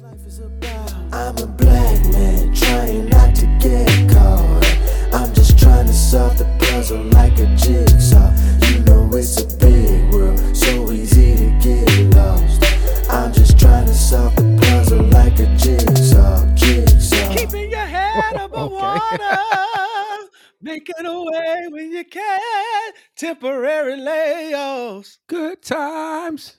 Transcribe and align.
I'm 0.00 1.36
a 1.38 1.46
black 1.46 2.04
man 2.12 2.54
trying 2.54 3.08
not 3.08 3.34
to 3.34 3.46
get 3.58 3.88
caught. 4.08 4.64
I'm 5.12 5.34
just 5.34 5.58
trying 5.58 5.86
to 5.86 5.92
solve 5.92 6.38
the 6.38 6.44
puzzle 6.60 7.02
like 7.06 7.36
a 7.40 7.46
jigsaw. 7.56 8.30
You 8.68 8.78
know 8.84 9.10
it's 9.12 9.42
a 9.42 9.56
big 9.56 10.12
world, 10.12 10.38
so 10.56 10.92
easy 10.92 11.34
to 11.34 11.58
get 11.60 12.14
lost. 12.14 12.62
I'm 13.10 13.32
just 13.32 13.58
trying 13.58 13.86
to 13.86 13.94
solve 13.94 14.36
the 14.36 14.56
puzzle 14.62 15.02
like 15.02 15.40
a 15.40 15.46
jigsaw, 15.56 16.46
jigsaw. 16.54 17.34
Keeping 17.34 17.70
your 17.70 17.80
head 17.80 18.36
above 18.40 18.70
Okay. 18.70 18.74
water, 18.76 20.28
making 20.62 21.06
a 21.06 21.22
way 21.24 21.66
when 21.70 21.90
you 21.90 22.04
can. 22.04 22.92
Temporary 23.16 23.98
layoffs, 23.98 25.18
Good 25.26 25.60
times. 25.62 26.58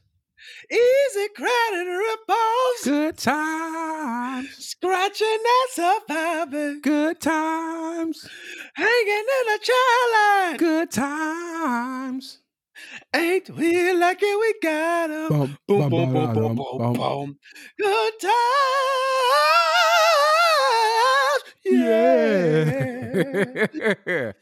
Easy 0.72 1.28
credit 1.36 1.88
ripples, 1.88 2.84
Good 2.84 3.18
times. 3.18 4.56
scratching 4.58 5.28
and 5.28 5.70
surviving, 5.72 6.82
Good 6.82 7.20
times. 7.20 8.28
hanging 8.76 9.26
in 9.40 9.54
a 9.56 9.60
chair. 9.60 10.58
Good 10.58 10.92
times. 10.92 12.42
Ain't 13.16 13.50
we 13.52 13.94
lucky 13.94 14.36
we 14.36 14.54
got 14.64 15.10
'em? 15.12 15.30
Boom, 15.30 15.58
boom, 15.68 15.90
boom, 15.90 16.14
ba, 16.14 16.34
boom, 16.34 16.56
boom, 16.56 16.94
boom. 16.94 17.38
Good 17.78 18.14
times. 18.22 18.34
Yeah. 21.66 22.72
Yeah. 23.74 24.32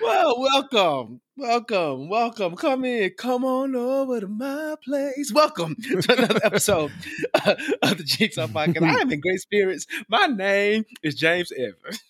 Well, 0.00 0.38
welcome, 0.40 1.20
welcome, 1.36 2.08
welcome. 2.08 2.56
Come 2.56 2.84
in, 2.84 3.10
come 3.10 3.44
on 3.44 3.74
over 3.74 4.20
to 4.20 4.28
my 4.28 4.76
place. 4.84 5.32
Welcome 5.32 5.76
to 5.82 6.02
another 6.08 6.40
episode 6.44 6.92
uh, 7.34 7.54
of 7.82 7.98
the 7.98 8.04
Jigsaw 8.04 8.46
Podcast. 8.46 8.82
I 8.82 9.00
am 9.00 9.12
in 9.12 9.20
great 9.20 9.40
spirits. 9.40 9.86
My 10.08 10.26
name 10.26 10.84
is 11.02 11.14
James 11.14 11.52
Evans, 11.52 12.04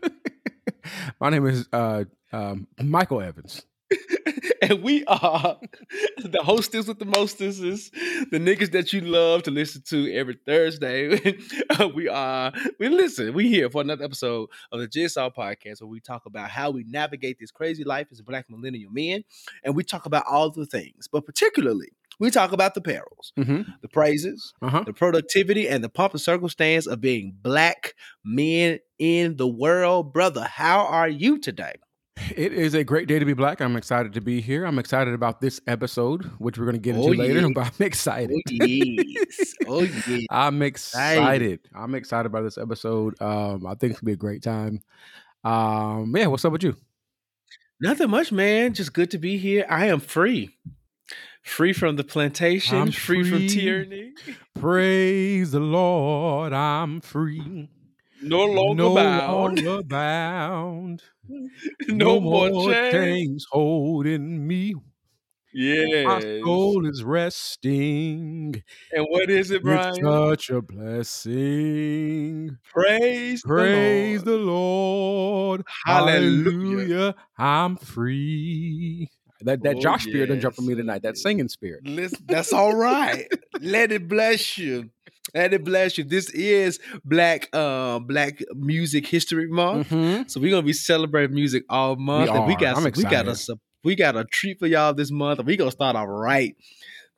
My 1.20 1.30
name 1.30 1.46
is 1.46 1.66
uh, 1.72 2.04
um, 2.32 2.66
Michael 2.80 3.20
Evans. 3.20 3.64
and 4.70 4.82
we 4.82 5.04
are 5.06 5.58
the 6.24 6.42
hostess 6.42 6.86
with 6.86 6.98
the 6.98 7.04
mostesses, 7.04 7.90
the 8.30 8.38
niggas 8.38 8.72
that 8.72 8.92
you 8.92 9.00
love 9.02 9.42
to 9.44 9.50
listen 9.50 9.82
to 9.88 10.12
every 10.14 10.38
Thursday. 10.46 11.36
we 11.94 12.08
are, 12.08 12.52
we 12.78 12.88
listen, 12.88 13.34
we 13.34 13.48
here 13.48 13.68
for 13.70 13.82
another 13.82 14.04
episode 14.04 14.48
of 14.72 14.80
the 14.80 14.86
Jigsaw 14.88 15.30
Podcast 15.30 15.80
where 15.80 15.88
we 15.88 16.00
talk 16.00 16.26
about 16.26 16.50
how 16.50 16.70
we 16.70 16.84
navigate 16.84 17.38
this 17.38 17.50
crazy 17.50 17.84
life 17.84 18.08
as 18.10 18.20
black 18.22 18.46
millennial 18.48 18.90
men, 18.90 19.24
and 19.62 19.74
we 19.76 19.84
talk 19.84 20.06
about 20.06 20.24
all 20.28 20.50
the 20.50 20.66
things, 20.66 21.08
but 21.10 21.24
particularly 21.26 21.88
we 22.20 22.30
talk 22.30 22.52
about 22.52 22.74
the 22.74 22.80
perils, 22.80 23.32
Mm-hmm. 23.36 23.62
the 23.82 23.88
praises, 23.88 24.54
Uh 24.62 24.68
huh. 24.70 24.82
the 24.86 24.92
productivity, 24.92 25.68
and 25.68 25.82
the 25.82 25.88
pump 25.88 26.12
and 26.14 26.20
circumstance 26.20 26.86
of 26.86 27.00
being 27.00 27.34
black 27.42 27.94
men 28.24 28.78
in 28.98 29.36
the 29.36 29.48
world. 29.48 30.12
Brother, 30.12 30.44
how 30.44 30.86
are 30.86 31.08
you 31.08 31.38
today? 31.38 31.74
It 32.36 32.52
is 32.52 32.74
a 32.74 32.84
great 32.84 33.08
day 33.08 33.18
to 33.18 33.24
be 33.24 33.32
black. 33.34 33.60
I'm 33.60 33.76
excited 33.76 34.12
to 34.14 34.20
be 34.20 34.40
here. 34.40 34.64
I'm 34.64 34.78
excited 34.78 35.14
about 35.14 35.40
this 35.40 35.60
episode, 35.66 36.24
which 36.38 36.56
we're 36.58 36.64
going 36.64 36.76
to 36.76 36.80
get 36.80 36.94
into 36.94 37.08
Oh, 37.08 37.10
later. 37.10 37.40
yeah. 37.40 37.48
But 37.54 37.66
I'm 37.66 37.86
excited. 37.86 38.40
Oh 38.60 38.64
yes, 38.64 39.54
oh 39.66 39.80
yes. 39.82 40.26
I'm 40.30 40.62
excited. 40.62 41.60
I'm 41.74 41.94
excited 41.96 42.26
about 42.26 42.42
this 42.44 42.56
episode. 42.56 43.20
Um, 43.20 43.66
I 43.66 43.74
think 43.74 43.92
it's 43.92 44.00
gonna 44.00 44.06
be 44.10 44.12
a 44.12 44.16
great 44.16 44.42
time. 44.42 44.80
Um, 45.42 46.14
yeah. 46.16 46.28
What's 46.28 46.44
up 46.44 46.52
with 46.52 46.62
you? 46.62 46.76
Nothing 47.80 48.10
much, 48.10 48.30
man. 48.30 48.72
Just 48.74 48.92
good 48.92 49.10
to 49.10 49.18
be 49.18 49.36
here. 49.36 49.66
I 49.68 49.86
am 49.86 49.98
free. 50.00 50.56
Free 51.42 51.74
from 51.74 51.96
the 51.96 52.04
plantation, 52.04 52.78
I'm 52.78 52.90
free, 52.92 53.28
from 53.28 53.46
tyranny. 53.48 54.12
Praise 54.54 55.50
the 55.50 55.60
Lord. 55.60 56.54
I'm 56.54 57.02
free. 57.02 57.68
No 58.22 58.44
longer 58.46 58.82
no 58.82 58.94
bound. 58.94 59.58
longer 59.62 59.82
bound. 59.82 61.02
no, 61.88 62.20
more 62.20 62.50
chains. 62.74 62.90
chains 62.92 63.46
holding 63.50 64.46
me. 64.46 64.74
Yeah, 65.52 66.04
my 66.04 66.20
soul 66.42 66.86
is 66.86 67.04
resting. 67.04 68.62
And 68.92 69.06
what 69.08 69.30
is 69.30 69.50
it, 69.52 69.62
It's 69.62 69.62
Bryan? 69.62 69.94
such 70.02 70.50
a 70.50 70.60
blessing. 70.60 72.58
Praise, 72.72 73.42
Praise 73.42 74.24
the 74.24 74.36
Lord. 74.36 74.40
the 74.40 74.52
Lord. 74.52 75.66
Hallelujah. 75.86 76.44
Hallelujah. 76.46 77.14
I'm 77.38 77.76
free. 77.76 79.10
That 79.42 79.62
that 79.62 79.76
Oh, 79.76 79.80
Josh 79.80 80.04
spirit 80.04 80.28
done 80.28 80.40
jump 80.40 80.56
for 80.56 80.62
me 80.62 80.74
tonight. 80.74 81.02
That 81.02 81.16
singing 81.16 81.48
spirit. 81.48 81.86
Listen, 81.86 82.24
that's 82.26 82.52
all 82.52 82.74
right. 82.74 83.26
Let 83.60 83.92
it 83.92 84.08
bless 84.08 84.58
you. 84.58 84.90
It 85.34 85.64
bless 85.64 85.98
you. 85.98 86.04
This 86.04 86.30
is 86.30 86.78
Black 87.04 87.48
uh 87.52 87.98
Black 87.98 88.40
Music 88.54 89.06
History 89.06 89.48
Month. 89.48 89.90
Mhm. 89.90 90.30
So 90.30 90.40
we're 90.40 90.50
gonna 90.50 90.62
be 90.62 90.72
celebrating 90.72 91.34
music 91.34 91.64
all 91.68 91.96
month. 91.96 92.30
and 92.38 92.46
we 92.46 92.54
got 92.56 92.76
some, 92.76 92.84
we 92.96 93.02
got 93.10 93.26
a 93.26 93.58
we 93.82 93.94
got 93.96 94.16
a 94.16 94.24
treat 94.24 94.58
for 94.60 94.66
y'all 94.66 94.94
this 94.94 95.10
month. 95.10 95.40
And 95.40 95.46
we 95.48 95.56
gonna 95.56 95.70
start 95.72 95.96
off 95.96 96.06
right 96.08 96.54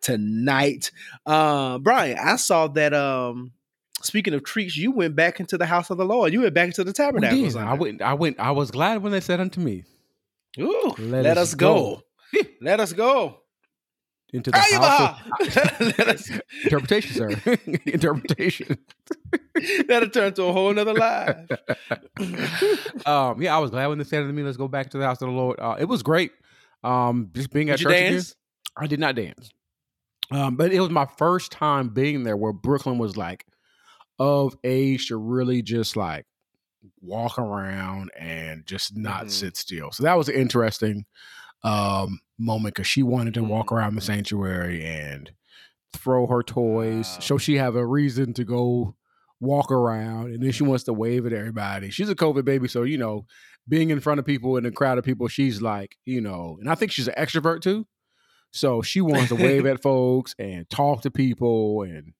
tonight. 0.00 0.90
Uh 1.26 1.78
Bryan, 1.78 2.18
I 2.18 2.36
saw 2.36 2.68
that 2.68 2.94
um 2.94 3.52
speaking 4.02 4.34
of 4.34 4.44
treats, 4.44 4.76
you 4.76 4.92
went 4.92 5.14
back 5.16 5.40
into 5.40 5.58
the 5.58 5.66
house 5.66 5.90
of 5.90 5.98
the 5.98 6.04
Lord. 6.04 6.32
You 6.32 6.42
went 6.42 6.54
back 6.54 6.68
into 6.68 6.84
the 6.84 6.92
tabernacle. 6.92 7.58
I 7.58 7.74
went. 7.74 8.02
I 8.02 8.14
went. 8.14 8.40
I 8.40 8.50
was 8.52 8.70
glad 8.70 9.02
when 9.02 9.12
they 9.12 9.20
said 9.20 9.40
unto 9.40 9.60
me, 9.60 9.84
Ooh, 10.58 10.94
let, 10.98 11.24
Let 11.24 11.38
us 11.38 11.48
us 11.50 11.54
go. 11.54 12.02
go. 12.32 12.40
let 12.62 12.80
us 12.80 12.92
go. 12.92 13.40
Into 14.32 14.50
the 14.50 14.58
house. 14.58 16.30
Of, 16.30 16.40
interpretation, 16.64 17.14
sir. 17.14 17.30
interpretation. 17.86 18.78
that'll 19.88 20.08
turn 20.10 20.34
to 20.34 20.44
a 20.44 20.52
whole 20.52 20.72
nother 20.74 20.94
life. 20.94 21.36
um, 23.06 23.40
yeah, 23.42 23.54
I 23.56 23.58
was 23.58 23.70
glad 23.70 23.86
when 23.88 23.98
they 23.98 24.04
said 24.04 24.20
to 24.20 24.32
me, 24.32 24.42
"Let's 24.42 24.56
go 24.56 24.68
back 24.68 24.90
to 24.90 24.98
the 24.98 25.04
house 25.04 25.22
of 25.22 25.28
the 25.28 25.34
Lord." 25.34 25.58
Uh, 25.60 25.76
it 25.78 25.86
was 25.86 26.02
great. 26.02 26.32
Um, 26.84 27.30
just 27.34 27.50
being 27.50 27.70
at 27.70 27.78
Did 27.78 27.84
church 27.84 27.92
again. 27.92 28.22
I 28.76 28.86
did 28.86 29.00
not 29.00 29.14
dance. 29.14 29.50
Um, 30.30 30.56
but 30.56 30.72
it 30.72 30.80
was 30.80 30.90
my 30.90 31.06
first 31.18 31.52
time 31.52 31.88
being 31.90 32.24
there 32.24 32.36
where 32.36 32.52
Brooklyn 32.52 32.98
was 32.98 33.16
like 33.16 33.46
of 34.18 34.56
age 34.64 35.08
to 35.08 35.16
really 35.16 35.62
just 35.62 35.96
like 35.96 36.26
walk 37.00 37.38
around 37.38 38.10
and 38.18 38.66
just 38.66 38.96
not 38.96 39.26
Mhm. 39.26 39.30
sit 39.30 39.56
still. 39.56 39.92
So 39.92 40.02
that 40.02 40.16
was 40.18 40.28
interesting 40.28 41.04
um 41.62 42.20
moment 42.38 42.74
because 42.74 42.86
she 42.86 43.02
wanted 43.02 43.34
to 43.34 43.42
walk 43.42 43.72
around 43.72 43.94
the 43.94 44.00
sanctuary 44.00 44.84
and 44.84 45.30
throw 45.94 46.26
her 46.26 46.42
toys, 46.42 47.08
Wow. 47.14 47.20
so 47.20 47.38
she 47.38 47.56
have 47.56 47.74
a 47.76 47.86
reason 47.86 48.34
to 48.34 48.44
go 48.44 48.94
walk 49.40 49.70
around, 49.72 50.32
and 50.32 50.42
then 50.42 50.52
she 50.52 50.62
wants 50.64 50.84
to 50.84 50.92
wave 50.92 51.26
at 51.26 51.32
everybody. 51.32 51.90
She's 51.90 52.08
a 52.10 52.14
COVID 52.14 52.44
baby, 52.44 52.68
so 52.68 52.82
you 52.82 52.98
know, 52.98 53.26
being 53.68 53.90
in 53.90 54.00
front 54.00 54.18
of 54.20 54.26
people 54.26 54.56
in 54.56 54.66
a 54.66 54.70
crowd 54.70 54.98
of 54.98 55.04
people, 55.04 55.28
she's 55.28 55.60
like, 55.62 55.96
you 56.04 56.20
know, 56.20 56.56
and 56.60 56.68
I 56.70 56.74
think 56.74 56.92
she's 56.92 57.08
an 57.08 57.14
extrovert 57.18 57.60
too. 57.62 57.86
So 58.52 58.80
she 58.80 59.00
wants 59.00 59.28
to 59.28 59.34
wave 59.34 59.66
at 59.72 59.82
folks 59.82 60.34
and 60.38 60.68
talk 60.70 61.02
to 61.02 61.10
people 61.10 61.82
and 61.82 62.12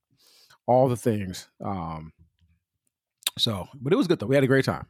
all 0.67 0.89
the 0.89 0.97
things. 0.97 1.49
Um, 1.65 2.13
so, 3.39 3.69
but 3.81 3.93
it 3.93 3.97
was 3.97 4.07
good 4.09 4.19
though. 4.19 4.27
We 4.27 4.35
had 4.35 4.45
a 4.45 4.49
great 4.49 4.65
time. 4.65 4.87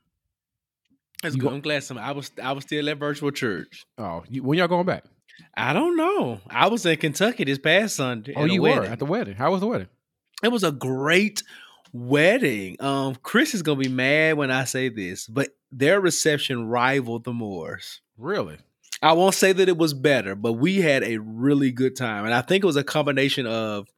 That's 1.23 1.35
good. 1.35 1.43
go- 1.49 1.55
I'm 1.55 1.61
glad 1.61 1.83
some 1.85 1.99
I 1.99 2.13
was 2.13 2.31
I 2.43 2.53
was 2.53 2.65
still 2.65 2.89
at 2.89 2.99
virtual 2.99 3.31
church. 3.31 3.85
Oh, 3.99 4.23
you, 4.29 4.43
when 4.43 4.59
y'all 4.59 4.69
going 4.69 4.87
back? 4.87 5.05
I 5.57 5.73
don't 5.73 5.97
know. 5.97 6.41
I 6.49 6.69
was 6.69 6.87
in 6.87 6.97
Kentucky 6.97 7.45
this 7.45 7.59
past 7.59 7.97
Sunday. 7.97 8.33
Oh, 8.37 8.45
you 8.45 8.63
were 8.63 8.85
at 8.85 8.99
the 8.99 9.05
wedding. 9.07 9.35
How 9.35 9.51
was 9.51 9.61
the 9.61 9.67
wedding? 9.67 9.89
It 10.43 10.49
was 10.49 10.65
a 10.65 10.73
great 10.73 11.43
wedding. 11.93 12.77
Um, 12.81 13.17
Chris 13.23 13.55
is 13.55 13.63
gonna 13.63 13.81
be 13.81 13.89
mad 13.89 14.37
when 14.37 14.51
I 14.51 14.65
say 14.65 14.89
this, 14.89 15.27
but 15.27 15.49
their 15.73 16.01
reception 16.01 16.67
rivaled 16.69 17.25
the 17.25 17.33
Moors. 17.33 18.01
Really? 18.19 18.57
I 19.03 19.13
won't 19.13 19.35
say 19.35 19.53
that 19.53 19.69
it 19.69 19.77
was 19.77 19.93
better, 19.95 20.35
but 20.35 20.55
we 20.55 20.81
had 20.81 21.03
a 21.05 21.19
really 21.19 21.71
good 21.71 21.97
time, 21.97 22.25
and 22.25 22.33
I 22.33 22.41
think 22.41 22.65
it 22.65 22.67
was 22.67 22.77
a 22.77 22.85
combination 22.85 23.47
of 23.47 23.89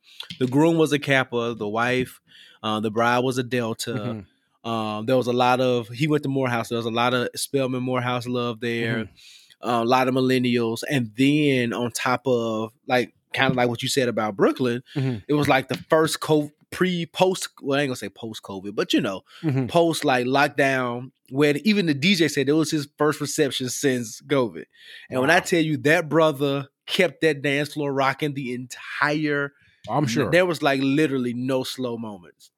the 0.40 0.46
groom 0.46 0.76
was 0.76 0.92
a 0.92 0.98
Kappa, 0.98 1.54
the 1.54 1.68
wife, 1.68 2.20
uh, 2.62 2.80
the 2.80 2.90
bride 2.90 3.20
was 3.20 3.38
a 3.38 3.42
Delta. 3.44 3.92
Mhm. 3.92 4.26
Um, 4.64 5.06
there 5.06 5.16
was 5.16 5.26
a 5.28 5.32
lot 5.32 5.60
of 5.60 5.88
he 5.88 6.06
went 6.08 6.22
to 6.24 6.28
Morehouse. 6.28 6.68
There 6.68 6.76
was 6.76 6.86
a 6.86 6.90
lot 6.90 7.14
of 7.14 7.28
Spelman 7.36 7.82
Morehouse 7.82 8.26
love 8.26 8.60
there. 8.60 9.04
Mm-hmm. 9.04 9.68
Uh, 9.68 9.82
a 9.82 9.84
lot 9.84 10.06
of 10.08 10.14
millennials, 10.14 10.82
and 10.88 11.10
then 11.16 11.72
on 11.72 11.90
top 11.90 12.22
of 12.26 12.72
like 12.86 13.12
kind 13.34 13.50
of 13.50 13.56
like 13.56 13.68
what 13.68 13.82
you 13.82 13.88
said 13.88 14.08
about 14.08 14.36
Brooklyn, 14.36 14.82
Mhm. 14.94 15.22
it 15.28 15.34
was 15.34 15.48
like 15.48 15.68
the 15.68 15.76
first 15.90 16.20
co- 16.20 16.52
pre 16.70 17.06
post. 17.06 17.48
Well, 17.62 17.78
I 17.78 17.82
ain't 17.82 17.88
gonna 17.88 17.96
say 17.96 18.08
post 18.08 18.42
COVID, 18.42 18.74
but 18.76 18.92
you 18.92 19.00
know, 19.00 19.22
Mhm. 19.42 19.68
post 19.68 20.04
like 20.04 20.26
lockdown. 20.26 21.10
Where 21.30 21.56
even 21.64 21.86
the 21.86 21.94
DJ 21.94 22.28
said 22.30 22.48
it 22.48 22.52
was 22.52 22.70
his 22.70 22.88
first 22.98 23.20
reception 23.20 23.68
since 23.68 24.22
COVID, 24.22 24.64
and 25.10 25.20
when 25.20 25.30
I 25.30 25.40
tell 25.40 25.62
you 25.62 25.76
that 25.78 26.08
brother 26.08 26.68
kept 26.86 27.20
that 27.22 27.42
dance 27.42 27.72
floor 27.74 27.92
rocking 27.92 28.34
the 28.34 28.54
entire, 28.54 29.52
I'm 29.90 30.06
sure. 30.06 30.30
there 30.30 30.46
was 30.46 30.62
like 30.62 30.80
literally 30.82 31.34
no 31.34 31.64
slow 31.64 31.98
moments. 31.98 32.50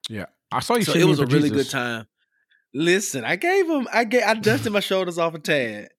I 0.51 0.59
saw 0.59 0.75
you. 0.75 0.83
So 0.83 0.93
it 0.93 1.05
was 1.05 1.19
a 1.19 1.25
really 1.25 1.49
Jesus. 1.49 1.67
good 1.67 1.71
time. 1.71 2.07
Listen, 2.73 3.25
I 3.25 3.35
gave 3.35 3.69
him. 3.69 3.87
I 3.91 4.05
gave. 4.05 4.23
I 4.23 4.33
dusted 4.33 4.71
my 4.71 4.79
shoulders 4.79 5.17
off 5.17 5.33
a 5.35 5.39
tad, 5.39 5.89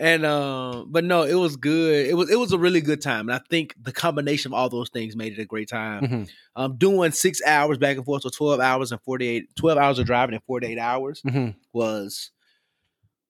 and 0.00 0.24
um, 0.24 0.86
but 0.90 1.04
no, 1.04 1.22
it 1.24 1.34
was 1.34 1.56
good. 1.56 2.06
It 2.06 2.14
was 2.14 2.30
it 2.30 2.38
was 2.38 2.52
a 2.52 2.58
really 2.58 2.80
good 2.80 3.02
time, 3.02 3.28
and 3.28 3.34
I 3.38 3.40
think 3.50 3.74
the 3.78 3.92
combination 3.92 4.48
of 4.50 4.54
all 4.58 4.70
those 4.70 4.88
things 4.88 5.16
made 5.16 5.34
it 5.34 5.38
a 5.42 5.44
great 5.44 5.68
time. 5.68 6.02
Mhm. 6.02 6.28
Um, 6.56 6.76
doing 6.78 7.10
six 7.12 7.42
hours 7.46 7.76
back 7.76 7.98
and 7.98 8.06
forth, 8.06 8.22
so 8.22 8.30
twelve 8.30 8.58
hours 8.60 8.90
and 8.90 9.02
48, 9.02 9.54
12 9.56 9.76
hours 9.76 9.98
of 9.98 10.06
driving 10.06 10.34
in 10.34 10.40
forty 10.46 10.66
eight 10.68 10.78
hours 10.78 11.20
Mhm. 11.26 11.56
was, 11.74 12.30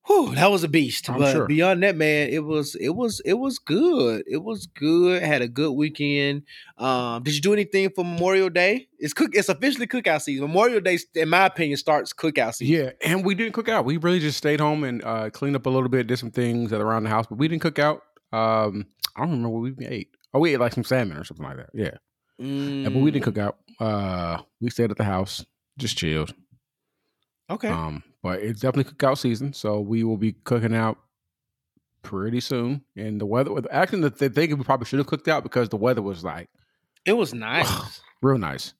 whew, 0.06 0.34
that 0.34 0.50
was 0.50 0.64
a 0.64 0.68
beast. 0.68 1.08
I'm 1.10 1.18
but 1.18 1.32
sure. 1.32 1.46
beyond 1.46 1.82
that, 1.82 1.96
man, 1.96 2.28
it 2.30 2.44
was 2.44 2.74
it 2.76 2.90
was 2.90 3.20
it 3.24 3.34
was 3.34 3.58
good. 3.58 4.24
It 4.26 4.42
was 4.42 4.66
good. 4.66 5.22
Had 5.22 5.42
a 5.42 5.48
good 5.48 5.72
weekend. 5.72 6.42
Um, 6.78 7.22
did 7.22 7.34
you 7.34 7.40
do 7.40 7.52
anything 7.52 7.90
for 7.90 8.04
Memorial 8.04 8.50
Day? 8.50 8.88
It's 8.98 9.12
cook. 9.12 9.30
It's 9.34 9.48
officially 9.48 9.86
cookout 9.86 10.22
season. 10.22 10.46
Memorial 10.46 10.80
Day, 10.80 10.98
in 11.14 11.28
my 11.28 11.46
opinion, 11.46 11.76
starts 11.76 12.12
cookout 12.12 12.54
season. 12.54 12.74
Yeah, 12.74 12.90
and 13.04 13.24
we 13.24 13.34
didn't 13.34 13.52
cook 13.52 13.68
out. 13.68 13.84
We 13.84 13.96
really 13.96 14.20
just 14.20 14.38
stayed 14.38 14.60
home 14.60 14.84
and 14.84 15.04
uh, 15.04 15.30
cleaned 15.30 15.56
up 15.56 15.66
a 15.66 15.70
little 15.70 15.88
bit, 15.88 16.06
did 16.06 16.18
some 16.18 16.30
things 16.30 16.72
around 16.72 17.04
the 17.04 17.10
house, 17.10 17.26
but 17.28 17.38
we 17.38 17.48
didn't 17.48 17.62
cook 17.62 17.78
out. 17.78 18.02
Um, 18.32 18.86
I 19.16 19.20
don't 19.20 19.30
remember 19.30 19.48
what 19.50 19.76
we 19.78 19.86
ate. 19.86 20.08
Oh, 20.32 20.40
we 20.40 20.54
ate 20.54 20.60
like 20.60 20.72
some 20.72 20.84
salmon 20.84 21.16
or 21.16 21.24
something 21.24 21.46
like 21.46 21.56
that. 21.58 21.70
Yeah, 21.72 21.90
Yeah, 22.38 22.88
but 22.88 22.98
we 23.00 23.10
didn't 23.12 23.22
Mm, 23.22 23.34
cook 23.34 23.38
out. 23.38 23.58
Uh, 23.78 24.42
we 24.60 24.70
stayed 24.70 24.90
at 24.90 24.96
the 24.96 25.04
house, 25.04 25.44
just 25.78 25.96
chilled. 25.96 26.34
Okay. 27.48 27.68
Um, 27.68 28.02
but 28.24 28.40
it's 28.40 28.62
definitely 28.62 28.90
cookout 28.90 29.18
season, 29.18 29.52
so 29.52 29.80
we 29.80 30.02
will 30.02 30.16
be 30.16 30.32
cooking 30.32 30.74
out 30.74 30.96
pretty 32.02 32.40
soon. 32.40 32.82
And 32.96 33.20
the 33.20 33.26
weather, 33.26 33.50
actually, 33.70 34.08
the, 34.08 34.30
thing 34.30 34.56
we 34.56 34.64
probably 34.64 34.86
should 34.86 34.98
have 34.98 35.06
cooked 35.06 35.28
out 35.28 35.42
because 35.42 35.68
the 35.68 35.76
weather 35.76 36.00
was 36.00 36.24
like 36.24 36.48
it 37.04 37.12
was 37.12 37.34
nice. 37.34 38.00
real 38.22 38.38
nice. 38.38 38.72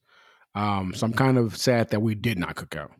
Um, 0.55 0.95
so 0.95 1.05
I'm 1.05 1.13
kind 1.13 1.37
of 1.37 1.59
sad 1.59 1.91
that 1.91 2.01
we 2.01 2.15
did 2.15 2.39
not 2.39 2.55
cook 2.55 2.75
out. 2.75 2.93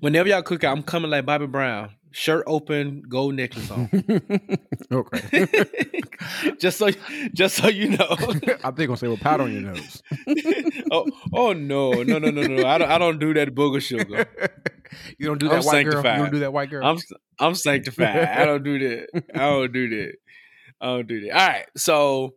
Whenever 0.00 0.28
y'all 0.28 0.42
cook 0.42 0.64
out, 0.64 0.76
I'm 0.76 0.82
coming 0.82 1.12
like 1.12 1.26
Bobby 1.26 1.46
Brown, 1.46 1.90
shirt 2.12 2.44
open, 2.46 3.02
gold 3.08 3.34
necklace 3.34 3.70
on. 3.70 3.88
okay. 4.92 5.46
just 6.58 6.78
so, 6.78 6.90
just 7.34 7.56
so 7.56 7.68
you 7.68 7.90
know. 7.90 8.06
I 8.10 8.70
think 8.70 8.86
gonna 8.88 8.96
say 8.96 9.08
with 9.08 9.20
powder 9.20 9.44
on 9.44 9.52
your 9.52 9.62
nose. 9.62 10.02
oh, 10.90 11.06
oh 11.34 11.52
no, 11.52 11.90
no, 12.02 12.18
no, 12.18 12.30
no, 12.30 12.42
no! 12.46 12.66
I 12.66 12.78
don't, 12.78 12.90
I 12.90 12.98
don't 12.98 13.18
do 13.18 13.34
that 13.34 13.54
booger 13.54 13.80
sugar. 13.80 14.26
you 15.18 15.26
don't 15.26 15.38
do 15.38 15.50
I'm 15.50 15.56
that 15.56 15.64
white 15.64 15.84
girl. 15.84 15.96
You 15.96 16.02
don't 16.02 16.32
do 16.32 16.38
that 16.40 16.52
white 16.52 16.70
girl. 16.70 16.86
I'm, 16.86 16.98
I'm 17.38 17.54
sanctified. 17.54 18.16
I 18.16 18.44
don't 18.44 18.62
do 18.62 18.78
that. 18.78 19.24
I 19.34 19.38
don't 19.38 19.72
do 19.72 19.88
that. 19.88 20.14
I 20.80 20.86
don't 20.86 21.08
do 21.08 21.20
that. 21.22 21.32
All 21.32 21.48
right, 21.48 21.66
so 21.76 22.34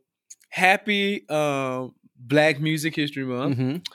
happy 0.50 1.28
um, 1.30 1.94
Black 2.18 2.60
Music 2.60 2.96
History 2.96 3.24
Month. 3.26 3.58
Mhm. 3.58 3.86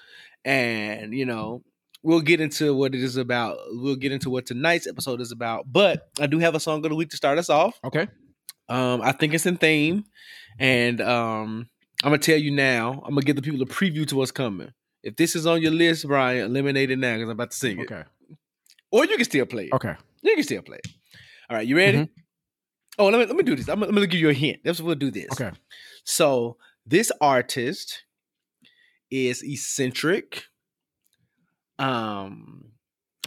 and 0.45 1.13
you 1.13 1.27
know 1.27 1.63
we'll 2.03 2.21
get 2.21 2.41
into 2.41 2.75
what 2.75 2.95
it 2.95 3.03
is 3.03 3.17
about 3.17 3.59
we'll 3.73 3.97
get 3.97 4.13
into 4.13 4.31
what 4.31 4.47
tonight's 4.47 4.87
episode 4.87 5.21
is 5.21 5.33
about 5.33 5.65
but 5.71 6.09
i 6.21 6.27
do 6.27 6.39
have 6.39 6.55
a 6.55 6.61
song 6.61 6.85
of 6.85 6.91
the 6.91 6.95
week 6.97 7.11
to 7.11 7.17
start 7.17 7.39
us 7.39 7.51
off 7.51 7.79
Okay. 7.85 8.07
um 8.69 9.01
i 9.03 9.13
think 9.13 9.35
it's 9.35 9.47
in 9.47 9.57
theme 9.57 10.05
and 10.59 11.01
um 11.01 11.69
i'm 12.03 12.11
gonna 12.11 12.19
tell 12.19 12.39
you 12.39 12.51
now 12.51 13.03
i'm 13.05 13.11
gonna 13.15 13.23
give 13.23 13.37
the 13.37 13.43
people 13.43 13.61
a 13.63 13.67
preview 13.67 14.07
to 14.07 14.17
what's 14.17 14.31
coming 14.31 14.73
if 15.03 15.17
this 15.17 15.35
is 15.37 15.47
on 15.47 15.61
your 15.63 15.73
list 15.73 16.07
bryan 16.07 16.45
eliminate 16.47 16.91
it 16.91 16.99
now 16.99 17.15
because 17.15 17.25
i'm 17.29 17.31
about 17.31 17.51
to 17.51 17.57
sing 17.57 17.79
it 17.79 17.91
Okay. 17.91 18.05
or 18.91 19.05
you 19.05 19.17
can 19.17 19.25
still 19.25 19.47
play 19.47 19.65
it 19.67 19.73
Okay. 19.73 19.95
you 20.23 20.35
can 20.35 20.45
still 20.45 20.63
play 20.63 20.79
it 20.79 20.89
all 21.51 21.57
right 21.57 21.67
you 21.67 21.77
ready 21.77 21.99
Mhm. 21.99 22.09
oh 22.99 23.07
let 23.09 23.19
me, 23.21 23.27
let 23.27 23.37
me 23.37 23.43
do 23.43 23.57
this 23.57 23.69
I'm, 23.69 23.83
I'm 23.83 23.93
gonna 23.95 24.07
give 24.07 24.21
you 24.21 24.31
a 24.31 24.35
hint 24.35 24.61
that's 24.65 24.81
what 24.81 24.87
we'll 24.87 24.95
do 24.97 25.11
this 25.11 25.29
Okay. 25.33 25.51
so 26.05 26.57
this 26.87 27.13
artist 27.21 28.05
is 29.11 29.43
eccentric. 29.43 30.45
Um 31.81 32.67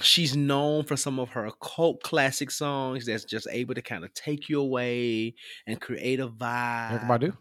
she's 0.02 0.36
known 0.36 0.84
for 0.84 0.98
some 0.98 1.20
of 1.20 1.30
her 1.30 1.50
cult 1.62 2.02
classic 2.04 2.52
songs 2.52 3.06
that's 3.06 3.24
just 3.26 3.48
able 3.52 3.74
to 3.76 3.82
kind 3.82 4.04
of 4.04 4.14
take 4.14 4.50
you 4.50 4.60
away 4.60 5.36
and 5.68 5.80
create 5.80 6.20
a 6.20 6.28
vibe. 6.28 7.02
Erykah 7.02 7.08
Badu. 7.08 7.38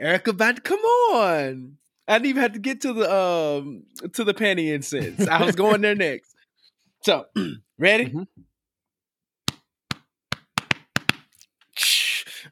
Erykah 0.00 0.36
Badu, 0.36 0.64
come 0.64 0.80
on. 0.80 1.76
I 2.08 2.18
didn't 2.18 2.26
even 2.26 2.42
have 2.42 2.52
to 2.52 2.58
get 2.58 2.80
to 2.82 2.92
the 2.92 3.10
um 3.12 3.84
to 4.12 4.24
the 4.24 4.34
panty 4.34 4.72
incense. 4.72 5.26
I 5.26 5.44
was 5.44 5.54
going 5.56 5.80
there 5.80 5.94
next. 6.08 6.34
So, 7.02 7.26
ready? 7.78 8.06
Mhm. 8.06 8.26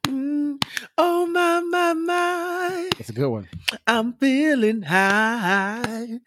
Mm, 0.06 0.56
Oh 0.99 1.27
my 1.27 1.61
my 1.61 1.93
my. 1.94 2.91
That's 2.97 3.09
a 3.11 3.12
good 3.12 3.29
one. 3.31 3.49
I'm 3.87 4.12
feeling 4.15 4.83
high. 4.83 6.21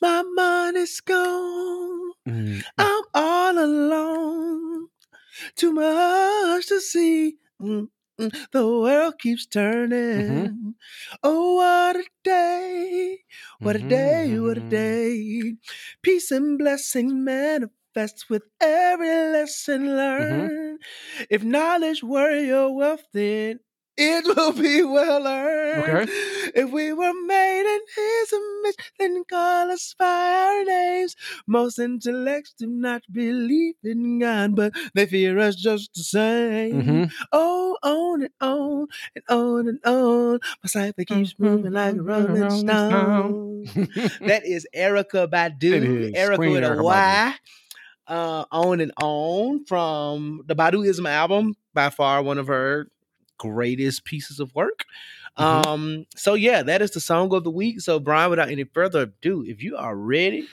My 0.00 0.22
money's 0.22 1.00
gone. 1.00 2.12
Mhm. 2.28 2.62
I'm 2.78 3.02
all 3.14 3.58
alone. 3.58 4.88
Too 5.56 5.72
much 5.72 6.66
to 6.68 6.80
see. 6.80 7.36
Mm, 7.60 7.88
mm. 8.20 8.32
The 8.52 8.66
world 8.66 9.18
keeps 9.18 9.46
turning. 9.46 10.74
Oh, 11.22 11.54
what 11.56 11.96
a 11.96 12.04
day. 12.22 13.18
What 13.60 13.76
a 13.76 13.82
day. 13.82 14.38
What 14.38 14.58
a 14.58 14.60
Mhm. 14.62 14.68
day. 14.70 15.56
Peace 16.02 16.30
and 16.30 16.58
blessing 16.58 17.24
manifests 17.24 18.28
with 18.30 18.44
every 18.60 19.08
lesson 19.34 19.96
learned. 19.96 20.78
If 21.30 21.42
knowledge 21.42 22.02
were 22.02 22.38
your 22.38 22.74
wealth, 22.74 23.04
then 23.12 23.60
it 23.96 24.24
will 24.36 24.52
be 24.52 24.82
well 24.82 25.26
earned. 25.26 26.06
Okay. 26.06 26.12
If 26.54 26.70
we 26.70 26.92
were 26.92 27.12
made 27.26 27.66
in 27.66 27.80
his 27.96 28.32
image, 28.32 28.76
then 28.98 29.24
call 29.24 29.70
us 29.70 29.94
by 29.98 30.04
our 30.04 30.64
names. 30.64 31.16
Most 31.46 31.78
intellects 31.78 32.54
do 32.58 32.66
not 32.66 33.02
believe 33.10 33.74
in 33.84 34.18
God, 34.18 34.54
but 34.56 34.72
they 34.94 35.06
fear 35.06 35.38
us 35.38 35.56
just 35.56 35.94
the 35.94 36.02
same. 36.02 36.82
Mhm. 36.82 37.12
Oh, 37.32 37.76
on 37.82 38.22
and 38.22 38.32
on 38.40 38.86
and 39.14 39.24
on 39.28 39.68
and 39.68 39.78
on. 39.84 40.40
My 40.62 40.66
cipher 40.68 41.04
keeps 41.04 41.34
moving 41.38 41.72
like 41.72 41.96
a 41.96 42.02
rolling 42.02 42.50
stone. 42.50 43.64
That 44.26 44.42
is 44.44 44.66
Erykah 44.74 45.28
Badu. 45.30 46.14
Erica 46.16 46.36
Queen 46.36 46.52
with 46.52 46.64
a 46.64 46.68
Erykah 46.68 46.84
Y. 46.84 47.34
Uh, 48.08 48.44
on 48.50 48.80
and 48.80 48.92
on 49.00 49.64
from 49.64 50.42
the 50.46 50.56
Baduizm 50.56 51.08
album, 51.08 51.54
by 51.72 51.88
far 51.88 52.20
one 52.22 52.36
of 52.38 52.48
her 52.48 52.88
greatest 53.42 54.04
pieces 54.04 54.38
of 54.40 54.54
work. 54.54 54.84
Mhm. 55.38 55.66
Um, 55.66 56.06
so 56.14 56.34
yeah, 56.34 56.62
that 56.62 56.82
is 56.82 56.90
the 56.90 57.00
song 57.00 57.32
of 57.34 57.42
the 57.44 57.50
week. 57.50 57.80
So 57.80 57.98
Bryan, 57.98 58.30
without 58.30 58.50
any 58.50 58.64
further 58.64 59.02
ado, 59.02 59.44
if 59.46 59.62
you 59.62 59.76
are 59.76 59.96
ready 59.96 60.46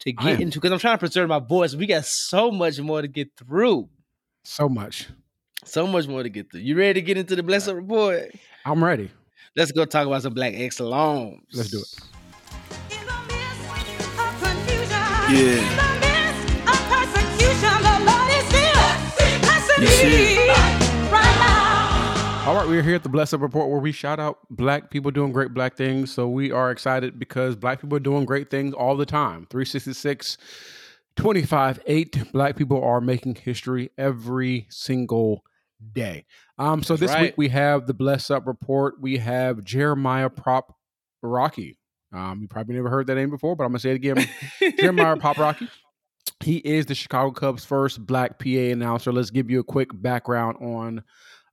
to 0.00 0.12
get 0.12 0.40
into, 0.40 0.58
because 0.58 0.72
I'm 0.72 0.78
trying 0.80 0.94
to 0.94 0.98
preserve 0.98 1.28
my 1.28 1.38
voice, 1.38 1.74
we 1.74 1.86
got 1.86 2.04
so 2.04 2.50
much 2.50 2.78
more 2.80 3.00
to 3.02 3.08
get 3.08 3.28
through. 3.36 3.88
so 4.42 4.68
much. 4.68 5.08
So 5.64 5.86
much 5.86 6.06
more 6.06 6.22
to 6.22 6.28
get 6.28 6.50
through. 6.50 6.60
You 6.60 6.76
ready 6.76 7.00
to 7.00 7.02
get 7.02 7.16
into 7.16 7.34
the 7.36 7.42
blessed 7.42 7.72
report? 7.72 8.30
I'm 8.66 8.84
ready. 8.84 9.08
Let's 9.56 9.72
go 9.72 9.84
talk 9.86 10.06
about 10.06 10.20
some 10.22 10.34
black 10.34 10.52
excellence. 10.54 11.40
Let's 11.54 11.70
do 11.70 11.78
it. 11.78 11.94
In 13.00 13.06
the 13.06 13.18
midst 13.28 14.18
of 14.18 14.32
confusion, 14.42 14.90
Yeah. 15.32 15.40
in 15.40 15.76
the 15.78 15.88
midst 16.02 16.44
All 22.46 22.54
right, 22.54 22.68
we're 22.68 22.82
here 22.82 22.94
at 22.94 23.02
the 23.02 23.08
Bless 23.08 23.32
Up 23.32 23.40
Report 23.40 23.70
where 23.70 23.78
we 23.80 23.90
shout 23.90 24.20
out 24.20 24.38
black 24.50 24.90
people 24.90 25.10
doing 25.10 25.32
great 25.32 25.54
black 25.54 25.78
things. 25.78 26.12
So 26.12 26.28
we 26.28 26.52
are 26.52 26.70
excited 26.70 27.18
because 27.18 27.56
black 27.56 27.80
people 27.80 27.96
are 27.96 28.00
doing 28.00 28.26
great 28.26 28.50
things 28.50 28.74
all 28.74 28.98
the 28.98 29.06
time. 29.06 29.46
366, 29.48 30.36
25, 31.16 31.80
8. 31.86 32.32
Black 32.32 32.56
people 32.56 32.84
are 32.84 33.00
making 33.00 33.36
history 33.36 33.92
every 33.96 34.66
single 34.68 35.42
day. 35.94 36.26
Um, 36.58 36.82
so 36.82 36.92
That's 36.92 37.00
this 37.00 37.10
right. 37.12 37.22
week 37.22 37.34
we 37.38 37.48
have 37.48 37.86
the 37.86 37.94
Bless 37.94 38.30
Up 38.30 38.46
Report. 38.46 39.00
We 39.00 39.16
have 39.16 39.64
Jeremiah 39.64 40.28
Prop 40.28 40.76
Rocky. 41.22 41.78
Um, 42.12 42.42
you 42.42 42.48
probably 42.48 42.74
never 42.74 42.90
heard 42.90 43.06
that 43.06 43.14
name 43.14 43.30
before, 43.30 43.56
but 43.56 43.64
I'm 43.64 43.70
gonna 43.70 43.78
say 43.78 43.92
it 43.92 43.96
again. 43.96 44.28
Jeremiah 44.78 45.16
Paprocki. 45.16 45.66
He 46.40 46.58
is 46.58 46.84
the 46.84 46.94
Chicago 46.94 47.30
Cubs' 47.30 47.64
first 47.64 48.04
black 48.04 48.38
PA 48.38 48.48
announcer. 48.50 49.14
Let's 49.14 49.30
give 49.30 49.50
you 49.50 49.60
a 49.60 49.64
quick 49.64 49.88
background 49.94 50.58
on 50.60 51.04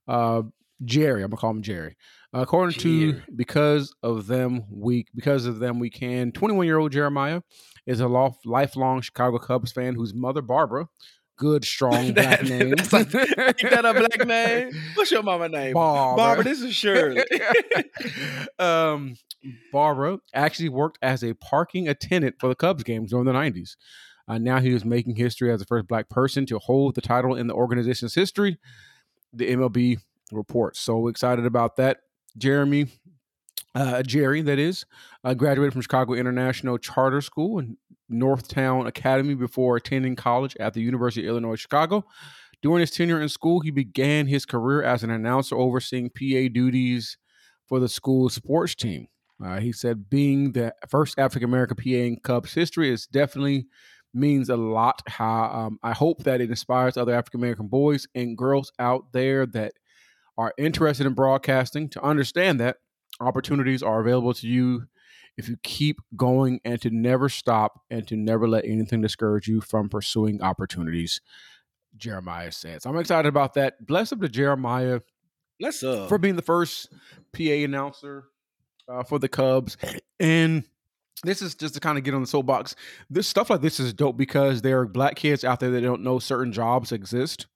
uh, 0.06 0.42
Jerry. 0.84 1.22
I'm 1.22 1.30
gonna 1.30 1.40
call 1.40 1.50
him 1.50 1.62
Jerry. 1.62 1.96
according 2.32 2.78
to 2.80 3.20
because 3.36 3.94
of 4.02 4.26
them 4.26 4.64
we 4.70 5.06
because 5.14 5.46
of 5.46 5.58
them 5.58 5.78
we 5.78 5.90
can. 5.90 6.32
21 6.32 6.66
year 6.66 6.78
old 6.78 6.92
Jeremiah 6.92 7.42
is 7.86 8.00
a 8.00 8.08
lof- 8.08 8.38
lifelong 8.44 9.00
Chicago 9.00 9.38
Cubs 9.38 9.72
fan 9.72 9.94
whose 9.94 10.14
mother 10.14 10.40
Barbara, 10.42 10.88
good 11.36 11.64
strong 11.64 12.12
black 12.14 12.40
That- 12.40 12.48
name. 12.48 12.70
that's 12.70 12.92
like- 12.92 13.10
that 13.10 13.84
a 13.84 13.92
black 13.94 14.26
name? 14.26 14.72
What's 14.94 15.10
your 15.10 15.22
mama 15.22 15.48
name? 15.48 15.74
Barbara. 15.74 16.16
Barbara, 16.16 16.44
this 16.44 16.62
is 16.62 16.74
Shirley. 16.74 17.22
um, 18.58 19.16
Barbara 19.72 20.18
actually 20.34 20.68
worked 20.68 20.98
as 21.02 21.22
a 21.24 21.34
parking 21.34 21.88
attendant 21.88 22.36
for 22.38 22.48
the 22.48 22.54
Cubs 22.54 22.82
games 22.84 23.10
during 23.10 23.26
the 23.26 23.32
90s. 23.32 23.76
Uh, 24.28 24.38
now 24.38 24.60
he 24.60 24.72
is 24.72 24.84
making 24.84 25.16
history 25.16 25.50
as 25.52 25.58
the 25.60 25.66
first 25.66 25.88
black 25.88 26.08
person 26.08 26.46
to 26.46 26.58
hold 26.58 26.94
the 26.94 27.00
title 27.00 27.34
in 27.34 27.48
the 27.48 27.54
organization's 27.54 28.14
history, 28.14 28.58
the 29.32 29.50
MLB 29.50 29.98
reports. 30.32 30.80
So 30.80 31.08
excited 31.08 31.46
about 31.46 31.76
that. 31.76 31.98
Jeremy, 32.36 32.86
uh, 33.74 34.02
Jerry, 34.02 34.42
that 34.42 34.58
is, 34.58 34.84
uh, 35.24 35.34
graduated 35.34 35.72
from 35.72 35.82
Chicago 35.82 36.14
International 36.14 36.78
Charter 36.78 37.20
School 37.20 37.58
and 37.58 37.76
Northtown 38.10 38.86
Academy 38.86 39.34
before 39.34 39.76
attending 39.76 40.16
college 40.16 40.56
at 40.60 40.74
the 40.74 40.80
University 40.80 41.26
of 41.26 41.30
Illinois 41.30 41.56
Chicago. 41.56 42.04
During 42.62 42.80
his 42.80 42.90
tenure 42.90 43.20
in 43.20 43.28
school, 43.28 43.60
he 43.60 43.70
began 43.70 44.26
his 44.26 44.46
career 44.46 44.82
as 44.82 45.02
an 45.02 45.10
announcer 45.10 45.56
overseeing 45.56 46.10
PA 46.10 46.48
duties 46.52 47.18
for 47.66 47.80
the 47.80 47.88
school's 47.88 48.34
sports 48.34 48.74
team. 48.74 49.08
Uh, 49.44 49.58
he 49.58 49.72
said, 49.72 50.08
being 50.08 50.52
the 50.52 50.72
first 50.88 51.18
African 51.18 51.48
American 51.48 51.76
PA 51.76 51.90
in 51.90 52.16
Cubs 52.22 52.54
history 52.54 52.90
is 52.90 53.06
definitely 53.06 53.66
means 54.14 54.48
a 54.48 54.56
lot. 54.56 55.02
How 55.08 55.44
um, 55.44 55.78
I 55.82 55.92
hope 55.92 56.22
that 56.24 56.40
it 56.40 56.50
inspires 56.50 56.96
other 56.96 57.14
African 57.14 57.40
American 57.40 57.66
boys 57.66 58.06
and 58.14 58.36
girls 58.36 58.72
out 58.78 59.12
there 59.12 59.46
that 59.46 59.72
are 60.38 60.54
interested 60.58 61.06
in 61.06 61.14
broadcasting 61.14 61.88
to 61.90 62.02
understand 62.02 62.60
that 62.60 62.78
opportunities 63.20 63.82
are 63.82 64.00
available 64.00 64.34
to 64.34 64.46
you 64.46 64.86
if 65.36 65.48
you 65.48 65.56
keep 65.62 66.00
going 66.16 66.60
and 66.64 66.80
to 66.82 66.90
never 66.90 67.28
stop 67.28 67.80
and 67.90 68.06
to 68.08 68.16
never 68.16 68.48
let 68.48 68.64
anything 68.64 69.00
discourage 69.00 69.48
you 69.48 69.60
from 69.60 69.88
pursuing 69.88 70.42
opportunities. 70.42 71.20
Jeremiah 71.96 72.52
says. 72.52 72.86
I'm 72.86 72.96
excited 72.96 73.28
about 73.28 73.54
that. 73.54 73.86
Bless 73.86 74.12
up 74.12 74.20
to 74.20 74.28
Jeremiah 74.28 75.00
Let's 75.60 75.82
uh 75.82 76.06
for 76.08 76.18
being 76.18 76.36
the 76.36 76.42
first 76.42 76.92
PA 77.32 77.42
announcer 77.42 78.24
uh, 78.88 79.02
for 79.04 79.18
the 79.18 79.28
Cubs. 79.28 79.76
And 80.18 80.64
this 81.24 81.40
is 81.40 81.54
just 81.54 81.74
to 81.74 81.80
kind 81.80 81.98
of 81.98 82.04
get 82.04 82.14
on 82.14 82.20
the 82.20 82.26
soapbox. 82.26 82.74
This 83.08 83.28
stuff 83.28 83.50
like 83.50 83.60
this 83.60 83.78
is 83.78 83.94
dope 83.94 84.16
because 84.16 84.62
there 84.62 84.80
are 84.80 84.86
black 84.86 85.16
kids 85.16 85.44
out 85.44 85.60
there 85.60 85.70
that 85.70 85.80
don't 85.80 86.02
know 86.02 86.18
certain 86.18 86.52
jobs 86.52 86.90
exist, 86.90 87.46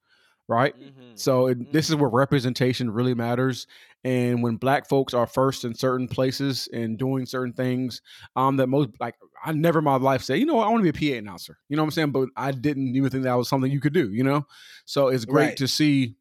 right? 0.49 0.75
mhm. 0.79 1.19
So 1.19 1.47
it, 1.49 1.73
this 1.73 1.89
is 1.89 1.97
where 1.97 2.11
representation 2.11 2.91
really 2.91 3.15
matters. 3.15 3.67
And 4.05 4.43
when 4.43 4.57
black 4.57 4.89
folks 4.89 5.15
are 5.15 5.27
first 5.27 5.65
in 5.65 5.75
certain 5.75 6.07
places 6.09 6.69
and 6.73 6.99
doing 6.99 7.27
certain 7.27 7.53
things, 7.53 8.03
um, 8.37 8.57
that 8.59 8.69
most 8.69 8.91
like 9.01 9.15
I 9.45 9.53
never 9.53 9.79
in 9.81 9.85
my 9.85 9.97
life 9.97 10.23
say, 10.23 10.37
you 10.37 10.47
know, 10.47 10.55
what, 10.55 10.67
I 10.67 10.71
want 10.71 10.85
to 10.85 10.93
be 10.93 11.07
a 11.09 11.13
PA 11.13 11.19
announcer. 11.19 11.59
You 11.69 11.77
know 11.77 11.83
what 11.83 11.89
I'm 11.89 11.91
saying? 11.93 12.11
But 12.13 12.29
I 12.37 12.53
didn't 12.53 12.95
even 12.95 13.11
think 13.11 13.25
that 13.25 13.35
was 13.35 13.49
something 13.49 13.71
you 13.71 13.81
could 13.81 13.95
do. 13.95 14.13
You 14.13 14.25
know, 14.25 14.47
so 14.85 15.09
it's 15.09 15.25
great 15.25 15.47
Right. 15.47 15.57
to 15.59 15.69
see 15.69 16.17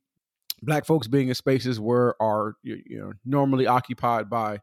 black 0.64 0.86
folks 0.86 1.08
being 1.08 1.28
in 1.30 1.36
spaces 1.36 1.80
where 1.80 2.20
are 2.22 2.56
you, 2.64 2.82
you 2.86 3.00
know 3.00 3.14
normally 3.26 3.68
occupied 3.68 4.30
by 4.30 4.60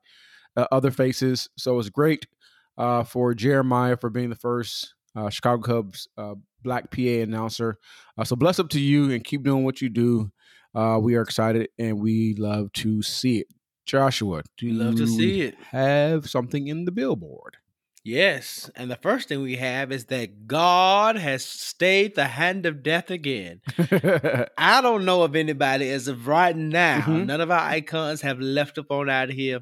uh, 0.57 0.67
other 0.73 0.91
faces. 0.91 1.49
So 1.57 1.79
it's 1.79 1.89
great 1.91 2.27
uh, 2.79 3.05
for 3.05 3.35
Jeremiah 3.35 3.97
for 3.97 4.11
being 4.11 4.31
the 4.31 4.37
first 4.37 4.95
uh, 5.17 5.31
Chicago 5.31 5.63
Cubs 5.63 6.09
uh, 6.17 6.35
black 6.63 6.91
PA 6.91 7.01
announcer. 7.01 7.79
Uh, 8.17 8.25
so 8.25 8.37
bless 8.37 8.59
up 8.59 8.69
to 8.71 8.81
you 8.81 9.11
and 9.11 9.23
keep 9.25 9.43
doing 9.43 9.65
what 9.65 9.81
you 9.81 9.89
do. 9.89 10.31
Uh, 10.75 10.99
we 11.01 11.15
are 11.17 11.23
excited 11.23 11.69
and 11.79 12.01
we 12.01 12.35
love 12.39 12.73
to 12.73 13.03
see 13.03 13.39
it. 13.41 13.47
Joshua, 13.85 14.43
do 14.57 14.67
We 14.67 14.73
love 14.73 14.95
to 14.97 15.07
see 15.07 15.41
it. 15.43 15.57
Have 15.71 16.31
something 16.31 16.69
in 16.69 16.85
the 16.85 16.93
billboard. 16.93 17.57
Yes, 18.05 18.69
and 18.75 18.91
the 18.91 18.97
first 18.97 19.29
thing 19.29 19.43
we 19.43 19.57
have 19.57 19.93
is 19.93 20.07
that 20.07 20.49
God 20.49 21.15
has 21.17 21.45
stayed 21.45 22.17
the 22.17 22.27
hand 22.27 22.67
of 22.67 22.83
death 22.83 23.11
again. 23.11 23.61
I 24.59 24.81
don't 24.83 25.05
know 25.05 25.23
of 25.23 25.37
anybody 25.37 25.89
as 25.91 26.09
of 26.09 26.27
right 26.27 26.57
now. 26.57 27.01
Mhm. 27.03 27.27
None 27.27 27.41
of 27.41 27.51
our 27.53 27.61
icons 27.61 28.21
have 28.23 28.41
left 28.41 28.79
up 28.79 28.91
on 28.91 29.09
out 29.09 29.31
of 29.31 29.37
here, 29.37 29.61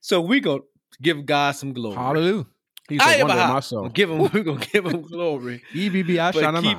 so 0.00 0.20
we 0.20 0.38
gonna 0.38 0.60
give 1.02 1.26
God 1.26 1.52
some 1.52 1.72
glory. 1.72 1.96
Hallelujah. 1.96 2.46
He's 2.90 3.00
I 3.00 3.16
the 3.18 3.24
wonder 3.24 3.40
of 3.42 3.48
my 3.48 3.54
We're 3.54 3.60
soul. 3.62 3.80
gonna 3.82 3.92
give 3.94 4.10
him. 4.10 4.18
We're 4.18 4.42
gonna 4.42 4.66
give 4.66 4.84
him 4.86 5.00
glory. 5.02 5.62
EBBI 5.74 6.18
I 6.18 6.32
Shana 6.32 6.62
keep-. 6.62 6.78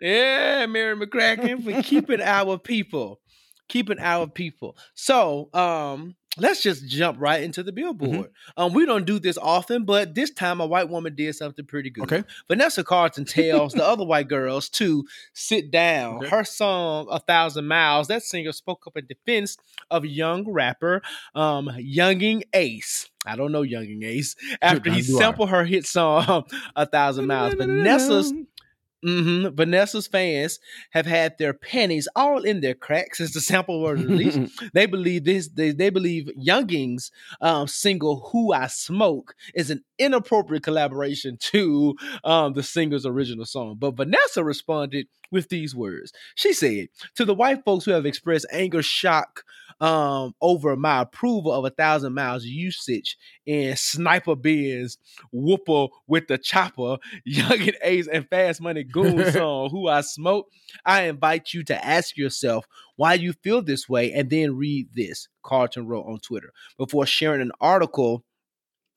Yeah, 0.00 0.66
Mary 0.66 0.96
McCracken 0.96 1.62
for 1.64 1.82
keeping 1.82 2.20
our 2.24 2.58
people, 2.58 3.20
keeping 3.68 3.98
our 3.98 4.26
people. 4.26 4.76
So, 4.94 5.48
um, 5.54 6.16
let's 6.38 6.62
just 6.62 6.86
jump 6.86 7.18
right 7.20 7.42
into 7.42 7.62
the 7.62 7.72
billboard. 7.72 8.10
Mm-hmm. 8.10 8.62
Um, 8.62 8.72
we 8.72 8.86
don't 8.86 9.04
do 9.04 9.18
this 9.18 9.36
often, 9.36 9.84
but 9.84 10.14
this 10.14 10.30
time 10.30 10.60
a 10.60 10.66
white 10.66 10.88
woman 10.88 11.14
did 11.14 11.34
something 11.34 11.64
pretty 11.64 11.90
good. 11.90 12.04
Okay. 12.04 12.24
Vanessa 12.48 12.84
Carlton 12.84 13.24
tells 13.24 13.72
the 13.72 13.84
other 13.86 14.04
white 14.04 14.28
girls 14.28 14.68
to 14.70 15.04
sit 15.32 15.70
down. 15.70 16.18
Okay. 16.18 16.28
Her 16.28 16.44
song 16.44 17.08
"A 17.10 17.18
Thousand 17.18 17.66
Miles." 17.66 18.08
That 18.08 18.22
singer 18.22 18.52
spoke 18.52 18.86
up 18.86 18.96
in 18.96 19.06
defense 19.06 19.56
of 19.90 20.04
young 20.04 20.50
rapper, 20.50 21.02
um, 21.34 21.68
Yungeen 21.78 22.42
Ace. 22.54 23.08
I 23.26 23.36
don't 23.36 23.52
know 23.52 23.62
Yungeen 23.62 24.04
Ace. 24.04 24.36
After 24.62 24.90
he 24.90 25.02
sampled 25.02 25.50
her 25.50 25.64
hit 25.64 25.86
song 25.86 26.44
"A 26.76 26.86
Thousand 26.86 27.26
Miles," 27.26 27.54
Vanessa's 27.54 28.32
hmm 29.02 29.48
Vanessa's 29.48 30.06
fans 30.06 30.58
have 30.90 31.06
had 31.06 31.38
their 31.38 31.52
pennies 31.52 32.08
all 32.14 32.42
in 32.42 32.60
their 32.60 32.74
cracks 32.74 33.18
since 33.18 33.32
the 33.32 33.40
sample 33.40 33.80
was 33.80 34.02
released. 34.02 34.40
they 34.74 34.86
believe 34.86 35.24
this. 35.24 35.48
They, 35.48 35.72
they 35.72 35.90
believe 35.90 36.30
Yungeen's 36.38 37.10
um, 37.40 37.66
single 37.66 38.28
"Who 38.32 38.52
I 38.52 38.66
Smoke" 38.66 39.34
is 39.54 39.70
an 39.70 39.84
inappropriate 39.98 40.62
collaboration 40.62 41.36
to 41.40 41.96
um, 42.24 42.52
the 42.52 42.62
singer's 42.62 43.06
original 43.06 43.46
song. 43.46 43.76
But 43.78 43.96
Vanessa 43.96 44.44
responded 44.44 45.06
with 45.30 45.48
these 45.48 45.74
words. 45.74 46.12
She 46.34 46.52
said, 46.52 46.88
"To 47.16 47.24
the 47.24 47.34
white 47.34 47.64
folks 47.64 47.84
who 47.84 47.92
have 47.92 48.06
expressed 48.06 48.46
anger, 48.52 48.82
shock." 48.82 49.44
Um, 49.80 50.34
over 50.42 50.76
my 50.76 51.00
approval 51.00 51.52
of 51.52 51.64
a 51.64 51.70
thousand 51.70 52.12
miles 52.12 52.44
usage 52.44 53.16
in 53.46 53.74
Sniper 53.76 54.36
Ben's 54.36 54.98
Whoppa 55.32 55.88
Wit 56.06 56.28
Da 56.28 56.36
Choppa, 56.36 56.98
Yungeen 57.28 57.74
Ace, 57.82 58.06
and 58.06 58.28
Fast 58.28 58.60
Money 58.60 58.84
Goon 58.92 59.32
song, 59.32 59.70
Who 59.70 59.88
I 59.88 60.02
Smoke, 60.02 60.48
I 60.84 61.04
invite 61.04 61.54
you 61.54 61.62
to 61.64 61.84
ask 61.84 62.16
yourself 62.16 62.66
why 62.96 63.14
you 63.14 63.32
feel 63.32 63.62
this 63.62 63.88
way 63.88 64.12
and 64.12 64.28
then 64.28 64.56
read 64.56 64.88
this, 64.94 65.28
Carlton 65.42 65.86
wrote 65.86 66.04
on 66.04 66.18
Twitter, 66.18 66.52
before 66.76 67.06
sharing 67.06 67.40
an 67.40 67.52
article 67.60 68.22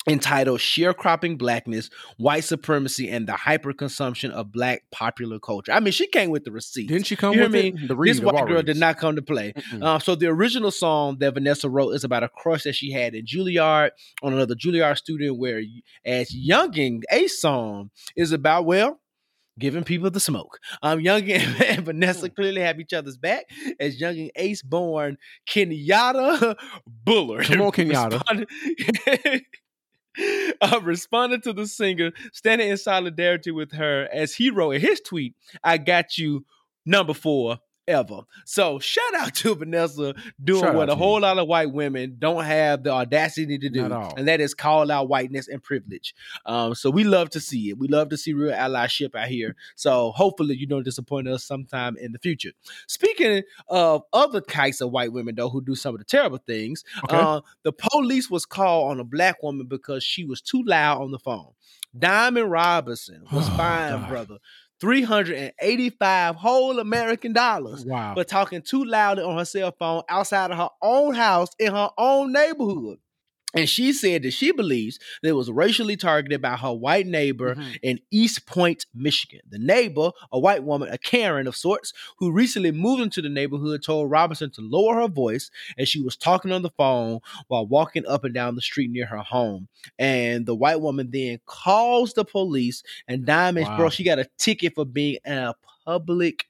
entitled 0.07 0.59
Sharecropping 0.59 1.37
Blackness, 1.37 1.89
White 2.17 2.43
Supremacy, 2.43 3.09
and 3.09 3.27
the 3.27 3.33
Hyperconsumption 3.33 4.31
of 4.31 4.51
Black 4.51 4.83
Popular 4.91 5.39
Culture. 5.39 5.71
I 5.71 5.79
mean, 5.79 5.93
she 5.93 6.07
came 6.07 6.29
with 6.29 6.43
the 6.43 6.51
receipts. 6.51 6.89
Didn't 6.91 7.05
she 7.07 7.15
come 7.15 7.33
You 7.33 7.41
with 7.43 7.51
me? 7.51 7.67
it? 7.69 7.87
The 7.87 7.95
read 7.95 8.15
this 8.15 8.21
white 8.21 8.45
girl 8.47 8.57
reads. 8.57 8.65
did 8.65 8.77
not 8.77 8.97
come 8.97 9.15
to 9.15 9.21
play. 9.21 9.53
Um, 9.81 9.99
so 9.99 10.15
the 10.15 10.27
original 10.27 10.71
song 10.71 11.17
that 11.19 11.33
Vanessa 11.33 11.69
wrote 11.69 11.91
is 11.91 12.03
about 12.03 12.23
a 12.23 12.29
crush 12.29 12.63
that 12.63 12.75
she 12.75 12.91
had 12.91 13.15
in 13.15 13.25
Juilliard 13.25 13.91
on 14.21 14.33
another 14.33 14.55
Juilliard 14.55 14.97
student. 14.97 15.37
Where 15.37 15.61
as 16.05 16.29
Yungeen, 16.31 17.01
a 17.11 17.27
song 17.27 17.89
is 18.15 18.31
about 18.31 18.65
well. 18.65 18.99
Giving 19.59 19.83
people 19.83 20.09
the 20.09 20.19
smoke. 20.19 20.57
Um, 20.81 20.97
Yungeen 20.99 21.61
and 21.69 21.85
Vanessa 21.85 22.21
Hmm. 22.27 22.33
clearly 22.33 22.61
have 22.61 22.79
each 22.79 22.91
other's 22.91 23.17
back 23.17 23.45
as 23.79 24.01
Yungeen 24.01 24.31
Ace 24.35 24.63
born 24.63 25.17
Kenyatta 25.47 26.55
Bullard. 26.87 27.45
Come 27.45 27.61
on, 27.61 27.71
Kenyatta. 27.71 28.21
responded- 30.17 30.53
uh, 30.61 30.79
responded 30.81 31.43
to 31.43 31.53
the 31.53 31.67
singer, 31.67 32.11
standing 32.31 32.69
in 32.69 32.77
solidarity 32.77 33.51
with 33.51 33.71
her 33.73 34.07
as 34.11 34.33
he 34.35 34.49
wrote 34.49 34.71
in 34.71 34.81
his 34.81 35.01
tweet, 35.01 35.35
I 35.63 35.77
got 35.77 36.17
you 36.17 36.45
number 36.85 37.13
four 37.13 37.59
ever. 37.87 38.21
So 38.45 38.79
shout 38.79 39.13
out 39.17 39.33
to 39.35 39.55
Vanessa 39.55 40.13
doing 40.43 40.61
Shout 40.61 40.75
what 40.75 40.89
a 40.89 40.95
whole 40.95 41.15
you. 41.15 41.21
lot 41.21 41.37
of 41.37 41.47
white 41.47 41.71
women 41.71 42.15
don't 42.19 42.43
have 42.43 42.83
the 42.83 42.91
audacity 42.91 43.57
to 43.57 43.69
do, 43.69 43.85
and 44.17 44.27
that 44.27 44.41
is 44.41 44.53
call 44.53 44.91
out 44.91 45.09
whiteness 45.09 45.47
and 45.47 45.61
privilege. 45.63 46.13
Um, 46.45 46.75
so 46.75 46.89
we 46.89 47.03
love 47.03 47.29
to 47.31 47.39
see 47.39 47.69
it. 47.69 47.77
We 47.77 47.87
love 47.87 48.09
to 48.09 48.17
see 48.17 48.33
real 48.33 48.53
allyship 48.53 49.15
out 49.15 49.27
here. 49.27 49.55
So 49.75 50.11
hopefully 50.11 50.55
you 50.55 50.67
don't 50.67 50.83
disappoint 50.83 51.27
us 51.27 51.43
sometime 51.43 51.97
in 51.97 52.11
the 52.11 52.19
future. 52.19 52.51
Speaking 52.87 53.43
of 53.67 54.03
other 54.13 54.41
types 54.41 54.81
of 54.81 54.91
white 54.91 55.11
women 55.13 55.35
though 55.35 55.49
who 55.49 55.61
do 55.61 55.75
some 55.75 55.95
of 55.95 55.99
the 55.99 56.05
terrible 56.05 56.39
things, 56.45 56.83
Okay. 57.05 57.17
uh, 57.17 57.41
the 57.63 57.73
police 57.73 58.29
was 58.29 58.45
called 58.45 58.91
on 58.91 58.99
a 58.99 59.03
black 59.03 59.41
woman 59.43 59.67
because 59.67 60.03
she 60.03 60.25
was 60.25 60.41
too 60.41 60.63
loud 60.65 61.01
on 61.01 61.11
the 61.11 61.19
phone. 61.19 61.51
Diamond 61.97 62.49
Robinson 62.49 63.23
was 63.31 63.47
Oh, 63.49 63.53
fined, 63.55 64.01
God. 64.01 64.09
brother, 64.09 64.37
three 64.79 65.01
hundred 65.01 65.37
and 65.37 65.53
eighty-five 65.61 66.35
whole 66.35 66.79
American 66.79 67.33
dollars 67.33 67.85
wow. 67.85 68.13
for 68.13 68.23
talking 68.23 68.61
too 68.61 68.83
loudly 68.83 69.23
on 69.23 69.37
her 69.37 69.45
cell 69.45 69.73
phone 69.77 70.03
outside 70.09 70.51
of 70.51 70.57
her 70.57 70.69
own 70.81 71.13
house 71.13 71.49
in 71.59 71.73
her 71.73 71.89
own 71.97 72.31
neighborhood. 72.31 72.99
And 73.53 73.69
she 73.69 73.93
said 73.93 74.23
that 74.23 74.31
she 74.31 74.51
believes 74.51 74.99
that 75.21 75.29
it 75.29 75.33
was 75.33 75.51
racially 75.51 75.95
targeted 75.95 76.41
by 76.41 76.55
her 76.57 76.73
white 76.73 77.05
neighbor 77.07 77.55
Mhm. 77.55 77.79
in 77.83 77.99
Eastpointe, 78.13 78.85
Michigan. 78.93 79.41
The 79.49 79.59
neighbor, 79.59 80.11
a 80.31 80.39
white 80.39 80.63
woman, 80.63 80.89
a 80.89 80.97
Karen 80.97 81.47
of 81.47 81.55
sorts, 81.55 81.93
who 82.17 82.31
recently 82.31 82.71
moved 82.71 83.01
into 83.03 83.21
the 83.21 83.29
neighborhood, 83.29 83.83
told 83.83 84.09
Robinson 84.09 84.49
to 84.51 84.61
lower 84.61 84.95
her 85.01 85.07
voice 85.07 85.51
as 85.77 85.87
she 85.87 86.01
was 86.01 86.17
talking 86.17 86.51
on 86.51 86.61
the 86.63 86.71
phone 86.71 87.19
while 87.47 87.67
walking 87.67 88.05
up 88.07 88.23
and 88.23 88.33
down 88.33 88.55
the 88.55 88.61
street 88.61 88.89
near 88.89 89.05
her 89.05 89.19
home. 89.19 89.67
And 89.99 90.45
the 90.45 90.55
white 90.55 90.81
woman 90.81 91.11
then 91.11 91.39
calls 91.45 92.13
the 92.13 92.25
police, 92.25 92.81
and 93.07 93.25
Diamond's 93.25 93.69
Wow. 93.69 93.77
bro, 93.77 93.89
she 93.89 94.03
got 94.03 94.19
a 94.19 94.29
ticket 94.37 94.73
for 94.75 94.85
being 94.85 95.19
a 95.25 95.53
public 95.85 96.47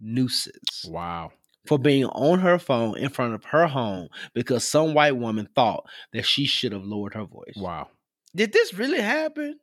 nuisance 0.00 0.84
Wow. 0.88 1.32
For 1.66 1.78
being 1.78 2.04
on 2.06 2.40
her 2.40 2.58
phone 2.58 2.96
in 2.98 3.08
front 3.08 3.34
of 3.34 3.44
her 3.44 3.66
home 3.66 4.08
because 4.34 4.64
some 4.64 4.94
white 4.94 5.16
woman 5.16 5.48
thought 5.54 5.86
that 6.12 6.24
she 6.26 6.44
should 6.46 6.72
have 6.72 6.84
lowered 6.84 7.14
her 7.14 7.24
voice. 7.24 7.54
Wow. 7.56 7.88
Did 8.36 8.52
this 8.52 8.74
really 8.74 9.00
happen? 9.00 9.58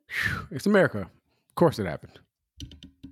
It's 0.50 0.66
America. 0.66 1.00
Of 1.02 1.54
course 1.54 1.78
it 1.78 1.86
happened. 1.86 2.18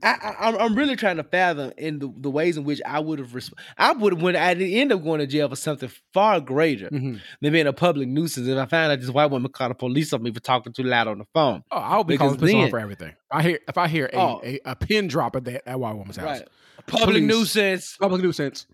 I, 0.02 0.12
I 0.12 0.46
I'm- 0.46 0.56
I'm 0.58 0.74
really 0.74 0.96
trying 0.96 1.18
to 1.18 1.24
fathom 1.24 1.72
in 1.76 1.98
the, 1.98 2.10
the 2.16 2.30
ways 2.30 2.56
in 2.56 2.64
which 2.64 2.80
I 2.86 2.98
would 3.00 3.18
have 3.18 3.28
resp- 3.32 3.52
I 3.76 3.92
would 3.92 4.22
when 4.22 4.34
I 4.34 4.54
did 4.54 4.72
end 4.72 4.92
up 4.92 5.04
going 5.04 5.20
to 5.20 5.26
jail 5.26 5.46
for 5.50 5.56
something 5.56 5.90
far 6.14 6.40
greater 6.40 6.88
Mhm. 6.88 7.20
than 7.42 7.52
being 7.52 7.66
a 7.66 7.72
public 7.74 8.08
nuisance 8.08 8.48
if 8.48 8.56
I 8.56 8.64
found 8.64 8.92
out 8.92 9.00
this 9.00 9.10
white 9.10 9.26
woman 9.30 9.52
called 9.52 9.72
the 9.72 9.74
police 9.74 10.14
on 10.14 10.22
me 10.22 10.32
for 10.32 10.40
talking 10.40 10.72
too 10.72 10.84
loud 10.84 11.06
on 11.06 11.18
the 11.18 11.26
phone. 11.34 11.64
Oh, 11.70 11.76
I'll 11.76 12.04
be 12.04 12.14
Because 12.14 12.28
calling 12.28 12.38
police 12.38 12.54
on 12.54 12.70
for 12.70 12.78
everything. 12.78 13.12
I 13.30 13.42
hear 13.42 13.58
if 13.68 13.76
I 13.76 13.88
hear 13.88 14.06
a, 14.10 14.16
Oh. 14.16 14.40
a, 14.42 14.58
a 14.64 14.74
pin 14.76 15.06
drop 15.06 15.36
at 15.36 15.44
that, 15.44 15.66
that 15.66 15.78
white 15.78 15.92
woman's 15.94 16.16
house. 16.16 16.26
Right. 16.40 16.48
Public 16.86 17.08
Police. 17.16 17.28
nuisance. 17.28 17.96
Public 18.00 18.22
nuisance. 18.22 18.66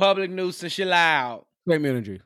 Public 0.00 0.30
nuisance. 0.30 0.72
She 0.72 0.84
loud. 0.84 1.44
Same 1.68 1.84
energy. 1.84 2.20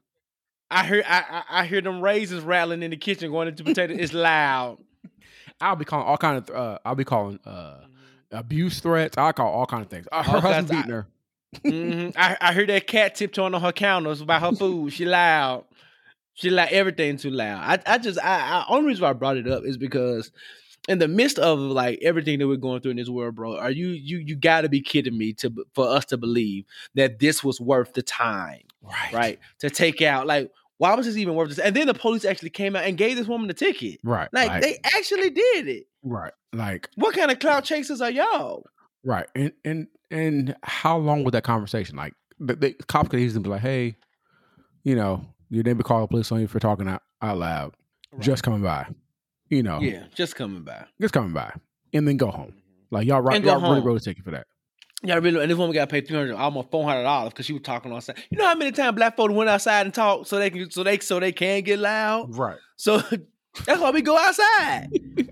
I 0.71 0.87
hear 0.87 1.03
I, 1.07 1.25
I 1.49 1.61
I 1.61 1.67
hear 1.67 1.81
them 1.81 2.01
raisins 2.01 2.43
rattling 2.43 2.83
in 2.85 2.91
the 2.93 2.97
kitchen 2.97 3.31
going 3.31 3.49
into 3.49 3.65
potato. 3.65 3.95
It's 3.99 4.13
loud. 4.29 4.79
I'll 5.61 5.77
be 5.77 5.85
calling 5.85 6.07
all 6.07 6.17
kind 6.17 6.39
of. 6.39 6.55
Uh, 6.55 6.79
I'll 6.85 6.95
be 6.95 7.05
calling 7.05 7.39
uh, 7.45 7.81
abuse 8.31 8.79
threats. 8.81 9.19
I 9.19 9.33
call 9.33 9.53
all 9.53 9.67
kind 9.67 9.83
of 9.83 9.91
things. 9.91 10.07
Uh, 10.13 10.23
her 10.23 10.35
All 10.37 10.41
husband 10.41 10.69
beating 10.69 10.91
her. 10.93 11.07
hmm 11.65 12.11
I 12.17 12.37
I 12.41 12.53
heard 12.53 12.69
that 12.69 12.87
cat 12.87 13.15
tiptoeing 13.17 13.55
on 13.55 13.61
her 13.61 13.73
counters 13.73 14.21
about 14.21 14.41
her 14.43 14.53
food. 14.53 14.93
She 14.93 15.05
loud. 15.05 15.65
She 16.35 16.51
loud. 16.51 16.69
Everything 16.71 17.17
too 17.17 17.31
loud. 17.31 17.59
I 17.87 17.95
I 17.95 17.99
just 17.99 18.19
I, 18.21 18.39
I 18.39 18.65
only 18.69 18.89
reason 18.89 19.03
why 19.03 19.11
I 19.11 19.15
brought 19.15 19.37
it 19.37 19.49
up 19.49 19.65
is 19.65 19.77
because 19.77 20.31
in 20.89 20.99
the 20.99 21.09
midst 21.09 21.39
of 21.39 21.59
like 21.59 21.99
everything 22.03 22.39
that 22.39 22.47
we're 22.49 22.57
going 22.57 22.81
through 22.81 22.93
in 22.93 22.97
this 22.99 23.09
world, 23.09 23.35
bro, 23.35 23.57
are 23.57 23.71
you 23.71 23.89
you 23.89 24.19
you 24.19 24.37
got 24.37 24.63
to 24.63 24.69
be 24.69 24.81
kidding 24.81 25.17
me 25.17 25.33
to 25.35 25.53
for 25.75 25.89
us 25.89 26.05
to 26.07 26.17
believe 26.17 26.65
that 26.95 27.19
this 27.19 27.43
was 27.43 27.61
worth 27.61 27.95
the 27.95 28.03
time, 28.03 28.63
Right. 28.83 29.13
right? 29.13 29.39
To 29.61 29.71
take 29.71 30.03
out 30.03 30.27
like 30.27 30.51
why 30.79 30.95
was 30.95 31.07
this 31.07 31.17
even 31.17 31.35
worth 31.37 31.49
this? 31.51 31.59
And 31.61 31.75
then 31.75 31.87
the 31.87 31.95
police 31.95 32.25
actually 32.25 32.51
came 32.51 32.75
out 32.77 32.85
and 32.85 32.99
gave 32.99 33.17
this 33.17 33.29
woman 33.29 33.47
the 33.49 33.55
ticket. 33.55 34.01
Right. 34.03 34.29
Like 34.33 34.61
they 34.61 34.79
actually 34.85 35.31
did 35.31 35.69
it. 35.69 35.87
Right. 36.03 36.33
Like 36.53 36.91
What 36.97 37.15
kind 37.15 37.31
of 37.31 37.39
clout 37.39 37.65
chasers 37.65 38.01
are 38.01 38.11
y'all? 38.11 38.65
right. 39.05 39.27
And 39.35 39.53
and 39.65 39.87
and 40.11 40.57
how 40.63 40.99
long 40.99 41.25
would 41.25 41.35
that 41.35 41.45
conversation? 41.45 41.97
Like 41.97 42.15
the, 42.39 42.57
the 42.57 42.73
cops 42.89 43.09
could 43.09 43.21
easily 43.21 43.43
be 43.43 43.49
like, 43.51 43.61
"Hey, 43.63 43.97
you 44.83 44.95
know, 44.97 45.25
your 45.49 45.63
neighbor 45.63 45.83
called 45.83 46.03
the 46.05 46.09
police 46.09 46.31
on 46.33 46.41
you 46.41 46.47
for 46.49 46.59
talking 46.61 46.89
out, 46.89 47.03
out 47.23 47.39
loud. 47.39 47.75
Just 48.21 48.43
coming 48.43 48.63
by. 48.63 48.87
You 49.51 49.63
know, 49.63 49.81
Yeah, 49.81 50.05
just 50.15 50.37
coming 50.37 50.63
by. 50.63 50.85
just 51.01 51.13
coming 51.15 51.33
by, 51.33 51.53
and 51.93 52.07
then 52.09 52.17
go 52.17 52.31
home. 52.31 52.49
Mm-hmm. 52.49 52.95
Like 52.95 53.07
y'all 53.07 53.21
right, 53.21 53.43
y'all 53.43 53.61
really 53.61 53.75
home. 53.77 53.85
wrote 53.85 54.01
a 54.01 54.05
ticket 54.05 54.25
for 54.25 54.31
that. 54.33 54.47
Yeah, 55.03 55.17
really. 55.17 55.41
And 55.43 55.51
this 55.51 55.59
woman 55.59 55.75
got 55.75 55.89
paid 55.91 56.09
three 56.09 56.17
hundred, 56.17 56.35
almost 56.37 56.71
four 56.71 56.85
hundred 56.85 57.03
dollars 57.03 57.31
because 57.33 57.45
she 57.47 57.53
was 57.53 57.63
talking 57.63 57.93
outside. 57.93 58.17
You 58.31 58.39
know 58.39 58.47
how 58.47 58.55
many 58.55 58.73
times 58.73 58.97
black 58.97 59.17
folks 59.17 59.35
went 59.35 59.51
outside 59.51 59.85
and 59.87 59.93
talked 59.95 60.29
so 60.29 60.39
they 60.39 60.49
can, 60.51 60.71
so 60.71 60.83
they, 60.83 60.99
so 61.01 61.21
they 61.21 61.33
can 61.33 61.63
get 61.63 61.79
loud. 61.79 62.35
Right. 62.35 62.57
So 62.77 62.99
that's 63.67 63.81
why 63.81 63.91
we 63.91 64.01
go 64.03 64.17
outside. 64.17 64.89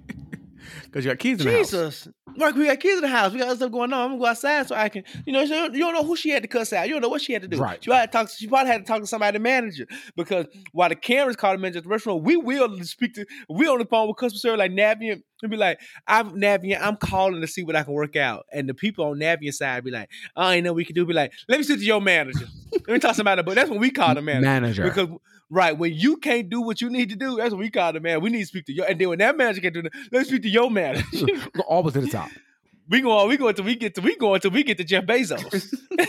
Because 0.84 1.04
you 1.04 1.10
got 1.10 1.18
kids 1.18 1.40
in 1.40 1.46
the 1.46 1.52
house. 1.58 1.70
Jesus, 1.70 2.08
Mark, 2.36 2.54
we 2.54 2.66
got 2.66 2.80
kids 2.80 2.96
in 2.96 3.02
the 3.02 3.08
house. 3.08 3.32
We 3.32 3.38
got 3.38 3.48
other 3.48 3.56
stuff 3.56 3.72
going 3.72 3.92
on. 3.92 4.00
I'm 4.00 4.08
gonna 4.10 4.20
go 4.20 4.26
outside 4.26 4.66
so 4.66 4.74
I 4.74 4.88
can, 4.88 5.04
you 5.26 5.32
know, 5.32 5.42
you 5.42 5.78
don't 5.78 5.94
know 5.94 6.04
who 6.04 6.16
she 6.16 6.30
had 6.30 6.42
to 6.42 6.48
cuss 6.48 6.72
out. 6.72 6.86
You 6.86 6.94
don't 6.94 7.02
know 7.02 7.08
what 7.08 7.22
she 7.22 7.32
had 7.32 7.42
to 7.42 7.48
do. 7.48 7.58
Right. 7.58 7.82
She 7.82 7.88
probably 7.88 8.00
had 8.00 8.12
to 8.12 8.18
talk. 8.18 8.30
She 8.30 8.46
probably 8.46 8.72
had 8.72 8.78
to 8.78 8.84
talk 8.84 9.00
to 9.00 9.06
somebody, 9.06 9.36
the 9.36 9.42
manager, 9.42 9.86
because 10.16 10.46
while 10.72 10.88
the 10.88 10.94
cameras 10.94 11.36
called 11.36 11.58
the 11.58 11.62
manager 11.62 11.78
at 11.78 11.84
the 11.84 11.90
restaurant, 11.90 12.22
we 12.22 12.36
will 12.36 12.82
speak 12.84 13.14
to. 13.14 13.26
We 13.48 13.66
on 13.68 13.78
the 13.78 13.84
phone 13.84 14.08
with 14.08 14.16
customer 14.16 14.38
service 14.38 14.58
like 14.58 14.72
Navient 14.72 15.22
and 15.42 15.50
be 15.50 15.56
like, 15.56 15.80
"I'm 16.06 16.32
Navient. 16.32 16.80
I'm 16.80 16.96
calling 16.96 17.40
to 17.40 17.46
see 17.46 17.62
what 17.64 17.76
I 17.76 17.82
can 17.82 17.92
work 17.92 18.16
out." 18.16 18.46
And 18.52 18.68
the 18.68 18.74
people 18.74 19.04
on 19.04 19.18
Navient 19.18 19.54
side 19.54 19.84
be 19.84 19.90
like, 19.90 20.08
"I 20.36 20.54
ain't 20.54 20.64
know 20.64 20.72
what 20.72 20.76
we 20.76 20.84
can 20.84 20.94
do." 20.94 21.04
Be 21.04 21.12
like, 21.12 21.32
"Let 21.48 21.58
me 21.58 21.64
sit 21.64 21.80
to 21.80 21.84
your 21.84 22.00
manager. 22.00 22.46
Let 22.72 22.88
me 22.88 22.98
talk 22.98 23.12
to 23.12 23.16
somebody." 23.16 23.42
But 23.42 23.56
that's 23.56 23.68
when 23.68 23.80
we 23.80 23.90
call 23.90 24.14
the 24.14 24.22
manager. 24.22 24.46
Manager. 24.46 24.82
Because 24.84 25.08
right 25.52 25.76
when 25.76 25.92
you 25.94 26.16
can't 26.16 26.48
do 26.48 26.62
what 26.62 26.80
you 26.80 26.88
need 26.90 27.10
to 27.10 27.16
do, 27.16 27.36
that's 27.36 27.50
what 27.50 27.60
we 27.60 27.70
call 27.70 27.92
the 27.92 28.00
man. 28.00 28.20
We 28.22 28.30
need 28.30 28.40
to 28.40 28.46
speak 28.46 28.64
to 28.66 28.72
your, 28.72 28.86
and 28.86 28.98
then 29.00 29.10
when 29.10 29.18
that 29.18 29.36
manager 29.36 29.60
can't 29.60 29.74
do 29.74 29.82
that, 29.82 29.92
let's 30.10 30.28
speak 30.28 30.42
to 30.42 30.48
your 30.48 30.70
manager. 30.70 31.04
Always 31.68 31.92
to 31.94 32.00
the 32.00 32.08
top. 32.08 32.30
we 32.88 33.00
go 33.00 33.26
we 33.26 33.36
go 33.36 33.48
until 33.48 33.64
we 33.64 33.76
get 33.76 33.94
to 33.96 34.00
we 34.00 34.16
go 34.16 34.34
until 34.34 34.50
we 34.50 34.64
get 34.64 34.78
to 34.78 34.84
Jeff 34.84 35.04
Bezos. 35.04 35.72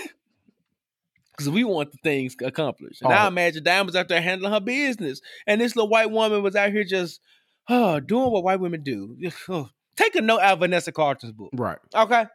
Because 1.31 1.50
we 1.50 1.63
want 1.63 1.91
the 1.91 1.97
things 2.03 2.35
accomplished. 2.43 3.01
And 3.01 3.09
now 3.09 3.25
Oh. 3.25 3.27
imagine 3.27 3.63
Diamond's 3.63 3.95
out 3.95 4.07
there 4.07 4.21
handling 4.21 4.51
her 4.53 4.59
business. 4.59 5.19
And 5.47 5.59
this 5.59 5.75
little 5.75 5.89
white 5.89 6.12
woman 6.12 6.43
was 6.43 6.55
out 6.55 6.71
here 6.71 6.83
just 6.83 7.21
oh, 7.67 8.00
doing 8.00 8.31
what 8.31 8.43
white 8.43 8.59
women 8.59 8.83
do. 8.83 9.17
Oh, 9.50 9.69
Take 9.95 10.13
a 10.15 10.21
note 10.21 10.41
out 10.41 10.53
of 10.53 10.59
Vanessa 10.59 10.91
Carter's 10.91 11.31
book. 11.31 11.50
Right. 11.53 11.79
Okay. 11.95 12.25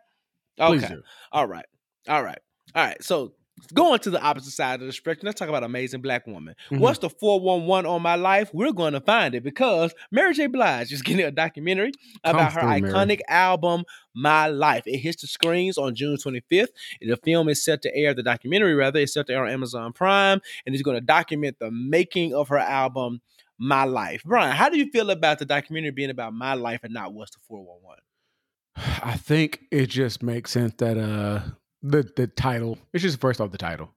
Okay. 0.61 0.97
All 1.31 1.47
right. 1.47 1.67
All 2.09 2.25
right. 2.25 2.41
All 2.75 2.85
right. 2.85 3.01
So 3.03 3.35
going 3.75 3.99
to 4.01 4.11
the 4.11 4.21
opposite 4.23 4.53
side 4.53 4.81
of 4.81 4.87
the 4.87 4.93
spectrum, 4.93 5.27
let's 5.27 5.39
talk 5.39 5.49
about 5.49 5.63
amazing 5.65 6.01
black 6.01 6.27
woman. 6.27 6.55
Mhm. 6.71 6.79
What's 6.79 6.99
the 7.01 7.11
411 7.11 7.87
on 7.91 8.03
my 8.03 8.15
life? 8.15 8.51
We're 8.53 8.73
going 8.73 8.93
to 8.95 9.01
find 9.01 9.35
it 9.35 9.43
because 9.43 9.95
Mary 10.11 10.35
J. 10.35 10.47
Blige 10.47 10.93
is 10.93 11.03
getting 11.03 11.25
a 11.25 11.31
documentary 11.31 11.93
about 12.25 12.53
her 12.53 12.61
through, 12.61 12.69
Mary. 12.81 12.93
iconic 12.93 13.21
album, 13.29 13.85
My 14.15 14.47
Life. 14.49 14.85
It 14.87 14.99
hits 14.99 15.23
the 15.23 15.29
screens 15.29 15.79
on 15.79 15.95
June 15.95 16.17
25th. 16.17 16.69
The 17.01 17.17
film 17.17 17.49
is 17.49 17.65
set 17.65 17.83
to 17.83 17.95
air, 17.95 18.15
the 18.15 18.23
documentary 18.23 18.75
rather, 18.75 19.01
is 19.01 19.13
set 19.13 19.27
to 19.29 19.33
air 19.35 19.45
on 19.45 19.51
Amazon 19.51 19.93
Prime, 19.93 20.41
and 20.67 20.75
it's 20.75 20.83
going 20.83 20.97
to 20.97 21.01
document 21.01 21.57
the 21.59 21.71
making 21.71 22.35
of 22.35 22.49
her 22.49 22.59
album, 22.59 23.21
My 23.59 23.85
Life. 23.85 24.23
Bryan, 24.25 24.55
how 24.55 24.69
do 24.69 24.79
you 24.79 24.91
feel 24.91 25.11
about 25.11 25.39
the 25.39 25.45
documentary 25.45 25.91
being 25.91 26.11
about 26.11 26.33
my 26.33 26.55
life 26.55 26.81
and 26.85 26.93
not 26.95 27.13
what's 27.13 27.33
the 27.33 27.41
411? 27.49 28.03
I 29.03 29.17
think 29.17 29.65
it 29.71 29.87
just 29.87 30.23
makes 30.23 30.53
sense 30.53 30.75
that 30.79 30.97
uh 30.97 31.41
the 31.83 32.11
the 32.17 32.27
title. 32.27 32.79
It's 32.93 33.03
just 33.03 33.21
first 33.21 33.41
off 33.41 33.51
the 33.51 33.59
title. 33.59 33.91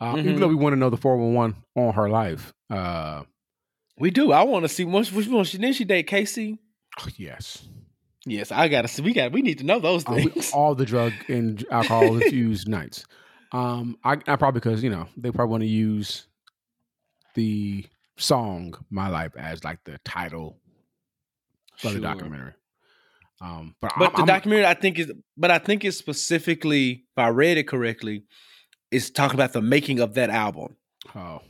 Uh, 0.00 0.14
Even 0.18 0.36
Mhm. 0.36 0.38
though 0.40 0.48
we 0.48 0.54
want 0.54 0.72
to 0.74 0.76
know 0.78 0.90
the 0.90 0.96
four 0.96 1.16
one 1.16 1.34
one 1.34 1.56
on 1.76 1.94
her 1.94 2.08
life. 2.08 2.52
Uh, 2.70 3.24
We 3.98 4.10
do. 4.10 4.30
I 4.32 4.42
want 4.44 4.62
to 4.64 4.68
see 4.68 4.84
which 4.84 5.10
which 5.12 5.26
one. 5.28 5.44
She 5.44 5.58
didn't 5.58 5.74
she 5.76 5.84
date 5.84 6.06
K-Ci? 6.06 6.58
yes. 7.16 7.66
Yes, 8.26 8.52
I 8.52 8.68
gotta 8.68 8.88
see. 8.88 9.02
We 9.02 9.12
got. 9.12 9.32
We 9.32 9.42
need 9.42 9.58
to 9.58 9.64
know 9.64 9.78
those 9.80 10.06
Uh, 10.06 10.12
we- 10.16 10.26
things. 10.28 10.52
all 10.52 10.74
the 10.74 10.84
drug 10.86 11.12
and 11.28 11.64
alcohol 11.70 12.14
infused 12.22 12.68
nights. 12.68 13.04
Um, 13.52 13.96
I, 14.04 14.12
I 14.26 14.36
probably 14.36 14.60
because 14.60 14.82
you 14.84 14.90
know 14.90 15.08
they 15.16 15.30
probably 15.30 15.50
want 15.50 15.62
to 15.62 15.68
use 15.68 16.26
the 17.34 17.86
song 18.16 18.74
"My 18.90 19.08
Life" 19.08 19.32
as 19.36 19.64
like 19.64 19.82
the 19.84 19.98
title 20.04 20.58
for 21.78 21.90
the 21.90 22.00
documentary. 22.00 22.52
Um, 23.40 23.74
but, 23.80 23.92
But 23.98 24.06
I'm, 24.06 24.12
the 24.12 24.18
I'm- 24.18 24.26
documentary, 24.26 24.66
I 24.66 24.74
think 24.74 24.98
is. 24.98 25.12
But 25.36 25.50
I 25.50 25.58
think 25.58 25.84
it's 25.84 25.96
specifically, 25.96 26.90
if 26.90 27.18
I 27.18 27.28
read 27.28 27.56
it 27.58 27.68
correctly, 27.68 28.24
is 28.90 29.10
talking 29.10 29.34
about 29.34 29.52
the 29.52 29.62
making 29.62 30.00
of 30.00 30.14
that 30.14 30.30
album 30.30 30.76
oh, 31.14 31.40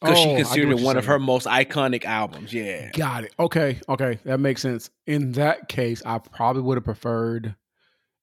because 0.00 0.18
Oh, 0.18 0.22
she 0.22 0.36
considered 0.36 0.78
it 0.78 0.80
one 0.84 0.96
of 0.96 1.04
her 1.06 1.18
most 1.18 1.46
iconic 1.46 2.04
albums. 2.04 2.52
Yeah. 2.54 2.90
Got 2.92 3.24
it. 3.24 3.34
Okay. 3.38 3.80
Okay. 3.88 4.18
That 4.24 4.38
makes 4.40 4.62
sense. 4.62 4.90
In 5.06 5.32
that 5.32 5.68
case, 5.68 6.02
I 6.06 6.18
probably 6.18 6.62
would 6.62 6.76
have 6.76 6.84
preferred 6.84 7.56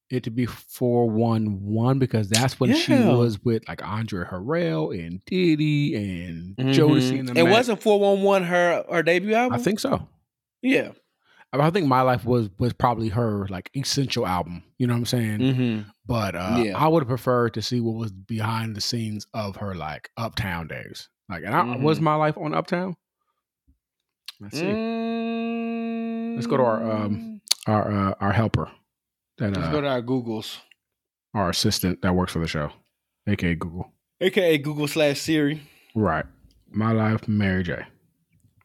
it 0.10 0.24
to 0.24 0.30
be 0.32 0.46
411 0.46 2.00
because 2.00 2.30
that's 2.30 2.60
when 2.60 2.74
she 2.76 2.94
was 2.94 3.44
with 3.44 3.68
like 3.68 3.84
Andre 3.86 4.26
Harrell 4.26 4.98
and 4.98 5.24
Diddy 5.26 5.96
and 5.96 6.56
Jodeci 6.58 7.20
and 7.20 7.28
the 7.30 7.40
It 7.40 7.44
Mac. 7.46 7.52
wasn't 7.54 7.82
four 7.82 8.00
one 8.00 8.22
one 8.22 8.44
her 8.44 8.86
her 8.92 9.04
debut 9.04 9.34
album. 9.34 9.60
I 9.60 9.62
think 9.62 9.80
so. 9.80 10.08
Yeah. 10.62 10.92
I 11.62 11.70
think 11.70 11.88
My 11.88 12.02
Life 12.02 12.26
was 12.26 12.50
was 12.58 12.74
probably 12.74 13.10
her 13.10 13.48
like 13.50 13.70
essential 13.76 14.26
album. 14.26 14.64
You 14.80 14.88
know 14.88 14.94
what 14.94 15.00
I'm 15.00 15.06
saying? 15.06 15.40
Mm-hmm. 15.40 15.90
But 16.06 16.36
uh, 16.36 16.62
Yeah. 16.64 16.78
I 16.78 16.88
would 16.88 17.02
have 17.04 17.08
preferred 17.08 17.54
to 17.54 17.62
see 17.62 17.80
what 17.80 17.96
was 17.96 18.12
behind 18.12 18.76
the 18.76 18.82
scenes 18.82 19.28
of 19.34 19.58
her 19.58 19.76
like 19.76 20.10
Uptown 20.18 20.68
days. 20.68 21.10
Like, 21.30 21.44
and 21.46 21.56
I, 21.56 21.78
was 21.78 22.00
Mhm. 22.00 22.04
My 22.04 22.16
Life 22.16 22.38
on 22.38 22.54
Uptown? 22.54 22.96
Let's 24.42 24.58
see. 24.58 24.66
Mm. 24.66 26.36
Let's 26.36 26.48
go 26.48 26.58
to 26.58 26.64
our, 26.64 26.92
um, 26.92 27.42
Our 27.68 27.92
uh, 28.10 28.14
our 28.20 28.32
helper, 28.34 28.70
that 29.38 29.54
Let's 29.56 29.68
uh, 29.68 29.72
go 29.72 29.82
to 29.82 29.88
our 29.88 30.02
Googles, 30.02 30.58
our 31.34 31.50
assistant 31.50 32.02
that 32.02 32.14
works 32.16 32.34
for 32.34 32.40
the 32.40 32.48
show, 32.48 32.72
aka 33.28 33.56
Google. 33.56 33.94
aka 34.20 34.58
Google 34.58 34.88
slash 34.88 35.20
Siri. 35.22 35.62
Right. 35.96 36.26
My 36.72 36.92
life, 36.92 37.28
Mary 37.28 37.64
J. 37.64 37.86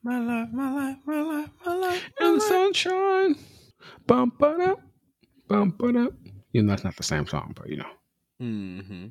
My 0.02 0.18
life, 0.18 0.48
my 0.52 0.72
life, 0.72 0.96
my 1.06 1.20
life, 1.20 1.50
my 1.66 1.74
life. 1.74 2.10
And 2.20 2.36
the 2.36 2.40
sunshine. 2.40 3.36
Bump 4.06 4.34
it 4.40 4.60
up. 4.60 4.80
Bump 5.48 5.82
it 5.82 5.96
up. 5.96 6.12
You 6.52 6.62
know, 6.62 6.70
that's 6.70 6.84
not 6.84 6.96
the 6.96 7.02
same 7.02 7.26
song, 7.26 7.54
but 7.56 7.68
you 7.68 7.78
know. 7.78 7.90
Mm-hmm. 8.40 9.06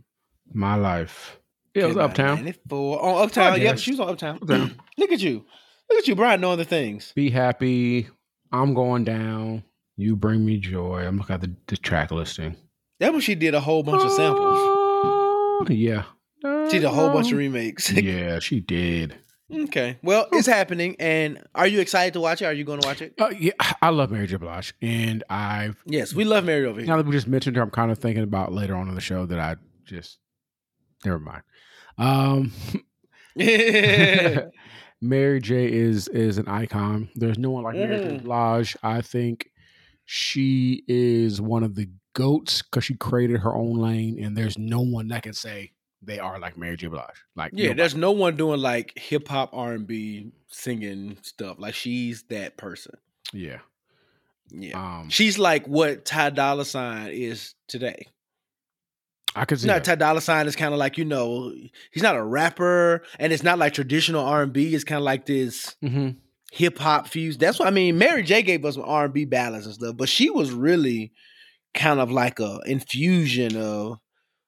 My 0.54 0.76
life. 0.76 1.40
Yeah, 1.74 1.84
it 1.84 1.88
was 1.90 1.98
Uptown. 1.98 2.38
94. 2.38 3.04
On 3.04 3.24
Uptown. 3.24 3.54
Yep, 3.54 3.62
guess. 3.62 3.80
she 3.80 3.92
was 3.92 4.00
on 4.00 4.10
Uptown. 4.10 4.40
Uptown. 4.42 4.76
Look 4.98 5.12
at 5.12 5.20
you. 5.20 5.46
Look 5.90 6.00
at 6.00 6.08
you, 6.08 6.16
Bryan, 6.16 6.42
knowing 6.42 6.58
the 6.58 6.66
things. 6.66 7.12
Be 7.16 7.30
happy. 7.30 8.08
I'm 8.52 8.74
going 8.74 9.04
down. 9.04 9.64
You 9.98 10.16
bring 10.16 10.46
me 10.46 10.58
joy. 10.58 11.06
I'm 11.06 11.18
looking 11.18 11.34
at 11.34 11.42
the, 11.42 11.56
the 11.68 11.78
track 11.78 12.12
listing. 12.12 12.56
That 13.00 13.12
when 13.12 13.22
she 13.22 13.36
did 13.36 13.54
a 13.54 13.60
whole 13.60 13.84
bunch 13.84 14.04
of 14.04 14.12
samples. 14.12 14.58
Oh, 14.60 15.66
yeah. 15.70 16.04
She 16.44 16.80
did 16.80 16.84
a 16.86 16.90
whole 16.90 17.12
bunch 17.12 17.32
of 17.32 17.38
remakes. 17.38 17.92
yeah, 17.92 18.40
she 18.40 18.60
did. 18.60 19.16
Okay. 19.54 19.98
Well, 20.04 20.28
it's 20.32 20.48
happening. 20.48 20.96
And 21.00 21.44
are 21.56 21.68
you 21.68 21.80
excited 21.80 22.14
to 22.14 22.20
watch 22.22 22.42
it? 22.42 22.46
Are 22.46 22.54
you 22.54 22.64
going 22.64 22.80
to 22.82 22.88
watch 22.88 23.02
it? 23.02 23.14
Uh, 23.20 23.30
yeah, 23.38 23.52
I 23.82 23.90
love 23.90 24.12
Mary 24.12 24.28
J. 24.28 24.38
Blige, 24.38 24.74
and 24.82 25.24
I've 25.30 25.82
Yes, 25.86 26.14
we 26.14 26.24
love 26.26 26.44
Mary 26.46 26.66
over 26.66 26.80
here. 26.80 26.88
now 26.88 26.98
that 26.98 27.06
we 27.06 27.12
just 27.14 27.28
mentioned 27.28 27.56
her, 27.56 27.62
I'm 27.62 27.70
kind 27.72 27.92
of 27.92 27.98
thinking 28.00 28.24
about 28.24 28.52
later 28.54 28.76
on 28.76 28.88
in 28.90 28.96
the 28.96 29.02
show 29.02 29.26
that 29.26 29.40
I 29.40 29.56
just 29.86 30.20
never 31.06 31.20
mind. 31.20 31.44
Um, 31.98 32.52
Mary 35.02 35.40
J 35.42 35.72
is 35.72 36.08
is 36.08 36.38
an 36.38 36.48
icon. 36.48 37.10
There's 37.16 37.38
no 37.38 37.52
one 37.52 37.64
like 37.64 37.76
Mary 37.76 37.98
J. 37.98 38.18
Mhm. 38.18 38.24
Blige. 38.24 38.76
I 38.82 39.02
think 39.02 39.50
she 40.06 40.84
is 40.88 41.40
one 41.42 41.64
of 41.64 41.76
the 41.76 41.90
goats 42.14 42.62
because 42.64 42.84
she 42.84 42.96
created 42.96 43.42
her 43.42 43.54
own 43.56 43.74
lane, 43.76 44.24
and 44.24 44.36
there's 44.36 44.58
no 44.58 44.82
one 44.82 45.10
that 45.10 45.24
can 45.24 45.34
say 45.34 45.72
they 46.02 46.20
are 46.20 46.40
like 46.40 46.58
Mary 46.58 46.78
J. 46.78 46.88
Blige. 46.88 47.24
Like 47.36 47.52
Yeah, 47.54 47.66
nobody. 47.68 47.78
there's 47.78 47.96
no 47.96 48.12
one 48.12 48.36
doing 48.38 48.62
like 48.62 48.98
hip 48.98 49.28
hop 49.28 49.50
R 49.54 49.74
and 49.74 49.88
B 49.88 50.32
singing 50.48 51.18
stuff. 51.22 51.58
Like 51.60 51.74
she's 51.74 52.24
that 52.30 52.58
person. 52.58 52.96
yeah. 53.34 53.60
Yeah. 54.50 55.00
Um, 55.00 55.10
She's 55.10 55.38
like 55.38 55.68
what 55.68 56.06
Ty 56.06 56.30
Dolla 56.30 56.64
Sign 56.64 57.10
is 57.12 57.54
today. 57.68 58.08
I 59.36 59.44
could 59.44 59.60
see 59.60 59.68
No, 59.68 59.74
that. 59.74 59.84
Ty 59.84 59.96
Dolla 59.96 60.22
Sign 60.22 60.48
is 60.48 60.56
kind 60.56 60.74
of 60.74 60.80
like 60.80 60.98
you 60.98 61.04
know 61.04 61.54
he's 61.92 62.02
not 62.04 62.16
a 62.16 62.24
rapper, 62.24 63.04
and 63.20 63.34
it's 63.34 63.44
not 63.44 63.60
like 63.60 63.74
traditional 63.74 64.24
R 64.24 64.44
and 64.44 64.54
B. 64.54 64.74
It's 64.74 64.86
kind 64.86 65.00
of 65.00 65.04
like 65.04 65.26
this 65.26 65.76
hmm 65.82 66.12
hip 66.54 66.78
hop 66.80 67.08
fuse. 67.10 67.38
That's 67.38 67.60
what 67.60 67.68
I 67.68 67.72
mean. 67.72 67.98
Mary 67.98 68.24
J 68.24 68.42
gave 68.42 68.64
us 68.64 68.78
R 68.78 69.06
and 69.06 69.14
B 69.14 69.26
ballads 69.26 69.66
and 69.66 69.76
stuff, 69.76 69.98
but 69.98 70.08
she 70.08 70.30
was 70.30 70.52
really 70.52 71.12
kind 71.74 72.00
of 72.00 72.10
like 72.10 72.40
a 72.40 72.62
infusion 72.66 73.58
of 73.58 74.00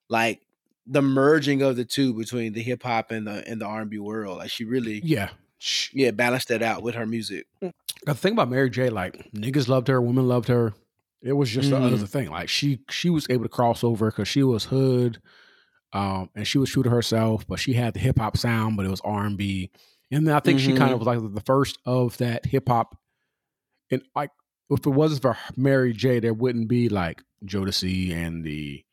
like 0.08 0.40
the 0.88 1.02
merging 1.02 1.62
of 1.62 1.76
the 1.76 1.86
two 1.86 2.14
between 2.14 2.54
the 2.54 2.62
hip 2.62 2.84
hop 2.84 3.12
and 3.12 3.28
the 3.28 3.48
and 3.48 3.62
the 3.62 3.66
R 3.66 3.82
and 3.82 3.90
B 3.90 4.00
world. 4.00 4.38
Like 4.40 4.50
she 4.52 4.64
really 4.66 5.02
Yeah. 5.04 5.30
Sh- 5.60 5.90
yeah 5.94 6.12
balanced 6.12 6.48
that 6.48 6.62
out 6.64 6.82
with 6.84 6.96
her 6.96 7.06
music. 7.06 7.48
The 8.06 8.14
thing 8.16 8.34
about 8.34 8.50
Mary 8.50 8.70
J, 8.70 8.90
like 8.90 9.32
niggas 9.34 9.68
loved 9.68 9.88
her, 9.90 10.02
women 10.02 10.28
loved 10.28 10.48
her. 10.48 10.74
It 11.22 11.34
was 11.34 11.50
just 11.50 11.68
Mhm. 11.70 11.72
the 11.90 11.96
other 11.96 12.08
thing. 12.08 12.30
Like 12.30 12.48
she 12.50 12.80
she 12.90 13.10
was 13.10 13.28
able 13.30 13.44
to 13.44 13.50
cross 13.50 13.84
over 13.84 14.10
because 14.10 14.28
she 14.30 14.42
was 14.42 14.66
hood, 14.66 15.22
um, 15.92 16.30
and 16.34 16.48
she 16.48 16.58
was 16.58 16.70
true 16.70 16.84
to 16.84 16.90
herself, 16.90 17.46
but 17.46 17.60
she 17.60 17.74
had 17.74 17.94
the 17.94 18.00
hip 18.00 18.18
hop 18.18 18.38
sound, 18.38 18.78
but 18.78 18.86
it 18.86 18.90
was 18.90 19.02
R 19.02 19.26
and 19.26 19.38
B. 19.38 19.70
And 20.12 20.26
then 20.28 20.34
I 20.34 20.40
think 20.40 20.60
she 20.60 20.74
kind 20.74 20.92
of 20.94 21.00
was 21.00 21.08
like 21.08 21.20
the 21.34 21.42
first 21.42 21.78
of 21.86 22.18
that 22.18 22.46
hip 22.46 22.70
hop. 22.70 22.98
And 23.92 24.02
like 24.16 24.32
if 24.70 24.86
it 24.86 24.90
wasn't 24.90 25.22
for 25.24 25.38
Mary 25.58 25.92
J, 25.94 26.20
there 26.20 26.34
wouldn't 26.34 26.70
be 26.70 26.88
like 26.90 27.22
Jodeci 27.46 28.14
and 28.14 28.44
the 28.46 28.84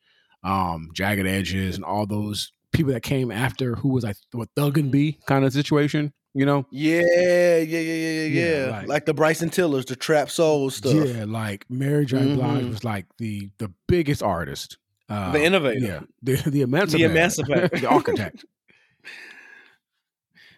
um 0.47 0.89
Jagged 0.93 1.27
Edges 1.27 1.75
and 1.75 1.83
all 1.85 2.05
those 2.05 2.51
people 2.71 2.93
that 2.93 3.01
came 3.03 3.31
after 3.31 3.75
who 3.75 3.89
was 3.89 4.03
like 4.03 4.17
what 4.31 4.49
Thug 4.55 4.77
and 4.77 4.91
B 4.91 5.17
kind 5.27 5.43
of 5.45 5.51
situation, 5.53 6.13
you 6.33 6.45
know? 6.45 6.65
Yeah, 6.71 7.01
yeah, 7.01 7.57
yeah, 7.57 7.79
yeah, 7.79 8.23
yeah, 8.25 8.25
Yeah, 8.65 8.69
like- 8.71 8.87
Like, 8.87 9.05
the 9.05 9.13
Bryson 9.13 9.49
Tillers, 9.49 9.85
the 9.85 9.95
trap 9.95 10.29
soul 10.29 10.69
stuff. 10.69 10.93
Yeah, 10.93 11.25
like 11.27 11.65
Mary 11.69 12.05
J. 12.05 12.35
Blige 12.35 12.63
Mhm. 12.65 12.69
was 12.69 12.83
like 12.83 13.05
the 13.17 13.49
the 13.57 13.71
biggest 13.87 14.21
artist, 14.23 14.77
uh, 15.09 15.31
The 15.31 15.43
innovator. 15.43 15.79
yeah, 15.85 15.99
the 16.23 16.35
the 16.49 16.61
emancipator, 16.61 17.09
emancipator. 17.11 17.67
the 17.81 17.87
architect. 17.89 18.45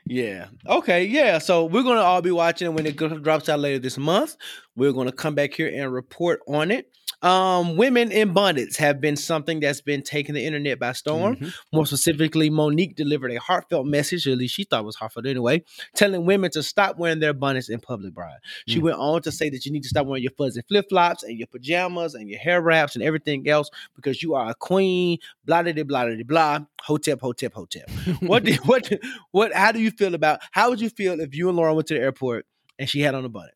Yeah. 0.06 0.48
Okay. 0.68 1.06
Yeah. 1.06 1.38
So 1.38 1.66
we're 1.66 1.84
gonna 1.84 2.02
all 2.02 2.22
be 2.24 2.32
watching 2.32 2.74
when 2.74 2.88
it 2.88 2.96
drops 2.98 3.48
out 3.48 3.60
later 3.60 3.78
this 3.78 3.96
month. 3.98 4.38
We're 4.80 4.94
gonna 4.94 5.12
come 5.12 5.36
back 5.36 5.54
here 5.54 5.72
and 5.74 5.94
report 5.94 6.40
on 6.48 6.72
it. 6.72 6.90
Um, 7.22 7.76
women 7.76 8.14
in 8.14 8.32
bondage 8.32 8.78
have 8.78 9.02
been 9.02 9.18
something 9.18 9.60
that's 9.60 9.82
been 9.82 10.04
taking 10.04 10.36
the 10.36 10.46
internet 10.46 10.80
by 10.80 10.94
storm. 10.94 11.36
Mhm. 11.36 11.54
More 11.74 11.86
specifically, 11.86 12.50
Mo'Nique 12.50 12.96
delivered 12.96 13.32
a 13.34 13.40
heartfelt 13.42 13.86
message, 13.88 14.26
at 14.26 14.38
least 14.38 14.56
she 14.56 14.64
thought 14.64 14.86
was 14.86 14.96
heartfelt 14.96 15.26
anyway, 15.26 15.62
telling 15.96 16.26
women 16.26 16.50
to 16.52 16.64
stop 16.64 16.98
wearing 16.98 17.20
their 17.20 17.34
bonnets 17.34 17.68
in 17.68 17.82
public, 17.82 18.14
Bryan. 18.14 18.40
She 18.70 18.80
Mm. 18.80 18.84
went 18.84 18.98
on 19.00 19.22
to 19.24 19.34
say 19.34 19.50
that 19.50 19.66
you 19.66 19.72
need 19.74 19.84
to 19.84 19.90
stop 19.90 20.08
wearing 20.08 20.24
your 20.24 20.32
fuzzy 20.38 20.62
flip 20.70 20.86
flops 20.88 21.24
and 21.24 21.38
your 21.38 21.48
pajamas 21.48 22.14
and 22.16 22.30
your 22.30 22.40
hair 22.40 22.62
wraps 22.62 22.96
and 22.96 23.04
everything 23.04 23.50
else 23.50 23.70
because 23.98 24.24
you 24.24 24.34
are 24.36 24.50
a 24.52 24.56
queen, 24.56 25.18
blah, 25.44 25.62
blah, 25.62 25.74
blah, 25.74 25.84
blah, 25.84 26.16
blah, 26.26 26.60
hotep, 26.84 27.20
hotep, 27.20 27.54
hotep. 27.54 27.90
What, 28.22 28.46
do, 28.46 28.54
what, 28.66 28.90
what, 29.32 29.54
how 29.54 29.74
do 29.74 29.82
you 29.82 29.92
feel 29.92 30.16
about, 30.16 30.40
how 30.52 30.70
would 30.70 30.80
you 30.80 30.90
feel 30.90 31.20
if 31.20 31.36
you 31.36 31.50
and 31.50 31.58
Lauren 31.58 31.76
went 31.76 31.88
to 31.90 31.96
the 31.96 32.00
airport 32.00 32.46
and 32.78 32.90
she 32.90 33.02
had 33.02 33.14
on 33.14 33.26
a 33.26 33.30
bonnet? 33.30 33.56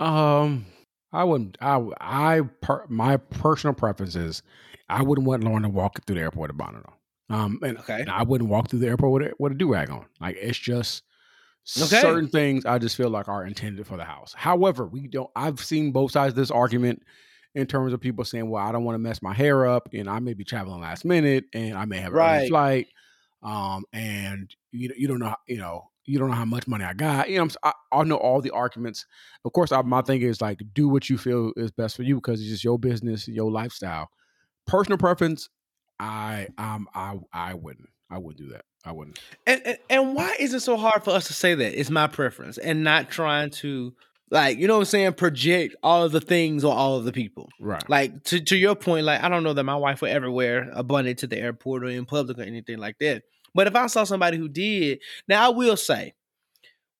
Um, 0.00 0.66
I 1.12 1.24
wouldn't. 1.24 1.58
I 1.60 1.80
I 2.00 2.40
per, 2.62 2.86
my 2.88 3.16
personal 3.18 3.74
preference 3.74 4.16
is 4.16 4.42
I 4.88 5.02
wouldn't 5.02 5.26
want 5.28 5.44
Lauren 5.44 5.62
to 5.64 5.68
walk 5.68 6.04
through 6.06 6.16
the 6.16 6.22
airport 6.22 6.50
with 6.50 6.56
a 6.56 6.58
bonnet 6.58 6.84
on. 6.86 6.94
Um, 7.40 7.60
and, 7.62 7.78
Okay. 7.78 8.06
and 8.06 8.14
I 8.14 8.22
wouldn't 8.24 8.50
walk 8.50 8.68
through 8.70 8.80
the 8.80 8.88
airport 8.88 9.12
with 9.22 9.32
a, 9.32 9.34
with 9.38 9.52
a 9.52 9.54
do 9.56 9.72
rag 9.72 9.90
on. 9.90 10.06
Like 10.20 10.36
it's 10.40 10.58
just 10.58 11.04
Okay. 11.80 12.20
certain 12.20 12.28
things 12.28 12.66
I 12.66 12.78
just 12.78 12.96
feel 12.96 13.10
like 13.10 13.28
are 13.28 13.46
intended 13.46 13.86
for 13.86 13.98
the 13.98 14.04
house. 14.04 14.34
However, 14.36 14.86
we 14.86 15.08
don't. 15.08 15.30
I've 15.36 15.60
seen 15.60 15.92
both 15.92 16.12
sides 16.12 16.32
of 16.32 16.36
this 16.36 16.52
argument 16.52 17.04
in 17.54 17.66
terms 17.68 17.94
of 17.94 18.00
people 18.02 18.24
saying, 18.24 18.50
"Well, 18.50 18.64
I 18.66 18.72
don't 18.72 18.84
want 18.84 18.96
to 18.96 19.00
mess 19.00 19.22
my 19.22 19.34
hair 19.34 19.66
up, 19.66 19.90
and 19.94 20.10
I 20.10 20.20
may 20.20 20.34
be 20.34 20.44
traveling 20.44 20.82
last 20.82 21.04
minute, 21.06 21.46
and 21.54 21.78
I 21.78 21.86
may 21.86 21.98
have 22.00 22.14
a 22.14 22.16
Right. 22.16 22.42
flight, 22.42 22.88
um, 23.42 23.84
and 23.92 24.54
you 24.72 24.92
you 24.96 25.08
don't 25.08 25.20
know, 25.20 25.36
you 25.48 25.58
know." 25.58 25.89
You 26.04 26.18
don't 26.18 26.30
know 26.30 26.36
how 26.36 26.44
much 26.44 26.66
money 26.66 26.84
I 26.84 26.94
got. 26.94 27.30
You 27.30 27.38
know, 27.38 27.48
I, 27.62 27.72
I 27.92 28.04
know 28.04 28.16
all 28.16 28.40
the 28.40 28.50
arguments. 28.50 29.06
Of 29.44 29.52
course, 29.52 29.70
I, 29.70 29.82
my 29.82 30.02
thing 30.02 30.22
is 30.22 30.40
like 30.40 30.62
do 30.74 30.88
what 30.88 31.08
you 31.10 31.18
feel 31.18 31.52
is 31.56 31.70
best 31.70 31.96
for 31.96 32.02
you 32.02 32.16
because 32.16 32.40
it's 32.40 32.50
just 32.50 32.64
your 32.64 32.78
business, 32.78 33.28
your 33.28 33.50
lifestyle. 33.50 34.08
Personal 34.66 34.98
preference, 34.98 35.48
I 35.98 36.48
um 36.58 36.88
I 36.94 37.18
I 37.32 37.54
wouldn't. 37.54 37.88
I 38.10 38.18
wouldn't 38.18 38.38
do 38.38 38.52
that. 38.52 38.64
I 38.84 38.92
wouldn't. 38.92 39.20
And, 39.46 39.62
and 39.64 39.78
and 39.88 40.14
why 40.14 40.34
is 40.38 40.54
it 40.54 40.60
so 40.60 40.76
hard 40.76 41.04
for 41.04 41.10
us 41.10 41.26
to 41.26 41.32
say 41.32 41.54
that 41.54 41.78
it's 41.78 41.90
my 41.90 42.06
preference 42.06 42.58
and 42.58 42.82
not 42.82 43.10
trying 43.10 43.50
to 43.50 43.94
like 44.30 44.58
you 44.58 44.66
know 44.66 44.74
what 44.74 44.80
I'm 44.80 44.86
saying 44.86 45.12
project 45.14 45.76
all 45.82 46.04
of 46.04 46.12
the 46.12 46.20
things 46.20 46.64
on 46.64 46.76
all 46.76 46.96
of 46.96 47.04
the 47.04 47.12
people. 47.12 47.50
Right. 47.60 47.88
Like 47.88 48.24
to 48.24 48.40
to 48.40 48.56
your 48.56 48.74
point, 48.74 49.04
like 49.04 49.22
I 49.22 49.28
don't 49.28 49.44
know 49.44 49.52
that 49.52 49.64
my 49.64 49.76
wife 49.76 50.00
would 50.02 50.10
ever 50.10 50.30
wear 50.30 50.70
a 50.72 50.82
bonnet 50.82 51.18
to 51.18 51.26
the 51.26 51.38
airport 51.38 51.84
or 51.84 51.88
in 51.88 52.06
public 52.06 52.38
or 52.38 52.42
anything 52.42 52.78
like 52.78 52.96
that. 53.00 53.22
But 53.54 53.66
if 53.66 53.74
I 53.74 53.86
saw 53.86 54.04
somebody 54.04 54.36
who 54.36 54.48
did, 54.48 55.00
now 55.28 55.46
I 55.46 55.48
will 55.48 55.76
say, 55.76 56.14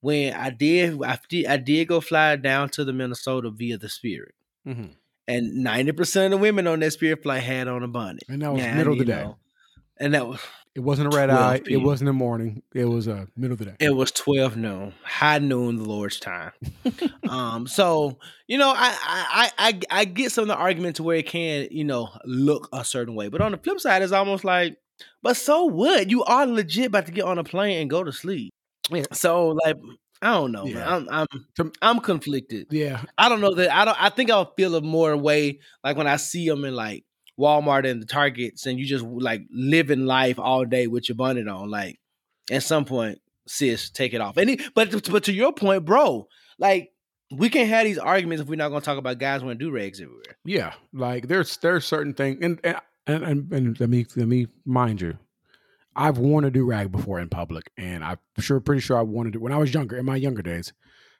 when 0.01 0.33
I 0.35 0.51
did, 0.51 1.03
I 1.03 1.19
did, 1.29 1.47
I 1.47 1.57
did 1.57 1.89
go 1.89 2.01
fly 2.01 2.37
down 2.37 2.71
to 2.71 2.85
the 2.85 2.93
Minnesota 2.93 3.51
via 3.51 3.79
the 3.79 3.89
Spirit, 3.89 4.35
hmm 4.65 4.87
and 5.29 5.63
ninety 5.63 5.93
percent 5.93 6.33
of 6.33 6.39
the 6.41 6.43
women 6.43 6.67
on 6.67 6.81
that 6.81 6.93
Spirit 6.93 7.23
flight 7.23 7.43
had 7.43 7.69
on 7.69 7.83
a 7.83 7.89
bonnet. 7.89 8.25
And 8.29 8.43
that 8.43 8.51
was 8.53 8.63
Yeah, 8.63 8.75
middle 8.77 8.93
of 8.95 8.99
the 8.99 9.05
day. 9.05 9.13
know, 9.13 9.37
and 9.99 10.15
that 10.15 10.27
was 10.27 10.41
It 10.75 10.81
wasn't 10.81 11.09
a 11.13 11.17
red 11.17 11.27
12 11.27 11.41
eye. 11.41 11.63
It 11.67 11.77
wasn't 11.77 12.07
the 12.09 12.13
morning. 12.15 12.63
It 12.75 12.87
was 12.87 13.07
a 13.07 13.15
uh, 13.15 13.27
middle 13.37 13.53
of 13.53 13.59
the 13.59 13.67
day. 13.67 13.77
It 13.79 13.95
was 13.95 14.11
twelve 14.11 14.57
noon, 14.57 14.95
high 15.05 15.39
noon, 15.39 15.77
the 15.77 15.85
Lord's 15.85 16.19
time. 16.19 16.53
um, 17.29 17.67
so 17.67 18.19
you 18.49 18.57
know, 18.59 18.71
I, 18.71 18.97
I 19.03 19.51
I 19.59 19.69
I 19.69 19.81
I 19.91 20.05
get 20.07 20.33
some 20.33 20.43
of 20.43 20.49
the 20.49 20.57
argument 20.57 20.97
to 20.97 21.03
where 21.03 21.17
it 21.17 21.27
can 21.27 21.69
you 21.71 21.85
know 21.85 22.09
look 22.25 22.69
a 22.73 22.85
certain 22.85 23.15
way, 23.15 23.29
but 23.29 23.41
on 23.41 23.53
the 23.53 23.59
flip 23.59 23.81
side, 23.81 24.03
it's 24.03 24.13
almost 24.13 24.45
like, 24.45 24.79
but 25.23 25.37
so 25.37 25.65
what? 25.65 26.11
You 26.11 26.25
are 26.25 26.47
legit 26.47 26.87
about 26.87 27.07
to 27.07 27.13
get 27.13 27.25
on 27.25 27.39
a 27.39 27.45
plane 27.45 27.81
and 27.81 27.91
go 27.91 28.05
to 28.05 28.13
sleep. 28.13 28.53
Yeah. 28.91 29.05
So 29.13 29.59
like, 29.65 29.77
I 30.23 30.33
don't 30.33 30.53
know, 30.53 30.65
man. 30.67 31.09
I'm 31.11 31.27
I'm 31.59 31.73
I'm 31.81 32.01
conflicted. 32.01 32.67
yeah. 32.71 33.03
I 33.17 33.29
don't 33.29 33.41
know 33.41 33.55
that 33.55 33.75
I 33.75 33.85
don't. 33.85 34.03
I 34.03 34.11
think 34.11 34.31
I'll 34.31 34.53
feel 34.55 34.75
a 34.75 34.81
more 34.81 35.17
way 35.17 35.61
like 35.83 35.97
when 35.97 36.07
I 36.07 36.17
see 36.17 36.49
them 36.49 36.65
in 36.65 36.75
like 36.75 37.05
Walmart 37.39 37.89
and 37.89 38.03
the 38.03 38.07
Targets, 38.07 38.67
and 38.67 38.79
you 38.79 38.85
just 38.85 39.05
like 39.05 39.43
living 39.51 40.07
life 40.07 40.39
all 40.39 40.65
day 40.65 40.87
with 40.87 41.09
your 41.09 41.17
bonnet 41.17 41.49
on. 41.49 41.71
Like 41.71 41.99
at 42.51 42.63
some 42.63 42.85
point, 42.85 43.19
sis, 43.47 43.91
take 43.91 44.13
it 44.13 44.21
off. 44.21 44.37
And 44.37 44.51
it, 44.51 44.75
but 44.75 45.11
but 45.11 45.25
to 45.25 45.33
your 45.33 45.53
point, 45.53 45.85
bro, 45.85 46.29
like 46.59 46.91
we 47.31 47.49
can't 47.49 47.69
have 47.69 47.85
these 47.85 47.99
arguments 47.99 48.43
if 48.43 48.49
we're 48.49 48.57
not 48.57 48.71
going 48.71 48.81
to 48.81 48.85
talk 48.85 48.99
about 48.99 49.19
guys 49.19 49.43
wearing 49.43 49.59
do 49.59 49.71
rags 49.71 50.01
everywhere. 50.01 50.37
Yeah. 50.45 50.73
Like 50.93 51.29
there's 51.29 51.57
there's 51.59 51.87
certain 51.87 52.15
things 52.15 52.39
and 52.43 52.61
and 52.65 52.77
and, 53.07 53.23
and, 53.25 53.53
and 53.53 53.81
let 53.81 53.89
me 53.89 54.07
let 54.17 54.29
me 54.29 54.47
mind 54.65 55.01
you. 55.01 55.19
I've 55.97 56.19
worn 56.19 56.45
a 56.45 56.51
do 56.51 56.65
rag 56.65 56.93
before 56.93 57.19
in 57.21 57.29
public, 57.29 57.71
and 57.77 58.05
I'm 58.05 58.19
sure 58.39 58.61
pretty 58.61 58.81
sure 58.81 58.97
I 58.99 59.03
wanted 59.03 59.35
it 59.35 59.41
when 59.41 59.53
I 59.53 59.57
was 59.59 59.75
younger. 59.75 59.97
In 59.97 60.07
my 60.07 60.17
younger 60.17 60.43
days, 60.43 60.73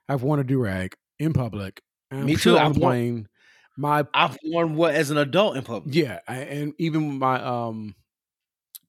I've 0.09 0.23
worn 0.23 0.41
a 0.41 0.45
do 0.45 0.59
rag 0.61 0.95
in 1.19 1.33
public. 1.33 1.83
and 2.11 2.21
I'm 2.21 2.27
Me 2.27 2.37
sure 2.37 2.55
too. 2.57 2.59
I've 2.59 2.77
worn- 2.77 2.81
plane, 2.81 3.29
my 3.77 4.07
I've 4.15 4.39
worn 4.45 4.77
what 4.77 4.95
as 4.95 5.11
an 5.11 5.19
adult 5.19 5.57
in 5.57 5.65
public. 5.65 5.95
Yeah, 5.95 6.21
I- 6.29 6.37
and 6.37 6.73
even 6.79 7.19
my 7.19 7.43
um, 7.43 7.95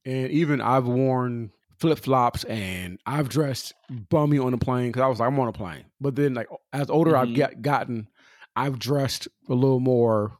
and 0.05 0.29
even 0.31 0.61
I've 0.61 0.85
worn 0.87 1.51
flip 1.79 1.97
flops 1.99 2.43
and 2.43 2.99
I've 3.07 3.27
dressed 3.29 3.73
bummy 4.09 4.37
on 4.37 4.51
the 4.51 4.57
plane 4.59 4.89
because 4.89 5.01
I 5.01 5.07
was 5.07 5.19
like 5.19 5.27
I'm 5.27 5.39
on 5.39 5.47
a 5.47 5.51
plane. 5.53 5.85
But 5.99 6.15
then 6.15 6.35
like 6.35 6.47
as 6.73 6.89
older 6.91 7.17
I've 7.17 7.29
Mhm. 7.29 7.35
get 7.35 7.61
gotten, 7.63 8.07
I've 8.55 8.77
dressed 8.79 9.27
a 9.49 9.53
little 9.55 9.79
more 9.79 10.37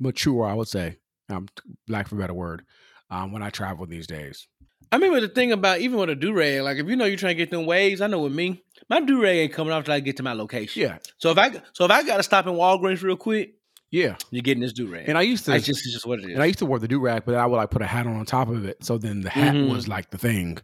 mature. 0.00 0.44
I 0.46 0.54
would 0.54 0.68
say, 0.68 0.96
um, 1.30 1.46
lack 1.88 2.08
for 2.08 2.16
a 2.16 2.18
better 2.18 2.34
word, 2.34 2.64
um, 3.10 3.32
when 3.32 3.42
I 3.42 3.50
travel 3.50 3.86
these 3.86 4.06
days. 4.06 4.46
I 4.92 4.98
mean, 4.98 5.12
but 5.12 5.20
the 5.20 5.28
thing 5.28 5.52
about 5.52 5.80
even 5.80 5.98
with 5.98 6.10
a 6.10 6.14
do 6.16 6.32
rag, 6.32 6.62
like 6.62 6.78
if 6.78 6.88
you 6.88 6.96
know 6.96 7.04
you're 7.04 7.16
trying 7.16 7.36
to 7.36 7.42
get 7.42 7.50
them 7.50 7.64
waves, 7.66 8.00
I 8.00 8.06
know 8.08 8.20
with 8.20 8.32
me, 8.32 8.62
my 8.88 9.00
do 9.00 9.22
rag 9.22 9.36
ain't 9.36 9.52
coming 9.52 9.72
off 9.72 9.84
till 9.84 9.94
I 9.94 10.00
get 10.00 10.16
to 10.16 10.22
my 10.24 10.32
location. 10.32 10.82
Yeah, 10.82 10.98
So 11.18 11.30
if 11.30 11.38
I 11.38 11.52
so 11.72 11.84
if 11.84 11.90
I 11.90 12.02
got 12.02 12.16
to 12.16 12.22
stop 12.24 12.46
in 12.46 12.54
Walgreens 12.54 13.02
real 13.02 13.16
quick, 13.16 13.54
yeah. 13.92 14.16
you're 14.32 14.42
getting 14.42 14.62
this 14.62 14.72
do 14.72 14.88
rag. 14.88 15.08
And 15.08 15.16
I 15.16 15.22
used 15.22 15.44
to, 15.44 15.54
It's 15.54 15.64
just 15.66 15.84
it's 15.84 15.92
just 15.92 16.06
what 16.06 16.18
it 16.18 16.24
is. 16.24 16.32
and 16.34 16.42
I 16.42 16.46
used 16.46 16.58
to 16.60 16.66
wear 16.66 16.80
the 16.80 16.88
do 16.88 16.98
rag, 16.98 17.24
but 17.24 17.36
I 17.36 17.46
would 17.46 17.56
like 17.56 17.70
put 17.70 17.82
a 17.82 17.86
hat 17.86 18.06
on 18.06 18.16
on 18.16 18.24
top 18.26 18.48
of 18.48 18.64
it. 18.64 18.82
So 18.84 18.98
then 18.98 19.20
the 19.20 19.30
hat 19.30 19.54
Mhm. 19.54 19.68
was 19.68 19.86
like 19.86 20.10
the 20.10 20.18
thing 20.18 20.58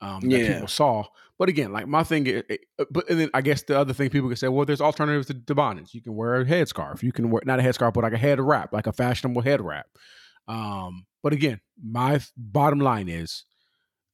um, 0.00 0.20
that 0.30 0.40
Yeah. 0.40 0.52
people 0.54 0.68
saw. 0.68 1.04
But 1.38 1.48
again, 1.48 1.72
like 1.72 1.86
my 1.86 2.02
thing, 2.02 2.26
i- 2.28 2.42
i- 2.50 2.84
but 2.90 3.08
and 3.08 3.20
then 3.20 3.30
I 3.32 3.40
guess 3.42 3.62
the 3.62 3.78
other 3.78 3.92
thing 3.92 4.10
people 4.10 4.28
could 4.28 4.38
say, 4.38 4.48
well, 4.48 4.66
there's 4.66 4.80
alternatives 4.80 5.28
to, 5.28 5.34
to 5.34 5.54
bonnets. 5.54 5.94
You 5.94 6.02
can 6.02 6.14
wear 6.16 6.40
a 6.40 6.44
headscarf. 6.44 7.02
You 7.02 7.12
can 7.12 7.30
wear 7.30 7.42
not 7.46 7.60
a 7.60 7.62
headscarf, 7.62 7.94
but 7.94 8.02
like 8.02 8.12
a 8.12 8.18
head 8.18 8.40
wrap, 8.40 8.72
like 8.72 8.86
a 8.88 8.92
fashionable 8.92 9.42
head 9.42 9.60
wrap. 9.60 9.86
Um, 10.48 11.06
but 11.22 11.32
again, 11.32 11.60
my 11.82 12.20
bottom 12.36 12.80
line 12.80 13.08
is 13.08 13.44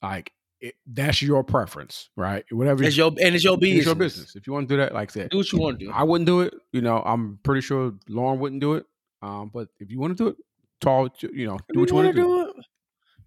like 0.02 0.32
it, 0.60 0.74
that's 0.86 1.22
your 1.22 1.44
preference, 1.44 2.10
right? 2.16 2.44
Whatever 2.50 2.84
It's 2.84 2.96
your 2.96 3.08
and 3.22 3.34
it's 3.34 3.44
your 3.44 3.56
business. 3.56 3.78
it's 3.78 3.86
your 3.86 3.94
business. 3.94 4.36
If 4.36 4.46
you 4.46 4.52
want 4.52 4.68
to 4.68 4.74
do 4.74 4.78
that, 4.80 4.92
like 4.92 5.10
I 5.10 5.12
said, 5.12 5.30
Do 5.30 5.38
what 5.38 5.52
you 5.52 5.58
want 5.60 5.78
to 5.80 5.86
do. 5.86 5.92
I 5.92 6.02
wouldn't 6.02 6.26
do 6.26 6.40
it. 6.42 6.54
You 6.72 6.80
know, 6.82 7.02
I'm 7.04 7.38
pretty 7.42 7.60
sure 7.62 7.92
Lauren 8.08 8.38
wouldn't 8.40 8.60
do 8.60 8.74
it. 8.74 8.84
Um, 9.22 9.50
but 9.52 9.68
if 9.80 9.90
you 9.90 9.98
want 9.98 10.16
to 10.16 10.22
do 10.24 10.28
it, 10.28 10.36
tall, 10.80 11.08
you 11.22 11.46
know, 11.46 11.58
do 11.72 11.80
what 11.80 11.88
you 11.88 11.94
want 11.94 12.08
to 12.08 12.12
do. 12.12 12.22
do. 12.22 12.62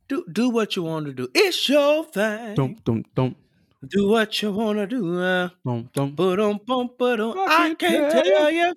Do 0.10 0.26
do 0.32 0.50
what 0.50 0.76
you 0.76 0.84
want 0.84 1.08
to 1.08 1.14
do. 1.14 1.28
It's 1.34 1.68
your 1.68 2.04
thing. 2.06 2.56
Don't, 2.56 2.84
don't, 2.86 3.06
don't, 3.16 3.36
Do 3.86 4.10
what 4.10 4.42
you 4.42 4.52
want 4.52 4.80
to 4.80 4.88
do. 4.88 5.20
Uh, 5.22 5.50
but 5.64 6.40
on, 6.40 6.60
bump, 6.66 6.94
but 6.98 7.20
on. 7.20 7.38
I 7.38 7.76
can't 7.76 8.12
tell 8.12 8.52
you 8.52 8.74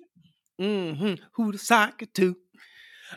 hmm 0.59 1.13
who 1.33 1.51
to 1.51 1.57
sock 1.57 2.03
it 2.03 2.13
to. 2.15 2.35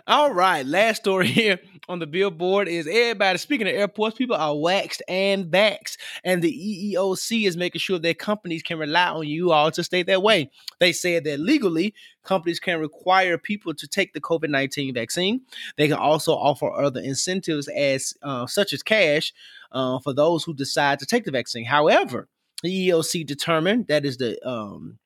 All 0.07 0.33
right, 0.33 0.67
last 0.67 1.03
story 1.03 1.27
here 1.41 1.61
on 1.89 1.99
the 1.99 2.07
billboard 2.07 2.69
is 2.69 2.87
everybody. 2.87 3.39
Speaking 3.39 3.69
of 3.69 3.75
airports, 3.75 4.17
people 4.17 4.35
are 4.35 4.57
waxed 4.57 5.03
and 5.09 5.45
vaxxed, 5.47 5.99
and 6.25 6.43
the 6.43 6.95
EEOC 6.97 7.47
is 7.47 7.57
making 7.57 7.81
sure 7.81 7.99
that 7.99 8.19
companies 8.19 8.63
can 8.63 8.79
rely 8.79 9.09
on 9.09 9.27
you 9.27 9.53
all 9.53 9.71
to 9.71 9.85
stay 9.85 10.03
that 10.05 10.23
way. 10.23 10.51
They 10.81 10.93
said 10.93 11.25
that 11.25 11.39
legally, 11.39 11.95
companies 12.25 12.59
can 12.59 12.81
require 12.81 13.39
people 13.39 13.75
to 13.75 13.87
take 13.87 14.15
the 14.15 14.21
COVID 14.21 14.49
nineteen 14.49 14.95
vaccine. 14.95 15.43
They 15.77 15.87
can 15.89 15.99
also 15.99 16.33
offer 16.33 16.71
other 16.73 17.01
incentives, 17.01 17.69
as 17.69 18.15
uh, 18.23 18.47
such 18.47 18.73
as 18.73 18.83
cash, 18.83 19.33
uh, 19.75 19.99
for 19.99 20.15
those 20.15 20.45
who 20.45 20.55
decide 20.55 20.99
to 21.01 21.07
take 21.07 21.25
the 21.25 21.31
vaccine. 21.31 21.65
However, 21.67 22.29
the 22.63 22.89
EEOC 22.89 23.27
determined 23.27 23.89
that 23.89 24.07
is 24.07 24.17
the 24.17 24.39
um, 24.49 24.99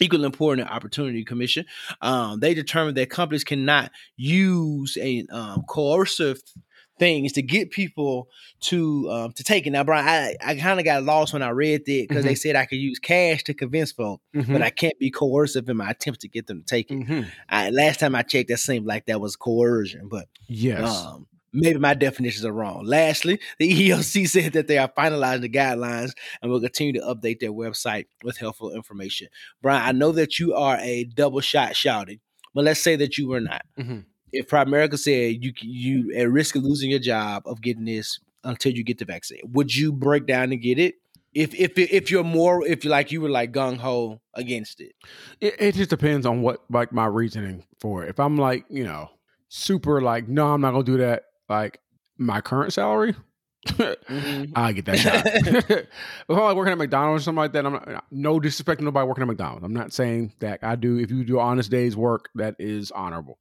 Equal 0.00 0.24
Employment 0.24 0.70
Opportunity 0.70 1.24
Commission. 1.24 1.66
Um, 2.00 2.40
they 2.40 2.54
determined 2.54 2.96
that 2.96 3.10
companies 3.10 3.44
cannot 3.44 3.90
use 4.16 4.96
a 4.98 5.26
um, 5.30 5.64
coercive 5.68 6.40
things 6.98 7.32
to 7.32 7.42
get 7.42 7.70
people 7.70 8.28
to 8.60 9.08
um, 9.10 9.32
to 9.32 9.44
take 9.44 9.66
it. 9.66 9.70
Now, 9.70 9.84
Bryan, 9.84 10.06
I, 10.08 10.36
I 10.44 10.54
kind 10.56 10.80
of 10.80 10.84
got 10.84 11.02
lost 11.04 11.32
when 11.32 11.42
I 11.42 11.50
read 11.50 11.84
that 11.84 12.06
because 12.08 12.24
they 12.24 12.34
said 12.34 12.56
I 12.56 12.64
could 12.66 12.78
use 12.78 12.98
cash 12.98 13.44
to 13.44 13.54
convince 13.54 13.92
folk, 13.92 14.20
Mhm. 14.34 14.48
but 14.52 14.62
I 14.62 14.70
can't 14.70 14.98
be 14.98 15.10
coercive 15.10 15.68
in 15.68 15.76
my 15.76 15.90
attempts 15.90 16.20
to 16.20 16.28
get 16.28 16.46
them 16.48 16.60
to 16.60 16.64
take 16.64 16.90
it. 16.90 16.94
Mhm. 16.98 17.26
I, 17.48 17.70
last 17.70 18.00
time 18.00 18.14
I 18.16 18.22
checked, 18.22 18.48
that 18.48 18.58
seemed 18.58 18.86
like 18.86 19.06
that 19.06 19.20
was 19.20 19.36
coercion, 19.36 20.08
but 20.08 20.26
Yes. 20.48 20.88
um, 21.04 21.26
maybe 21.52 21.78
my 21.78 21.94
definitions 21.94 22.44
are 22.44 22.52
wrong. 22.52 22.84
Lastly, 22.84 23.40
the 23.58 23.70
EEOC 23.90 24.28
said 24.28 24.52
that 24.52 24.66
they 24.68 24.78
are 24.78 24.88
finalizing 24.88 25.42
the 25.42 25.48
guidelines 25.48 26.12
and 26.42 26.50
will 26.50 26.60
continue 26.60 26.92
to 26.94 27.00
update 27.00 27.40
their 27.40 27.52
website 27.52 28.06
with 28.22 28.36
helpful 28.38 28.72
information. 28.72 29.28
Bryan, 29.62 29.82
I 29.82 29.92
know 29.92 30.12
that 30.12 30.38
you 30.38 30.54
are 30.54 30.76
a 30.78 31.04
double 31.04 31.40
shot 31.40 31.76
shouting, 31.76 32.20
but 32.54 32.64
let's 32.64 32.80
say 32.80 32.96
that 32.96 33.18
you 33.18 33.28
were 33.28 33.40
not. 33.40 33.62
Mhm. 33.78 34.04
If 34.32 34.48
Primerica 34.48 34.98
said 34.98 35.42
you 35.42 35.52
you 35.62 36.12
at 36.14 36.30
risk 36.30 36.54
of 36.54 36.62
losing 36.62 36.90
your 36.90 36.98
job 36.98 37.44
of 37.46 37.62
getting 37.62 37.86
this 37.86 38.18
until 38.44 38.72
you 38.72 38.84
get 38.84 38.98
the 38.98 39.04
vaccine, 39.06 39.40
would 39.52 39.74
you 39.74 39.92
break 39.92 40.26
down 40.26 40.52
and 40.52 40.60
get 40.60 40.78
it? 40.78 40.96
If 41.34 41.54
if 41.54 41.78
if 41.78 42.10
you're 42.10 42.24
more 42.24 42.66
if 42.66 42.84
you 42.84 42.90
like 42.90 43.10
you 43.12 43.20
were 43.20 43.28
like 43.30 43.52
gung 43.52 43.78
ho 43.78 44.20
against 44.34 44.80
it, 44.80 44.92
It, 45.40 45.54
it 45.58 45.74
just 45.76 45.90
depends 45.90 46.26
on 46.26 46.42
what 46.42 46.62
like 46.70 46.92
my 46.92 47.06
reasoning 47.06 47.64
for 47.78 48.04
it. 48.04 48.10
If 48.10 48.18
I'm 48.20 48.36
like, 48.36 48.64
you 48.68 48.84
know, 48.84 49.10
super 49.48 50.00
like, 50.02 50.28
no, 50.28 50.48
I'm 50.48 50.60
not 50.60 50.72
gonna 50.72 50.84
do 50.84 50.98
that. 50.98 51.24
Like 51.48 51.80
my 52.18 52.40
current 52.40 52.72
salary, 52.72 53.14
Mhm. 53.66 54.52
I 54.54 54.72
get 54.72 54.84
that 54.86 54.98
shot. 54.98 55.26
if 55.26 55.88
I'm 56.28 56.36
like 56.36 56.56
working 56.56 56.72
at 56.72 56.78
McDonald's 56.78 57.22
or 57.22 57.24
something 57.24 57.38
like 57.38 57.52
that, 57.52 57.66
I'm 57.66 57.72
not, 57.72 58.04
no 58.10 58.40
disrespect 58.40 58.78
to 58.80 58.84
nobody 58.84 59.06
working 59.06 59.22
at 59.22 59.28
McDonald's. 59.28 59.64
I'm 59.64 59.74
not 59.74 59.92
saying 59.92 60.32
that 60.40 60.60
I 60.62 60.76
do. 60.76 60.98
If 60.98 61.10
you 61.10 61.24
do 61.24 61.38
honest 61.40 61.70
day's 61.70 61.96
work, 61.96 62.28
that 62.36 62.56
is 62.58 62.90
honorable. 62.90 63.38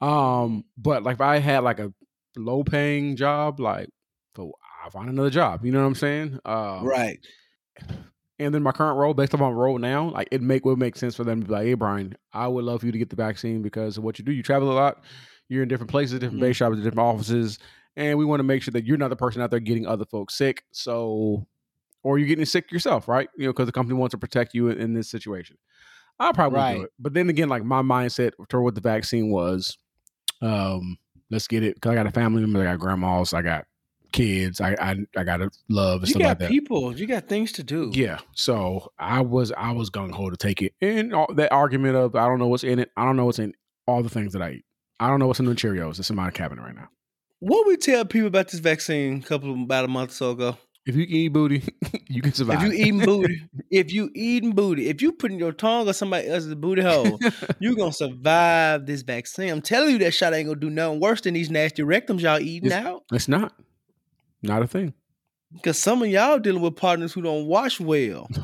Um, 0.00 0.64
but 0.76 1.02
like 1.02 1.14
if 1.14 1.20
I 1.20 1.38
had 1.38 1.60
like 1.60 1.78
a 1.78 1.92
low 2.36 2.64
paying 2.64 3.16
job, 3.16 3.60
like 3.60 3.88
so 4.36 4.52
I'll 4.84 4.90
find 4.90 5.08
another 5.10 5.30
job. 5.30 5.64
You 5.64 5.72
know 5.72 5.80
what 5.80 5.86
I'm 5.86 5.94
saying? 5.94 6.38
Um, 6.44 6.84
right? 6.84 7.18
and 8.38 8.54
then 8.54 8.62
my 8.62 8.72
current 8.72 8.98
role, 8.98 9.14
based 9.14 9.34
on 9.34 9.40
my 9.40 9.50
role 9.50 9.78
now, 9.78 10.10
like 10.10 10.28
it 10.30 10.40
make 10.42 10.64
would 10.64 10.78
make 10.78 10.96
sense 10.96 11.14
for 11.14 11.24
them 11.24 11.42
to 11.42 11.46
be 11.46 11.52
like, 11.52 11.66
"Hey, 11.66 11.74
Bryan, 11.74 12.16
I 12.32 12.48
would 12.48 12.64
love 12.64 12.80
for 12.80 12.86
you 12.86 12.92
to 12.92 12.98
get 12.98 13.10
the 13.10 13.16
vaccine 13.16 13.62
because 13.62 13.98
of 13.98 14.04
what 14.04 14.18
you 14.18 14.24
do. 14.24 14.32
You 14.32 14.42
travel 14.42 14.70
a 14.70 14.74
lot. 14.74 15.02
You're 15.50 15.62
in 15.64 15.68
different 15.68 15.90
places, 15.90 16.18
different 16.18 16.40
base 16.40 16.56
shops, 16.56 16.76
different 16.76 16.98
offices, 17.00 17.58
and 17.96 18.16
we 18.16 18.24
want 18.24 18.40
to 18.40 18.44
make 18.44 18.62
sure 18.62 18.72
that 18.72 18.86
you're 18.86 18.96
not 18.96 19.08
the 19.08 19.16
person 19.16 19.42
out 19.42 19.50
there 19.50 19.60
getting 19.60 19.86
other 19.86 20.04
folks 20.06 20.34
sick. 20.34 20.62
So, 20.70 21.46
or 22.02 22.18
you're 22.18 22.28
getting 22.28 22.44
sick 22.46 22.72
yourself, 22.72 23.08
right? 23.08 23.28
You 23.36 23.46
know, 23.46 23.52
because 23.52 23.66
the 23.66 23.72
company 23.72 23.98
wants 23.98 24.12
to 24.12 24.18
protect 24.18 24.54
you 24.54 24.68
in, 24.68 24.78
in 24.78 24.94
this 24.94 25.10
situation. 25.10 25.58
I'll 26.18 26.32
probably 26.32 26.60
do 26.76 26.82
it, 26.84 26.92
but 26.98 27.14
then 27.14 27.28
again, 27.30 27.48
like 27.48 27.64
my 27.64 27.82
mindset 27.82 28.32
toward 28.48 28.62
what 28.64 28.74
the 28.74 28.80
vaccine 28.80 29.30
was, 29.30 29.76
um, 30.42 30.98
let's 31.30 31.46
get 31.48 31.62
it. 31.62 31.80
Cause 31.80 31.92
I 31.92 31.94
got 31.94 32.06
a 32.06 32.10
family 32.10 32.42
member, 32.42 32.60
I 32.60 32.64
got 32.72 32.78
grandmas, 32.78 33.32
I 33.34 33.42
got 33.42 33.66
kids, 34.12 34.60
I 34.60 34.76
I, 34.80 34.96
I 35.16 35.24
got 35.24 35.38
to 35.38 35.50
love 35.68 36.00
and 36.00 36.08
You 36.08 36.12
stuff 36.12 36.20
got 36.22 36.28
like 36.28 36.38
that. 36.40 36.50
people, 36.50 36.94
you 36.96 37.06
got 37.06 37.26
things 37.28 37.52
to 37.52 37.62
do. 37.62 37.90
Yeah. 37.94 38.18
So 38.34 38.92
I 38.98 39.20
was 39.22 39.50
I 39.52 39.72
was 39.72 39.88
gung 39.90 40.10
ho 40.12 40.30
to 40.30 40.36
take 40.36 40.60
it. 40.62 40.74
And 40.80 41.14
all, 41.14 41.32
that 41.34 41.52
argument 41.52 41.96
of 41.96 42.14
I 42.14 42.26
don't 42.26 42.38
know 42.38 42.48
what's 42.48 42.64
in 42.64 42.78
it. 42.78 42.90
I 42.96 43.04
don't 43.04 43.16
know 43.16 43.24
what's 43.24 43.38
in 43.38 43.54
all 43.86 44.02
the 44.02 44.08
things 44.10 44.32
that 44.34 44.42
I 44.42 44.50
eat. 44.52 44.64
I 45.00 45.08
don't 45.08 45.18
know 45.18 45.26
what's 45.26 45.40
in 45.40 45.46
the 45.46 45.54
Cheerios. 45.54 45.98
It's 45.98 46.10
in 46.10 46.16
my 46.16 46.30
cabinet 46.30 46.62
right 46.62 46.74
now. 46.74 46.88
What 47.40 47.66
we 47.66 47.76
tell 47.78 48.04
people 48.04 48.28
about 48.28 48.48
this 48.48 48.60
vaccine 48.60 49.18
a 49.18 49.22
couple 49.26 49.50
of 49.50 49.58
about 49.58 49.86
a 49.86 49.88
month 49.88 50.10
or 50.10 50.14
so 50.14 50.30
ago? 50.32 50.58
If 50.86 50.94
you 50.94 51.06
can 51.06 51.14
eat 51.16 51.28
booty, 51.28 51.62
you 52.08 52.20
can 52.22 52.32
survive. 52.34 52.62
If 52.62 52.72
you 52.72 52.78
eating 52.78 53.00
booty, 53.00 53.42
if 53.70 53.92
you 53.92 54.10
eating 54.14 54.52
booty, 54.52 54.88
if 54.88 55.00
you 55.00 55.12
putting 55.12 55.38
your 55.38 55.52
tongue 55.52 55.88
on 55.88 55.94
somebody 55.94 56.28
else's 56.28 56.54
booty 56.54 56.82
hole, 56.82 57.18
you're 57.60 57.74
gonna 57.74 57.92
survive 57.92 58.84
this 58.86 59.00
vaccine. 59.02 59.48
I'm 59.50 59.62
telling 59.62 59.92
you 59.92 59.98
that 59.98 60.12
shot 60.12 60.34
ain't 60.34 60.48
gonna 60.48 60.60
do 60.60 60.70
nothing 60.70 61.00
worse 61.00 61.22
than 61.22 61.34
these 61.34 61.50
nasty 61.50 61.82
rectums 61.82 62.20
y'all 62.20 62.38
eating 62.38 62.66
It's- 62.66 62.84
out. 62.84 63.04
it's 63.12 63.28
not. 63.28 63.54
Not 64.42 64.62
a 64.62 64.66
thing. 64.66 64.94
Cause 65.64 65.78
some 65.78 66.00
of 66.02 66.08
y'all 66.08 66.38
dealing 66.38 66.62
with 66.62 66.76
partners 66.76 67.12
who 67.12 67.22
don't 67.22 67.46
wash 67.46 67.80
well 67.80 68.28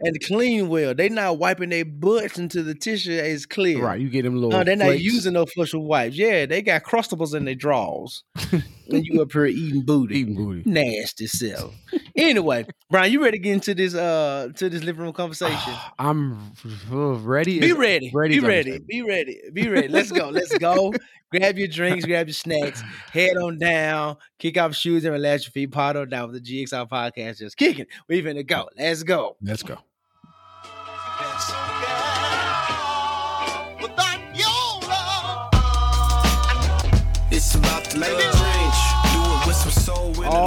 and 0.00 0.20
clean 0.26 0.68
well. 0.68 0.94
They 0.94 1.10
not 1.10 1.38
wiping 1.38 1.68
their 1.68 1.84
butts 1.84 2.38
until 2.38 2.64
the 2.64 2.74
tissue 2.74 3.12
is 3.12 3.44
clear. 3.44 3.84
Right, 3.84 4.00
you 4.00 4.08
get 4.08 4.22
them 4.22 4.34
little. 4.34 4.50
No, 4.50 4.64
they're 4.64 4.74
not 4.74 4.98
using 4.98 5.34
no 5.34 5.44
flush 5.44 5.74
of 5.74 5.82
wipes. 5.82 6.16
Yeah, 6.16 6.46
they 6.46 6.62
got 6.62 6.84
crustables 6.84 7.34
in 7.34 7.44
their 7.44 7.54
drawers. 7.54 8.24
and 8.88 9.04
you 9.04 9.20
up 9.22 9.32
here 9.32 9.46
eating 9.46 9.82
booty. 9.82 10.20
eating 10.20 10.34
booty. 10.34 10.62
nasty 10.64 11.26
self. 11.26 11.74
anyway, 12.16 12.66
Bryan, 12.90 13.12
you 13.12 13.22
ready 13.22 13.38
to 13.38 13.42
get 13.42 13.54
into 13.54 13.74
this 13.74 13.94
uh 13.94 14.48
to 14.56 14.68
this 14.68 14.82
living 14.82 15.02
room 15.02 15.12
conversation? 15.12 15.74
I'm 15.98 16.52
ready. 16.90 17.60
Be 17.60 17.72
ready. 17.72 18.10
ready 18.14 18.40
be 18.40 18.46
ready. 18.46 18.78
Be 18.78 19.02
ready. 19.02 19.40
Be 19.52 19.68
ready. 19.68 19.88
Let's 19.88 20.12
go. 20.12 20.28
Let's 20.30 20.56
go. 20.58 20.92
grab 21.30 21.58
your 21.58 21.68
drinks, 21.68 22.04
grab 22.04 22.26
your 22.26 22.34
snacks, 22.34 22.82
head 23.12 23.36
on 23.36 23.58
down, 23.58 24.16
kick 24.38 24.56
off 24.56 24.74
shoes 24.74 25.04
and 25.04 25.12
relax 25.12 25.44
your 25.44 25.52
feet. 25.52 25.70
Pod 25.70 25.96
on 25.96 26.08
down 26.08 26.30
with 26.30 26.42
the 26.42 26.64
GXR 26.64 26.88
podcast 26.88 27.38
just 27.38 27.56
kicking. 27.56 27.86
We 28.08 28.22
finna 28.22 28.46
go. 28.46 28.68
Let's 28.78 29.02
go. 29.02 29.36
Let's 29.42 29.62
go. 29.62 29.78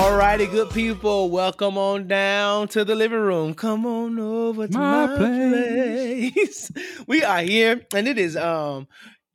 Soul. 0.01 0.11
With 0.11 0.13
All 0.13 0.17
righty, 0.17 0.47
good 0.47 0.69
people. 0.71 1.29
Welcome 1.29 1.77
on 1.77 2.07
down 2.07 2.67
to 2.69 2.83
the 2.83 2.95
living 2.95 3.19
room. 3.19 3.53
Come 3.53 3.85
on 3.85 4.19
over 4.19 4.67
to 4.67 4.77
my, 4.77 5.07
My 5.07 5.17
place. 5.17 6.71
we 7.07 7.23
are 7.23 7.41
here, 7.41 7.81
and 7.93 8.07
it 8.07 8.17
is 8.17 8.35
um 8.35 8.87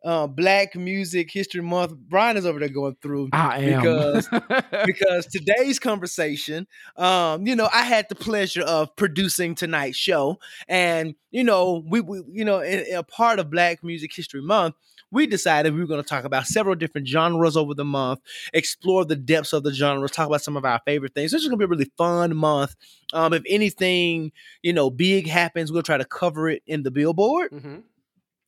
uh, 0.06 0.26
Black 0.26 0.74
Music 0.76 1.30
History 1.30 1.60
Month. 1.60 1.94
Bryan 1.96 2.36
is 2.36 2.46
over 2.46 2.58
there 2.60 2.68
going 2.68 2.96
through 3.02 3.28
I 3.32 3.58
am 3.58 3.80
Because- 3.82 4.28
because 4.86 5.26
today's 5.26 5.78
conversation, 5.78 6.66
um, 6.96 7.46
you 7.46 7.56
know, 7.56 7.68
I 7.72 7.82
had 7.82 8.08
the 8.08 8.14
pleasure 8.14 8.62
of 8.62 8.94
producing 8.96 9.54
tonight's 9.54 9.96
show, 9.98 10.38
and 10.68 11.14
you 11.30 11.44
know, 11.44 11.82
we, 11.86 12.00
we 12.00 12.22
you 12.32 12.44
know, 12.44 12.60
in, 12.60 12.80
in 12.86 12.96
a 12.96 13.02
part 13.02 13.38
of 13.40 13.50
Black 13.50 13.82
Music 13.84 14.14
History 14.14 14.40
Month, 14.42 14.76
we 15.10 15.26
decided 15.26 15.74
we 15.74 15.80
were 15.80 15.86
going 15.86 16.02
to 16.02 16.08
talk 16.08 16.24
about 16.24 16.46
several 16.46 16.74
different 16.76 17.08
genres 17.08 17.56
over 17.56 17.74
the 17.74 17.84
month, 17.84 18.20
explore 18.54 19.04
the 19.04 19.16
depths 19.16 19.52
of 19.52 19.62
the 19.64 19.72
genres, 19.72 20.10
talk 20.12 20.26
about 20.28 20.42
some 20.42 20.56
of 20.56 20.64
our 20.64 20.80
favorite 20.84 21.14
things. 21.14 21.32
This 21.32 21.42
is 21.42 21.48
going 21.48 21.58
to 21.58 21.66
be 21.66 21.68
a 21.68 21.74
really 21.76 21.90
fun 21.98 22.36
month. 22.36 22.74
Um, 23.12 23.32
if 23.32 23.42
anything, 23.48 24.32
you 24.62 24.72
know, 24.72 24.88
big 24.90 25.26
happens, 25.28 25.70
we'll 25.72 25.82
try 25.82 25.96
to 25.98 26.04
cover 26.04 26.48
it 26.48 26.62
in 26.66 26.82
the 26.84 26.90
billboard. 26.90 27.50
Mhm. 27.52 27.82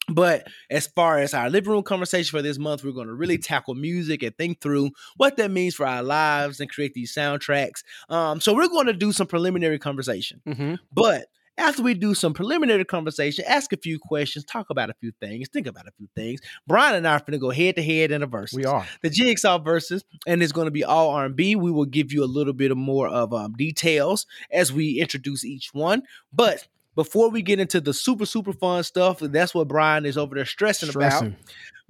But 0.08 0.46
as 0.70 0.86
far 0.86 1.18
as 1.18 1.34
our 1.34 1.50
living 1.50 1.70
room 1.72 1.82
conversation 1.82 2.30
for 2.36 2.42
this 2.42 2.58
month, 2.58 2.84
we're 2.84 2.92
going 2.92 3.08
to 3.08 3.14
really 3.14 3.38
tackle 3.38 3.74
music 3.74 4.22
and 4.22 4.36
think 4.36 4.60
through 4.60 4.90
what 5.16 5.36
that 5.36 5.50
means 5.50 5.74
for 5.74 5.86
our 5.86 6.02
lives 6.02 6.60
and 6.60 6.70
create 6.70 6.94
these 6.94 7.14
soundtracks. 7.14 7.82
Um, 8.08 8.40
so 8.40 8.54
we're 8.54 8.68
going 8.68 8.86
to 8.86 8.92
do 8.92 9.12
some 9.12 9.26
preliminary 9.26 9.78
conversation. 9.78 10.40
Mhm. 10.46 10.78
But 10.92 11.26
after 11.58 11.82
we 11.82 11.92
do 11.92 12.14
some 12.14 12.32
preliminary 12.34 12.84
conversation, 12.84 13.44
ask 13.48 13.72
a 13.72 13.76
few 13.76 13.98
questions, 13.98 14.44
talk 14.44 14.70
about 14.70 14.90
a 14.90 14.94
few 15.00 15.10
things, 15.20 15.48
think 15.48 15.66
about 15.66 15.88
a 15.88 15.90
few 15.98 16.06
things. 16.14 16.40
Bryan 16.68 16.94
and 16.94 17.08
I 17.08 17.16
are 17.16 17.18
going 17.18 17.32
to 17.32 17.38
go 17.38 17.50
head 17.50 17.74
to 17.76 17.82
head 17.82 18.12
in 18.12 18.22
a 18.22 18.26
verse. 18.26 18.52
We 18.52 18.64
are. 18.64 18.86
the 19.02 19.10
Jigsaw 19.10 19.58
Verzuz, 19.58 20.04
and 20.26 20.40
it's 20.40 20.52
going 20.52 20.66
to 20.66 20.70
be 20.70 20.84
all 20.84 21.10
R 21.10 21.24
and 21.26 21.34
B. 21.34 21.56
We 21.56 21.72
will 21.72 21.84
give 21.84 22.12
you 22.12 22.22
a 22.22 22.26
little 22.26 22.52
bit 22.52 22.70
of 22.70 22.78
more 22.78 23.08
of 23.08 23.34
um, 23.34 23.54
details 23.54 24.24
as 24.52 24.72
we 24.72 25.00
introduce 25.00 25.44
each 25.44 25.70
one. 25.74 26.04
But 26.32 26.68
before 26.98 27.30
we 27.30 27.42
get 27.42 27.60
into 27.60 27.80
the 27.80 27.94
super 27.94 28.26
super 28.26 28.52
fun 28.52 28.82
stuff, 28.82 29.20
that's 29.20 29.54
what 29.54 29.68
Bryan 29.68 30.04
is 30.04 30.18
over 30.18 30.34
there 30.34 30.44
stressing, 30.44 30.88
about 30.88 31.30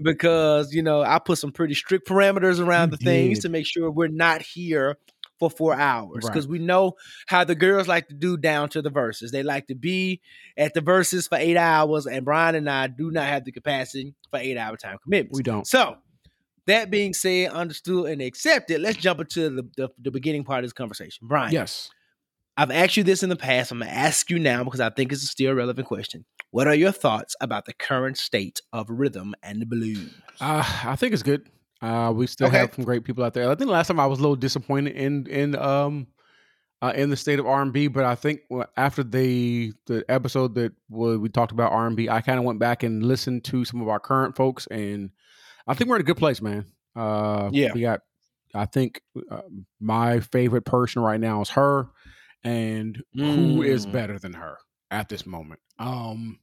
because 0.02 0.74
you 0.74 0.82
know 0.82 1.00
I 1.00 1.18
put 1.18 1.38
some 1.38 1.50
pretty 1.50 1.72
strict 1.72 2.06
parameters 2.06 2.60
around 2.60 2.90
You 2.90 2.98
the 2.98 3.04
things 3.04 3.38
to 3.38 3.48
make 3.48 3.64
sure 3.64 3.90
we're 3.90 4.08
not 4.08 4.42
here 4.42 4.98
for 5.38 5.48
four 5.48 5.74
hours 5.74 6.24
Right. 6.24 6.32
because 6.32 6.46
we 6.46 6.58
know 6.58 6.96
how 7.26 7.42
the 7.44 7.54
girls 7.54 7.88
like 7.88 8.08
to 8.08 8.14
do 8.14 8.36
down 8.36 8.68
to 8.70 8.82
the 8.82 8.90
Verzuz. 8.90 9.30
They 9.30 9.42
like 9.42 9.68
to 9.68 9.74
be 9.74 10.20
at 10.58 10.74
the 10.74 10.82
Verzuz 10.82 11.26
for 11.26 11.38
eight 11.38 11.56
hours, 11.56 12.06
and 12.06 12.22
Bryan 12.22 12.56
and 12.56 12.68
I 12.68 12.88
do 12.88 13.10
not 13.10 13.24
have 13.24 13.46
the 13.46 13.52
capacity 13.52 14.14
for 14.30 14.40
eight 14.40 14.58
hour 14.58 14.76
time 14.76 14.98
commitments. 15.02 15.38
We 15.38 15.42
don't. 15.42 15.66
So, 15.66 15.96
that 16.66 16.90
being 16.90 17.14
said, 17.14 17.52
understood 17.52 18.10
and 18.10 18.20
accepted, 18.20 18.82
let's 18.82 18.98
jump 18.98 19.20
into 19.20 19.48
the, 19.48 19.68
the, 19.78 19.88
the 20.02 20.10
beginning 20.10 20.44
part 20.44 20.58
of 20.58 20.64
this 20.66 20.74
conversation. 20.74 21.26
Bryan, 21.26 21.50
Yes. 21.50 21.88
I've 22.58 22.70
asked 22.72 22.96
you 22.96 23.04
this 23.04 23.22
in 23.22 23.28
the 23.28 23.36
past. 23.36 23.70
I'm 23.70 23.78
going 23.78 23.88
to 23.90 23.96
ask 23.96 24.28
you 24.30 24.38
now 24.38 24.64
because 24.64 24.80
I 24.80 24.90
think 24.90 25.12
it's 25.12 25.22
a 25.22 25.26
still 25.26 25.52
a 25.52 25.54
relevant 25.54 25.86
question. 25.86 26.24
What 26.50 26.66
are 26.66 26.74
your 26.74 26.92
thoughts 26.92 27.36
about 27.40 27.66
the 27.66 27.72
current 27.72 28.18
state 28.18 28.60
of 28.72 28.90
rhythm 28.90 29.34
and 29.42 29.68
blues? 29.68 30.12
Uh, 30.40 30.64
I 30.84 30.96
think 30.96 31.12
it's 31.14 31.22
good. 31.22 31.48
Uh, 31.80 32.12
we 32.14 32.26
still 32.26 32.48
Okay. 32.48 32.58
have 32.58 32.74
some 32.74 32.84
great 32.84 33.04
people 33.04 33.22
out 33.22 33.32
there. 33.34 33.44
I 33.44 33.54
think 33.54 33.68
the 33.68 33.72
last 33.72 33.86
time 33.86 34.00
I 34.00 34.06
was 34.06 34.18
a 34.18 34.22
little 34.22 34.34
disappointed 34.36 34.96
in 34.96 35.26
in 35.28 35.54
um 35.56 36.08
uh, 36.82 36.92
in 36.96 37.10
the 37.10 37.16
state 37.16 37.38
of 37.38 37.46
R 37.46 37.62
and 37.62 37.72
B, 37.72 37.86
but 37.88 38.04
I 38.04 38.14
think 38.16 38.40
after 38.76 39.04
the 39.04 39.72
the 39.86 40.04
episode 40.08 40.54
that 40.56 40.72
we 40.88 41.28
talked 41.28 41.52
about 41.52 41.70
R 41.72 41.86
and 41.86 41.96
B, 41.96 42.08
I 42.08 42.20
kind 42.20 42.38
of 42.38 42.44
went 42.44 42.58
back 42.58 42.82
and 42.82 43.04
listened 43.04 43.44
to 43.44 43.64
some 43.64 43.80
of 43.80 43.88
our 43.88 44.00
current 44.00 44.34
folks, 44.36 44.66
and 44.68 45.10
I 45.68 45.74
think 45.74 45.88
we're 45.90 45.96
in 45.96 46.02
a 46.02 46.04
good 46.04 46.16
place, 46.16 46.40
man. 46.42 46.66
Uh, 46.96 47.50
Yeah. 47.52 47.72
we 47.74 47.82
got. 47.82 48.00
I 48.54 48.64
think 48.66 49.02
uh, 49.30 49.42
my 49.78 50.18
favorite 50.20 50.64
person 50.64 51.02
right 51.02 51.20
now 51.20 51.42
is 51.42 51.50
her, 51.50 51.86
and 52.44 53.02
who 53.14 53.62
is 53.62 53.86
Mm. 53.86 53.92
better 53.92 54.18
than 54.18 54.32
her 54.34 54.56
at 54.90 55.08
this 55.08 55.26
moment? 55.26 55.60
Um, 55.78 56.38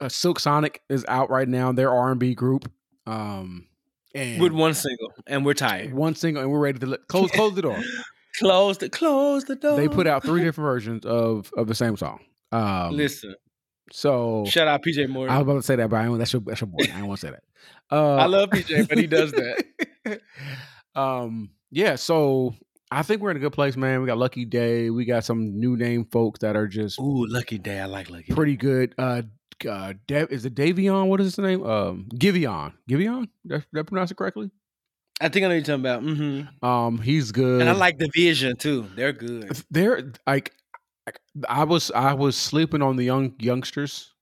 uh, 0.00 0.08
Silk 0.08 0.40
Sonic 0.40 0.80
is 0.88 1.04
out 1.08 1.30
right 1.30 1.48
now. 1.48 1.72
Their 1.72 1.92
R 1.92 2.10
and 2.10 2.20
B 2.20 2.34
group, 2.34 2.70
um, 3.06 3.66
and 4.14 4.40
With 4.40 4.52
one 4.52 4.74
single, 4.74 5.12
and 5.26 5.44
we're 5.44 5.54
tired. 5.54 5.92
one 5.92 6.14
single, 6.14 6.42
and 6.42 6.50
we're 6.50 6.60
ready 6.60 6.78
to 6.78 6.86
let, 6.86 7.06
close 7.08 7.30
close 7.30 7.54
the 7.54 7.62
door. 7.62 7.78
Close 8.40 8.78
the 8.78 8.88
close 8.88 9.44
the 9.44 9.54
door. 9.54 9.76
they 9.76 9.86
put 9.86 10.08
out 10.08 10.24
three 10.24 10.42
different 10.42 10.66
versions 10.66 11.06
of 11.06 11.52
of 11.56 11.68
the 11.68 11.74
same 11.76 11.96
song. 11.96 12.18
Um, 12.50 12.90
Listen, 12.96 13.36
so 13.92 14.44
shout 14.48 14.66
out 14.66 14.82
PJ 14.82 15.08
Morton. 15.08 15.32
I 15.32 15.38
was 15.38 15.44
about 15.44 15.54
to 15.54 15.62
say 15.62 15.76
that, 15.76 15.88
but 15.88 16.00
I 16.00 16.06
don't, 16.06 16.18
that's 16.18 16.32
your 16.32 16.42
that's 16.44 16.60
your 16.60 16.66
boy. 16.66 16.78
I 16.82 16.98
don't 16.98 17.06
want 17.06 17.20
to 17.20 17.26
say 17.28 17.30
that. 17.32 17.44
Uh, 17.96 18.16
I 18.22 18.26
love 18.26 18.50
PJ, 18.50 18.88
but 18.88 18.98
he 18.98 19.06
does 19.06 19.30
that. 19.30 20.20
um, 21.00 21.50
yeah. 21.70 21.94
So 21.94 22.56
I 22.94 23.02
think 23.02 23.20
we're 23.20 23.30
in 23.30 23.36
a 23.36 23.40
good 23.40 23.52
place, 23.52 23.76
man. 23.76 24.00
We 24.00 24.06
got 24.06 24.18
Lucky 24.18 24.44
Day. 24.44 24.90
We 24.90 25.04
got 25.04 25.24
some 25.24 25.58
new 25.58 25.76
name 25.76 26.04
folks 26.06 26.40
that 26.40 26.56
are 26.56 26.66
just 26.68 26.98
Ooh, 27.00 27.26
Lucky 27.26 27.58
Day. 27.58 27.80
I 27.80 27.86
like 27.86 28.08
Lucky 28.10 28.24
Day. 28.28 28.34
pretty 28.34 28.56
good. 28.56 28.94
Uh, 28.96 29.22
uh, 29.68 29.94
De- 30.06 30.32
is 30.32 30.44
it 30.44 30.54
Davion? 30.54 31.08
What 31.08 31.20
is 31.20 31.26
his 31.34 31.38
name? 31.38 31.64
Um, 31.64 32.06
Giveon. 32.14 32.72
Giveon. 32.88 33.28
Did 33.46 33.64
I 33.76 33.82
pronounce 33.82 34.10
it 34.10 34.16
correctly? 34.16 34.50
I 35.20 35.28
think 35.28 35.44
I 35.44 35.48
know 35.48 35.54
what 35.54 35.66
you're 35.66 35.78
talking 35.78 35.80
about. 35.80 36.02
hmm 36.02 36.66
Um, 36.66 36.98
he's 37.00 37.30
good. 37.32 37.60
And 37.60 37.70
I 37.70 37.72
like 37.72 37.98
the 37.98 38.10
Vision 38.14 38.56
too. 38.56 38.88
They're 38.96 39.12
good. 39.12 39.56
They're 39.70 40.12
like, 40.26 40.52
I 41.48 41.64
was 41.64 41.90
I 41.92 42.14
was 42.14 42.36
sleeping 42.36 42.82
on 42.82 42.96
the 42.96 43.04
young 43.04 43.34
youngsters, 43.38 44.12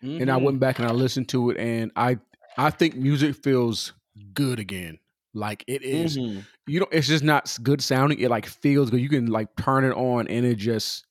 and 0.00 0.30
I 0.30 0.36
went 0.36 0.58
back 0.60 0.78
and 0.78 0.88
I 0.88 0.92
listened 0.92 1.28
to 1.30 1.50
it, 1.50 1.58
and 1.58 1.90
I 1.96 2.18
I 2.56 2.70
think 2.70 2.94
music 2.96 3.36
feels 3.36 3.92
good 4.34 4.58
again. 4.58 4.98
Like 5.34 5.64
it 5.66 5.82
is. 5.82 6.16
Mhm. 6.18 6.44
You 6.66 6.80
know, 6.80 6.86
it's 6.92 7.08
just 7.08 7.24
not 7.24 7.56
good 7.62 7.82
sounding. 7.82 8.20
It 8.20 8.30
like 8.30 8.46
feels 8.46 8.90
good. 8.90 9.00
You 9.00 9.08
can 9.08 9.26
like 9.26 9.48
turn 9.56 9.84
it 9.84 9.92
on, 9.92 10.28
and 10.28 10.46
it 10.46 10.56
just 10.56 11.04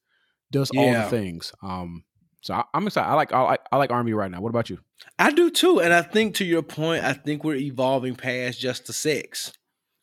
does 0.52 0.72
all 0.76 0.92
the 0.94 1.04
things. 1.04 1.54
Um, 1.62 2.04
so 2.42 2.54
I, 2.56 2.64
I'm 2.74 2.88
excited. 2.88 3.08
I 3.08 3.14
like 3.16 3.34
I 3.34 3.42
like 3.42 3.62
I 3.72 3.78
like 3.78 3.92
R&B 3.92 4.14
right 4.14 4.32
now. 4.32 4.42
What 4.42 4.50
about 4.50 4.70
you? 4.70 4.80
I 5.20 5.32
do 5.32 5.50
too, 5.50 5.80
and 5.80 5.94
I 5.94 6.02
think 6.02 6.36
to 6.36 6.46
your 6.46 6.62
point, 6.62 7.04
I 7.04 7.14
think 7.14 7.44
we're 7.44 7.56
evolving 7.56 8.16
past 8.16 8.60
just 8.60 8.86
the 8.88 8.94
sex. 8.94 9.52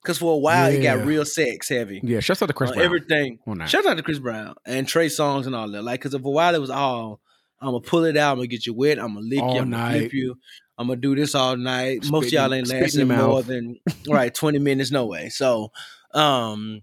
Because 0.03 0.19
for 0.19 0.35
a 0.35 0.39
while, 0.39 0.71
it 0.71 0.83
got 0.83 1.05
real 1.05 1.25
sex 1.25 1.69
heavy. 1.69 2.01
Yeah, 2.03 2.21
shouts 2.21 2.41
out 2.41 2.47
to 2.47 2.53
Chris 2.53 2.71
on 2.71 2.77
Brown. 2.77 2.87
everything. 2.87 3.39
Shout 3.67 3.85
out 3.85 3.97
to 3.97 4.03
Chris 4.03 4.21
Brown 4.21 4.55
and 4.65 4.87
Trey 4.87 5.07
Songz 5.09 5.47
and 5.47 5.55
all 5.55 5.69
that. 5.71 5.83
Like, 5.83 6.01
because 6.01 6.19
for 6.19 6.29
a 6.29 6.31
while 6.31 6.55
it 6.55 6.61
was 6.61 6.71
all, 6.71 7.21
I'm 7.61 7.69
gonna 7.73 7.81
pull 7.81 8.05
it 8.05 8.17
out, 8.17 8.33
I'm 8.33 8.37
gonna 8.39 8.47
get 8.47 8.65
you 8.65 8.75
wet, 8.75 8.99
I'm 8.99 9.15
gonna 9.15 9.27
lick 9.27 9.43
All 9.43 9.55
you, 9.55 9.63
I'm 9.63 9.71
gonna 9.71 9.91
flip 9.91 10.03
night. 10.03 10.13
you, 10.13 10.37
I'm 10.79 10.87
gonna 10.87 11.01
do 11.01 11.17
this 11.17 11.35
all 11.35 11.57
night. 11.57 12.09
Most 12.09 12.29
of 12.29 12.33
y'all 12.33 12.55
ain't 12.55 12.69
lasting 12.69 13.09
more 13.09 13.43
than 13.43 13.81
right 14.09 14.33
20 14.33 14.59
minutes, 14.61 14.91
no 14.91 15.07
way. 15.07 15.29
So, 15.29 15.73
um, 16.15 16.83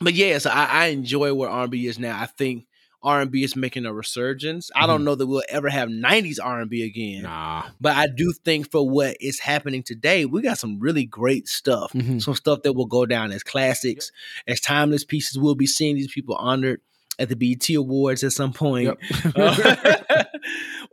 but 0.00 0.14
yeah, 0.14 0.38
so 0.38 0.50
I, 0.50 0.64
I 0.64 0.86
enjoy 0.86 1.34
where 1.34 1.50
R&B 1.50 1.86
is 1.86 1.98
now. 1.98 2.18
I 2.18 2.26
think 2.26 2.66
R&B 3.02 3.44
is 3.44 3.54
making 3.54 3.84
a 3.84 3.92
resurgence. 3.92 4.70
I 4.74 4.86
don't 4.86 5.04
know 5.04 5.14
that 5.14 5.26
we'll 5.26 5.42
ever 5.50 5.68
have 5.68 5.90
90s 5.90 6.38
R&B 6.42 6.82
again. 6.82 7.24
Mm-hmm. 7.24 7.32
Nah. 7.32 7.64
But 7.80 7.96
I 7.96 8.06
do 8.06 8.32
think 8.32 8.70
for 8.70 8.88
what 8.88 9.18
is 9.20 9.38
happening 9.40 9.82
today, 9.82 10.24
we 10.24 10.40
got 10.40 10.58
some 10.58 10.80
really 10.80 11.04
great 11.04 11.46
stuff. 11.46 11.92
Mhm. 11.92 12.22
Some 12.22 12.34
stuff 12.34 12.62
that 12.62 12.72
will 12.72 12.86
go 12.86 13.04
down 13.04 13.30
as 13.30 13.42
classics, 13.42 14.10
as 14.48 14.60
timeless 14.60 15.04
pieces. 15.04 15.38
We'll 15.38 15.54
be 15.54 15.66
seeing 15.66 15.96
these 15.96 16.12
people 16.12 16.34
honored 16.36 16.80
at 17.18 17.28
the 17.28 17.36
BET 17.36 17.68
Awards 17.76 18.24
at 18.24 18.32
some 18.32 18.52
point. 18.52 18.86
Yep. 18.86 18.98
Uh, 19.36 19.96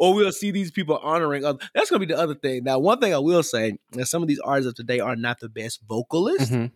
or 0.02 0.16
we'll 0.16 0.32
see 0.32 0.50
these 0.50 0.72
people 0.72 0.98
honoring 0.98 1.46
other. 1.46 1.60
That's 1.76 1.92
gonna 1.92 2.00
be 2.00 2.12
the 2.12 2.18
other 2.18 2.34
thing. 2.34 2.64
Now, 2.64 2.80
one 2.80 3.00
thing 3.00 3.14
I 3.14 3.20
will 3.20 3.44
say 3.44 3.78
that 3.92 4.08
some 4.08 4.24
of 4.24 4.28
these 4.28 4.40
artists 4.40 4.68
of 4.70 4.76
today 4.76 5.00
are 5.00 5.16
not 5.16 5.40
the 5.40 5.48
best 5.48 5.82
vocalists. 5.88 6.50
Mhm. 6.50 6.72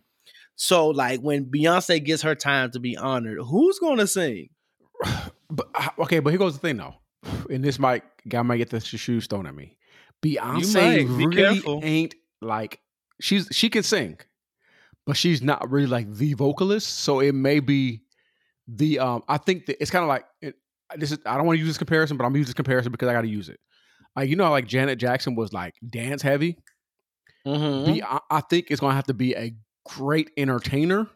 So, 0.54 0.86
like 0.86 1.20
when 1.20 1.46
Beyonce 1.46 2.02
gets 2.02 2.22
her 2.22 2.36
time 2.36 2.70
to 2.70 2.78
be 2.78 2.96
honored, 2.96 3.38
who's 3.42 3.78
gonna 3.80 4.06
sing? 4.06 4.50
But 5.48 5.68
okay, 6.00 6.18
but 6.18 6.30
here 6.30 6.38
goes 6.38 6.54
the 6.54 6.60
thing 6.60 6.76
though, 6.76 6.94
and 7.50 7.62
this 7.64 7.78
might 7.78 8.02
guy 8.28 8.42
might 8.42 8.56
get 8.58 8.70
the 8.70 8.80
shoes 8.80 9.26
thrown 9.26 9.46
at 9.46 9.54
me. 9.54 9.76
Beyonce. 10.22 10.96
Be 11.18 11.26
really 11.26 11.36
careful. 11.36 11.80
ain't 11.84 12.14
like 12.40 12.80
she's 13.20 13.48
she 13.52 13.70
can 13.70 13.82
sing, 13.82 14.18
but 15.04 15.16
she's 15.16 15.42
not 15.42 15.70
really 15.70 15.86
like 15.86 16.12
the 16.12 16.34
vocalist. 16.34 16.88
So 17.00 17.20
it 17.20 17.32
may 17.34 17.60
be 17.60 18.02
the 18.68 18.98
um. 19.00 19.22
I 19.28 19.38
think 19.38 19.66
that 19.66 19.80
it's 19.80 19.90
kind 19.90 20.02
of 20.02 20.08
like 20.08 20.26
this 20.96 21.12
is. 21.12 21.18
I 21.26 21.36
don't 21.36 21.46
want 21.46 21.56
to 21.56 21.60
use 21.60 21.68
this 21.68 21.78
comparison, 21.78 22.16
but 22.16 22.24
I'm 22.24 22.30
gonna 22.30 22.38
use 22.38 22.48
this 22.48 22.54
comparison 22.54 22.92
because 22.92 23.08
I 23.08 23.12
got 23.12 23.22
to 23.22 23.28
use 23.28 23.48
it. 23.48 23.60
Like 24.14 24.28
you 24.28 24.36
know, 24.36 24.50
like 24.50 24.66
Janet 24.66 24.98
Jackson 24.98 25.34
was 25.34 25.52
like 25.52 25.74
dance 25.88 26.22
heavy. 26.22 26.58
Mm-hmm. 27.46 27.92
Be, 27.92 28.02
I, 28.02 28.20
I 28.30 28.40
think 28.40 28.66
it's 28.70 28.80
gonna 28.80 28.94
have 28.94 29.06
to 29.06 29.14
be 29.14 29.34
a 29.34 29.54
great 29.84 30.30
entertainer 30.36 31.08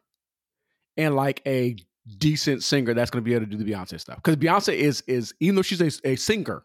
and 0.97 1.17
like 1.17 1.43
a 1.47 1.77
decent 2.19 2.63
singer 2.63 2.95
that's 2.95 3.11
gonna 3.11 3.23
be 3.23 3.35
able 3.35 3.47
to 3.47 3.51
do 3.51 3.57
the 3.57 3.71
Beyonce 3.71 3.99
stuff. 4.01 4.17
Because 4.17 4.37
Beyonce 4.37 4.75
is 4.75 5.03
is 5.07 5.35
even 5.41 5.57
though 5.57 5.63
she's 5.63 5.81
a, 5.81 6.09
a 6.09 6.17
singer, 6.17 6.65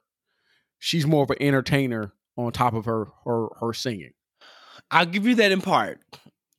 she's 0.80 1.06
more 1.06 1.24
of 1.24 1.30
an 1.32 1.38
entertainer 1.40 2.12
on 2.38 2.52
top 2.52 2.74
of 2.74 2.86
her 2.86 3.08
her 3.24 3.48
her 3.60 3.74
singing. 3.74 4.12
I'll 4.92 5.06
give 5.06 5.26
you 5.26 5.36
that 5.36 5.52
in 5.52 5.62
part. 5.62 6.00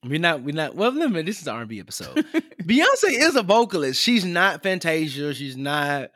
We're 0.04 0.20
not, 0.20 0.42
we're 0.42 0.54
not. 0.54 0.74
Well, 0.74 0.92
let 0.92 1.10
me. 1.10 1.22
This 1.22 1.40
is 1.40 1.46
an 1.46 1.54
R&B 1.54 1.80
episode. 1.80 2.14
Beyonce 2.62 3.04
is 3.04 3.36
a 3.36 3.42
vocalist. 3.42 4.00
She's 4.00 4.24
not 4.24 4.62
Fantasia. 4.62 5.34
She's 5.34 5.56
not 5.56 6.10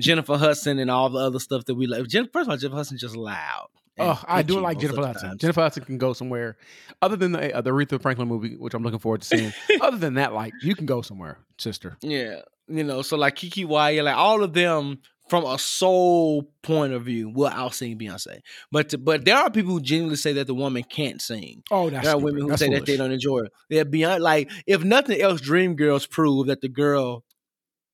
Jennifer 0.00 0.36
Hudson 0.36 0.78
and 0.78 0.90
all 0.90 1.10
the 1.10 1.18
other 1.18 1.38
stuff 1.38 1.64
that 1.66 1.74
we 1.74 1.86
love. 1.86 2.08
Jen, 2.08 2.28
first 2.32 2.46
of 2.46 2.50
all, 2.50 2.56
Jennifer 2.56 2.76
Hudson 2.76 2.98
just 2.98 3.16
loud. 3.16 3.68
Oh, 3.98 4.22
I 4.26 4.42
do 4.42 4.60
like 4.60 4.78
Jennifer 4.78 5.04
Hudson. 5.04 5.36
Jennifer 5.38 5.60
Hudson 5.60 5.84
can 5.84 5.98
go 5.98 6.12
somewhere 6.12 6.56
other 7.02 7.16
than 7.16 7.32
the 7.32 7.54
uh, 7.54 7.60
the 7.60 7.70
Aretha 7.70 8.00
Franklin 8.00 8.28
movie, 8.28 8.56
which 8.56 8.72
I'm 8.74 8.82
looking 8.82 8.98
forward 8.98 9.22
to 9.22 9.26
seeing. 9.26 9.52
other 9.80 9.98
than 9.98 10.14
that, 10.14 10.32
like 10.32 10.54
you 10.62 10.74
can 10.74 10.86
go 10.86 11.02
somewhere, 11.02 11.38
sister. 11.58 11.96
Yeah, 12.00 12.40
you 12.68 12.84
know, 12.84 13.02
so 13.02 13.16
like 13.16 13.36
KeKe 13.36 13.66
Wyatt, 13.66 14.04
like 14.04 14.16
all 14.16 14.42
of 14.42 14.54
them 14.54 15.00
from 15.28 15.44
a 15.44 15.58
soul 15.58 16.50
point 16.62 16.92
of 16.92 17.04
view 17.04 17.30
will 17.30 17.50
outsing 17.50 18.00
Beyonce. 18.00 18.40
But 18.72 18.88
to, 18.90 18.98
but 18.98 19.24
there 19.24 19.36
are 19.36 19.50
people 19.50 19.72
who 19.72 19.80
genuinely 19.80 20.16
say 20.16 20.32
that 20.34 20.48
the 20.48 20.54
woman 20.54 20.82
can't 20.82 21.22
sing. 21.22 21.62
Oh, 21.70 21.88
that's 21.88 22.04
there 22.04 22.16
are 22.16 22.18
stupid. 22.18 22.24
women 22.24 22.42
who 22.42 22.48
That's 22.48 22.60
say 22.60 22.70
that 22.70 22.86
they 22.86 22.96
don't 22.96 23.12
enjoy 23.12 23.40
it. 23.40 23.52
They're 23.68 23.84
beyond 23.84 24.22
like 24.22 24.50
if 24.66 24.82
nothing 24.82 25.20
else, 25.20 25.40
Dreamgirls 25.40 26.10
prove 26.10 26.46
that 26.46 26.60
the 26.60 26.68
girl 26.68 27.24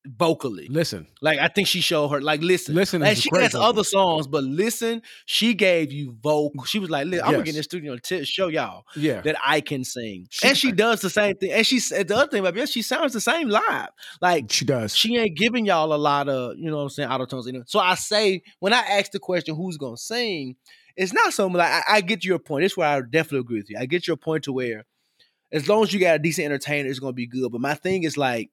vocally. 0.06 0.66
Listen, 0.68 1.06
Like 1.20 1.38
I 1.38 1.48
think 1.48 1.68
she 1.68 1.80
showed 1.80 2.08
her 2.08 2.20
like 2.20 2.40
listen. 2.42 2.74
Listen 2.74 3.00
Like 3.00 3.16
she 3.16 3.30
has 3.34 3.54
other 3.54 3.84
songs, 3.84 4.26
but 4.26 4.44
listen, 4.44 5.02
she 5.24 5.54
gave 5.54 5.92
you 5.92 6.16
vocal. 6.22 6.64
She 6.64 6.78
was 6.78 6.90
like, 6.90 7.06
"Listen, 7.06 7.24
I'm 7.26 7.32
gonna 7.32 7.44
get 7.44 7.54
in 7.54 7.58
the 7.58 7.62
studio 7.62 7.92
and 7.92 8.02
t- 8.02 8.24
show 8.24 8.48
y'all 8.48 8.84
yeah, 8.94 9.20
that 9.22 9.36
I 9.44 9.60
can 9.60 9.84
sing." 9.84 10.26
She- 10.30 10.48
and 10.48 10.56
she 10.56 10.72
does 10.72 11.00
the 11.00 11.10
same 11.10 11.34
thing. 11.36 11.52
And 11.52 11.66
she 11.66 11.80
said 11.80 12.08
the 12.08 12.16
other 12.16 12.30
thing 12.30 12.40
about 12.40 12.54
Beyonce, 12.54 12.72
she 12.72 12.82
sounds 12.82 13.12
the 13.12 13.20
same 13.20 13.48
live. 13.48 13.88
Like 14.20 14.50
she 14.52 14.64
does. 14.64 14.94
she 14.94 15.16
ain't 15.16 15.36
giving 15.36 15.66
y'all 15.66 15.92
a 15.92 15.96
lot 15.96 16.28
of, 16.28 16.56
you 16.58 16.70
know 16.70 16.76
what 16.78 16.82
I'm 16.84 16.88
saying, 16.90 17.08
auto 17.08 17.26
tones. 17.26 17.50
So 17.66 17.78
I 17.78 17.94
say, 17.94 18.42
when 18.60 18.72
I 18.72 18.80
ask 18.80 19.10
the 19.12 19.18
question, 19.18 19.54
who's 19.56 19.76
gonna 19.76 19.96
sing, 19.96 20.56
it's 20.96 21.12
not 21.12 21.32
so 21.32 21.48
much 21.48 21.58
like 21.58 21.70
I, 21.72 21.96
I 21.96 22.00
get 22.00 22.24
your 22.24 22.38
point. 22.38 22.62
This 22.64 22.72
is 22.72 22.76
where 22.78 22.88
I 22.88 23.00
definitely 23.00 23.40
agree 23.40 23.58
with 23.58 23.70
you. 23.70 23.76
I 23.78 23.86
get 23.86 24.06
your 24.06 24.16
point 24.16 24.44
to 24.44 24.52
where 24.52 24.84
as 25.52 25.68
long 25.68 25.82
as 25.84 25.92
you 25.92 26.00
got 26.00 26.16
a 26.16 26.18
decent 26.18 26.46
entertainer, 26.46 26.88
it's 26.88 26.98
gonna 26.98 27.12
be 27.12 27.26
good. 27.26 27.52
But 27.52 27.60
my 27.60 27.74
thing 27.74 28.02
is 28.02 28.16
like 28.16 28.50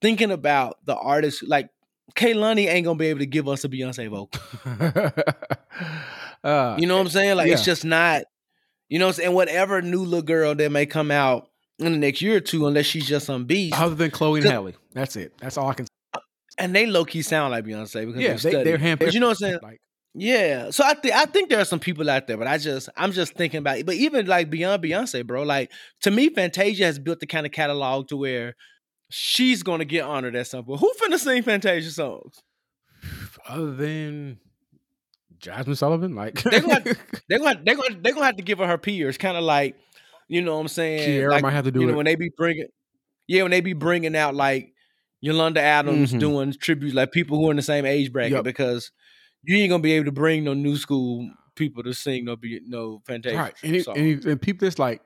thinking 0.00 0.30
about 0.30 0.78
the 0.84 0.96
artist, 0.96 1.46
like 1.46 1.70
Kehlani 2.14 2.68
ain't 2.68 2.84
gonna 2.84 2.98
be 2.98 3.06
able 3.06 3.20
to 3.20 3.26
give 3.26 3.48
us 3.48 3.64
a 3.64 3.68
Beyonce 3.68 4.08
vocal. 4.08 4.40
uh, 6.44 6.76
You 6.78 6.86
know 6.86 6.96
what 6.96 7.02
I'm 7.02 7.08
saying? 7.08 7.36
Like 7.36 7.50
it's 7.50 7.64
just 7.64 7.84
not, 7.84 8.22
you 8.88 8.98
know 8.98 9.06
what 9.06 9.16
I'm 9.16 9.22
saying? 9.22 9.34
Whatever 9.34 9.82
new 9.82 10.02
little 10.02 10.22
girl 10.22 10.54
that 10.54 10.72
may 10.72 10.86
come 10.86 11.10
out 11.10 11.50
in 11.78 11.92
the 11.92 11.98
next 11.98 12.22
year 12.22 12.36
or 12.36 12.40
two, 12.40 12.66
unless 12.66 12.86
she's 12.86 13.06
just 13.06 13.26
some 13.26 13.44
beast. 13.44 13.78
other 13.78 13.94
than 13.94 14.10
Chloe 14.10 14.40
and 14.40 14.48
Halle, 14.48 14.74
that's 14.92 15.16
it. 15.16 15.32
That's 15.38 15.56
all 15.56 15.68
I 15.68 15.74
can. 15.74 15.86
say. 15.86 16.20
and 16.58 16.74
they 16.74 16.86
low 16.86 17.04
key 17.04 17.22
sound 17.22 17.52
like 17.52 17.64
Beyonce 17.64 18.06
because 18.06 18.22
Yeah, 18.22 18.50
they, 18.50 18.64
they're 18.64 18.78
handpicked. 18.78 18.98
But 19.00 19.14
you 19.14 19.20
know 19.20 19.28
what 19.28 19.42
I'm 19.42 19.50
saying? 19.50 19.58
Like, 19.62 19.80
Yeah. 20.14 20.70
So 20.70 20.84
I 20.84 20.94
think 20.94 21.14
I 21.14 21.26
think 21.26 21.50
there 21.50 21.60
are 21.60 21.64
some 21.64 21.80
people 21.80 22.08
out 22.08 22.26
there, 22.26 22.36
but 22.36 22.46
I 22.46 22.58
just 22.58 22.88
I'm 22.96 23.12
just 23.12 23.34
thinking 23.34 23.58
about 23.58 23.78
it. 23.78 23.86
But 23.86 23.96
even 23.96 24.26
like 24.26 24.50
beyond 24.50 24.82
Beyonce, 24.82 25.26
bro, 25.26 25.42
like 25.42 25.70
to 26.02 26.10
me, 26.10 26.30
Fantasia 26.30 26.86
has 26.86 26.98
built 26.98 27.20
the 27.20 27.26
kind 27.26 27.46
of 27.46 27.52
catalog 27.52 28.08
to 28.08 28.16
where 28.16 28.56
she's 29.10 29.62
gonna 29.62 29.84
get 29.84 30.04
honored 30.04 30.36
at 30.36 30.46
some 30.46 30.64
point. 30.64 30.80
Who 30.80 30.92
finna 31.00 31.18
sing 31.18 31.42
Fantasia 31.42 31.90
songs? 31.90 32.42
other 33.48 33.72
than 33.74 34.38
Jazmine 35.40 35.76
Sullivan, 35.76 36.14
like 36.14 36.42
They 36.42 36.60
gonna 36.60 36.82
they're 37.28 37.38
gonna 37.38 37.60
they're 37.64 37.76
gonna 37.76 37.96
they're 38.00 38.12
gonna 38.12 38.26
have 38.26 38.36
to 38.36 38.42
give 38.42 38.58
her 38.58 38.66
her 38.66 38.78
peers, 38.78 39.16
kind 39.18 39.36
of 39.36 39.44
like, 39.44 39.76
you 40.28 40.42
know 40.42 40.54
what 40.54 40.62
I'm 40.62 40.68
saying? 40.68 41.08
Kiara 41.08 41.30
like, 41.30 41.42
might 41.42 41.52
have 41.52 41.64
to 41.64 41.70
do 41.70 41.80
you 41.80 41.86
know 41.86 41.92
it. 41.92 41.96
when 41.96 42.06
they 42.06 42.16
be 42.16 42.30
bringing, 42.36 42.66
yeah, 43.28 43.42
when 43.42 43.50
they 43.52 43.60
be 43.60 43.72
bringing 43.72 44.16
out 44.16 44.34
like 44.34 44.72
Yolanda 45.20 45.60
Adams 45.60 46.12
Mhm. 46.12 46.20
doing 46.20 46.52
tributes, 46.60 46.94
like 46.94 47.12
people 47.12 47.38
who 47.38 47.48
are 47.48 47.50
in 47.52 47.56
the 47.56 47.62
same 47.62 47.86
age 47.86 48.12
bracket, 48.12 48.32
Yep. 48.32 48.44
because 48.44 48.90
you 49.44 49.56
ain't 49.56 49.70
gonna 49.70 49.82
be 49.82 49.92
able 49.92 50.06
to 50.06 50.12
bring 50.12 50.42
no 50.44 50.54
new 50.54 50.76
school 50.76 51.30
people 51.54 51.82
to 51.84 51.92
sing 51.94 52.24
no 52.24 52.36
be 52.36 52.60
no 52.66 53.00
Fantasia. 53.06 53.36
right. 53.38 53.54
And, 53.62 53.76
it, 53.76 53.86
and, 53.88 54.24
and 54.24 54.42
people 54.42 54.66
that's 54.66 54.78
like, 54.78 55.00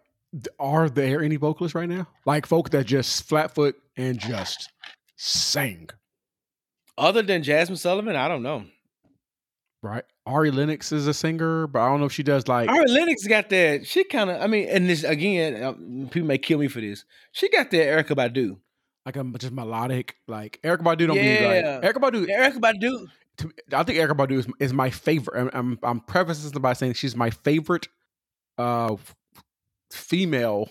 are 0.59 0.89
there 0.89 1.22
any 1.22 1.37
vocalists 1.37 1.74
right 1.74 1.89
now? 1.89 2.09
Like 2.24 2.47
folk 2.47 2.70
that 2.70 2.85
just 2.87 3.28
flat 3.28 3.55
foot 3.55 3.76
and 3.97 4.18
just 4.18 4.70
sing, 5.16 5.91
Other 6.97 7.22
than 7.22 7.43
Jazmine 7.43 7.78
Sullivan, 7.78 8.16
I 8.16 8.28
don't 8.28 8.43
know. 8.43 8.64
right? 9.83 10.05
Ari 10.24 10.51
Lennox 10.51 10.93
is 10.93 11.07
a 11.07 11.14
singer, 11.14 11.66
but 11.66 11.80
I 11.80 11.89
don't 11.89 12.01
know 12.01 12.07
if 12.07 12.12
she 12.12 12.22
does 12.22 12.47
like. 12.49 12.68
Ari 12.70 12.87
Lennox 12.89 13.26
got 13.26 13.49
that. 13.51 13.87
She 13.87 14.05
kind 14.05 14.30
of. 14.30 14.41
I 14.41 14.47
mean, 14.47 14.68
and 14.68 14.89
this 14.89 15.05
again, 15.05 15.62
um, 15.62 16.09
people 16.11 16.28
may 16.28 16.39
kill 16.39 16.59
me 16.59 16.68
for 16.68 16.80
this. 16.80 17.05
She 17.33 17.49
got 17.49 17.70
that 17.70 17.76
Erykah 17.76 18.16
Badu. 18.16 18.57
like 19.05 19.16
a 19.16 19.24
just 19.39 19.53
melodic, 19.53 20.16
like 20.28 20.61
Erykah 20.62 20.83
Badu 20.83 21.07
don't 21.09 21.16
mean 21.16 21.43
like 21.43 21.64
Erykah 21.83 22.01
Badu. 22.01 22.26
Erykah 22.26 22.61
Badu. 22.61 23.07
to, 23.39 23.53
I 23.72 23.83
think 23.83 23.99
Erykah 23.99 24.16
Badu 24.16 24.39
is, 24.39 24.47
is 24.61 24.72
my 24.72 24.91
favorite. 24.91 25.41
I'm, 25.41 25.51
I'm, 25.53 25.78
I'm 25.83 26.01
prefacing 26.01 26.51
this 26.51 26.59
by 26.59 26.72
saying 26.72 26.95
she's 26.95 27.16
my 27.16 27.30
favorite 27.30 27.89
uh, 28.59 28.97
female 29.97 30.68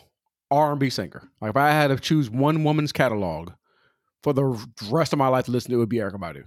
R 0.49 0.71
and 0.71 0.79
B 0.79 0.89
singer. 0.89 1.29
Like 1.41 1.51
if 1.51 1.57
I 1.57 1.69
had 1.71 1.87
to 1.87 1.97
choose 1.97 2.29
one 2.29 2.63
woman's 2.63 2.91
catalog 2.91 3.51
for 4.23 4.33
the 4.33 4.43
rest 4.89 5.13
of 5.13 5.19
my 5.19 5.27
life 5.27 5.45
to 5.45 5.51
listen 5.51 5.71
to, 5.71 5.75
it 5.77 5.79
would 5.79 5.89
be 5.89 5.97
Erykah 5.97 6.19
Badu. 6.19 6.43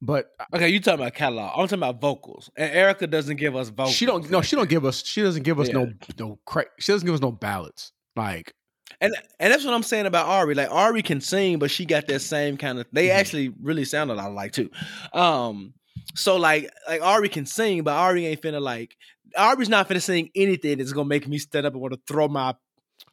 But 0.00 0.30
Okay, 0.54 0.68
you 0.68 0.80
talking 0.80 1.00
about 1.00 1.14
catalog. 1.14 1.50
I'm 1.56 1.66
talking 1.66 1.78
about 1.78 2.00
vocals. 2.00 2.50
And 2.56 2.72
Erykah 2.72 3.10
doesn't 3.10 3.36
give 3.36 3.56
us 3.56 3.68
vocals. 3.68 3.94
she 3.94 4.06
don't. 4.06 4.28
No, 4.30 4.42
she 4.42 4.54
don't 4.56 4.68
give 4.68 4.84
us. 4.84 5.04
She 5.04 5.22
doesn't 5.22 5.42
give 5.42 5.58
us 5.58 5.68
Yeah. 5.68 5.74
no 5.74 5.92
no. 6.18 6.38
Cra- 6.46 6.66
she 6.78 6.92
doesn't 6.92 7.06
give 7.06 7.14
us 7.14 7.20
no 7.20 7.32
ballads. 7.32 7.92
Like 8.14 8.54
And 9.00 9.14
and 9.40 9.52
that's 9.52 9.64
what 9.64 9.74
I'm 9.74 9.82
saying 9.82 10.06
about 10.06 10.26
Ari. 10.26 10.54
Like 10.54 10.70
Ari 10.70 11.02
can 11.02 11.20
sing, 11.20 11.58
but 11.58 11.70
she 11.70 11.84
got 11.84 12.06
that 12.08 12.20
same 12.20 12.56
kind 12.56 12.78
of. 12.78 12.86
They 12.92 13.08
Mhm. 13.08 13.14
actually 13.14 13.48
really 13.60 13.84
sound 13.84 14.10
a 14.10 14.14
lot 14.14 14.28
alike 14.30 14.52
too. 14.52 14.70
Um, 15.12 15.74
so 16.14 16.36
like 16.36 16.70
like 16.88 17.02
Ari 17.02 17.28
can 17.28 17.46
sing, 17.46 17.82
but 17.82 17.94
Ari 17.94 18.26
ain't 18.26 18.40
finna 18.42 18.60
like. 18.60 18.96
Ari's 19.36 19.68
not 19.68 19.88
finna 19.88 20.02
sing 20.02 20.30
anything 20.34 20.78
that's 20.78 20.92
gonna 20.92 21.08
make 21.08 21.28
me 21.28 21.38
stand 21.38 21.66
up 21.66 21.72
and 21.72 21.82
want 21.82 21.94
to 21.94 22.00
throw 22.06 22.28
my 22.28 22.54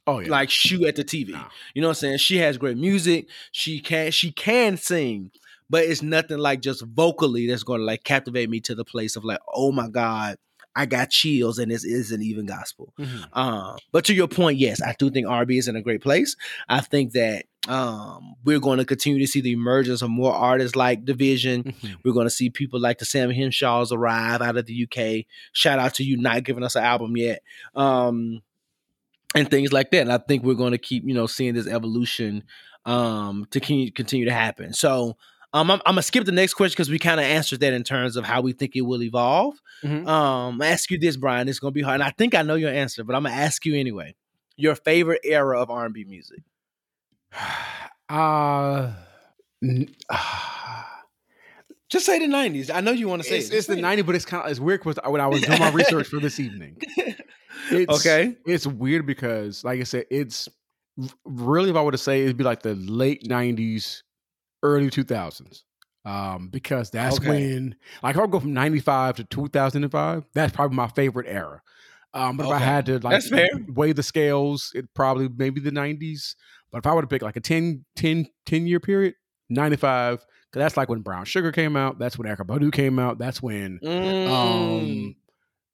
oh 0.08 0.20
yeah, 0.20 0.30
like 0.30 0.50
shoe 0.50 0.86
at 0.86 0.96
the 0.96 1.04
TV. 1.04 1.30
Nah. 1.30 1.46
You 1.74 1.82
know 1.82 1.90
what 1.90 1.92
I'm 1.92 1.96
saying? 1.96 2.18
She 2.18 2.38
has 2.38 2.58
great 2.58 2.78
music. 2.78 3.28
She 3.52 3.80
can 3.80 4.12
she 4.12 4.32
can 4.32 4.78
sing, 4.78 5.32
but 5.70 5.84
it's 5.84 6.02
nothing 6.02 6.38
like 6.38 6.62
just 6.62 6.84
vocally 6.86 7.48
that's 7.48 7.64
to 7.64 7.86
like 7.86 8.04
captivate 8.04 8.50
me 8.50 8.60
to 8.62 8.76
the 8.76 8.86
place 8.86 9.16
of 9.16 9.24
like, 9.26 9.40
oh 9.54 9.72
my 9.72 9.88
god, 9.88 10.38
I 10.76 10.86
got 10.86 11.10
chills, 11.10 11.58
and 11.58 11.72
this 11.72 11.84
isn't 11.86 12.22
even 12.22 12.46
gospel. 12.46 12.94
Mhm. 13.00 13.28
Um, 13.34 13.78
but 13.92 14.06
to 14.06 14.14
your 14.14 14.28
point, 14.28 14.60
yes, 14.60 14.82
I 14.82 14.96
do 15.00 15.10
think 15.10 15.28
RB 15.28 15.58
is 15.58 15.68
in 15.68 15.76
a 15.76 15.82
great 15.82 16.02
place. 16.02 16.36
I 16.68 16.82
think 16.82 17.14
that 17.14 17.46
um, 17.68 18.36
we're 18.44 18.60
going 18.60 18.78
to 18.78 18.86
continue 18.86 19.20
to 19.20 19.26
see 19.26 19.42
the 19.42 19.52
emergence 19.52 20.04
of 20.04 20.10
more 20.12 20.34
artists 20.34 20.76
like 20.76 21.04
Division. 21.04 21.64
Mhm. 21.64 21.96
We're 22.04 22.14
going 22.14 22.28
to 22.28 22.30
see 22.32 22.50
people 22.52 22.80
like 22.80 23.00
the 23.00 23.06
Sam 23.06 23.32
Henshaws 23.32 23.92
arrive 23.92 24.42
out 24.42 24.58
of 24.58 24.68
the 24.68 24.74
UK. 24.74 25.26
Shout 25.52 25.80
out 25.80 25.96
to 25.96 26.04
you 26.04 26.18
not 26.18 26.44
giving 26.44 26.64
us 26.64 26.76
an 26.76 26.84
album 26.84 27.18
yet. 27.18 27.42
Um, 27.74 28.42
and 29.34 29.50
things 29.50 29.74
like 29.74 29.92
that. 29.92 30.02
And 30.02 30.12
I 30.14 30.18
think 30.20 30.44
we're 30.44 30.54
going 30.54 30.74
to 30.74 30.78
keep, 30.78 31.04
you 31.06 31.14
know, 31.14 31.26
seeing 31.28 31.56
this 31.56 31.68
evolution 31.68 32.44
um, 32.86 33.48
to 33.50 33.60
continue 33.60 34.26
to 34.26 34.34
happen. 34.34 34.72
So 34.74 35.18
um, 35.56 35.72
I'm, 35.72 35.82
I'm 35.86 35.94
going 35.94 35.98
to 35.98 36.02
skip 36.04 36.26
the 36.26 36.32
next 36.32 36.54
question 36.54 36.74
because 36.76 36.90
we 36.90 37.00
kind 37.00 37.20
of 37.20 37.26
answered 37.26 37.62
that 37.62 37.74
in 37.74 37.84
terms 37.84 38.16
of 38.18 38.26
how 38.26 38.42
we 38.42 38.52
think 38.54 38.76
it 38.76 38.82
will 38.82 39.02
evolve. 39.02 39.56
Mhm. 39.84 40.08
Um, 40.08 40.62
I 40.62 40.68
ask 40.68 40.92
you 40.92 41.00
this, 41.00 41.16
Bryan. 41.18 41.48
It's 41.48 41.60
going 41.60 41.72
to 41.72 41.76
be 41.76 41.82
hard. 41.82 41.96
And 41.96 42.04
I 42.04 42.12
think 42.12 42.36
I 42.36 42.42
know 42.42 42.56
your 42.56 42.72
answer, 42.72 43.04
but 43.04 43.16
I'm 43.16 43.24
going 43.24 43.34
to 43.34 43.42
ask 43.42 43.66
you 43.66 43.76
anyway. 43.76 44.16
Your 44.58 44.76
favorite 44.76 45.22
era 45.24 45.60
of 45.62 45.70
R&B 45.70 46.04
music? 46.06 46.40
Uh, 48.08 48.92
n-. 49.64 49.90
Just 51.90 52.06
say 52.06 52.20
the 52.20 52.26
90s. 52.26 52.70
I 52.74 52.82
know 52.82 52.92
you 52.92 53.08
want 53.08 53.24
to 53.24 53.28
say 53.28 53.40
it's, 53.40 53.50
it. 53.50 53.56
it's 53.58 53.68
the 53.68 53.76
90s, 53.76 54.06
but 54.06 54.14
it's 54.16 54.26
kind 54.26 54.46
of 54.46 54.52
it's 54.52 54.60
weird 54.60 54.82
because 54.84 55.00
when 55.10 55.22
I 55.22 55.28
was 55.28 55.42
doing 55.42 55.60
my 55.60 55.72
research 55.72 56.08
for 56.08 56.20
this 56.20 56.40
evening. 56.40 56.78
It's, 57.72 58.06
Okay. 58.06 58.36
It's 58.46 58.68
weird 58.68 59.08
because, 59.08 59.64
like 59.64 59.80
I 59.80 59.84
said, 59.84 60.06
it's 60.12 60.48
really 61.24 61.72
if 61.72 61.76
I 61.76 61.82
were 61.82 61.92
to 61.92 61.98
say 61.98 62.22
it'd 62.22 62.38
be 62.38 62.44
like 62.44 62.62
the 62.62 62.76
late 62.76 63.24
'90s, 63.24 64.04
early 64.66 64.90
2000s, 64.90 65.64
um, 66.06 66.50
because 66.50 66.90
that's 66.92 67.18
Okay. 67.20 67.28
when, 67.30 67.76
like, 68.04 68.16
if 68.16 68.22
I'll 68.22 68.28
go 68.28 68.40
from 68.40 68.54
'95 68.54 69.16
to 69.18 69.24
2005. 69.26 70.26
That's 70.34 70.54
probably 70.56 70.76
my 70.78 70.88
favorite 70.90 71.28
era. 71.28 71.62
Um, 72.14 72.38
but 72.38 72.46
if 72.46 72.52
I 72.52 72.60
had 72.60 72.86
to 72.88 73.00
like 73.00 73.22
weigh 73.68 73.92
the 73.92 74.04
scales, 74.04 74.72
it 74.74 74.86
probably 74.94 75.28
maybe 75.30 75.60
the 75.60 75.72
'90s. 75.72 76.36
But 76.72 76.80
if 76.80 76.88
I 76.88 76.94
were 76.94 77.02
to 77.02 77.08
pick 77.08 77.22
like 77.22 77.36
a 77.36 77.42
10, 77.42 77.86
10, 77.96 78.28
10 78.46 78.68
year 78.68 78.80
period, 78.80 79.16
'95, 79.50 80.20
because 80.20 80.28
that's 80.54 80.78
like 80.78 80.88
when 80.90 81.02
Brown 81.02 81.26
Sugar 81.26 81.52
came 81.52 81.76
out. 81.76 82.00
That's 82.00 82.18
when 82.18 82.28
Erykah 82.28 82.48
Badu 82.48 82.72
came 82.72 83.00
out. 83.00 83.18
That's 83.18 83.42
when 83.42 83.82
Mm. 83.84 84.28
um 84.28 85.16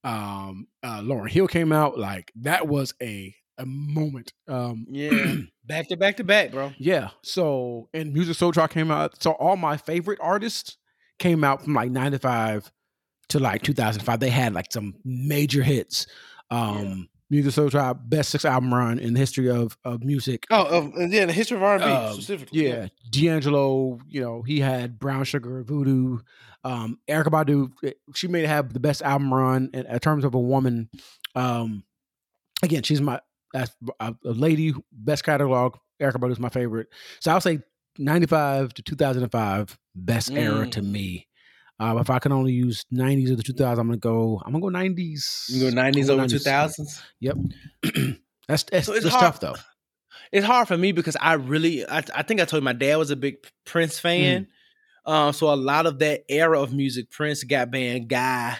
um 0.04 0.68
uh 0.84 1.00
Lauryn 1.02 1.30
Hill 1.30 1.48
came 1.48 1.72
out 1.72 1.98
like 2.00 2.32
that 2.38 2.68
was 2.68 2.94
a 3.02 3.36
a 3.62 3.66
moment 3.66 4.34
um 4.48 4.86
yeah. 4.90 5.36
back 5.66 5.88
to 5.88 5.96
back 5.98 6.18
to 6.18 6.24
back, 6.24 6.52
bro. 6.52 6.72
yeah 6.78 7.10
so 7.24 7.88
and 7.94 8.14
Music 8.14 8.36
Soul 8.36 8.52
Track 8.52 8.72
came 8.72 8.92
out 8.92 9.22
so 9.22 9.32
all 9.34 9.56
my 9.56 9.78
favorite 9.78 10.20
artists 10.22 10.78
came 11.20 11.44
out 11.44 11.64
from 11.64 11.74
like 11.74 11.92
95 11.92 12.72
to 13.30 13.40
like 13.40 13.62
2005 13.62 14.20
they 14.20 14.30
had 14.30 14.54
like 14.54 14.72
some 14.72 14.96
major 15.06 15.62
hits 15.64 16.08
um 16.50 17.08
Music 17.30 17.54
Soul 17.54 17.70
Tribe 17.70 17.98
best 18.10 18.30
six 18.30 18.44
album 18.44 18.74
run 18.74 19.00
in 19.00 19.14
the 19.14 19.20
history 19.20 19.50
of 19.50 19.78
of 19.86 20.04
music 20.04 20.46
Oh, 20.52 20.90
uh, 20.98 21.06
yeah, 21.08 21.26
the 21.26 21.32
history 21.34 21.56
of 21.58 21.64
R&B 21.64 21.86
Um, 21.86 22.14
specifically. 22.14 22.68
yeah, 22.68 22.88
D'Angelo, 23.10 24.00
you 24.10 24.20
know, 24.22 24.42
he 24.42 24.60
had 24.60 25.00
Brown 25.00 25.24
Sugar, 25.24 25.64
Voodoo. 25.64 26.18
Um, 26.66 27.00
Erykah 27.08 27.30
Badu, 27.30 27.72
eh, 27.86 27.94
she 28.14 28.28
may 28.28 28.46
have 28.46 28.74
the 28.74 28.82
best 28.82 29.02
album 29.02 29.34
run 29.34 29.70
in, 29.74 29.86
in 29.86 30.00
terms 30.00 30.26
of 30.26 30.36
a 30.36 30.40
woman. 30.40 30.90
Um, 31.34 31.86
again, 32.64 32.84
she's 32.84 33.00
my 33.00 33.22
that's 33.54 33.72
a, 34.00 34.14
a 34.26 34.32
lady 34.32 34.74
best 34.92 35.24
catalog. 35.24 35.76
Erykah 36.02 36.14
Badu 36.18 36.32
is 36.32 36.40
my 36.40 36.50
favorite. 36.50 36.88
So 37.20 37.32
I'll 37.32 37.42
say 37.42 37.60
ninety 37.98 38.28
five 38.28 38.74
to 38.76 38.82
two 38.82 38.96
thousand 38.96 39.24
and 39.24 39.32
five 39.32 39.78
best 39.96 40.32
era 40.32 40.66
to 40.68 40.82
Mm. 40.82 40.92
me. 40.92 41.28
Um, 41.80 41.98
if 41.98 42.10
I 42.12 42.20
can 42.20 42.32
only 42.32 42.54
use 42.54 42.84
nineties 42.92 43.32
or 43.32 43.36
the 43.36 43.44
two 43.44 43.54
thousands, 43.54 43.80
I'm 43.80 43.88
gonna 43.88 43.98
go. 43.98 44.42
I'm 44.46 44.52
gonna 44.52 44.62
go 44.62 44.70
nineties. 44.70 45.48
You 45.50 45.62
go 45.72 45.76
90s 45.76 46.10
over 46.10 46.24
2000s. 46.26 47.02
Yep. 47.20 47.38
that's 48.48 48.64
that's, 48.64 48.86
So 48.86 48.94
it's 48.94 49.04
that's 49.04 49.16
tough 49.16 49.40
though. 49.40 49.56
It's 50.32 50.46
hard 50.46 50.68
for 50.68 50.78
me 50.78 50.92
because 50.92 51.18
I 51.20 51.34
really, 51.34 51.86
I, 51.88 52.04
I 52.16 52.24
think 52.24 52.40
I 52.40 52.46
told 52.46 52.62
you 52.62 52.66
my 52.66 52.74
dad 52.74 52.96
was 52.98 53.12
a 53.12 53.16
big 53.16 53.36
Prince 53.66 54.00
fan. 54.00 54.48
Um, 55.06 55.34
so 55.34 55.52
a 55.52 55.56
lot 55.56 55.88
of 55.88 56.00
that 56.00 56.22
era 56.30 56.62
of 56.62 56.72
music, 56.74 57.10
Prince, 57.10 57.44
Gap 57.44 57.72
Band, 57.72 58.08
Guy, 58.08 58.58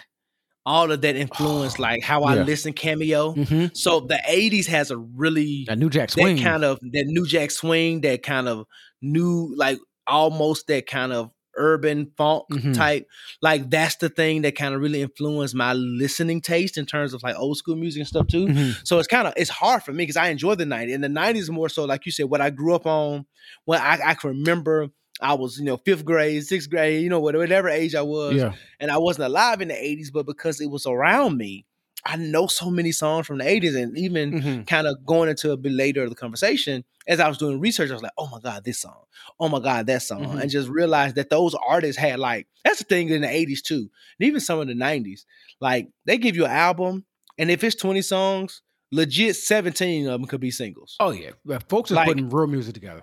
all 0.64 0.90
of 0.92 1.00
that 1.02 1.16
influenced 1.16 1.78
like 1.86 2.02
how 2.02 2.22
I 2.22 2.36
Yeah. 2.36 2.42
listen 2.42 2.72
cameo. 2.72 3.34
Mm-hmm. 3.34 3.66
So 3.74 4.00
the 4.00 4.20
80s 4.28 4.66
has 4.66 4.90
a 4.90 4.96
really 4.98 5.64
That 5.66 5.78
New 5.78 5.90
Jack 5.90 6.08
that 6.10 6.20
Swing. 6.20 6.38
kind 6.38 6.64
of 6.64 6.78
that 6.80 7.04
new 7.06 7.26
jack 7.26 7.50
swing, 7.50 8.00
that 8.02 8.22
kind 8.22 8.48
of 8.48 8.66
new, 9.00 9.52
like 9.56 9.78
almost 10.06 10.66
that 10.68 10.86
kind 10.86 11.12
of 11.12 11.30
urban 11.58 12.10
funk 12.16 12.44
Mhm. 12.50 12.74
type. 12.74 13.06
Like 13.42 13.68
that's 13.68 13.96
the 13.96 14.08
thing 14.08 14.40
that 14.42 14.56
kind 14.56 14.74
of 14.74 14.80
really 14.80 15.02
influenced 15.02 15.54
my 15.54 15.74
listening 15.74 16.40
taste 16.40 16.78
in 16.78 16.86
terms 16.86 17.12
of 17.12 17.22
like 17.22 17.36
old 17.36 17.58
school 17.58 17.76
music 17.76 18.00
and 18.00 18.08
stuff 18.08 18.26
too. 18.28 18.46
Mhm. 18.46 18.86
So 18.86 18.98
it's 18.98 19.06
kind 19.08 19.26
of 19.28 19.34
it's 19.36 19.50
hard 19.50 19.82
for 19.82 19.92
me 19.92 20.04
because 20.04 20.16
I 20.16 20.28
enjoy 20.28 20.54
the 20.54 20.64
90s. 20.64 20.94
And 20.94 21.04
the 21.04 21.08
90s 21.08 21.50
more 21.50 21.68
so, 21.68 21.84
like 21.84 22.06
you 22.06 22.12
said, 22.12 22.26
what 22.30 22.40
I 22.40 22.48
grew 22.50 22.74
up 22.74 22.86
on, 22.86 23.26
when 23.66 23.80
I, 23.80 23.98
I 24.04 24.14
can 24.14 24.30
remember 24.30 24.88
I 25.22 25.34
was, 25.34 25.58
you 25.58 25.64
know, 25.64 25.76
fifth 25.76 26.04
grade, 26.04 26.44
sixth 26.44 26.68
grade, 26.68 27.02
you 27.02 27.08
know, 27.08 27.20
whatever 27.20 27.68
age 27.68 27.94
I 27.94 28.02
was. 28.02 28.34
Yeah. 28.34 28.52
And 28.80 28.90
I 28.90 28.98
wasn't 28.98 29.26
alive 29.26 29.60
in 29.60 29.68
the 29.68 29.74
80s, 29.74 30.12
but 30.12 30.26
because 30.26 30.60
it 30.60 30.66
was 30.70 30.86
around 30.86 31.36
me, 31.38 31.64
I 32.04 32.16
know 32.16 32.48
so 32.48 32.68
many 32.70 32.90
songs 32.90 33.26
from 33.28 33.38
the 33.38 33.44
80s. 33.44 33.76
And 33.76 33.96
even 33.96 34.32
Mhm. 34.32 34.66
kind 34.66 34.86
of 34.88 35.06
going 35.06 35.28
into 35.30 35.52
a 35.52 35.56
bit 35.56 35.72
later 35.72 36.02
of 36.02 36.10
the 36.10 36.16
conversation, 36.16 36.84
as 37.06 37.20
I 37.20 37.28
was 37.28 37.38
doing 37.38 37.60
research, 37.60 37.90
I 37.90 37.94
was 37.94 38.02
like, 38.02 38.12
oh 38.18 38.26
my 38.28 38.40
God, 38.40 38.64
this 38.64 38.80
song. 38.80 39.04
Oh 39.38 39.48
my 39.48 39.60
God, 39.60 39.86
that 39.86 40.02
song. 40.02 40.24
Mhm. 40.24 40.40
And 40.42 40.50
just 40.50 40.68
realized 40.68 41.14
that 41.14 41.30
those 41.30 41.54
artists 41.54 42.00
had 42.00 42.18
like, 42.18 42.48
that's 42.64 42.78
the 42.80 42.84
thing 42.84 43.08
in 43.10 43.22
the 43.22 43.28
80s 43.28 43.62
too. 43.62 43.88
And 44.18 44.26
even 44.26 44.40
some 44.40 44.58
of 44.58 44.66
the 44.66 44.74
90s. 44.74 45.24
Like 45.60 45.88
they 46.04 46.18
give 46.18 46.34
you 46.34 46.44
an 46.44 46.50
album, 46.50 47.04
and 47.38 47.50
if 47.50 47.62
it's 47.62 47.76
20 47.76 48.02
songs, 48.02 48.62
legit 48.90 49.36
17 49.36 50.06
of 50.08 50.12
them 50.20 50.26
could 50.28 50.40
be 50.40 50.50
singles. 50.50 50.96
Oh 50.98 51.12
yeah, 51.12 51.30
folks 51.68 51.92
are 51.92 51.94
Like- 51.94 52.08
putting 52.08 52.28
real 52.28 52.48
music 52.48 52.74
together. 52.74 53.02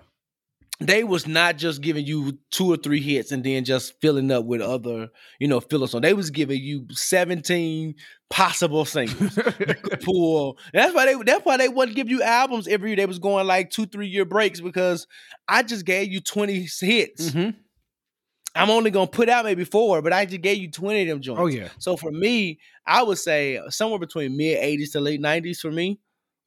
They 0.80 1.04
was 1.04 1.26
not 1.26 1.58
just 1.58 1.82
giving 1.82 2.06
you 2.06 2.38
two 2.50 2.72
or 2.72 2.78
three 2.78 3.02
hits 3.02 3.32
and 3.32 3.44
then 3.44 3.64
just 3.66 4.00
filling 4.00 4.30
up 4.32 4.46
with 4.46 4.62
other, 4.62 5.10
you 5.38 5.46
know, 5.46 5.60
filler 5.60 5.86
songs. 5.86 6.00
They 6.00 6.14
was 6.14 6.30
giving 6.30 6.58
you 6.62 6.86
17 6.90 7.94
possible 8.30 8.86
singles. 8.86 9.38
pull. 10.02 10.58
That's 10.72 10.94
why 10.94 11.04
they 11.04 11.22
that's 11.22 11.44
why 11.44 11.58
they 11.58 11.68
wouldn't 11.68 11.96
give 11.96 12.08
you 12.08 12.22
albums 12.22 12.66
every 12.66 12.90
year. 12.90 12.96
They 12.96 13.06
was 13.06 13.18
going 13.18 13.46
like 13.46 13.70
two, 13.70 13.84
three 13.84 14.06
year 14.08 14.24
breaks 14.24 14.60
because 14.60 15.06
I 15.46 15.62
just 15.62 15.84
gave 15.84 16.10
you 16.10 16.20
20 16.20 16.66
hits. 16.80 17.30
Mhm. 17.30 17.56
I'm 18.54 18.70
only 18.70 18.90
gonna 18.90 19.06
put 19.06 19.28
out 19.28 19.44
maybe 19.44 19.64
four, 19.64 20.00
but 20.02 20.12
I 20.14 20.24
just 20.24 20.40
gave 20.40 20.58
you 20.58 20.70
20 20.70 21.02
of 21.02 21.08
them 21.08 21.20
joints. 21.20 21.40
Oh 21.40 21.46
yeah. 21.46 21.68
So 21.78 21.96
for 21.96 22.10
me, 22.10 22.58
I 22.86 23.02
would 23.02 23.18
say 23.18 23.60
somewhere 23.68 23.98
between 23.98 24.36
mid 24.36 24.58
80s 24.58 24.92
to 24.92 25.00
late 25.00 25.20
90s 25.20 25.58
for 25.60 25.70
me 25.70 26.00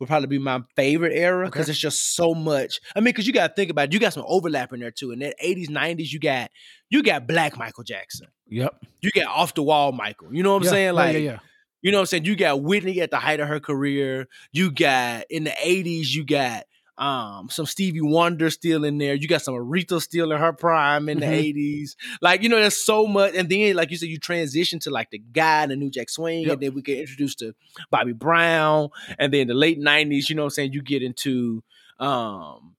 would 0.04 0.10
probably 0.10 0.28
be 0.28 0.40
my 0.40 0.62
favorite 0.76 1.14
era 1.14 1.46
because 1.46 1.66
Okay. 1.66 1.72
it's 1.72 1.80
just 1.80 2.16
so 2.16 2.34
much. 2.34 2.80
I 2.96 3.00
mean, 3.00 3.06
because 3.06 3.26
you 3.28 3.34
got 3.34 3.48
to 3.48 3.54
think 3.54 3.72
about 3.72 3.86
it, 3.90 3.94
you 3.94 4.00
got 4.00 4.14
some 4.14 4.26
overlap 4.28 4.74
in 4.74 4.80
there 4.80 4.92
too. 4.92 5.12
In 5.12 5.20
that 5.20 5.36
80s, 5.44 5.70
90s, 5.70 6.12
you 6.12 6.20
got 6.20 6.52
you 6.90 7.02
got 7.04 7.26
Black 7.28 7.58
Michael 7.58 7.84
Jackson, 7.84 8.28
Yep. 8.50 8.76
you 9.02 9.10
got 9.16 9.28
off 9.28 9.54
the 9.56 9.64
wall 9.64 9.92
Michael. 9.92 10.34
You 10.34 10.44
know 10.44 10.52
what 10.52 10.58
I'm 10.58 10.64
Yeah, 10.66 10.70
saying? 10.70 10.94
Like, 10.94 11.14
yeah, 11.14 11.20
yeah. 11.20 11.40
you 11.82 11.92
know 11.92 11.98
what 11.98 12.02
I'm 12.02 12.06
saying? 12.08 12.26
You 12.26 12.36
got 12.36 12.62
Whitney 12.62 13.02
at 13.02 13.10
the 13.12 13.18
height 13.18 13.40
of 13.40 13.48
her 13.48 13.60
career. 13.60 14.28
You 14.52 14.72
got 14.72 15.26
in 15.30 15.44
the 15.46 15.52
80s, 15.52 16.10
you 16.10 16.24
got 16.26 16.64
um 16.98 17.50
some 17.50 17.66
Stevie 17.66 18.02
Wonder 18.02 18.50
still 18.52 18.84
in 18.84 18.98
there. 19.00 19.16
You 19.16 19.28
got 19.28 19.42
some 19.42 19.56
Aretha 19.56 20.00
still 20.02 20.32
in 20.32 20.40
her 20.40 20.54
prime 20.54 21.10
in 21.10 21.20
the 21.20 21.26
Mhm. 21.26 21.32
80s. 21.32 21.96
Like, 22.22 22.44
you 22.44 22.50
know, 22.50 22.60
there's 22.60 22.78
so 22.78 23.08
much. 23.08 23.34
And 23.36 23.50
then, 23.50 23.76
like 23.76 23.90
you 23.90 23.98
said, 23.98 24.10
you 24.10 24.20
transition 24.20 24.78
to 24.82 24.92
like 24.92 25.10
the 25.10 25.18
guy, 25.20 25.66
the 25.66 25.76
new 25.76 25.90
Jack 25.90 26.10
Swing, 26.10 26.44
Yep. 26.44 26.54
and 26.54 26.62
then 26.62 26.74
we 26.76 26.82
get 26.84 27.00
introduced 27.00 27.40
to 27.40 27.54
Bobby 27.90 28.14
Brown. 28.14 28.90
And 29.18 29.34
then 29.34 29.48
the 29.48 29.54
late 29.56 29.80
90s, 29.80 30.30
you 30.30 30.36
know 30.36 30.44
what 30.44 30.48
I'm 30.48 30.52
saying? 30.52 30.74
You 30.74 30.82
get 30.84 31.02
into 31.02 31.64
um 32.00 32.76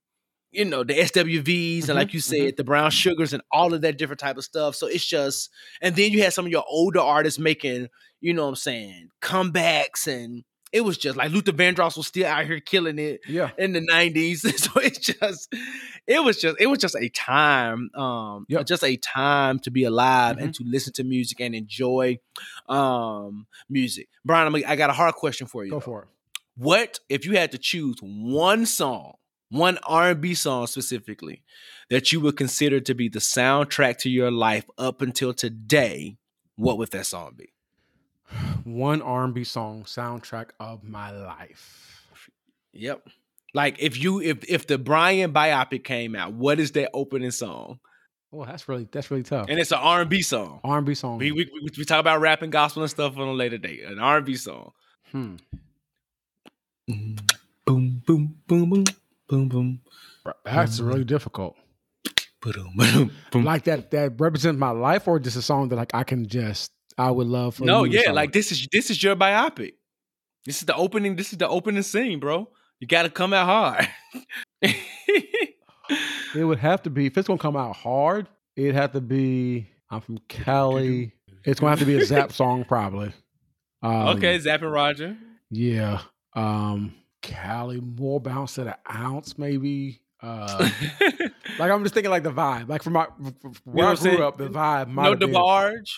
you 0.53 0.65
know 0.65 0.85
the 0.85 0.95
SWVs 0.95 1.89
and 1.89 1.91
Mhm, 1.91 1.95
like 1.97 2.15
you 2.15 2.21
said, 2.21 2.57
the 2.57 2.62
brown 2.62 2.93
sugars 2.93 3.33
and 3.33 3.43
all 3.51 3.75
of 3.75 3.81
that 3.81 3.99
different 3.99 4.21
type 4.21 4.37
of 4.37 4.45
stuff. 4.45 4.77
So 4.77 4.87
it's 4.87 5.05
just, 5.05 5.51
and 5.81 5.97
then 5.97 6.12
you 6.12 6.23
had 6.23 6.33
some 6.33 6.47
of 6.47 6.53
your 6.53 6.62
older 6.69 7.01
artists 7.01 7.41
making, 7.41 7.89
you 8.21 8.33
know 8.35 8.43
what 8.45 8.51
I'm 8.51 8.55
saying, 8.55 9.09
comebacks 9.21 10.07
and 10.07 10.45
it 10.75 10.81
was 10.83 10.99
just 10.99 11.16
like 11.16 11.31
Luther 11.31 11.53
Vandross 11.53 11.97
was 11.97 12.09
still 12.09 12.27
out 12.27 12.45
here 12.47 12.59
killing 12.61 12.99
it 12.99 13.20
Yeah. 13.29 13.51
in 13.57 13.72
the 13.72 13.81
90s. 13.81 14.39
so 14.59 14.81
it's 14.81 14.99
just 14.99 15.55
it 16.07 16.22
was 16.22 16.41
just 16.41 16.57
it 16.61 16.66
was 16.66 16.81
just 16.81 16.97
a 16.97 17.09
time 17.09 17.91
um 17.95 18.45
Yep. 18.49 18.66
just 18.66 18.83
a 18.85 18.97
time 18.97 19.61
to 19.61 19.70
be 19.70 19.85
alive 19.85 20.37
Mm-hmm. 20.37 20.45
and 20.47 20.55
to 20.57 20.64
listen 20.66 20.93
to 20.95 21.05
music 21.05 21.41
and 21.41 21.55
enjoy 21.55 22.18
um 22.68 23.47
music. 23.68 24.09
Bryan, 24.25 24.55
I'm, 24.55 24.62
I 24.66 24.77
got 24.77 24.91
a 24.91 24.95
hard 24.95 25.14
question 25.14 25.47
for 25.47 25.64
you. 25.64 25.70
Go 25.70 25.77
though. 25.79 25.85
for 25.85 26.03
it. 26.03 26.09
What 26.57 27.01
if 27.09 27.25
you 27.25 27.37
had 27.37 27.53
to 27.53 27.59
choose 27.59 27.97
one 28.03 28.66
song, 28.66 29.14
one 29.51 29.79
R&B 29.87 30.35
song 30.35 30.66
specifically 30.66 31.43
that 31.91 32.12
you 32.12 32.20
would 32.20 32.37
consider 32.37 32.81
to 32.81 32.95
be 32.95 33.09
the 33.09 33.18
soundtrack 33.20 33.99
to 33.99 34.11
your 34.11 34.31
life 34.31 34.64
up 34.77 35.03
until 35.03 35.33
today? 35.33 36.16
What 36.57 36.79
would 36.79 36.91
that 36.93 37.07
song 37.07 37.35
be? 37.37 37.53
One 38.64 39.03
R&B 39.03 39.45
song 39.45 39.85
soundtrack 39.85 40.51
of 40.59 40.85
my 40.85 41.11
life. 41.11 42.07
Yep. 42.72 43.09
Like 43.55 43.76
if 43.78 44.03
you 44.03 44.20
if 44.20 44.45
if 44.49 44.66
the 44.66 44.78
Bryan 44.78 45.32
biopic 45.32 45.85
came 45.85 46.16
out, 46.16 46.32
what 46.32 46.59
is 46.59 46.72
that 46.72 46.91
opening 46.93 47.30
song? 47.30 47.78
Oh, 48.32 48.45
that's 48.45 48.68
really 48.68 48.89
that's 48.91 49.11
really 49.12 49.22
tough. 49.22 49.47
And 49.49 49.61
it's 49.61 49.70
an 49.70 49.78
R&B 49.78 50.22
song. 50.22 50.61
R&B 50.64 50.95
song. 50.95 51.18
We, 51.18 51.30
we, 51.30 51.49
we, 51.53 51.68
we 51.78 51.85
talk 51.85 52.01
about 52.01 52.20
rap 52.20 52.43
and 52.43 52.51
gospel 52.51 52.82
and 52.82 52.91
stuff 52.91 53.16
on 53.16 53.28
a 53.28 53.32
later 53.32 53.59
date. 53.59 53.85
An 53.85 54.01
R&B 54.01 54.35
song. 54.35 54.72
Hmm. 55.12 55.37
Boom, 56.89 57.16
boom, 57.64 58.03
boom, 58.47 58.68
boom, 58.68 58.85
boom, 59.28 59.49
boom. 59.49 59.80
That's 60.45 60.80
really 60.80 61.05
difficult. 61.05 61.57
Boom, 62.43 62.72
boom, 62.76 63.11
boom. 63.30 63.45
Like 63.45 63.64
that 63.64 63.91
that 63.93 64.20
represents 64.20 64.59
my 64.59 64.70
life, 64.70 65.07
or 65.07 65.20
just 65.20 65.37
a 65.37 65.43
song 65.43 65.68
that 65.68 65.76
like 65.76 65.95
I 65.95 66.03
can 66.03 66.26
just 66.26 66.72
I 66.97 67.11
would 67.11 67.26
love 67.26 67.57
for. 67.57 67.64
No, 67.64 67.84
you 67.84 68.01
yeah, 68.05 68.12
like 68.12 68.32
this 68.32 68.53
is 68.53 68.68
this 68.70 68.90
is 68.90 69.03
your 69.03 69.16
biopic. 69.16 69.74
This 70.47 70.59
is 70.59 70.66
the 70.66 70.74
opening. 70.76 71.16
This 71.16 71.32
is 71.32 71.38
the 71.38 71.49
opening 71.49 71.82
scene, 71.82 72.20
bro. 72.20 72.49
You 72.80 72.86
got 72.86 73.03
to 73.03 73.11
come 73.11 73.32
out 73.32 73.47
hard. 73.47 73.88
it 74.62 76.45
would 76.45 76.59
have 76.59 76.82
to 76.82 76.90
be 76.90 77.07
if 77.07 77.16
it's 77.16 77.28
gonna 77.28 77.38
come 77.38 77.57
out 77.57 77.76
hard. 77.76 78.28
It'd 78.57 78.74
have 78.74 78.92
to 78.92 79.01
be. 79.01 79.68
I'm 79.90 80.01
from 80.01 80.18
Cali. 80.28 81.12
It's 81.45 81.61
gonna 81.61 81.70
have 81.70 81.78
to 81.80 81.84
be 81.86 81.99
a 81.99 82.05
Zapp 82.05 82.32
song, 82.32 82.64
probably. 82.64 83.12
Um, 83.82 84.16
okay, 84.16 84.38
Zapp 84.38 84.62
and 84.62 84.72
Roger. 84.72 85.16
Yeah. 85.51 86.01
Um, 86.34 86.95
Cali 87.22 87.80
more 87.80 88.20
bounce 88.20 88.55
to 88.55 88.68
an 88.68 88.74
ounce, 88.95 89.38
maybe. 89.38 90.01
Uh, 90.22 90.70
like 91.59 91.70
I'm 91.70 91.82
just 91.82 91.95
thinking 91.95 92.11
like 92.11 92.22
the 92.22 92.32
vibe, 92.32 92.68
like 92.68 92.82
from 92.82 92.95
my 92.95 93.07
from 93.40 93.55
where 93.64 93.74
what 93.74 93.84
I 93.84 93.90
I'm 93.90 93.97
grew 93.97 94.11
saying? 94.11 94.22
up, 94.22 94.38
the 94.38 94.49
vibe. 94.49 94.88
no 94.88 95.14
DeBarge. 95.14 95.90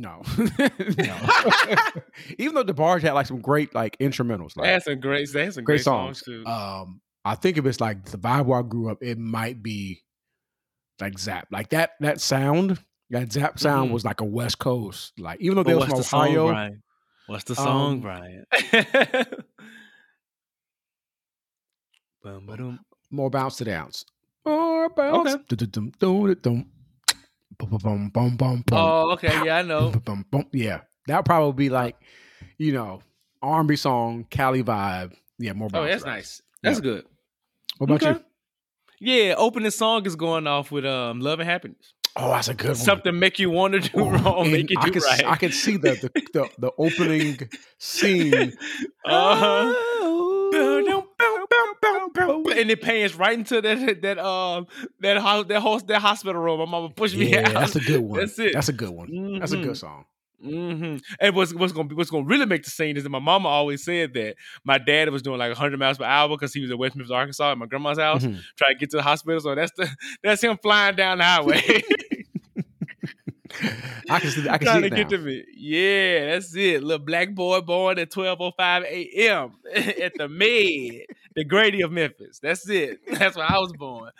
No, 0.00 0.22
no. 0.38 0.46
Even 2.38 2.54
though 2.54 2.62
DeBarge 2.64 3.02
had 3.02 3.12
like 3.14 3.26
some 3.26 3.40
great 3.40 3.74
like 3.74 3.98
instrumentals, 3.98 4.56
like 4.56 4.66
That's 4.66 4.84
some 4.84 5.00
great. 5.00 5.28
That's 5.32 5.56
some 5.56 5.64
great, 5.64 5.76
great, 5.76 5.82
songs. 5.84 6.20
songs. 6.20 6.44
too. 6.44 6.46
Um, 6.48 7.00
I 7.24 7.34
think 7.34 7.58
if 7.58 7.66
it's 7.66 7.80
like 7.80 8.04
the 8.04 8.18
vibe 8.18 8.46
where 8.46 8.60
I 8.60 8.62
grew 8.62 8.90
up, 8.90 8.98
it 9.02 9.18
might 9.18 9.60
be 9.62 10.02
like 11.00 11.18
Zapp, 11.18 11.48
like 11.50 11.70
that 11.70 11.92
that 12.00 12.20
sound. 12.20 12.78
That 13.10 13.32
Zapp 13.32 13.58
sound 13.58 13.88
Mhm. 13.88 13.94
was 13.94 14.04
like 14.04 14.20
a 14.20 14.24
West 14.24 14.58
Coast, 14.58 15.18
like 15.18 15.40
even 15.40 15.56
though 15.56 15.64
But 15.64 15.70
they 15.70 15.74
was 15.76 15.84
from 15.86 15.98
the 15.98 16.16
Ohio. 16.16 16.34
song, 16.34 16.46
Bryan? 16.52 16.82
What's 17.26 17.44
the 17.44 17.54
song, 17.56 17.92
Um, 17.94 18.00
Bryan? 18.02 18.44
More 23.10 23.30
bounce 23.30 23.56
to 23.56 23.64
the 23.64 23.74
ounce. 23.74 24.04
More 24.44 24.90
bounce. 24.90 25.34
Okay. 25.34 25.42
Bum, 27.58 28.10
bum, 28.12 28.36
bum. 28.36 28.64
Oh, 28.72 29.12
okay. 29.12 29.44
Yeah, 29.44 29.56
I 29.58 29.62
know. 29.62 29.90
Bum, 29.90 30.24
bum. 30.30 30.46
Yeah, 30.52 30.82
that 31.06 31.24
probably 31.24 31.64
be 31.66 31.70
like, 31.70 31.96
you 32.56 32.72
know, 32.72 33.00
R&B 33.42 33.76
song, 33.76 34.26
Cali 34.30 34.62
vibe. 34.62 35.12
Yeah, 35.38 35.52
more. 35.54 35.68
Oh, 35.74 35.82
that's 35.84 35.96
ounce. 36.02 36.04
nice. 36.04 36.42
That's 36.62 36.78
Yeah. 36.78 36.82
good. 36.82 37.04
What 37.78 37.90
about 37.90 38.02
Okay. 38.02 38.18
you? 38.18 38.24
Yeah, 39.00 39.34
opening 39.36 39.70
song 39.70 40.06
is 40.06 40.16
going 40.16 40.46
off 40.48 40.72
with 40.72 40.84
um 40.84 41.20
"Love 41.20 41.38
and 41.40 41.48
Happiness." 41.48 41.94
Oh, 42.16 42.30
that's 42.32 42.48
a 42.48 42.54
good 42.54 42.68
one. 42.70 42.74
Something 42.76 43.16
make 43.18 43.38
you 43.38 43.50
want 43.50 43.74
to 43.74 43.80
do 43.80 43.90
Oh, 43.94 44.10
wrong, 44.10 44.50
make 44.50 44.70
you 44.70 44.76
I 44.78 44.86
do 44.86 44.92
can, 44.92 45.02
right. 45.02 45.24
I 45.26 45.36
can 45.36 45.52
see 45.52 45.76
the 45.76 45.94
the, 45.94 46.10
the, 46.32 46.50
the 46.58 46.72
opening 46.78 47.38
scene. 47.78 48.52
Uh-huh. 49.04 49.72
Oh. 49.74 51.04
And 51.82 52.70
it 52.70 52.80
pans 52.82 53.14
right 53.14 53.38
into 53.38 53.60
that 53.60 54.02
that 54.02 54.18
um 54.18 54.66
that 55.00 55.16
ho- 55.18 55.44
that 55.44 55.60
host 55.60 55.86
that 55.88 56.00
hospital 56.00 56.40
room. 56.40 56.58
My 56.60 56.66
mama 56.66 56.90
pushed 56.90 57.16
me 57.16 57.32
Yeah, 57.32 57.48
out. 57.48 57.54
that's 57.54 57.76
a 57.76 57.80
good 57.80 58.00
one. 58.00 58.20
That's 58.20 58.38
it. 58.38 58.52
That's 58.54 58.68
a 58.68 58.72
good 58.72 58.90
one. 58.90 59.38
That's 59.40 59.52
a 59.52 59.56
Mhm. 59.56 59.62
good 59.62 59.76
song. 59.76 60.04
hmm 60.42 60.96
And 61.20 61.34
what's 61.34 61.52
what's 61.54 61.72
gonna 61.72 61.88
be 61.88 61.94
what's 61.96 62.10
gonna 62.10 62.24
really 62.26 62.46
make 62.46 62.62
the 62.64 62.70
scene 62.70 62.96
is 62.96 63.02
that 63.02 63.08
my 63.10 63.18
mama 63.18 63.48
always 63.48 63.84
said 63.84 64.14
that 64.14 64.36
my 64.64 64.78
dad 64.78 65.10
was 65.10 65.22
doing 65.22 65.38
like 65.38 65.50
100 65.50 65.78
miles 65.78 65.98
per 65.98 66.04
hour 66.04 66.28
because 66.28 66.52
he 66.54 66.60
was 66.60 66.70
in 66.70 66.78
West 66.78 66.94
Memphis, 66.96 67.10
Arkansas, 67.10 67.52
at 67.52 67.58
my 67.58 67.66
grandma's 67.66 67.98
house, 67.98 68.24
Mhm. 68.24 68.40
trying 68.56 68.74
to 68.74 68.78
get 68.78 68.90
to 68.90 68.96
the 68.98 69.02
hospital. 69.02 69.40
So 69.40 69.54
that's 69.54 69.72
the 69.76 69.88
that's 70.22 70.42
him 70.42 70.56
flying 70.62 70.94
down 70.96 71.18
the 71.18 71.24
highway. 71.24 71.60
I 74.10 74.20
can 74.20 74.30
see. 74.30 74.48
I 74.48 74.58
can 74.58 74.66
trying 74.66 74.82
see 74.82 74.88
to 74.90 74.94
it 74.94 74.96
get 74.96 75.08
to 75.10 75.18
me. 75.18 75.44
Yeah, 75.56 76.26
that's 76.32 76.54
it. 76.54 76.82
Little 76.82 77.04
black 77.04 77.34
boy 77.34 77.60
born 77.60 77.98
at 77.98 78.10
12:05 78.10 78.84
a.m. 78.84 79.52
at 79.74 80.12
the 80.16 80.28
Med, 80.28 81.06
the 81.38 81.44
Grady 81.44 81.80
of 81.82 81.90
Memphis. 81.92 82.38
That's 82.42 82.68
it. 82.68 82.98
That's 83.12 83.36
where 83.36 83.50
I 83.50 83.58
was 83.58 83.72
born. 83.72 84.10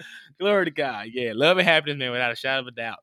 Glory 0.40 0.66
to 0.66 0.70
God. 0.70 1.06
Yeah, 1.12 1.32
love 1.34 1.58
and 1.58 1.66
happiness, 1.68 1.98
man, 1.98 2.12
without 2.12 2.32
a 2.32 2.36
shadow 2.36 2.60
of 2.62 2.66
a 2.68 2.70
doubt. 2.70 2.98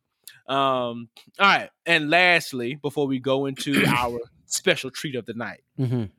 Um, 0.47 1.09
all 1.39 1.47
right. 1.47 1.69
And 1.85 2.09
lastly, 2.09 2.75
before 2.81 3.07
we 3.07 3.19
go 3.19 3.45
into 3.45 3.83
our 3.87 4.19
special 4.45 4.89
treat 4.91 5.15
of 5.15 5.25
the 5.25 5.33
night, 5.33 5.61
Mhm. 5.79 6.11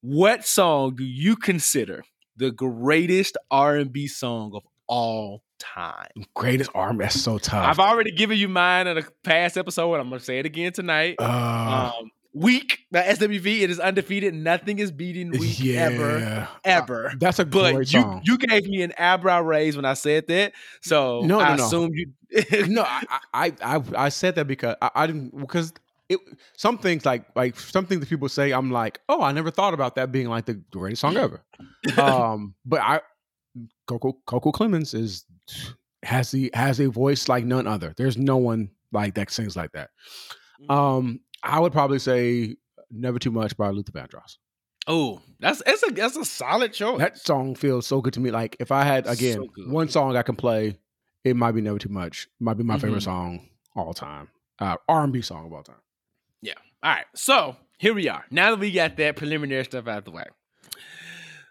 what 0.00 0.44
song 0.46 0.96
do 0.96 1.04
you 1.04 1.36
consider 1.36 2.02
the 2.36 2.50
greatest 2.50 3.36
R&B 3.50 4.06
song 4.08 4.52
of 4.54 4.62
all 4.88 5.42
time? 5.58 6.08
Greatest 6.34 6.70
arm. 6.74 6.98
That's 6.98 7.20
so 7.20 7.38
tough. 7.38 7.66
I've 7.68 7.78
already 7.78 8.10
given 8.10 8.36
you 8.38 8.48
mine 8.48 8.86
in 8.86 8.98
a 8.98 9.02
past 9.22 9.56
episode, 9.56 9.92
and 9.94 10.02
I'm 10.02 10.08
gonna 10.08 10.20
say 10.20 10.38
it 10.38 10.46
again 10.46 10.72
tonight. 10.72 11.16
Uh, 11.20 11.92
um, 12.00 12.10
weak. 12.34 12.80
The 12.90 12.98
SWV, 12.98 13.60
it 13.62 13.70
is 13.70 13.80
undefeated. 13.80 14.34
Nothing 14.34 14.78
is 14.78 14.90
beating 14.90 15.30
weak 15.30 15.58
yeah, 15.60 15.80
ever, 15.80 16.48
ever. 16.64 17.12
That's 17.18 17.38
a 17.38 17.44
great 17.44 17.72
But 17.74 17.92
you 17.92 18.00
song. 18.00 18.22
you 18.24 18.36
gave 18.38 18.66
me 18.66 18.82
an 18.82 18.92
eyebrow 18.98 19.40
raise 19.40 19.76
when 19.76 19.84
I 19.84 19.94
said 19.94 20.26
that, 20.28 20.52
so 20.82 21.22
No, 21.22 21.40
I 21.40 21.50
no, 21.50 21.56
no. 21.56 21.64
assume 21.64 21.92
you. 21.94 22.12
no, 22.66 22.82
I, 22.86 23.18
I, 23.32 23.52
I, 23.62 23.82
I 23.96 24.08
said 24.08 24.34
that 24.34 24.46
because 24.46 24.74
I, 24.82 24.90
I 24.94 25.06
didn't 25.06 25.38
because 25.38 25.72
it 26.08 26.18
some 26.56 26.76
things 26.76 27.06
like 27.06 27.24
like 27.34 27.58
some 27.58 27.86
things 27.86 28.00
that 28.00 28.08
people 28.10 28.28
say 28.28 28.52
I'm 28.52 28.70
like 28.70 29.00
oh 29.08 29.22
I 29.22 29.32
never 29.32 29.50
thought 29.50 29.72
about 29.72 29.94
that 29.94 30.12
being 30.12 30.28
like 30.28 30.44
the 30.44 30.54
greatest 30.54 31.00
song 31.00 31.16
ever. 31.16 31.42
um, 31.98 32.54
but 32.66 32.80
I 32.82 33.00
Coko 33.88 34.14
Coko 34.26 34.52
Clemons 34.52 34.94
is 34.94 35.24
has 36.02 36.30
the 36.32 36.50
has 36.54 36.80
a 36.80 36.90
voice 36.90 37.28
like 37.28 37.44
none 37.44 37.66
other. 37.66 37.94
There's 37.96 38.16
no 38.18 38.36
one 38.36 38.70
like 38.92 39.14
that 39.14 39.30
sings 39.30 39.56
like 39.56 39.72
that. 39.72 39.90
Um, 40.68 41.20
I 41.44 41.60
would 41.60 41.72
probably 41.72 41.98
say 41.98 42.56
"Never 42.90 43.18
Too 43.18 43.30
Much" 43.30 43.56
by 43.56 43.70
Luther 43.70 43.92
Vandross. 43.92 44.38
oh, 44.86 45.20
that's 45.40 45.62
that's 45.64 45.82
a 45.88 45.92
that's 45.92 46.16
a 46.16 46.24
solid 46.24 46.72
choice. 46.72 46.98
That 46.98 47.18
song 47.18 47.54
feels 47.54 47.86
so 47.86 48.00
good 48.00 48.14
to 48.14 48.20
me. 48.20 48.30
Like 48.30 48.56
if 48.60 48.72
I 48.72 48.82
had 48.84 49.06
again 49.06 49.48
So 49.56 49.64
one 49.70 49.88
song 49.88 50.16
I 50.16 50.22
can 50.22 50.36
play, 50.36 50.78
it 51.24 51.36
might 51.36 51.52
be 51.52 51.60
"Never 51.60 51.78
Too 51.78 51.88
Much." 51.90 52.28
Might 52.40 52.54
be 52.56 52.64
my 52.64 52.78
favorite 52.78 53.00
Mhm. 53.00 53.04
song 53.04 53.48
all 53.76 53.92
time. 53.94 54.28
Uh, 54.58 54.76
R&B 54.88 55.20
song 55.22 55.46
of 55.46 55.52
all 55.52 55.62
time. 55.62 55.80
Yeah. 56.42 56.54
All 56.82 56.92
right. 56.92 57.06
So 57.14 57.56
here 57.78 57.92
we 57.94 58.08
are. 58.08 58.24
Now 58.30 58.50
that 58.50 58.60
we 58.60 58.70
got 58.70 58.96
that 58.98 59.16
preliminary 59.16 59.64
stuff 59.64 59.88
out 59.88 59.98
of 59.98 60.04
the 60.04 60.10
way, 60.12 60.24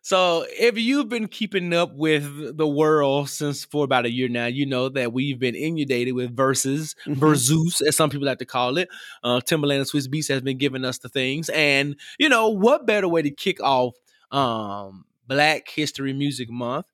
So, 0.06 0.46
if 0.60 0.78
you've 0.78 1.08
been 1.08 1.30
keeping 1.30 1.74
up 1.74 1.94
with 1.96 2.58
the 2.58 2.68
world 2.68 3.30
since 3.30 3.64
for 3.64 3.86
about 3.86 4.06
a 4.06 4.12
year 4.12 4.28
now, 4.28 4.48
you 4.48 4.66
know 4.66 4.90
that 4.90 5.14
we've 5.14 5.40
been 5.40 5.56
inundated 5.56 6.14
with 6.14 6.36
Verzuz, 6.36 6.94
Mhm. 7.06 7.16
versus, 7.16 7.80
as 7.80 7.96
some 7.96 8.10
people 8.10 8.28
like 8.28 8.40
to 8.40 8.46
call 8.46 8.78
it. 8.78 8.90
Uh, 9.24 9.40
Timbaland 9.40 9.78
and 9.78 9.86
Swizz 9.88 10.10
Beatz 10.10 10.28
has 10.28 10.42
been 10.42 10.58
giving 10.58 10.84
us 10.84 10.98
the 10.98 11.08
things, 11.08 11.48
and 11.50 11.96
you 12.20 12.28
know 12.28 12.50
what 12.50 12.86
better 12.86 13.08
way 13.08 13.22
to 13.22 13.32
kick 13.32 13.62
off 13.64 13.96
um, 14.32 15.06
Black 15.28 15.70
History 15.70 16.12
Music 16.12 16.50
Month, 16.50 16.88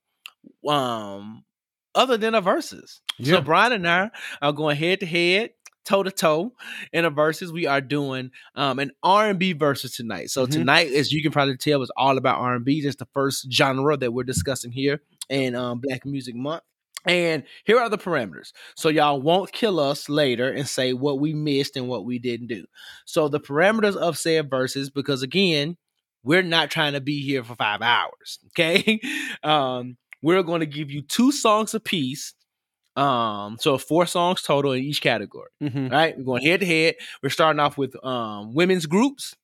um, 0.68 1.42
other 1.96 2.16
than 2.16 2.36
a 2.36 2.42
Verzuz. 2.42 3.00
Yeah. 3.18 3.36
So 3.36 3.40
Bryan 3.42 3.72
and 3.72 3.88
I 3.88 4.10
are 4.40 4.52
going 4.52 4.76
head 4.76 5.00
to 5.00 5.06
head, 5.06 5.50
toe 5.84 6.02
to 6.02 6.10
toe 6.10 6.52
in 6.92 7.04
a 7.04 7.10
Verzuz. 7.10 7.52
We 7.52 7.66
are 7.66 7.80
doing 7.80 8.30
um, 8.54 8.78
an 8.78 8.92
R 9.02 9.28
and 9.30 9.38
B 9.38 9.54
Verzuz 9.54 9.96
tonight. 9.96 10.30
So 10.30 10.46
Mhm. 10.46 10.52
tonight, 10.52 10.92
as 10.92 11.12
you 11.12 11.22
can 11.22 11.32
probably 11.32 11.56
tell, 11.56 11.82
is 11.82 11.90
all 11.96 12.18
about 12.18 12.38
R 12.38 12.54
and 12.54 12.64
B. 12.64 12.82
That's 12.82 12.96
the 12.96 13.08
first 13.14 13.52
genre 13.52 13.96
that 13.96 14.12
we're 14.12 14.24
discussing 14.24 14.72
here 14.72 15.00
in 15.28 15.54
um, 15.54 15.80
Black 15.80 16.04
Music 16.04 16.34
Month. 16.34 16.62
And 17.06 17.44
here 17.64 17.78
are 17.78 17.88
the 17.88 17.96
parameters. 17.96 18.52
So 18.76 18.90
y'all 18.90 19.22
won't 19.22 19.52
kill 19.52 19.80
us 19.80 20.10
later 20.10 20.50
and 20.50 20.68
say 20.68 20.92
what 20.92 21.18
we 21.18 21.32
missed 21.32 21.76
and 21.76 21.88
what 21.88 22.04
we 22.04 22.18
didn't 22.18 22.48
do. 22.48 22.66
So 23.06 23.28
the 23.28 23.40
parameters 23.40 23.96
of 23.96 24.18
said 24.18 24.50
Verzuz, 24.50 24.92
because 24.92 25.22
again, 25.22 25.78
we're 26.22 26.42
not 26.42 26.70
trying 26.70 26.92
to 26.92 27.00
be 27.00 27.22
here 27.22 27.42
for 27.42 27.54
five 27.56 27.80
hours. 27.80 28.38
Okay. 28.48 29.00
Um, 29.42 29.96
we're 30.22 30.42
going 30.42 30.60
to 30.60 30.66
give 30.66 30.90
you 30.90 31.00
two 31.00 31.32
songs 31.32 31.72
apiece. 31.72 32.34
Um, 32.96 33.56
so 33.60 33.78
four 33.78 34.06
songs 34.06 34.42
total 34.42 34.72
in 34.72 34.82
each 34.82 35.00
category. 35.00 35.50
Mhm. 35.62 35.84
All 35.84 35.96
right, 35.96 36.16
we're 36.18 36.24
going 36.24 36.44
head 36.44 36.60
to 36.60 36.66
head. 36.66 36.96
We're 37.22 37.30
starting 37.30 37.60
off 37.60 37.78
with 37.78 37.94
um 38.04 38.54
women's 38.54 38.86
groups, 38.86 39.34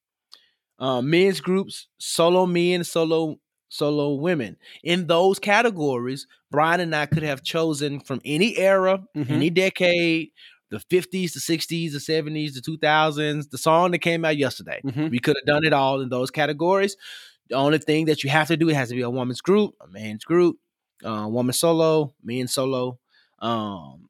um, 0.78 1.08
men's 1.10 1.40
groups, 1.40 1.88
solo 1.98 2.46
men, 2.46 2.84
solo 2.84 3.36
solo 3.68 4.14
women. 4.14 4.56
In 4.84 5.06
those 5.06 5.38
categories, 5.38 6.26
Bryan 6.50 6.80
and 6.80 6.94
I 6.94 7.06
could 7.06 7.22
have 7.24 7.42
chosen 7.42 8.00
from 8.00 8.20
any 8.24 8.56
era, 8.58 9.02
Mhm. 9.16 9.30
any 9.30 9.50
decade, 9.50 10.30
the 10.70 10.80
50s, 10.80 11.32
the 11.34 11.40
60s, 11.40 11.92
the 11.92 12.00
70s, 12.00 12.54
the 12.54 12.60
2000s, 12.60 13.48
the 13.48 13.58
song 13.58 13.90
that 13.92 13.98
came 13.98 14.24
out 14.24 14.36
yesterday. 14.36 14.80
Mhm. 14.84 15.10
We 15.10 15.18
could 15.18 15.36
have 15.36 15.46
done 15.46 15.64
it 15.64 15.72
all 15.72 16.00
in 16.00 16.08
those 16.10 16.30
categories. 16.30 16.96
The 17.48 17.56
only 17.56 17.78
thing 17.78 18.06
that 18.06 18.24
you 18.24 18.30
have 18.30 18.48
to 18.48 18.56
do, 18.56 18.68
it 18.68 18.74
has 18.76 18.88
to 18.90 18.94
be 18.94 19.02
a 19.02 19.10
woman's 19.10 19.40
group, 19.40 19.74
a 19.80 19.88
man's 19.88 20.24
group, 20.24 20.58
uh, 21.04 21.26
woman 21.30 21.52
solo, 21.52 22.14
men 22.22 22.48
solo. 22.48 22.98
Um, 23.40 24.08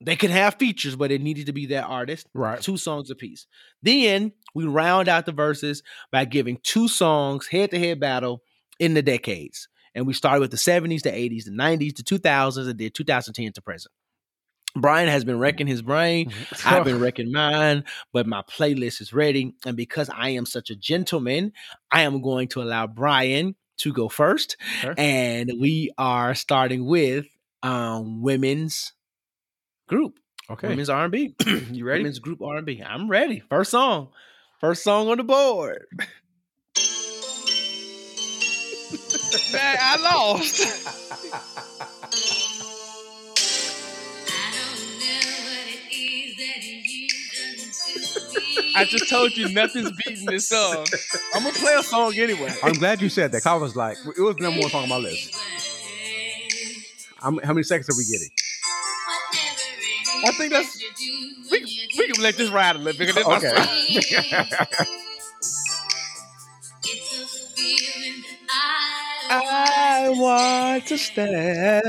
they 0.00 0.16
could 0.16 0.30
have 0.30 0.56
features, 0.56 0.96
but 0.96 1.12
it 1.12 1.20
needed 1.20 1.46
to 1.46 1.52
be 1.52 1.66
that 1.66 1.84
artist. 1.84 2.26
Right. 2.34 2.60
Two 2.60 2.76
songs 2.76 3.10
apiece. 3.10 3.46
Then 3.82 4.32
we 4.54 4.64
round 4.66 5.08
out 5.08 5.26
the 5.26 5.32
Verzuz 5.32 5.82
by 6.10 6.24
giving 6.24 6.58
two 6.62 6.88
songs 6.88 7.46
head 7.46 7.70
to 7.70 7.78
head 7.78 8.00
battle 8.00 8.42
in 8.78 8.94
the 8.94 9.02
decades. 9.02 9.68
And 9.94 10.06
we 10.06 10.14
started 10.14 10.40
with 10.40 10.50
the 10.50 10.56
70s, 10.56 11.02
the 11.02 11.10
80s, 11.10 11.44
the 11.44 11.50
90s, 11.50 11.96
the 11.96 12.02
2000s, 12.02 12.68
and 12.68 12.78
then 12.78 12.90
2010 12.90 13.52
to 13.52 13.62
present. 13.62 13.92
Bryan 14.74 15.08
has 15.08 15.24
been 15.24 15.38
wrecking 15.38 15.66
his 15.66 15.82
brain. 15.82 16.32
I've 16.64 16.84
been 16.84 16.98
wrecking 16.98 17.30
mine, 17.30 17.84
but 18.12 18.26
my 18.26 18.42
playlist 18.42 19.02
is 19.02 19.12
ready. 19.12 19.54
And 19.66 19.76
because 19.76 20.08
I 20.08 20.30
am 20.30 20.46
such 20.46 20.70
a 20.70 20.76
gentleman, 20.76 21.52
I 21.90 22.02
am 22.02 22.22
going 22.22 22.48
to 22.48 22.62
allow 22.62 22.86
Bryan 22.86 23.54
to 23.78 23.92
go 23.92 24.08
first. 24.08 24.56
And 24.96 25.52
we 25.60 25.90
are 25.98 26.34
starting 26.34 26.86
with 26.86 27.26
um, 27.62 28.22
women's 28.22 28.92
group, 29.88 30.18
okay. 30.50 30.68
women's 30.68 30.90
R&B. 30.90 31.34
you 31.70 31.84
ready? 31.84 32.00
Women's 32.00 32.18
group 32.18 32.42
R&B. 32.42 32.82
I'm 32.84 33.08
ready. 33.08 33.42
First 33.48 33.70
song. 33.70 34.08
First 34.60 34.82
song 34.84 35.08
on 35.08 35.18
the 35.18 35.24
board. 35.24 35.84
Man, 39.52 39.76
I 39.80 39.96
lost. 40.02 41.78
I 48.74 48.84
just 48.84 49.08
told 49.08 49.36
you 49.36 49.48
nothing's 49.50 49.90
beating 50.04 50.26
this 50.26 50.48
song. 50.48 50.84
I'm 51.34 51.42
gonna 51.42 51.54
play 51.54 51.74
a 51.74 51.82
song 51.82 52.14
anyway. 52.16 52.54
I'm 52.62 52.72
glad 52.74 53.00
you 53.02 53.08
said 53.08 53.32
that. 53.32 53.42
'cause 53.42 53.52
I 53.52 53.54
was 53.54 53.76
like, 53.76 53.96
it 54.16 54.20
was 54.20 54.36
the 54.36 54.42
number 54.42 54.60
one 54.60 54.70
song 54.70 54.84
on 54.84 54.88
my 54.88 54.96
list. 54.96 55.34
How, 57.22 57.30
how 57.44 57.52
many 57.52 57.62
seconds 57.62 57.88
are 57.88 57.96
we 57.96 58.04
getting? 58.04 58.28
I 60.24 60.30
think 60.32 60.52
that's 60.52 60.78
we, 61.50 61.60
we 61.98 62.12
can 62.12 62.22
let 62.22 62.36
this 62.36 62.50
ride 62.50 62.76
a 62.76 62.78
little 62.78 62.98
bit. 62.98 63.14
that's 63.14 63.26
Okay. 63.26 64.84
I 69.30 70.10
want 70.14 70.86
to 70.86 70.98
stay. 70.98 71.80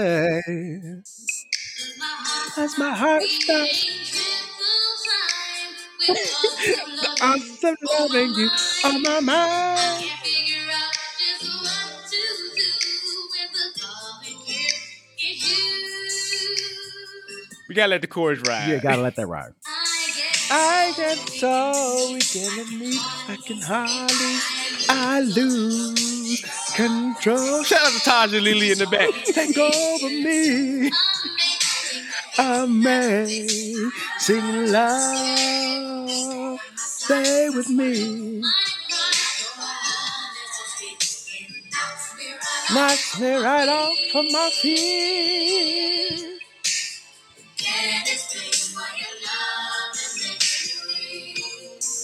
As 2.58 2.78
my 2.78 2.94
heart 2.94 3.24
stops. 3.24 3.86
I'm 7.22 7.40
still 7.40 7.76
loving 8.00 8.34
you 8.36 8.50
on 8.86 9.02
my 9.04 9.20
mind. 9.22 10.06
We 17.74 17.76
gotta 17.76 17.90
let 17.90 18.02
the 18.02 18.08
chorus 18.08 18.40
ride. 18.48 18.70
yeah, 18.70 18.78
gotta 18.78 19.02
let 19.02 19.16
that 19.16 19.26
ride. 19.26 19.52
I 20.52 20.94
get 20.96 21.18
so 21.18 22.12
weak 22.14 22.36
in 22.36 22.78
me, 22.78 23.00
I 23.28 23.36
can 23.36 23.60
hardly, 23.64 24.38
I 24.90 25.22
lose 25.22 26.44
control. 26.76 27.64
Shout 27.64 27.82
out 27.82 27.92
to 27.94 28.00
Taj 28.06 28.32
and 28.36 28.46
Lelee 28.46 28.74
in 28.74 28.78
the 28.78 28.86
back. 28.86 29.10
Take 29.26 29.58
over 29.58 30.08
me, 30.08 30.92
amazing 32.38 34.72
love. 34.72 36.60
Stay 36.76 37.50
with 37.50 37.72
me, 37.72 38.44
knocks 42.72 43.20
me 43.20 43.34
right 43.34 43.68
off 43.68 43.98
of 44.14 44.26
my 44.32 44.50
feet. 44.62 46.33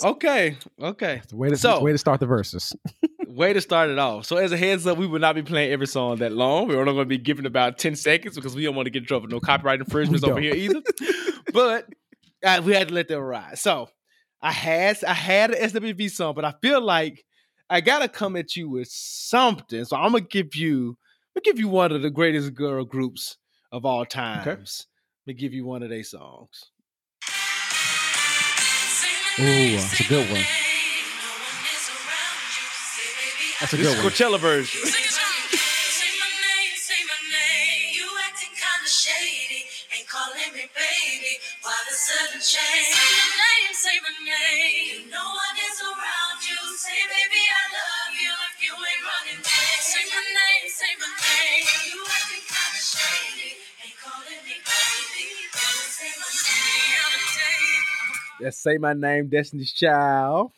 Okay, 0.03 0.57
okay. 0.81 1.21
Way 1.31 1.49
to 1.49 1.57
So- 1.57 1.81
way 1.81 1.91
to 1.91 1.97
start 1.97 2.19
the 2.19 2.25
Verzuz. 2.27 2.75
Way 3.27 3.53
to 3.53 3.61
start 3.61 3.89
it 3.91 3.99
off. 3.99 4.25
So, 4.25 4.35
as 4.37 4.51
a 4.51 4.57
heads 4.57 4.85
up, 4.87 4.97
we 4.97 5.05
will 5.07 5.19
not 5.19 5.33
be 5.35 5.43
playing 5.43 5.71
every 5.71 5.85
song 5.87 6.17
that 6.17 6.33
long. 6.33 6.67
We're 6.67 6.79
only 6.81 6.93
going 6.93 7.05
to 7.05 7.09
be 7.09 7.17
giving 7.19 7.45
about 7.45 7.77
10 7.77 7.95
seconds 7.95 8.35
because 8.35 8.53
we 8.55 8.63
don't 8.63 8.75
want 8.75 8.87
to 8.87 8.89
get 8.89 9.03
in 9.03 9.07
trouble. 9.07 9.27
No 9.29 9.39
copyright 9.39 9.79
infringements 9.79 10.25
over 10.25 10.41
here 10.41 10.55
either. 10.55 10.81
but 11.53 11.87
uh, 12.43 12.61
we 12.65 12.73
had 12.73 12.87
to 12.89 12.93
let 12.93 13.07
them 13.07 13.21
ride. 13.21 13.57
So, 13.57 13.87
I 14.41 14.51
had 14.51 15.01
I 15.03 15.13
had 15.13 15.51
an 15.51 15.69
SWV 15.69 16.09
song, 16.11 16.33
but 16.33 16.43
I 16.43 16.53
feel 16.61 16.81
like 16.81 17.23
I 17.69 17.81
gotta 17.81 18.09
come 18.09 18.35
at 18.35 18.55
you 18.55 18.67
with 18.69 18.87
something. 18.89 19.85
So 19.85 19.95
I'm 19.95 20.11
gonna 20.13 20.21
give 20.21 20.55
you 20.55 20.97
I'm 21.35 21.41
gonna 21.41 21.43
give 21.43 21.59
you 21.59 21.67
one 21.67 21.91
of 21.91 22.01
the 22.01 22.09
greatest 22.09 22.53
girl 22.55 22.83
groups 22.83 23.37
of 23.71 23.85
all 23.85 24.05
times. 24.05 24.87
I'm 25.27 25.33
gonna 25.33 25.39
give 25.39 25.53
you 25.53 25.65
one 25.65 25.83
of 25.83 25.89
their 25.89 26.03
songs. 26.03 26.71
Ooh, 29.39 29.71
that's 29.77 30.01
a 30.01 30.03
good 30.03 30.29
one. 30.31 30.43
That's 33.61 33.73
a 33.73 33.77
This 33.77 33.87
good 33.87 33.97
is 33.97 34.03
one. 34.03 34.11
Coachella 34.11 34.39
version. 34.39 34.81
That's 58.39 58.57
Say 58.57 58.77
My 58.77 58.93
Name, 58.93 59.27
Destiny's 59.27 59.73
Child. 59.73 60.51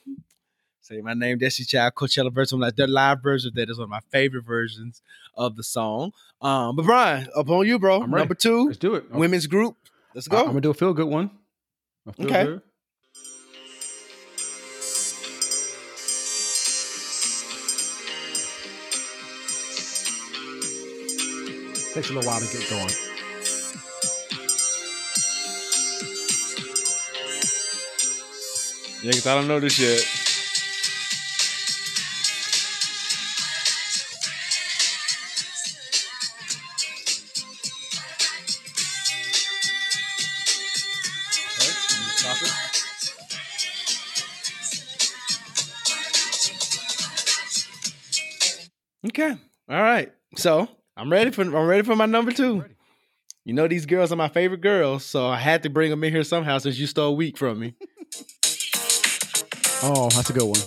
Say 0.81 1.01
My 1.01 1.13
Name, 1.13 1.37
Destiny's 1.37 1.67
Child, 1.69 1.93
Coachella 1.95 2.31
version. 2.31 2.59
Like 2.59 2.75
their 2.75 2.87
live 2.87 3.21
version 3.23 3.49
of 3.49 3.55
that 3.55 3.69
is 3.69 3.77
one 3.77 3.85
of 3.85 3.89
my 3.89 4.01
favorite 4.11 4.45
versions 4.45 5.01
of 5.35 5.55
the 5.55 5.63
song. 5.63 6.11
Um, 6.41 6.75
but 6.75 6.85
Bryan, 6.85 7.27
up 7.35 7.49
on 7.49 7.65
you, 7.67 7.79
bro. 7.79 8.01
I'm. 8.03 8.11
Number 8.11 8.35
two, 8.35 8.65
Let's 8.65 8.77
do 8.77 8.95
it. 8.95 9.11
women's 9.11 9.47
group. 9.47 9.77
Let's 10.13 10.27
go. 10.27 10.39
I'm 10.39 10.45
gonna 10.47 10.61
do 10.61 10.71
a 10.71 10.73
feel 10.73 10.93
good 10.93 11.07
one. 11.07 11.31
Feel 12.17 12.25
Okay. 12.27 12.43
good. 12.45 12.61
Takes 21.93 22.09
a 22.09 22.13
little 22.13 22.29
while 22.31 22.39
to 22.39 22.57
get 22.57 22.69
going. 22.69 23.10
Yeah, 29.03 29.13
cause 29.13 29.25
I 29.25 29.33
don't 29.33 29.47
know 29.47 29.59
this 29.59 29.79
yet. 29.79 30.21
Okay. 49.07 49.35
All 49.67 49.81
right. 49.81 50.11
So 50.37 50.67
I'm 50.95 51.11
ready 51.11 51.31
for 51.31 51.41
I'm 51.41 51.67
ready 51.67 51.81
for 51.81 51.95
my 51.95 52.05
number 52.05 52.31
two. 52.31 52.63
You 53.45 53.53
know 53.53 53.67
these 53.67 53.87
girls 53.87 54.11
are 54.11 54.15
my 54.15 54.27
favorite 54.27 54.61
girls, 54.61 55.03
so 55.03 55.25
I 55.27 55.37
had 55.37 55.63
to 55.63 55.69
bring 55.71 55.89
them 55.89 56.03
in 56.03 56.13
here 56.13 56.23
somehow 56.23 56.59
since 56.59 56.77
you 56.77 56.85
stole 56.85 57.09
a 57.09 57.15
week 57.15 57.37
from 57.37 57.59
me. 57.59 57.73
Oh, 59.83 60.09
that's 60.13 60.29
a 60.29 60.33
good 60.33 60.43
one. 60.43 60.59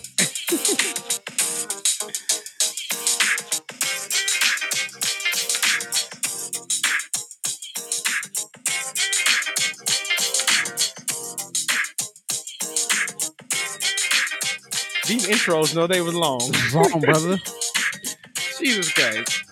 These 15.06 15.28
intros, 15.28 15.76
no, 15.76 15.86
they 15.86 16.00
was 16.00 16.14
long. 16.14 16.40
Wrong, 16.72 17.00
brother. 17.00 17.38
Jesus 18.58 18.92
Christ. 18.92 19.44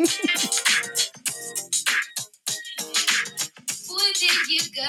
Where 3.89 4.13
did 4.15 4.49
you 4.49 4.61
go? 4.75 4.89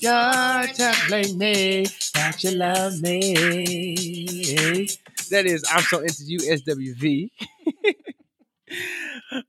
Georgia, 0.00 0.94
blame 1.08 1.36
me 1.36 1.86
that 2.14 2.42
you 2.44 2.52
love 2.52 3.00
me. 3.02 3.34
That 5.30 5.46
is, 5.46 5.64
I'm 5.70 5.82
so 5.82 6.00
into 6.00 6.24
you, 6.24 6.38
SWV. 6.38 7.30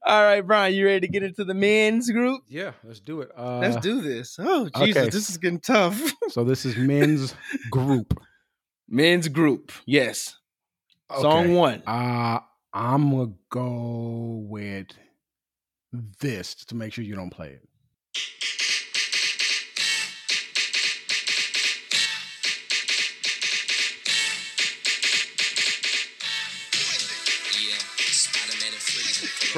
All 0.05 0.23
right, 0.23 0.41
Bryan, 0.41 0.73
you 0.73 0.85
ready 0.85 1.01
to 1.01 1.07
get 1.07 1.23
into 1.23 1.43
the 1.43 1.53
men's 1.53 2.09
group? 2.11 2.41
Yeah, 2.47 2.71
let's 2.83 2.99
do 2.99 3.21
it. 3.21 3.31
Uh, 3.37 3.59
Let's 3.59 3.77
do 3.77 4.01
this. 4.01 4.37
Oh, 4.39 4.69
Jesus, 4.77 4.97
okay. 4.97 5.09
this 5.09 5.29
is 5.29 5.37
getting 5.37 5.59
tough. 5.59 5.99
So 6.29 6.43
this 6.43 6.65
is 6.65 6.75
men's 6.75 7.35
group. 7.69 8.19
men's 8.89 9.27
group, 9.27 9.71
yes. 9.85 10.37
Song 11.19 11.53
one. 11.53 11.83
Uh, 11.85 12.39
I'm 12.73 13.11
gonna 13.11 13.31
go 13.49 14.43
with 14.47 14.87
this 16.19 16.55
to 16.65 16.75
make 16.75 16.93
sure 16.93 17.03
you 17.03 17.15
don't 17.15 17.29
play 17.29 17.49
it. 17.61 17.61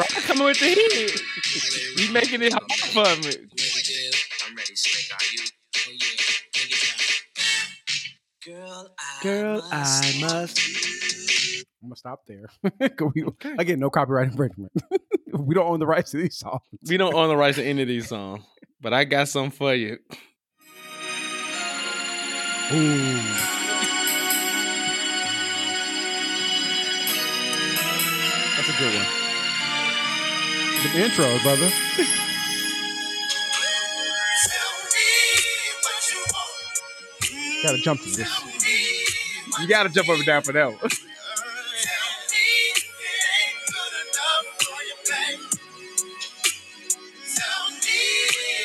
Freeze. 0.05 0.25
Coming 0.25 0.43
with 0.45 0.59
the 0.59 0.67
heat. 0.67 1.21
He's 1.99 2.11
making 2.11 2.41
it 2.43 2.53
hard 2.53 2.71
for 2.71 3.27
me. 3.27 3.33
I'm 4.47 4.55
ready, 4.55 4.75
Slick. 4.75 5.11
Are 5.11 5.25
you? 5.33 5.41
Oh 5.75 5.91
yeah, 5.91 6.07
take 6.53 6.71
it 6.71 6.79
down. 8.45 8.55
Girl, 8.59 8.95
I 8.99 9.23
Girl, 9.23 9.61
I 9.71 10.17
must. 10.21 10.59
I'm 11.81 11.89
gonna 11.89 11.95
stop 11.95 12.21
there. 12.27 12.45
we- 13.15 13.25
Again, 13.57 13.79
no 13.79 13.89
copyright 13.89 14.27
infringement. 14.29 14.71
we 15.33 15.55
don't 15.55 15.67
own 15.67 15.79
the 15.79 15.87
rights 15.87 16.11
to 16.11 16.17
these 16.17 16.37
songs. 16.37 16.61
We 16.87 16.97
don't 16.97 17.15
own 17.15 17.29
the 17.29 17.37
rights 17.37 17.57
to 17.57 17.63
any 17.63 17.81
of 17.81 17.87
these 17.87 18.07
songs, 18.07 18.43
but 18.81 18.93
I 18.93 19.03
got 19.03 19.27
something 19.29 19.51
for 19.51 19.73
you. 19.73 19.97
Ooh. 22.73 23.21
That's 28.55 28.69
a 28.69 28.79
good 28.79 28.95
one. 28.95 29.26
The 30.93 31.03
intro, 31.03 31.25
brother. 31.39 31.69
Gotta 37.63 37.77
jump 37.79 38.01
to 38.03 38.09
this. 38.09 38.29
You 39.59 39.67
got 39.67 39.83
to 39.83 39.89
jump 39.89 40.07
up 40.07 40.15
and 40.15 40.25
down 40.25 40.43
for 40.43 40.53
that 40.53 40.67
one. 40.67 40.89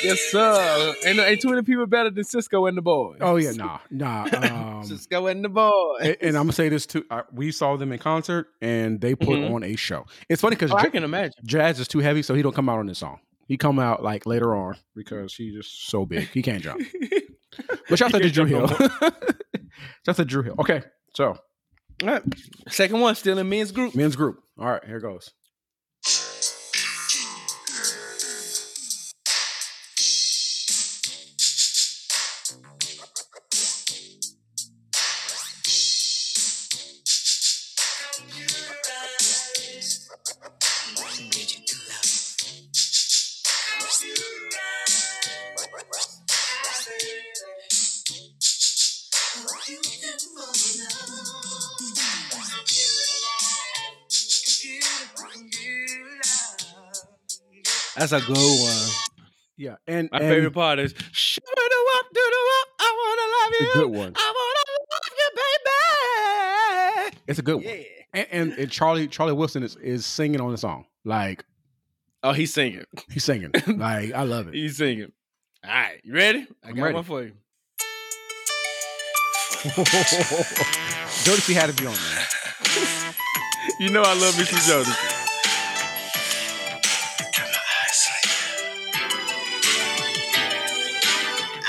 Yes, 0.02 0.20
sir. 0.30 0.94
Ain't, 1.04 1.18
ain't 1.18 1.40
too 1.40 1.50
many 1.50 1.62
people 1.62 1.86
better 1.86 2.10
than 2.10 2.24
Sisqó 2.24 2.68
and 2.68 2.76
the 2.76 2.82
boys. 2.82 3.18
Oh 3.20 3.36
yeah, 3.36 3.52
nah, 3.52 3.78
nah. 3.90 4.24
Um, 4.32 4.82
Sisqó 4.82 5.30
and 5.30 5.44
the 5.44 5.48
boys. 5.48 6.00
and, 6.02 6.16
and 6.20 6.36
I'm 6.36 6.44
gonna 6.44 6.52
say 6.52 6.68
this 6.68 6.86
too. 6.86 7.04
Uh, 7.10 7.22
we 7.32 7.52
saw 7.52 7.76
them 7.76 7.92
in 7.92 7.98
concert, 7.98 8.48
and 8.60 9.00
they 9.00 9.14
put 9.14 9.38
Mhm. 9.38 9.54
on 9.54 9.62
a 9.64 9.76
show. 9.76 10.04
It's 10.28 10.42
funny 10.42 10.56
because 10.56 10.72
Oh, 10.72 10.76
I 10.76 10.88
can 10.88 11.04
imagine. 11.04 11.32
Jazz 11.44 11.78
is 11.80 11.88
too 11.88 12.00
heavy, 12.00 12.22
so 12.22 12.34
he 12.34 12.42
don't 12.42 12.54
come 12.54 12.68
out 12.68 12.78
on 12.78 12.86
this 12.86 12.98
song. 12.98 13.20
He 13.46 13.56
come 13.56 13.78
out 13.78 14.02
like 14.02 14.24
later 14.26 14.54
on 14.54 14.76
because 14.94 15.34
he's 15.34 15.54
just 15.54 15.88
so 15.88 16.04
big. 16.06 16.28
He 16.30 16.42
can't 16.42 16.62
jump. 16.62 16.82
But 17.88 17.98
shout 17.98 18.14
out 18.14 18.22
to 18.22 18.30
Dru 18.30 18.46
Hill. 18.46 18.66
shout 18.68 19.12
out 20.08 20.16
to 20.16 20.24
Dru 20.24 20.42
Hill. 20.42 20.54
Okay, 20.58 20.82
so 21.14 21.26
All 22.02 22.08
right. 22.08 22.22
Second 22.70 23.00
one, 23.00 23.14
still 23.14 23.36
in 23.36 23.46
men's 23.48 23.72
group. 23.72 23.94
men's 23.94 24.16
group. 24.16 24.38
All 24.58 24.70
right, 24.70 24.82
here 24.86 25.00
goes. 25.00 25.30
A 58.12 58.20
good 58.20 58.36
one. 58.36 59.26
Yeah, 59.56 59.76
and 59.86 60.08
My 60.12 60.18
and 60.18 60.28
favorite 60.28 60.52
part 60.52 60.78
is 60.78 60.94
"Show 61.12 61.40
me 61.46 61.52
the 61.56 61.84
walk, 61.94 62.04
do. 62.12 62.20
I 62.20 62.90
wanna 62.98 63.26
love 63.32 63.52
It's 63.52 63.60
a 63.60 63.64
you. 63.64 63.72
good 63.84 63.90
one. 63.98 64.12
I 64.16 64.32
wanna 64.36 64.64
love 64.92 65.12
you, 65.18 65.28
baby. 67.10 67.22
It's 67.28 67.38
a 67.38 67.42
good 67.42 67.54
one. 67.56 67.64
Yeah. 67.64 67.82
And, 68.14 68.26
and, 68.32 68.52
and 68.58 68.70
Charlie 68.70 69.08
Charlie 69.08 69.32
Wilson 69.32 69.62
is, 69.62 69.76
is 69.76 70.04
singing 70.04 70.40
on 70.40 70.50
the 70.52 70.58
song. 70.58 70.84
Like 71.04 71.44
Oh, 72.24 72.32
he's 72.32 72.52
singing. 72.52 72.84
he's 73.10 73.24
singing. 73.24 73.50
like 73.66 74.12
I 74.12 74.22
love 74.24 74.48
it. 74.48 74.54
He's 74.54 74.76
singing. 74.76 75.12
All 75.64 75.70
right, 75.70 76.00
you 76.04 76.12
ready? 76.14 76.46
I 76.64 76.68
I'm 76.68 76.74
got 76.74 76.82
ready. 76.82 76.94
one 76.94 77.04
for 77.04 77.22
you. 77.22 77.32
Jodeci 81.24 81.54
had 81.54 81.70
to 81.74 81.80
be 81.80 81.86
on 81.86 81.94
there. 81.94 82.26
You 83.78 83.90
know 83.90 84.02
I 84.02 84.12
love 84.14 84.36
me 84.36 84.44
some 84.44 84.58
Jodeci. 84.58 85.11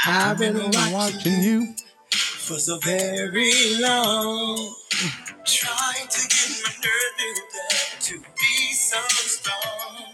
I've 0.06 0.38
been 0.38 0.58
watching 0.92 1.42
you. 1.42 1.76
for 2.12 2.60
so 2.60 2.78
very 2.80 3.52
long. 3.80 4.76
Trying 5.46 6.08
to 6.10 6.28
get 6.28 6.50
my 6.64 6.74
nerve 6.84 7.16
together 7.18 8.02
to 8.02 8.20
be 8.20 8.74
so 8.74 8.98
strong. 9.08 10.14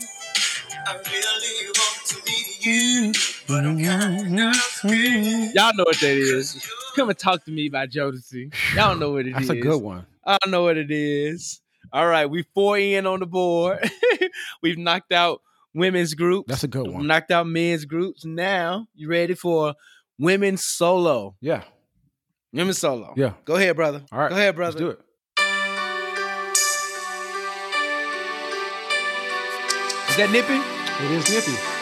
I 0.86 0.94
really 0.94 1.72
want 1.76 2.06
to 2.06 2.16
meet 2.26 2.66
you, 2.66 3.14
but 3.48 3.66
I'm 3.66 3.84
kind 3.84 4.40
of 4.40 4.56
scared. 4.56 5.56
Y'all 5.56 5.74
know 5.76 5.84
what 5.86 6.00
that 6.00 6.18
is. 6.18 6.68
Come 6.96 7.10
and 7.10 7.18
talk 7.18 7.44
to 7.46 7.52
me 7.52 7.68
about 7.68 7.90
Jodeci. 7.90 8.54
Y'all 8.76 8.96
know 8.96 9.12
what 9.14 9.22
it 9.26 9.30
is. 9.30 9.34
That's 9.34 9.50
a 9.50 9.56
good 9.60 9.82
one. 9.82 10.06
I 10.26 10.38
know 10.48 10.64
what 10.64 10.78
it 10.78 10.92
is. 10.92 11.62
All 11.92 12.06
right, 12.08 12.28
we 12.30 12.44
four 12.54 12.78
in 12.78 13.08
on 13.08 13.22
the 13.22 13.26
board. 13.26 13.90
We've 14.62 14.78
knocked 14.78 15.12
out 15.12 15.42
women's 15.80 16.14
groups. 16.14 16.48
That's 16.48 16.64
a 16.64 16.68
good 16.68 16.88
one. 16.88 17.08
knocked 17.08 17.32
out 17.32 17.48
men's 17.48 17.86
groups. 17.86 18.26
Now 18.26 18.88
you 18.94 19.10
ready 19.10 19.34
for 19.34 19.74
women's 20.20 20.64
solo? 20.64 21.36
Yeah. 21.42 21.64
Women's 22.54 22.78
solo. 22.78 23.14
Yeah. 23.16 23.34
Go 23.46 23.56
ahead, 23.56 23.76
brother. 23.76 24.04
All 24.12 24.20
right. 24.20 24.30
Go 24.30 24.36
ahead, 24.36 24.56
brother. 24.56 24.72
Let's 24.72 24.82
do 24.82 24.90
it. 24.90 25.00
Is 30.10 30.18
that 30.18 30.30
Nippy? 30.32 30.60
It 31.06 31.12
is 31.12 31.30
nippy. 31.30 31.79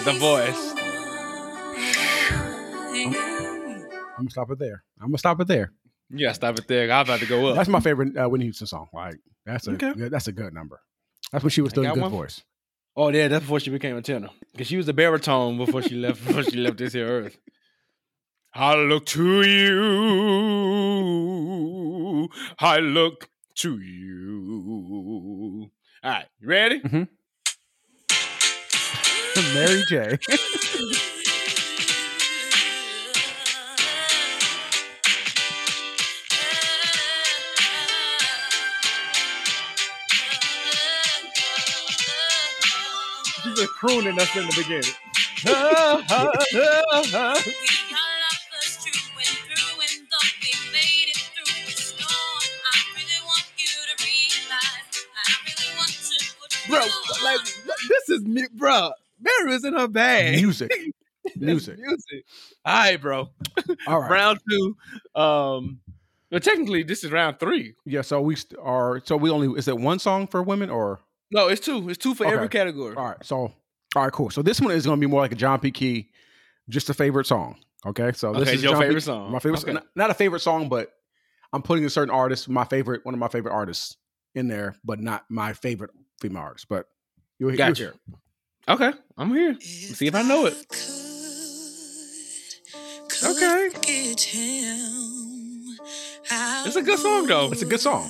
Yeah, 0.00 0.12
the 0.12 0.18
voice. 0.18 0.72
I'm 4.16 4.26
gonna 4.26 4.30
stop 4.30 4.50
it 4.50 4.58
there. 4.58 4.82
I'm 5.00 5.08
gonna 5.08 5.18
stop 5.18 5.40
it 5.40 5.48
there. 5.48 5.72
You 6.10 6.26
gotta 6.26 6.34
stop 6.34 6.58
it 6.58 6.66
there. 6.68 6.90
I'm 6.90 7.02
about 7.04 7.20
to 7.20 7.26
go 7.26 7.46
up. 7.48 7.56
That's 7.56 7.68
my 7.68 7.80
favorite 7.80 8.16
uh, 8.16 8.28
Whitney 8.28 8.46
Houston 8.46 8.66
song. 8.66 8.88
Like 8.92 9.16
that's 9.46 9.66
a 9.68 9.72
Okay. 9.72 9.92
yeah, 9.96 10.08
that's 10.08 10.28
a 10.28 10.32
good 10.32 10.52
number. 10.54 10.80
That's 11.32 11.44
when 11.44 11.50
she 11.50 11.60
was 11.62 11.72
I 11.72 11.74
still 11.74 11.82
in 11.84 11.88
got 11.90 11.94
good 11.94 12.02
one. 12.02 12.10
voice. 12.12 12.42
Oh 12.96 13.08
yeah, 13.10 13.28
that's 13.28 13.42
before 13.44 13.60
she 13.60 13.70
became 13.70 13.96
a 13.96 14.02
tenor. 14.02 14.28
Because 14.52 14.66
she 14.66 14.76
was 14.76 14.88
a 14.88 14.92
baritone 14.92 15.56
before 15.58 15.82
she 15.82 15.94
left 15.94 16.26
before 16.26 16.42
she 16.44 16.56
left 16.56 16.78
this 16.78 16.92
here 16.92 17.06
earth. 17.06 17.38
I 18.54 18.74
look 18.74 19.06
to 19.06 19.42
you 19.42 19.82
you. 22.22 22.28
I 22.58 22.78
look 22.78 23.28
to 23.56 23.78
you. 23.80 25.70
All 26.02 26.10
right, 26.10 26.26
you 26.40 26.48
ready? 26.48 26.80
Mary 29.54 29.82
J. 29.88 30.18
She's 43.42 43.54
just 43.54 43.72
crooning 43.74 44.18
us 44.18 44.34
in 44.36 44.46
the 44.46 44.52
beginning. 44.56 44.94
We 45.44 45.52
are 45.52 45.96
lovers 45.96 46.46
through 48.82 49.16
and 49.16 49.38
through, 49.46 49.80
and 49.80 50.06
though 50.10 50.28
we 50.42 50.50
made 50.72 51.08
it 51.08 51.16
through 51.34 51.64
the 51.66 51.72
storm, 51.72 52.44
I 52.66 52.68
really 52.96 53.20
want 53.24 53.46
you 53.56 53.66
to 53.66 54.04
realize 54.04 55.06
I 55.14 55.16
really 55.46 55.76
want 55.76 55.94
to 55.94 56.34
put 56.40 56.50
Bro, 56.68 56.86
like 57.24 57.40
this 57.88 58.08
is 58.08 58.22
me, 58.24 58.46
bro. 58.52 58.90
Mary 59.20 59.54
is 59.54 59.64
in 59.64 59.74
her 59.74 59.88
bag. 59.88 60.36
Music. 60.40 60.70
Music. 61.36 61.78
Music. 61.78 62.24
All 62.64 62.74
right, 62.74 63.00
bro. 63.00 63.28
All 63.86 64.00
right. 64.00 64.10
Round 64.10 64.38
two. 64.48 64.76
Um, 65.20 65.80
well, 66.30 66.40
technically, 66.40 66.82
this 66.82 67.04
is 67.04 67.10
round 67.10 67.38
three. 67.38 67.74
Yeah, 67.84 68.02
so 68.02 68.20
we 68.20 68.36
st- 68.36 68.58
are 68.62 69.02
so 69.04 69.16
we 69.16 69.30
only 69.30 69.58
is 69.58 69.68
it 69.68 69.76
one 69.78 69.98
song 69.98 70.26
for 70.26 70.42
women 70.42 70.70
or 70.70 71.00
No, 71.30 71.48
it's 71.48 71.60
two. 71.60 71.88
It's 71.88 71.98
two 71.98 72.14
for 72.14 72.24
Okay. 72.24 72.34
every 72.34 72.48
category. 72.48 72.96
all 72.96 73.04
right, 73.04 73.16
so 73.24 73.36
all 73.36 73.52
right, 73.96 74.12
cool. 74.12 74.30
So 74.30 74.40
this 74.42 74.60
one 74.60 74.70
is 74.70 74.86
gonna 74.86 75.00
be 75.00 75.06
more 75.06 75.20
like 75.20 75.32
a 75.32 75.36
John 75.36 75.58
P. 75.60 75.70
Key, 75.70 76.10
just 76.68 76.88
a 76.88 76.94
favorite 76.94 77.26
song. 77.26 77.56
Okay. 77.84 78.12
So 78.12 78.32
this 78.32 78.42
Okay, 78.42 78.54
is 78.54 78.62
your 78.62 78.72
John 78.72 78.80
P. 78.82 78.86
favorite 78.88 79.02
song. 79.02 79.32
My 79.32 79.38
favorite 79.40 79.62
Okay. 79.68 79.78
not, 79.96 80.10
a 80.10 80.14
favorite 80.14 80.40
song, 80.40 80.68
but 80.68 80.90
I'm 81.52 81.62
putting 81.62 81.84
a 81.84 81.90
certain 81.90 82.14
artist, 82.14 82.48
my 82.48 82.64
favorite, 82.64 83.04
one 83.04 83.14
of 83.14 83.18
my 83.20 83.28
favorite 83.28 83.52
artists 83.52 83.96
in 84.34 84.48
there, 84.48 84.76
but 84.84 85.00
not 85.00 85.24
my 85.28 85.52
favorite 85.52 85.90
female 86.20 86.42
artist. 86.42 86.66
But 86.68 86.86
you'll, 87.38 87.50
you'll 87.50 87.58
Gotcha. 87.58 87.82
hear. 87.82 87.90
it. 87.90 88.14
Okay, 88.68 88.92
I'm 89.16 89.34
here. 89.34 89.52
Let's 89.52 89.96
see 89.96 90.06
if 90.06 90.14
I 90.14 90.22
know 90.22 90.46
it. 90.46 90.54
Okay. 93.22 93.70
It's 96.66 96.76
a 96.76 96.82
good 96.82 96.98
song, 96.98 97.26
though. 97.26 97.50
It's 97.50 97.62
a 97.62 97.66
good 97.66 97.80
song. 97.80 98.08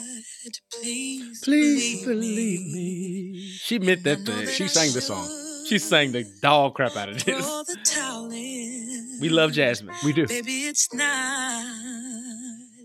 Please 0.83 2.05
believe 2.05 2.61
me. 2.73 3.51
She 3.59 3.79
meant 3.79 4.05
that 4.05 4.19
thing. 4.21 4.47
She 4.49 4.69
sang 4.69 4.93
the 4.93 5.01
song. 5.01 5.29
She 5.67 5.79
sang 5.79 6.13
the 6.13 6.25
dog 6.43 6.75
crap 6.75 6.97
out 6.97 7.11
of 7.11 7.25
this. 7.25 7.47
We 9.21 9.29
love 9.29 9.51
Jazmine. 9.53 10.03
We 10.03 10.15
do. 10.15 10.27
Baby, 10.27 10.63
it's 10.63 10.95
not, 10.95 11.63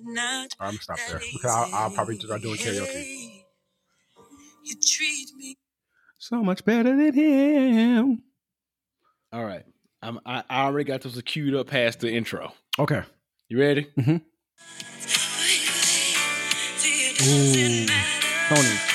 not. 0.03 0.49
I'm 0.59 0.71
gonna 0.71 0.81
stop 0.81 0.97
there 1.07 1.21
I'll, 1.45 1.73
I'll 1.73 1.91
probably 1.91 2.19
start 2.19 2.41
doing 2.41 2.57
karaoke. 2.57 3.45
You 4.65 4.75
treat 4.85 5.29
me. 5.37 5.55
So 6.27 6.41
much 6.41 6.65
better 6.65 6.89
than 6.97 7.13
him. 7.13 8.23
All 9.31 9.45
right. 9.45 9.63
I'm, 10.01 10.19
I, 10.25 10.43
I 10.49 10.63
already 10.63 10.85
got 10.85 11.01
this 11.01 11.21
queued 11.21 11.53
up 11.53 11.67
past 11.67 11.99
the 11.99 12.11
intro. 12.11 12.51
Okay. 12.79 13.03
You 13.47 13.59
ready? 13.59 13.83
Mm-hmm. 13.95 14.15
Ooh. 17.27 18.55
Toni. 18.55 18.94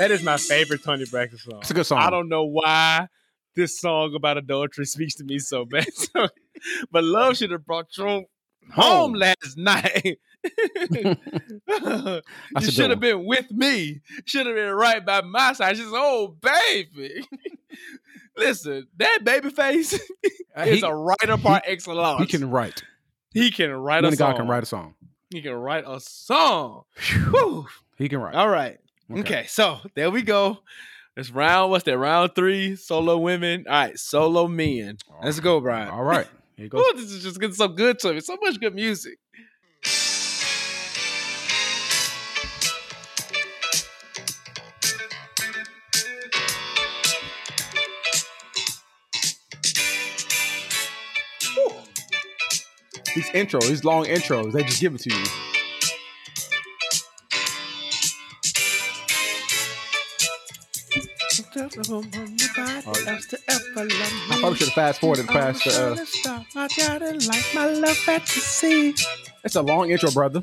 That 0.00 0.10
is 0.12 0.22
my 0.22 0.38
favorite 0.38 0.82
Toni 0.82 1.04
Braxton 1.10 1.38
song. 1.38 1.58
It's 1.60 1.70
a 1.70 1.74
good 1.74 1.84
song. 1.84 1.98
I 1.98 2.08
don't 2.08 2.30
know 2.30 2.44
why 2.46 3.06
this 3.54 3.78
song 3.78 4.14
about 4.14 4.38
adultery 4.38 4.86
speaks 4.86 5.14
to 5.16 5.24
me 5.24 5.38
so 5.38 5.66
bad. 5.66 5.86
but 6.90 7.04
love 7.04 7.36
should 7.36 7.50
have 7.50 7.66
brought 7.66 7.94
you 7.98 8.04
home 8.04 8.24
Home. 8.70 9.12
last 9.12 9.58
night. 9.58 10.18
you 11.04 11.16
should 12.70 12.88
have 12.88 13.00
been 13.00 13.26
with 13.26 13.50
me. 13.50 14.00
Should 14.24 14.46
have 14.46 14.54
been 14.56 14.70
right 14.72 15.04
by 15.04 15.20
my 15.20 15.52
side. 15.52 15.76
She's 15.76 15.84
oh 15.90 16.34
baby. 16.40 17.22
Listen, 18.38 18.86
that 18.96 19.18
Babyface 19.22 20.00
Uh, 20.56 20.62
is 20.62 20.80
he, 20.80 20.86
a 20.86 20.94
writer 20.94 21.36
par 21.36 21.60
excellence. 21.66 22.20
he 22.22 22.26
can 22.26 22.48
write. 22.50 22.82
he 23.34 23.50
can 23.50 23.70
write 23.70 24.02
When 24.02 24.14
a 24.14 24.16
song. 24.16 24.34
can 24.36 24.48
write 24.48 24.62
a 24.62 24.66
song. 24.66 24.94
He 25.28 25.42
can 25.42 25.52
write 25.52 25.84
a 25.86 26.00
song. 26.00 26.84
Whew. 27.30 27.66
He 27.98 28.08
can 28.08 28.18
write. 28.20 28.34
All 28.34 28.48
right. 28.48 28.78
Okay. 29.18 29.46
so 29.48 29.78
there 29.94 30.10
we 30.10 30.22
go. 30.22 30.58
It's 31.16 31.30
round. 31.30 31.70
What's 31.70 31.84
that? 31.84 31.98
Round 31.98 32.34
three. 32.34 32.76
Solo 32.76 33.18
women. 33.18 33.64
All 33.68 33.72
right. 33.74 33.98
Solo 33.98 34.46
men. 34.46 34.98
Let's 35.22 35.40
go, 35.40 35.60
Bryan. 35.60 35.88
All 35.88 36.04
right. 36.04 36.26
Here 36.56 36.64
you 36.64 36.70
go. 36.70 36.78
Ooh, 36.78 36.92
this 36.94 37.10
is 37.10 37.22
just 37.22 37.40
getting 37.40 37.54
so 37.54 37.68
good 37.68 37.98
to 38.00 38.14
me. 38.14 38.20
So 38.20 38.36
much 38.40 38.60
good 38.60 38.74
music. 38.74 39.18
These 53.14 53.30
intros, 53.30 53.68
these 53.68 53.84
long 53.84 54.04
intros, 54.04 54.52
they 54.52 54.62
just 54.62 54.80
give 54.80 54.94
it 54.94 55.00
to 55.02 55.10
you. 55.14 55.49
I 61.60 61.68
probably 64.40 64.56
should 64.56 64.68
have 64.68 64.74
fast 64.74 65.00
forwarded 65.00 65.26
past 65.28 65.64
the. 65.64 66.06
Uh, 66.26 66.42
I 66.56 66.68
gotta 66.76 67.12
like 67.28 67.44
my 67.54 67.66
love 67.66 67.96
fantasy. 67.98 68.94
it's 69.44 69.56
a 69.56 69.62
long 69.62 69.90
intro, 69.90 70.10
brother. 70.10 70.42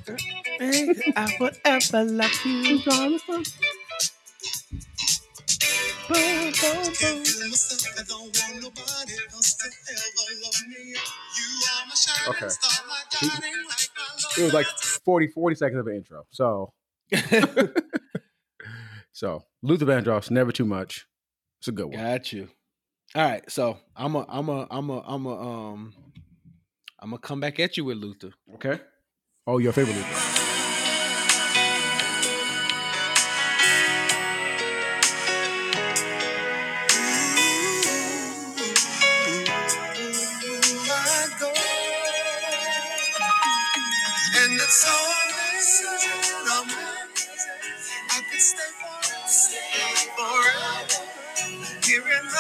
I 0.60 1.36
would 1.40 1.58
ever 1.66 2.04
love 2.04 2.46
you. 2.46 2.80
Boom, 2.86 3.20
boom, 3.28 3.44
boom. 7.02 7.24
Okay. 12.30 12.48
It 14.38 14.44
was 14.44 14.54
like 14.54 14.68
40, 14.68 15.28
40 15.28 15.56
seconds 15.56 15.80
of 15.80 15.88
an 15.88 15.96
intro. 15.96 16.26
So, 16.32 16.74
so 19.18 19.44
Luther 19.64 19.88
Vandross, 19.88 20.30
never 20.30 20.52
too 20.52 20.64
much. 20.64 21.08
It's 21.60 21.68
a 21.68 21.72
good 21.72 21.88
one. 21.88 21.98
Got 21.98 22.32
you. 22.32 22.50
All 23.16 23.24
right, 23.24 23.50
so 23.50 23.80
I'm 23.96 24.14
a, 24.16 24.24
I'm 24.30 24.48
a, 24.48 24.68
I'm 24.70 24.92
a, 24.92 25.00
I'm 25.00 25.26
a, 25.26 25.42
um, 25.42 25.94
I'm 27.00 27.10
gonna 27.10 27.20
come 27.20 27.40
back 27.40 27.60
at 27.60 27.78
you 27.78 27.86
with 27.86 27.98
Luther. 27.98 28.30
Okay. 28.54 28.80
Oh, 29.48 29.58
your 29.58 29.74
favorite 29.74 29.96
Luther. 29.96 30.37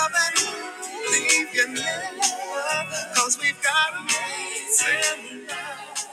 Love 0.07 0.15
and 0.15 1.11
leave 1.11 1.53
you 1.53 1.67
never. 1.67 2.07
Cause 3.15 3.37
we've 3.41 3.61
got 3.61 3.93
amazing 3.97 5.47
love. 5.47 6.07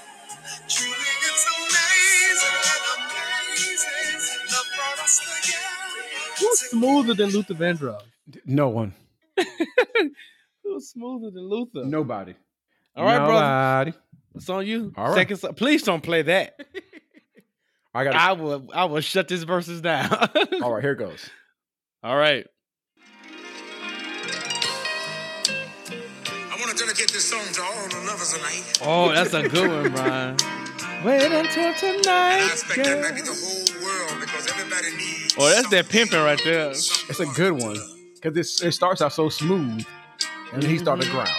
Truly, 0.68 1.14
it's 1.22 1.46
amazing, 1.54 2.48
amazing. 2.96 4.40
Love 4.50 4.66
brought 4.74 5.04
us 5.04 5.20
together. 5.20 6.40
Who's 6.40 6.60
smoother 6.70 7.14
than 7.14 7.30
Luther 7.30 7.54
Vandross? 7.54 8.02
No 8.44 8.68
one. 8.68 8.94
Who's 10.64 10.88
smoother 10.88 11.30
than 11.30 11.48
Luther? 11.48 11.84
Nobody. 11.84 12.34
All 12.96 13.04
right, 13.04 13.18
brother. 13.18 13.32
Nobody. 13.32 13.92
It's 14.34 14.48
on 14.48 14.66
you. 14.66 14.92
All 14.96 15.08
right. 15.08 15.14
Second, 15.14 15.36
song. 15.36 15.54
please 15.54 15.84
don't 15.84 16.02
play 16.02 16.22
that. 16.22 16.58
I 17.94 18.02
got 18.02 18.16
I 18.16 18.32
will, 18.32 18.68
I 18.74 18.86
will 18.86 19.00
shut 19.00 19.28
this 19.28 19.44
Verzuz 19.44 19.80
down. 19.80 20.10
All 20.62 20.72
right, 20.74 20.82
here 20.82 20.92
it 20.92 20.98
goes. 20.98 21.30
All 22.02 22.16
right. 22.16 22.44
Dedicate 26.94 27.12
this 27.12 27.24
song 27.24 27.44
to 27.54 27.60
all 27.62 27.88
the 27.88 28.06
lovers 28.06 28.32
tonight. 28.34 28.78
Oh, 28.82 29.12
that's 29.12 29.34
a 29.34 29.48
good 29.48 29.68
one, 29.68 29.90
Bryan. 29.92 30.36
Wait 31.04 31.22
until 31.24 31.64
And 31.64 31.74
I 31.74 31.74
tonight. 31.74 32.46
expect 32.52 32.84
that 32.84 33.00
might 33.02 33.24
the 33.24 33.32
whole 33.34 33.82
world 33.84 34.20
because 34.20 34.46
everybody 34.48 34.96
needs. 34.96 35.34
Oh, 35.36 35.48
that's 35.50 35.68
that 35.70 35.86
something. 35.86 36.06
pimping 36.08 36.20
right 36.20 36.40
there. 36.44 36.70
It's 36.70 37.18
a 37.18 37.26
good 37.26 37.52
one 37.60 37.78
because 38.22 38.62
it 38.62 38.70
starts 38.72 39.02
out 39.02 39.12
so 39.12 39.28
smooth, 39.28 39.84
and 40.52 40.62
then 40.62 40.70
he 40.70 40.78
started 40.78 41.08
growling. 41.10 41.32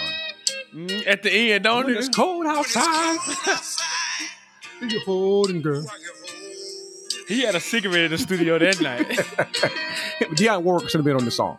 Mm, 0.74 1.06
At 1.06 1.22
the 1.22 1.32
end, 1.52 1.64
don't 1.64 1.88
it? 1.88 1.96
It's 1.96 2.10
cold 2.10 2.44
outside. 2.46 3.18
You 4.82 5.00
holding 5.06 5.62
girl. 5.62 5.86
He 7.28 7.40
had 7.40 7.54
a 7.54 7.60
cigarette 7.60 8.04
in 8.04 8.10
the 8.10 8.18
studio 8.18 8.58
that 8.58 8.78
night. 8.82 9.06
Dionne 10.36 10.62
Warwick 10.64 10.90
should 10.90 10.98
have 10.98 11.04
been 11.06 11.16
on 11.16 11.24
the 11.24 11.30
song. 11.30 11.56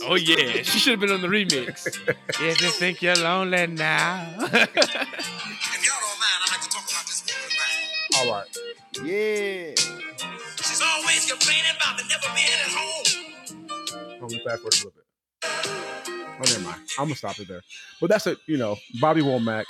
Oh 0.04 0.14
yeah, 0.14 0.62
she 0.62 0.78
should 0.78 0.92
have 0.92 1.00
been 1.00 1.10
on 1.10 1.22
the 1.22 1.28
remix. 1.28 1.86
if 2.28 2.62
you 2.62 2.70
think 2.70 3.02
you're 3.02 3.16
lonely 3.16 3.66
now. 3.66 4.34
If 4.40 5.84
y'all 5.84 6.00
don't 6.00 6.18
mind, 6.18 6.38
I'd 6.44 6.52
like 6.52 6.62
to 6.62 6.68
talk 6.68 6.84
about 6.88 7.04
this 7.06 7.24
woman. 8.14 8.28
All 8.28 8.32
right. 8.32 8.46
yeah. 9.04 9.74
She's 10.62 10.82
always 10.82 11.30
complaining 11.30 11.76
about 11.76 11.96
me 11.98 12.04
never 12.08 12.28
being 12.34 12.54
at 12.64 12.70
home. 12.70 14.22
I'm 14.22 14.28
gonna 14.28 14.44
fast 14.44 14.62
forward 14.62 14.74
a 14.74 14.76
little 14.76 14.92
bit. 14.92 15.04
Oh, 15.44 16.42
never 16.44 16.60
mind. 16.60 16.80
I'm 16.98 17.04
gonna 17.06 17.14
stop 17.16 17.38
it 17.38 17.48
there. 17.48 17.62
But 18.00 18.10
that's 18.10 18.26
it. 18.26 18.38
You 18.46 18.56
know, 18.56 18.76
Bobby 19.00 19.20
Womack. 19.22 19.64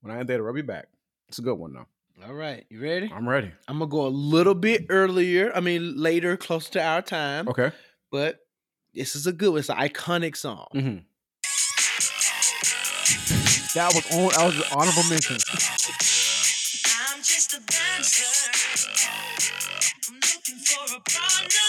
When 0.00 0.14
I 0.14 0.18
ain't 0.18 0.26
there 0.28 0.38
to 0.38 0.42
rub 0.42 0.56
you 0.56 0.62
back. 0.62 0.86
It's 1.28 1.38
a 1.38 1.42
good 1.42 1.58
one 1.58 1.74
though. 1.74 1.86
All 2.26 2.34
right, 2.34 2.66
you 2.68 2.82
ready? 2.82 3.08
I'm 3.14 3.28
ready. 3.28 3.52
I'm 3.68 3.78
gonna 3.78 3.88
go 3.88 4.04
a 4.06 4.08
little 4.08 4.54
bit 4.54 4.86
earlier. 4.88 5.52
I 5.54 5.60
mean, 5.60 5.96
later, 5.96 6.36
close 6.36 6.68
to 6.70 6.82
our 6.82 7.00
time. 7.00 7.48
Okay. 7.48 7.70
But 8.10 8.40
this 8.92 9.14
is 9.14 9.28
a 9.28 9.32
good. 9.32 9.56
It's 9.56 9.68
an 9.68 9.76
iconic 9.76 10.36
song. 10.36 10.66
Mm-hmm. 10.74 10.98
That 13.74 13.94
was 13.94 14.04
on. 14.12 14.30
That 14.30 14.46
was 14.46 14.56
an 14.56 14.64
honorable 14.72 15.04
mention. 15.08 15.36
I'm 17.06 17.22
just 17.22 17.54
a 17.54 17.60
dancer. 17.60 18.26
I'm 20.08 20.16
looking 20.16 20.58
for 20.58 20.96
a 20.96 21.00
partner. 21.00 21.68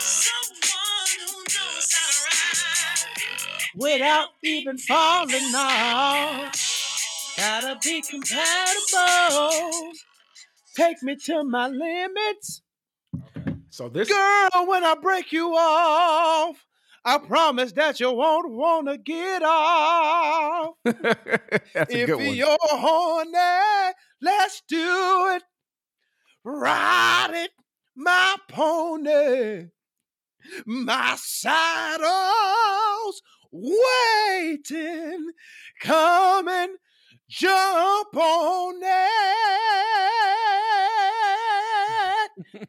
Someone 0.00 1.10
who 1.26 1.36
knows 1.44 1.92
how 1.92 2.08
to 2.08 2.18
ride. 2.24 3.74
Without 3.76 4.28
even 4.42 4.78
falling 4.78 5.54
off, 5.54 6.69
gotta 7.40 7.78
be 7.82 8.02
compatible. 8.02 9.92
Take 10.76 11.02
me 11.02 11.16
to 11.26 11.42
my 11.44 11.68
limits. 11.68 12.62
So 13.70 13.88
this 13.88 14.08
Girl, 14.08 14.66
when 14.66 14.84
I 14.84 14.94
break 15.00 15.32
you 15.32 15.54
off, 15.56 16.66
I 17.04 17.18
promise 17.18 17.72
that 17.72 17.98
you 17.98 18.12
won't 18.12 18.52
wanna 18.52 18.98
get 18.98 19.42
off. 19.42 20.74
that's 20.84 21.94
a 21.94 22.00
if 22.00 22.06
good 22.06 22.16
one. 22.16 22.34
you're 22.34 22.56
horny, 22.60 23.94
let's 24.20 24.62
do 24.68 25.28
it. 25.34 25.42
Ride 26.44 27.30
it, 27.32 27.50
my 27.96 28.36
pony. 28.48 29.68
My 30.66 31.16
saddle's 31.18 32.10
waiting. 33.50 35.30
Come 35.80 36.48
and 36.48 36.72
jump 37.30 38.16
on 38.16 38.74
it. 42.52 42.68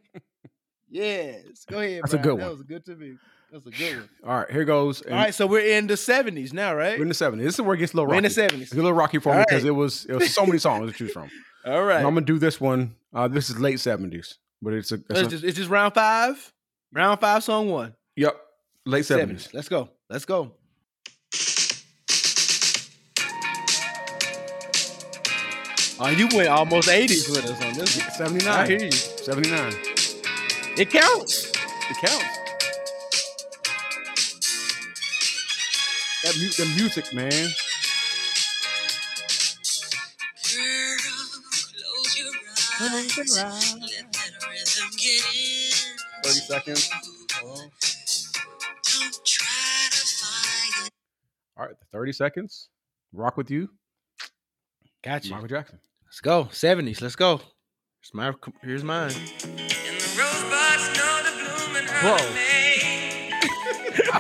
yes. 0.90 1.66
Go 1.70 1.80
ahead. 1.80 2.02
That's 2.04 2.14
a 2.14 2.18
Bryan. 2.18 2.24
good 2.24 2.40
That 2.40 2.44
one. 2.44 2.52
was 2.52 2.64
good 2.64 2.86
to 2.86 2.96
me. 2.96 3.18
That's 3.52 3.66
a 3.66 3.70
good 3.72 3.96
one. 3.98 4.10
All 4.24 4.38
right, 4.40 4.50
here 4.52 4.64
goes. 4.64 5.02
And 5.02 5.14
All 5.14 5.20
right, 5.20 5.34
so 5.34 5.46
we're 5.46 5.76
in 5.78 5.88
the 5.88 5.96
70s 5.96 6.54
now, 6.54 6.74
right? 6.74 6.98
We're 6.98 7.04
in 7.04 7.10
the 7.10 7.14
70s. 7.16 7.40
This 7.40 7.56
is 7.56 7.62
where 7.62 7.76
it 7.76 7.80
gets 7.80 7.94
a 7.94 7.98
little 7.98 8.08
We're 8.08 8.16
rocky. 8.16 8.28
in 8.28 8.32
the 8.34 8.42
70s. 8.58 8.62
It's 8.62 8.72
a 8.72 8.76
little 8.76 8.94
rocky 8.94 9.20
for 9.20 9.32
All 9.34 9.40
me 9.40 9.44
because 9.48 9.64
right. 9.64 9.70
it 9.70 9.74
was 9.74 10.06
it 10.06 10.14
was 10.16 10.34
so 10.34 10.46
many 10.46 10.58
songs 10.60 10.90
to 10.92 10.98
choose 10.98 11.12
from. 11.12 11.30
All 11.66 11.84
right. 11.84 11.98
And 11.98 12.08
I'm 12.08 12.14
gonna 12.14 12.26
do 12.26 12.40
this 12.40 12.62
one. 12.62 12.96
Uh, 13.14 13.28
this 13.28 13.50
is 13.50 13.60
late 13.60 13.76
70s, 13.78 14.36
but 14.62 14.74
it's 14.74 14.92
a, 14.94 14.96
it's 14.96 15.06
It's 15.10 15.20
a 15.20 15.28
just, 15.28 15.44
it's 15.44 15.58
just 15.58 15.70
round 15.70 15.94
five. 15.94 16.54
Round 16.94 17.20
five, 17.20 17.44
song 17.44 17.70
one. 17.70 17.94
yep, 18.16 18.36
late 18.86 19.04
70s. 19.04 19.50
70s. 19.50 19.54
Let's 19.54 19.68
go. 19.70 19.90
Let's 20.10 20.26
go. 20.26 20.54
Oh, 26.04 26.08
you 26.10 26.28
went 26.34 26.48
almost 26.50 26.90
80s 26.90 27.30
with 27.30 27.46
us 27.46 27.64
on 27.64 27.74
this. 27.74 27.96
one. 27.98 28.10
79. 28.12 28.48
I 28.54 28.66
hear 28.68 28.80
you. 28.86 28.92
79. 28.92 29.74
It 30.78 30.90
counts. 30.90 31.46
It 31.52 31.98
counts. 31.98 32.38
That 36.24 36.36
mu- 36.38 36.50
the 36.50 36.66
music, 36.76 37.14
man. 37.14 37.30
Girl, 40.50 40.98
close 41.98 42.18
your 42.18 43.46
eyes. 43.46 43.76
Let 43.76 44.14
that 44.14 44.32
rhythm 44.50 44.90
get 44.98 45.24
in. 45.36 45.98
30 46.24 46.40
seconds. 46.40 46.90
Don't 47.40 47.72
try 49.26 49.88
to 49.92 50.04
fight 50.08 50.88
it. 50.88 50.92
All 51.58 51.66
right, 51.66 51.76
30 51.92 52.12
seconds. 52.14 52.70
Rock 53.14 53.38
with 53.38 53.52
you, 53.52 53.70
Got 55.04 55.26
you. 55.26 55.32
Michael 55.32 55.48
Jackson. 55.48 55.80
Let's 56.12 56.20
go. 56.20 56.44
70s. 56.52 57.02
Let's 57.02 57.16
go. 57.16 57.38
Here's, 58.02 58.14
my, 58.14 58.34
here's 58.62 58.84
mine. 58.84 59.12
And 59.12 59.58
the 59.58 60.10
rosebuds 60.20 60.98
know 60.98 61.22
the 61.24 61.32
blooming 61.40 61.88
Bro. 62.02 62.12
early 62.12 62.34
May. 62.34 63.32
no 63.32 64.20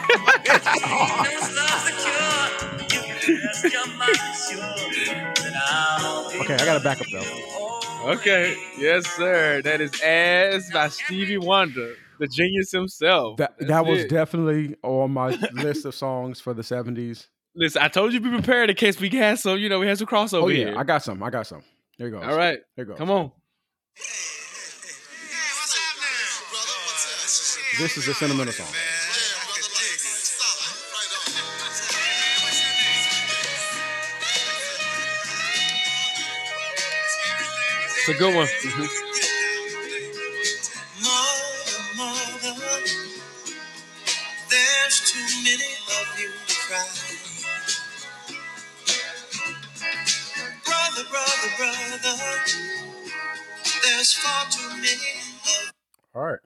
love's 1.19 1.85
the 1.85 1.93
cure. 1.99 3.27
You 3.27 3.37
can 3.37 3.41
rest 3.41 3.73
your 3.73 3.87
mind 3.97 4.17
sure 4.47 5.33
that 5.43 5.53
I'll 5.67 6.31
be 6.31 6.39
Okay, 6.39 6.53
I 6.55 6.65
got 6.65 6.77
to 6.77 6.83
back 6.83 7.01
up 7.01 7.07
though. 7.11 8.11
Okay. 8.13 8.55
Yes, 8.77 9.05
sir. 9.07 9.61
That 9.61 9.81
is 9.81 9.91
As 10.01 10.71
by 10.71 10.87
Stevie 10.87 11.37
Wonder, 11.39 11.95
the 12.19 12.27
genius 12.27 12.71
himself. 12.71 13.35
That 13.37 13.55
That's 13.59 13.69
that 13.69 13.85
was 13.85 13.99
it. 14.01 14.09
definitely 14.09 14.75
on 14.81 15.11
my 15.11 15.37
list 15.53 15.85
of 15.85 15.93
songs 15.93 16.39
for 16.39 16.53
the 16.53 16.61
70s. 16.61 17.27
Listen, 17.53 17.81
I 17.81 17.89
told 17.89 18.13
you 18.13 18.21
be 18.21 18.29
prepared 18.29 18.69
in 18.69 18.77
case 18.77 18.97
we 18.99 19.09
had 19.09 19.37
some, 19.39 19.57
you 19.57 19.67
know, 19.67 19.79
we 19.79 19.87
had 19.87 19.97
some 19.97 20.07
crossover 20.07 20.43
Oh 20.43 20.47
yeah, 20.47 20.67
here. 20.67 20.77
I 20.77 20.83
got 20.83 21.03
some. 21.03 21.21
I 21.21 21.29
got 21.29 21.45
some. 21.47 21.63
There 22.01 22.09
you 22.09 22.15
go. 22.17 22.23
All 22.23 22.35
right. 22.35 22.57
There 22.75 22.83
you 22.83 22.91
go. 22.93 22.97
Come 22.97 23.11
on. 23.11 23.25
What's 23.25 23.37
happening? 25.77 26.09
Brother, 26.49 26.77
what's 26.87 27.59
up? 27.59 27.77
This 27.77 27.95
is 27.95 28.07
a 28.07 28.13
sentimental 28.15 28.53
song. 28.53 28.65
It's 37.99 38.09
a 38.09 38.13
good 38.15 38.33
one. 38.33 38.47
Mother, 38.47 39.10
All 56.13 56.23
right. 56.23 56.39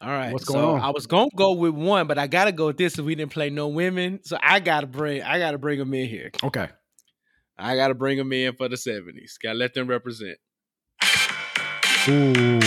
All 0.00 0.08
right. 0.08 0.32
What's 0.32 0.46
so 0.46 0.52
going 0.54 0.76
on? 0.76 0.80
I 0.80 0.90
was 0.90 1.06
gonna 1.06 1.30
go 1.34 1.54
with 1.54 1.74
one, 1.74 2.06
but 2.06 2.18
I 2.18 2.28
gotta 2.28 2.52
go 2.52 2.66
with 2.66 2.76
this 2.76 2.98
if 2.98 3.04
we 3.04 3.14
didn't 3.14 3.32
play 3.32 3.50
no 3.50 3.68
women. 3.68 4.20
So 4.22 4.38
I 4.40 4.60
gotta 4.60 4.86
bring 4.86 5.22
I 5.22 5.38
gotta 5.38 5.58
bring 5.58 5.78
them 5.78 5.92
in 5.92 6.08
here. 6.08 6.30
Okay. 6.44 6.68
I 7.58 7.74
gotta 7.74 7.94
bring 7.94 8.18
them 8.18 8.32
in 8.32 8.54
for 8.54 8.68
the 8.68 8.76
70s. 8.76 9.32
Gotta 9.42 9.58
let 9.58 9.74
them 9.74 9.88
represent. 9.88 10.38
Ooh. 12.08 12.60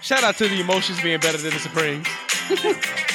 Shout 0.00 0.22
out 0.22 0.36
to 0.36 0.46
the 0.46 0.60
emotions 0.60 1.02
being 1.02 1.18
better 1.18 1.38
than 1.38 1.52
the 1.52 1.58
Supremes. 1.58 2.06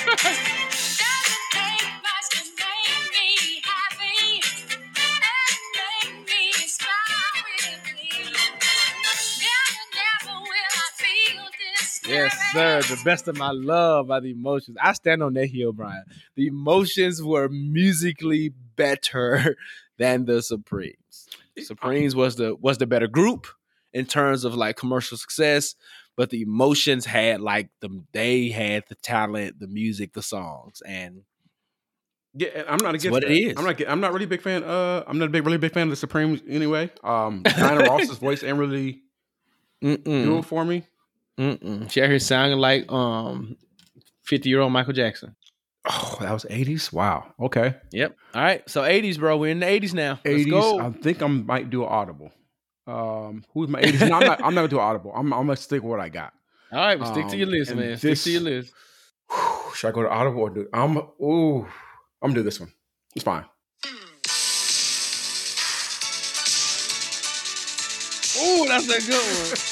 sir. 12.53 12.81
The 12.81 13.01
best 13.05 13.27
of 13.27 13.37
my 13.37 13.51
love 13.51 14.07
by 14.07 14.19
the 14.19 14.31
emotions. 14.31 14.77
I 14.81 14.93
stand 14.93 15.23
on 15.23 15.33
that 15.33 15.47
hill, 15.47 15.73
Bryan. 15.73 16.03
The 16.35 16.47
emotions 16.47 17.21
were 17.21 17.49
musically 17.49 18.53
better 18.75 19.57
than 19.97 20.25
the 20.25 20.41
Supremes. 20.41 21.27
Supremes 21.59 22.15
was 22.15 22.35
the 22.35 22.55
was 22.55 22.77
the 22.77 22.87
better 22.87 23.07
group 23.07 23.47
in 23.93 24.05
terms 24.05 24.43
of 24.45 24.55
like 24.55 24.77
commercial 24.77 25.17
success, 25.17 25.75
but 26.15 26.29
the 26.29 26.41
emotions 26.41 27.05
had 27.05 27.41
like 27.41 27.69
the 27.81 28.03
they 28.13 28.49
had 28.49 28.83
the 28.89 28.95
talent, 28.95 29.59
the 29.59 29.67
music, 29.67 30.13
the 30.13 30.23
songs, 30.23 30.81
and 30.85 31.23
Yeah, 32.33 32.63
I'm 32.67 32.81
not 32.81 32.95
against 32.95 33.11
what 33.11 33.23
it 33.23 33.27
that. 33.27 33.33
is. 33.33 33.57
I'm 33.57 33.65
not. 33.65 33.81
I'm 33.87 33.99
not 33.99 34.13
really 34.13 34.25
a 34.25 34.29
big 34.29 34.41
fan. 34.41 34.63
Uh, 34.63 35.03
I'm 35.05 35.19
not 35.19 35.25
a 35.25 35.29
big, 35.31 35.45
really 35.45 35.57
big 35.57 35.73
fan 35.73 35.83
of 35.83 35.89
the 35.89 35.95
Supremes 35.97 36.41
anyway. 36.47 36.89
Um, 37.03 37.43
Diana 37.57 37.81
Ross's 37.81 38.17
voice 38.17 38.43
ain't 38.43 38.57
really 38.57 39.01
mm-mm, 39.83 40.03
do 40.23 40.37
it 40.37 40.45
for 40.45 40.63
me. 40.63 40.83
Mm-mm. 41.41 41.89
she 41.91 42.01
out 42.01 42.09
here 42.09 42.19
sounding 42.19 42.59
like 42.59 42.91
um 42.91 43.57
fifty 44.23 44.49
year 44.49 44.59
old 44.61 44.71
Michael 44.71 44.93
Jackson. 44.93 45.35
Oh, 45.89 46.17
that 46.21 46.31
was 46.31 46.45
80s. 46.45 46.93
Wow. 46.93 47.33
Okay. 47.39 47.73
Yep. 47.91 48.15
All 48.35 48.41
right. 48.43 48.69
So 48.69 48.83
eighties, 48.83 49.17
bro. 49.17 49.35
We're 49.37 49.49
in 49.51 49.59
the 49.61 49.67
eighties 49.67 49.93
now. 49.95 50.19
Let's 50.23 50.43
80s. 50.45 50.49
go. 50.51 50.79
I 50.79 50.91
think 50.91 51.23
I 51.23 51.27
might 51.27 51.69
do 51.71 51.81
an 51.83 51.89
audible. 51.89 52.31
Um, 52.85 53.43
who's 53.53 53.67
my 53.69 53.81
80s? 53.81 54.07
No, 54.09 54.17
I'm 54.19 54.25
not. 54.27 54.43
I'm 54.43 54.53
not 54.53 54.61
gonna 54.61 54.67
do 54.67 54.77
an 54.77 54.83
audible. 54.83 55.11
I'm, 55.15 55.33
I'm 55.33 55.47
gonna 55.47 55.55
stick 55.55 55.81
with 55.81 55.89
what 55.89 55.99
I 55.99 56.09
got. 56.09 56.33
All 56.71 56.77
right, 56.79 56.99
well, 56.99 57.11
stick 57.11 57.25
to 57.27 57.33
Um, 57.33 57.39
your 57.39 57.47
list, 57.47 57.75
man. 57.75 57.97
this- 57.99 57.99
stick 57.99 58.17
to 58.19 58.31
your 58.31 58.41
list. 58.41 58.73
Should 59.75 59.87
I 59.87 59.91
go 59.91 60.03
to 60.03 60.09
Audible 60.09 60.41
or 60.41 60.49
do 60.49 60.67
I'm 60.73 60.97
ooh, 60.97 61.61
I'm 62.21 62.29
gonna 62.29 62.35
do 62.35 62.43
this 62.43 62.59
one. 62.59 62.71
It's 63.15 63.23
fine. 63.25 63.45
Oh, 68.43 68.65
that's 68.67 68.85
a 68.85 69.07
good 69.07 69.49
one. 69.49 69.57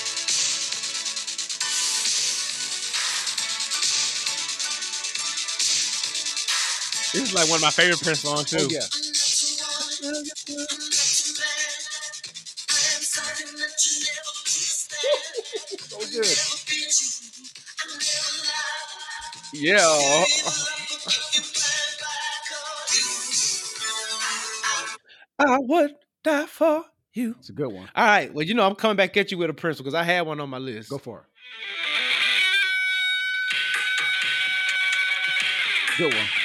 This 7.11 7.23
is 7.23 7.33
like 7.33 7.49
one 7.49 7.57
of 7.57 7.61
my 7.63 7.71
favorite 7.71 8.01
Prince 8.01 8.19
songs 8.19 8.53
oh, 8.53 8.57
too. 8.59 8.65
Oh 8.65 8.69
yeah. 8.69 8.81
So 15.89 15.99
good. 15.99 16.27
Yeah. 19.53 20.23
I 25.39 25.57
would 25.59 25.95
die 26.23 26.45
for 26.45 26.85
you. 27.13 27.35
It's 27.39 27.49
a 27.49 27.53
good 27.53 27.71
one. 27.71 27.89
All 27.95 28.05
right. 28.05 28.33
Well, 28.33 28.45
you 28.45 28.53
know, 28.53 28.65
I'm 28.65 28.75
coming 28.75 28.97
back 28.97 29.17
at 29.17 29.31
you 29.31 29.37
with 29.37 29.49
a 29.49 29.53
Prince 29.53 29.77
because 29.77 29.95
I 29.95 30.03
had 30.03 30.21
one 30.27 30.39
on 30.39 30.49
my 30.49 30.57
list. 30.59 30.89
Go 30.89 30.97
for 30.97 31.19
it. 31.19 31.25
Good 35.97 36.13
one. 36.13 36.38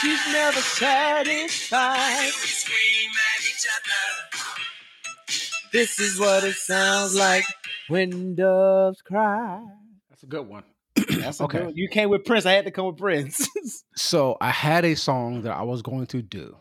She's 0.00 0.32
never 0.32 0.60
satisfied. 0.60 2.24
We 2.24 2.30
scream 2.30 3.10
at 3.36 3.44
each 3.44 3.66
other. 3.76 4.48
This 5.72 5.98
is 5.98 6.18
what 6.18 6.44
it 6.44 6.54
sounds 6.56 7.14
like 7.14 7.44
when 7.88 8.34
doves 8.34 9.00
cry. 9.02 9.64
That's 10.10 10.22
a 10.22 10.26
good 10.26 10.46
one. 10.46 10.64
That's 11.08 11.40
a 11.40 11.44
Okay. 11.44 11.58
good 11.58 11.64
one. 11.66 11.76
You 11.76 11.88
came 11.88 12.10
with 12.10 12.24
Prince. 12.24 12.46
I 12.46 12.52
had 12.52 12.64
to 12.66 12.70
come 12.70 12.86
with 12.86 12.98
Prince. 12.98 13.48
So 13.94 14.38
I 14.40 14.50
had 14.50 14.84
a 14.86 14.94
song 14.96 15.42
that 15.42 15.52
I 15.52 15.62
was 15.62 15.82
going 15.82 16.06
to 16.06 16.22
do, 16.22 16.56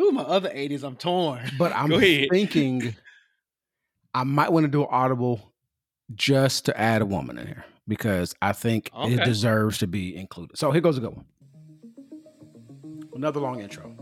Ooh, 0.00 0.10
my 0.10 0.22
other 0.22 0.50
80s, 0.50 0.82
I'm 0.82 0.96
torn. 0.96 1.48
but 1.56 1.72
I'm 1.74 1.88
thinking 1.90 2.96
I 4.12 4.24
might 4.24 4.52
want 4.52 4.64
to 4.64 4.68
do 4.70 4.82
an 4.82 4.88
audible 4.90 5.52
just 6.14 6.64
to 6.66 6.78
add 6.78 7.00
a 7.00 7.06
woman 7.06 7.38
in 7.38 7.46
here 7.46 7.64
because 7.86 8.34
I 8.42 8.52
think 8.52 8.90
it 8.94 9.22
deserves 9.24 9.78
to 9.78 9.86
be 9.86 10.14
included. 10.16 10.58
So 10.58 10.72
here 10.72 10.80
goes 10.80 10.98
a 10.98 11.00
good 11.00 11.14
one. 11.14 11.24
Another 13.14 13.40
long 13.40 13.60
intro. 13.60 13.94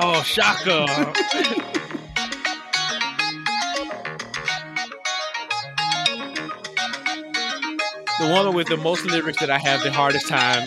Oh, 0.00 0.22
Chaka. 0.24 0.86
the 8.20 8.28
woman 8.32 8.54
with 8.54 8.68
the 8.68 8.76
most 8.76 9.04
lyrics 9.06 9.40
that 9.40 9.50
I 9.50 9.58
have 9.58 9.82
the 9.82 9.90
hardest 9.92 10.28
time 10.28 10.64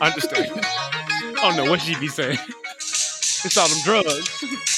understanding. 0.00 0.52
I 0.62 1.34
don't 1.42 1.56
know 1.56 1.70
what 1.70 1.82
she 1.82 1.94
be 1.96 2.08
saying. 2.08 2.38
It's 2.78 3.56
all 3.58 3.68
them 3.68 3.78
drugs. 3.84 4.73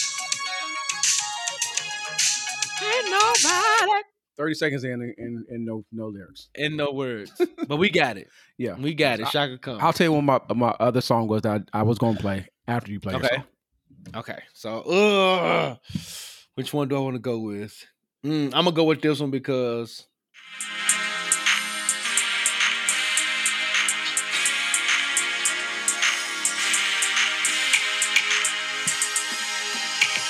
30 4.37 4.55
seconds 4.55 4.85
in 4.85 4.93
and, 4.93 5.15
and, 5.19 5.47
and 5.49 5.67
no 5.67 5.85
no 5.93 6.09
lyrics. 6.09 6.49
And 6.57 6.77
no 6.77 6.93
words. 6.93 7.33
But 7.67 7.79
we 7.79 7.91
got 7.91 8.17
it. 8.17 8.29
Yeah. 8.59 8.75
We 8.75 8.95
got 8.95 9.19
it. 9.19 9.27
Chaka 9.29 9.59
Khan. 9.59 9.79
I'll 9.81 9.93
tell 9.93 10.07
you 10.07 10.13
what 10.13 10.23
my 10.23 10.41
my 10.55 10.75
other 10.79 11.01
song 11.01 11.27
was 11.27 11.43
that 11.43 11.69
I, 11.73 11.81
I 11.81 11.83
was 11.83 11.99
going 11.99 12.17
to 12.17 12.23
play 12.23 12.49
after 12.69 12.93
you 12.93 13.01
play. 13.01 13.15
Okay. 13.15 13.43
Okay. 14.15 14.39
So, 14.55 14.83
uh, 14.83 15.77
which 16.55 16.73
one 16.73 16.89
do 16.89 16.97
I 16.97 17.01
want 17.01 17.17
to 17.17 17.21
go 17.21 17.41
with? 17.41 17.85
Mm, 18.25 18.47
I'm 18.47 18.65
gonna 18.65 18.73
go 18.73 18.85
with 18.85 19.03
this 19.03 19.21
one 19.21 19.31
because 19.31 20.07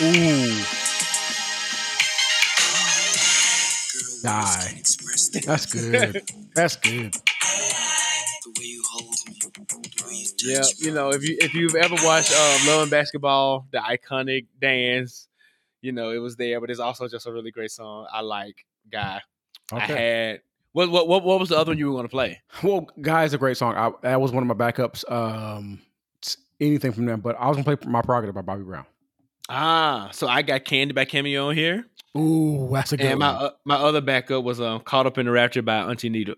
Ooh. 0.01 0.76
Die. 4.27 4.83
That's 5.47 5.66
good. 5.66 6.22
That's 6.55 6.77
good. 6.77 7.14
yeah, 10.45 10.62
you 10.79 10.93
know, 10.93 11.11
if 11.11 11.22
you 11.22 11.37
if 11.41 11.55
you've 11.55 11.77
ever 11.77 11.95
watched 12.05 12.33
um, 12.33 12.66
Love 12.66 12.83
and 12.83 12.91
Basketball, 12.91 13.68
the 13.70 13.79
iconic 13.79 14.47
dance, 14.61 15.29
you 15.81 15.93
know, 15.93 16.11
it 16.11 16.18
was 16.18 16.35
there. 16.35 16.61
But 16.61 16.70
it's 16.70 16.81
also 16.81 17.07
just 17.07 17.27
a 17.27 17.33
really 17.33 17.53
great 17.53 17.70
song. 17.70 18.09
I 18.12 18.22
like 18.22 18.64
Guy. 18.91 19.20
I 19.72 19.79
had 19.79 20.41
what 20.72 20.91
what 20.91 21.07
what 21.07 21.22
what 21.22 21.39
was 21.39 21.51
the 21.51 21.57
other 21.57 21.70
one 21.70 21.79
you 21.79 21.91
were 21.91 21.97
gonna 21.97 22.09
play? 22.09 22.41
Well, 22.64 22.89
guys, 23.01 23.31
is 23.31 23.35
a 23.35 23.39
great 23.39 23.57
song. 23.57 23.77
I, 23.77 23.93
that 24.03 24.20
was 24.20 24.33
one 24.33 24.49
of 24.49 24.57
my 24.57 24.70
backups. 24.72 25.09
Um, 25.11 25.81
anything 26.61 26.93
from 26.93 27.07
them, 27.07 27.20
but 27.20 27.37
I 27.39 27.47
was 27.47 27.57
gonna 27.57 27.77
play 27.77 27.91
my 27.91 28.03
prerogative 28.03 28.35
by 28.35 28.43
Bobby 28.43 28.64
Brown. 28.64 28.87
Ah, 29.49 30.09
so 30.12 30.26
I 30.26 30.42
got 30.42 30.64
Candy 30.64 30.92
by 30.92 31.05
Cameo 31.05 31.51
here, 31.51 31.86
Ooh, 32.18 32.68
that's 32.72 32.92
a 32.92 32.97
good 32.97 33.05
one. 33.05 33.11
and 33.12 33.18
my 33.20 33.32
one. 33.34 33.42
uh, 33.44 33.51
my 33.64 33.76
other 33.76 34.01
backup 34.01 34.42
was 34.44 34.61
um 34.61 34.80
Caught 34.80 35.07
Up 35.07 35.18
in 35.18 35.26
the 35.26 35.32
Rapture 35.32 35.62
by 35.62 35.76
Auntie 35.78 36.09
Nita. 36.09 36.36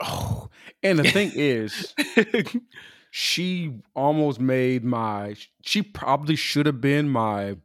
oh, 0.00 0.48
and 0.82 0.98
the 0.98 1.10
thing 1.10 1.32
is, 1.34 1.94
she 3.10 3.72
almost 3.94 4.40
made 4.40 4.84
my. 4.84 5.34
She 5.62 5.82
probably 5.82 6.36
should 6.36 6.66
have 6.66 6.80
been 6.80 7.08
my 7.08 7.56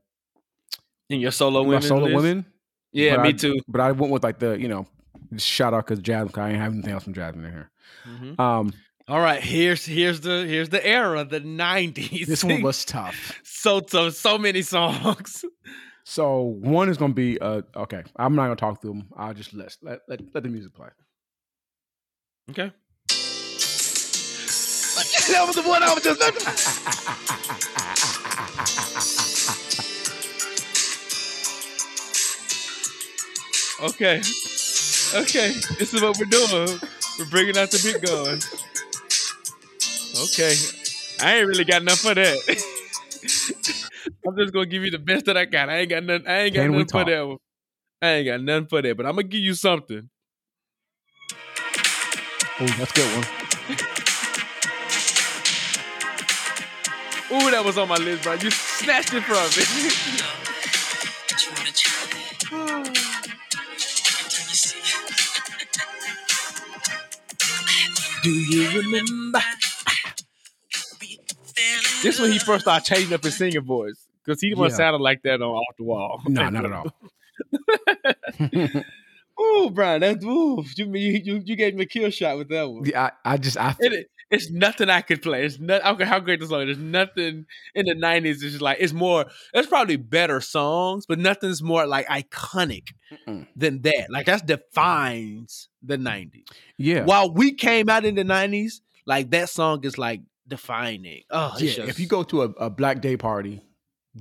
in 1.09 1.19
your 1.19 1.31
solo 1.31 1.63
my 1.63 1.79
solo 1.79 2.05
list? 2.05 2.15
women. 2.15 2.45
Yeah, 2.91 3.21
me 3.21 3.29
I- 3.29 3.33
too. 3.33 3.59
But 3.67 3.81
I 3.81 3.91
went 3.91 4.11
with 4.11 4.23
like 4.23 4.39
the 4.39 4.59
you 4.59 4.67
know 4.67 4.87
shout 5.37 5.73
out 5.73 5.85
because 5.85 5.99
Jazmine. 5.99 6.37
I 6.37 6.49
ain't 6.49 6.59
have 6.59 6.73
anything 6.73 6.91
else 6.93 7.03
from 7.03 7.13
Jazmine 7.13 7.45
in 7.45 7.51
here. 7.51 7.71
Mhm. 8.07 8.39
Um, 8.39 8.73
All 9.07 9.19
right, 9.19 9.43
here's 9.43 9.85
here's 9.85 10.21
the 10.21 10.45
here's 10.45 10.69
the 10.69 10.85
era, 10.85 11.25
the 11.25 11.41
'90s. 11.41 12.25
this 12.25 12.43
one 12.43 12.61
was 12.61 12.85
tough. 12.85 13.39
so 13.43 13.81
so 13.85 14.09
so 14.09 14.37
many 14.37 14.61
songs. 14.61 15.43
So 16.05 16.41
one 16.41 16.89
is 16.89 16.97
gonna 16.97 17.13
be 17.13 17.39
uh 17.39 17.63
okay. 17.75 18.03
I'm 18.15 18.35
not 18.35 18.43
gonna 18.43 18.55
talk 18.55 18.81
through 18.81 18.93
them. 18.93 19.09
I'll 19.17 19.33
just 19.33 19.53
let 19.53 19.75
let 19.81 19.99
let, 20.07 20.21
let 20.33 20.43
the 20.43 20.49
music 20.49 20.73
play. 20.73 20.87
Okay. 22.51 22.71
that 25.31 25.47
was 25.47 25.55
the 25.55 25.63
one 25.63 25.81
I 25.83 25.93
was 25.93 26.03
just 26.03 26.19
looking. 26.19 26.47
Okay. 33.81 34.17
Okay. 35.13 35.51
This 35.77 35.93
is 35.93 36.01
what 36.01 36.17
we're 36.17 36.25
doing. 36.25 36.79
We're 37.19 37.25
bringing 37.29 37.57
out 37.57 37.71
the 37.71 37.79
big 37.83 38.01
guns. 38.01 38.47
Okay. 40.15 40.55
I 41.21 41.37
ain't 41.37 41.47
really 41.47 41.63
got 41.63 41.81
enough 41.81 41.99
for 41.99 42.13
that. 42.13 42.37
I'm 44.27 44.37
just 44.37 44.53
gonna 44.53 44.65
give 44.65 44.83
you 44.83 44.91
the 44.91 44.99
best 44.99 45.25
that 45.25 45.37
I 45.37 45.45
got. 45.45 45.69
I 45.69 45.79
ain't 45.79 45.89
got 45.89 46.03
nothing. 46.03 46.27
I 46.27 46.41
ain't 46.41 46.53
got 46.53 46.61
Can 46.61 46.71
nothing 46.71 46.87
for 46.87 47.05
that 47.05 47.27
one. 47.27 47.37
I 48.01 48.07
ain't 48.09 48.25
got 48.27 48.41
nothing 48.41 48.67
for 48.67 48.81
that, 48.81 48.97
but 48.97 49.05
I'm 49.05 49.13
gonna 49.13 49.23
give 49.23 49.41
you 49.41 49.53
something. 49.53 50.09
Oh, 52.59 52.65
that's 52.65 52.91
a 52.91 52.93
good 52.93 53.15
one. 53.15 53.25
Ooh, 57.31 57.49
that 57.49 57.63
was 57.65 57.77
on 57.79 57.87
my 57.87 57.95
list, 57.95 58.23
bro. 58.23 58.33
You 58.33 58.51
snatched 58.51 59.13
it 59.13 59.23
from 59.23 59.49
me. 59.57 59.63
Do 68.23 68.29
you 68.31 68.81
remember? 68.81 69.41
This 72.03 72.19
when 72.19 72.31
he 72.31 72.39
first 72.39 72.61
started 72.65 72.85
changing 72.85 73.13
up 73.13 73.23
his 73.23 73.37
singing 73.37 73.61
voice. 73.63 74.05
Because 74.23 74.39
he 74.39 74.53
wasn't 74.53 74.79
Yeah. 74.79 74.85
sounding 74.85 75.01
like 75.01 75.21
that 75.23 75.41
on 75.41 75.49
Off 75.49 75.75
the 75.77 75.83
Wall. 75.83 76.21
No, 76.27 76.49
not 76.49 76.65
at 76.65 76.71
all. 76.71 76.93
Ooh, 79.41 79.71
Bryan, 79.71 80.01
that's 80.01 80.23
ooh. 80.23 80.63
You, 80.77 80.85
you, 80.93 81.41
you, 81.43 81.55
gave 81.55 81.73
me 81.75 81.83
a 81.83 81.87
kill 81.87 82.09
shot 82.11 82.37
with 82.37 82.49
that 82.49 82.69
one. 82.69 82.85
Yeah, 82.85 83.09
I, 83.25 83.33
I 83.33 83.37
just 83.37 83.57
I 83.57 83.75
it, 83.79 84.07
it's 84.29 84.51
nothing 84.51 84.89
I 84.89 85.01
could 85.01 85.21
play. 85.23 85.43
It's 85.45 85.59
not. 85.59 85.83
I 85.83 86.05
how 86.05 86.19
great 86.19 86.39
the 86.39 86.45
song. 86.47 86.61
is. 86.61 86.67
There's 86.67 86.77
nothing 86.77 87.45
in 87.73 87.85
the 87.85 87.95
'90s. 87.95 88.25
It's 88.25 88.41
just 88.41 88.61
like 88.61 88.77
it's 88.79 88.93
more. 88.93 89.25
There's 89.53 89.65
probably 89.67 89.95
better 89.95 90.39
songs, 90.39 91.05
but 91.07 91.17
nothing's 91.19 91.63
more 91.63 91.87
like 91.87 92.07
iconic 92.07 92.89
Mm-mm. 93.27 93.47
than 93.55 93.81
that. 93.81 94.07
Like 94.09 94.27
that 94.27 94.45
defines 94.45 95.67
the 95.81 95.97
'90s. 95.97 96.45
Yeah. 96.77 97.05
While 97.05 97.33
we 97.33 97.53
came 97.53 97.89
out 97.89 98.05
in 98.05 98.13
the 98.15 98.23
'90s, 98.23 98.81
like 99.05 99.31
that 99.31 99.49
song 99.49 99.83
is 99.83 99.97
like 99.97 100.21
defining. 100.47 101.23
Oh, 101.31 101.53
yeah. 101.59 101.73
just- 101.73 101.89
If 101.89 101.99
you 101.99 102.07
go 102.07 102.23
to 102.23 102.43
a, 102.43 102.45
a 102.51 102.69
black 102.69 103.01
day 103.01 103.17
party, 103.17 103.61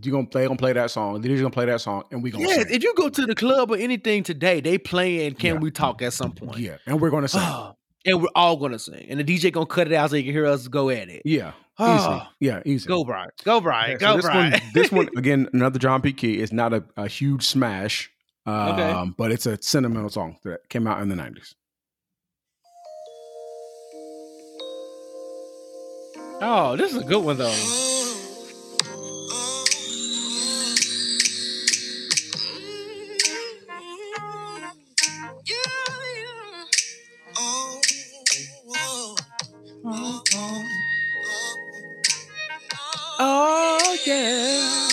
you're 0.02 0.12
gonna 0.12 0.26
play 0.26 0.44
gonna 0.46 0.56
play 0.56 0.72
that 0.72 0.90
song. 0.90 1.20
The 1.20 1.28
DJ's 1.28 1.40
gonna 1.42 1.50
play 1.50 1.66
that 1.66 1.80
song, 1.80 2.04
and 2.10 2.22
we 2.22 2.30
gonna 2.30 2.48
yeah, 2.48 2.54
sing. 2.62 2.66
if 2.70 2.82
you 2.82 2.94
go 2.94 3.08
to 3.10 3.26
the 3.26 3.34
club 3.34 3.70
or 3.70 3.76
anything 3.76 4.22
today, 4.22 4.60
they 4.60 4.78
playing 4.78 5.34
"Can 5.34 5.54
Yeah. 5.56 5.60
We 5.60 5.70
Talk" 5.70 6.00
at 6.00 6.14
some 6.14 6.32
point. 6.32 6.58
Yeah, 6.58 6.76
and 6.86 6.98
we're 7.00 7.10
gonna 7.10 7.28
sing. 7.28 7.42
Oh, 7.44 7.76
and 8.06 8.22
we're 8.22 8.28
all 8.34 8.56
gonna 8.56 8.78
sing, 8.78 9.04
and 9.10 9.20
the 9.20 9.24
DJ 9.24 9.52
gonna 9.52 9.66
cut 9.66 9.86
it 9.88 9.92
out 9.92 10.08
so 10.10 10.16
you 10.16 10.22
can 10.24 10.32
hear 10.32 10.46
us 10.46 10.66
go 10.66 10.88
at 10.88 11.10
it. 11.10 11.20
yeah, 11.26 11.48
easy. 11.78 12.06
Oh, 12.08 12.22
Yeah, 12.40 12.62
easy. 12.64 12.88
go 12.88 13.04
Bryan, 13.04 13.28
go 13.44 13.60
Bryan, 13.60 13.90
Yeah, 13.90 13.98
so 13.98 14.06
go 14.06 14.16
this 14.16 14.24
Bryan. 14.24 14.52
one, 14.52 14.60
this 14.72 14.92
one 14.92 15.08
again, 15.18 15.48
another 15.52 15.78
John 15.78 16.00
P. 16.00 16.14
Key 16.14 16.38
is 16.40 16.52
not 16.54 16.72
a, 16.72 16.82
a 16.96 17.06
huge 17.06 17.44
smash, 17.44 18.10
um, 18.46 18.54
Okay. 18.70 19.10
but 19.18 19.30
it's 19.30 19.44
a 19.44 19.60
sentimental 19.60 20.08
song 20.08 20.38
that 20.44 20.66
came 20.70 20.86
out 20.86 21.02
in 21.02 21.10
the 21.10 21.16
nineties. 21.16 21.54
Oh, 26.42 26.76
this 26.76 26.92
is 26.92 27.02
a 27.02 27.04
good 27.04 27.24
one 27.24 27.38
though. 27.38 27.54
Oh 43.24 43.96
yeah. 44.04 44.88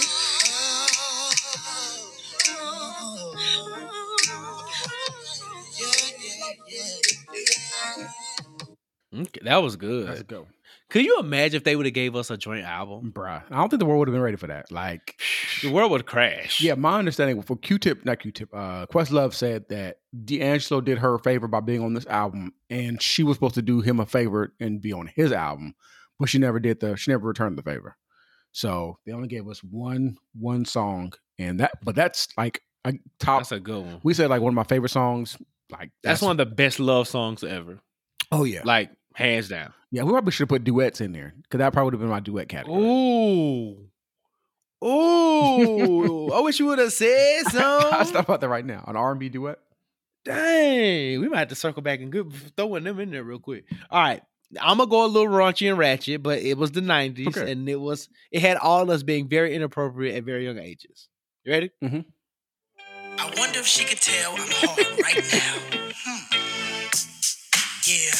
Okay, 9.11 9.39
that 9.43 9.57
was 9.57 9.75
good. 9.75 10.27
Good 10.27 10.39
one. 10.39 10.58
Could 10.89 11.05
you 11.05 11.19
imagine 11.19 11.57
if 11.57 11.63
they 11.63 11.75
would 11.75 11.85
have 11.85 11.93
gave 11.93 12.15
us 12.15 12.31
a 12.31 12.37
joint 12.37 12.65
album? 12.65 13.11
Bruh. 13.15 13.43
I 13.51 13.55
don't 13.57 13.69
think 13.69 13.79
the 13.79 13.85
world 13.85 13.99
would 13.99 14.07
have 14.07 14.13
been 14.13 14.21
ready 14.23 14.37
for 14.37 14.47
that. 14.47 14.71
Like, 14.71 15.21
The 15.61 15.71
world 15.71 15.91
would 15.91 16.05
crash. 16.07 16.61
yeah, 16.61 16.73
my 16.73 16.97
understanding 16.97 17.39
for 17.43 17.55
Q-Tip, 17.57 18.05
not 18.05 18.19
Q-Tip, 18.19 18.49
uh, 18.53 18.85
Questlove 18.87 19.33
said 19.35 19.65
that 19.69 19.97
D'Angelo 20.25 20.81
did 20.81 20.97
her 20.97 21.13
a 21.15 21.19
favor 21.19 21.47
by 21.47 21.59
being 21.59 21.83
on 21.83 21.93
this 21.93 22.07
album, 22.07 22.53
and 22.71 22.99
she 23.01 23.21
was 23.23 23.35
supposed 23.37 23.53
to 23.55 23.61
do 23.61 23.81
him 23.81 23.99
a 23.99 24.05
favor 24.07 24.53
and 24.59 24.81
be 24.81 24.91
on 24.91 25.07
his 25.15 25.31
album, 25.31 25.75
but 26.19 26.27
she 26.27 26.39
never 26.39 26.59
did 26.59 26.79
the, 26.79 26.95
she 26.95 27.11
never 27.11 27.27
returned 27.27 27.57
the 27.57 27.63
favor. 27.63 27.95
So 28.51 28.97
they 29.05 29.11
only 29.11 29.27
gave 29.27 29.47
us 29.47 29.63
one, 29.63 30.17
one 30.33 30.65
song, 30.65 31.13
and 31.37 31.59
that, 31.59 31.73
but 31.83 31.95
that's 31.95 32.27
like 32.35 32.63
a 32.83 32.93
top. 33.19 33.41
that's 33.41 33.51
a 33.51 33.59
good 33.59 33.85
one. 33.85 33.99
we 34.01 34.15
said 34.15 34.31
like 34.31 34.41
one 34.41 34.51
of 34.51 34.55
my 34.55 34.63
favorite 34.63 34.89
songs. 34.89 35.37
Like 35.71 35.91
That's 36.01 36.23
one 36.23 36.31
of 36.31 36.37
the 36.37 36.47
best 36.47 36.79
love 36.79 37.07
songs 37.07 37.43
ever. 37.43 37.79
Oh 38.31 38.43
yeah, 38.43 38.61
Like 38.65 38.89
hands 39.15 39.49
down. 39.49 39.73
yeah. 39.91 40.03
We 40.03 40.11
probably 40.11 40.31
should 40.31 40.43
have 40.43 40.49
put 40.49 40.63
duets 40.63 41.01
in 41.01 41.11
there 41.11 41.33
because 41.43 41.57
that 41.59 41.73
probably 41.73 41.85
would 41.87 41.93
have 41.95 42.01
been 42.01 42.09
my 42.09 42.19
duet 42.19 42.47
category. 42.49 42.83
Ooh. 42.83 43.85
Ooh. 44.85 46.31
I 46.31 46.39
wish 46.39 46.59
you 46.59 46.67
would 46.67 46.79
have 46.79 46.93
said 46.93 47.43
something. 47.47 47.59
I'll 47.91 48.05
stop 48.05 48.25
about 48.25 48.41
that 48.41 48.49
right 48.49 48.65
now. 48.65 48.83
An 48.87 48.95
R 48.95 49.11
and 49.11 49.19
B 49.19 49.27
duet. 49.29 49.59
Dang. 50.25 51.19
We 51.21 51.27
might 51.29 51.39
have 51.39 51.47
to 51.49 51.55
circle 51.55 51.81
back 51.81 51.99
and 52.01 52.11
good 52.11 52.31
throwing 52.55 52.83
them 52.83 52.99
in 52.99 53.11
there 53.11 53.23
real 53.23 53.39
quick. 53.39 53.65
All 53.89 54.01
right. 54.01 54.21
I'm 54.59 54.77
gonna 54.77 54.89
go 54.89 55.05
a 55.05 55.07
little 55.07 55.27
raunchy 55.31 55.69
and 55.69 55.77
ratchet, 55.77 56.23
but 56.23 56.39
it 56.39 56.57
was 56.57 56.71
the 56.71 56.81
90s 56.81 57.27
Okay. 57.37 57.51
and 57.51 57.69
it 57.69 57.75
was 57.79 58.09
it 58.31 58.41
had 58.41 58.57
all 58.57 58.81
of 58.81 58.89
us 58.89 59.03
being 59.03 59.27
very 59.27 59.53
inappropriate 59.53 60.15
at 60.15 60.23
very 60.23 60.45
young 60.45 60.57
ages. 60.57 61.07
You 61.43 61.51
ready? 61.51 61.69
I 61.83 63.33
wonder 63.37 63.59
if 63.59 63.67
she 63.67 63.85
could 63.85 64.01
tell 64.01 64.31
I'm 64.31 64.39
hard 64.39 64.79
right 65.03 65.23
now. 65.31 65.55
Hmm. 65.93 66.35
Yeah. 67.85 68.11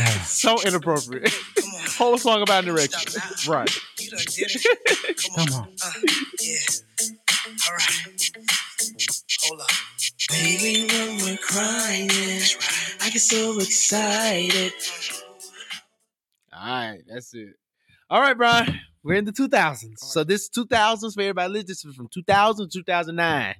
So 0.24 0.60
inappropriate. 0.62 1.32
Whole 1.98 2.16
song 2.18 2.42
about 2.42 2.64
an 2.64 2.70
erection. 2.70 3.20
Right. 3.48 3.70
You 3.98 4.10
done 4.10 4.20
did 4.26 4.50
it. 4.50 5.22
Come 5.36 5.54
on. 5.54 5.68
Uh, 5.84 5.92
yeah. 6.40 6.58
All 7.68 7.74
right. 7.74 8.30
Hold 9.42 9.60
up. 9.60 9.70
Baby, 10.30 10.86
when 10.86 11.16
we're 11.18 11.36
crying, 11.38 12.08
I 13.00 13.10
get 13.10 13.20
so 13.20 13.58
excited. 13.58 14.72
All 16.52 16.66
right, 16.66 17.00
that's 17.08 17.34
it. 17.34 17.54
All 18.08 18.20
right, 18.20 18.36
Bryan. 18.36 18.80
We're 19.02 19.14
in 19.14 19.24
the 19.24 19.32
2000s. 19.32 19.98
So 19.98 20.24
this 20.24 20.48
2000s 20.50 21.14
for 21.14 21.20
everybody 21.22 21.52
listening. 21.52 21.66
This 21.68 21.84
is 21.84 21.94
from 21.96 22.08
2000 22.12 22.68
to 22.70 22.78
2009. 22.78 23.54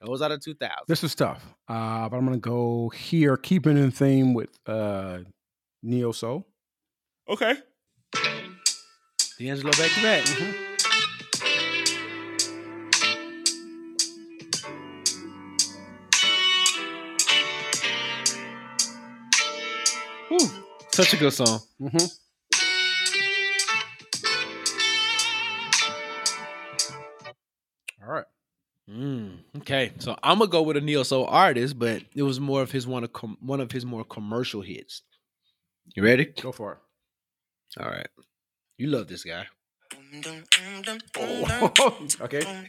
Those 0.00 0.22
are 0.22 0.28
the 0.28 0.38
2000s. 0.38 0.68
This 0.86 1.02
is 1.02 1.14
tough. 1.14 1.42
Uh, 1.68 2.08
but 2.08 2.16
I'm 2.16 2.24
gonna 2.24 2.38
go 2.38 2.88
here, 2.90 3.36
keeping 3.36 3.76
in 3.76 3.90
theme 3.90 4.32
with 4.34 4.50
uh 4.66 5.18
Neo 5.84 6.12
Soul. 6.12 6.46
Okay. 7.28 7.54
D'Angelo 9.38 9.70
back 9.72 9.90
to 9.90 10.02
back. 10.02 10.24
Whew. 20.28 20.48
Such 20.94 21.12
a 21.12 21.16
good 21.18 21.34
song. 21.34 21.60
Mm-hmm. 21.78 22.06
All 28.02 28.10
right. 28.10 28.24
Mm, 28.88 29.38
okay, 29.58 29.92
so 29.98 30.16
I'm 30.22 30.38
gonna 30.38 30.50
go 30.50 30.62
with 30.62 30.78
a 30.78 30.80
neo 30.80 31.02
soul 31.02 31.26
artist, 31.26 31.78
but 31.78 32.02
it 32.14 32.22
was 32.22 32.40
more 32.40 32.62
of 32.62 32.70
his 32.70 32.86
one 32.86 33.04
of 33.04 33.12
com- 33.12 33.36
one 33.40 33.60
of 33.60 33.70
his 33.70 33.84
more 33.84 34.04
commercial 34.04 34.62
hits. 34.62 35.02
You 35.94 36.04
ready? 36.04 36.26
Go 36.40 36.52
for 36.52 36.72
it. 36.72 36.78
All 37.82 37.88
right. 37.90 38.06
You 38.78 38.88
love 38.88 39.08
this 39.08 39.24
guy. 39.24 39.46
okay. 42.20 42.40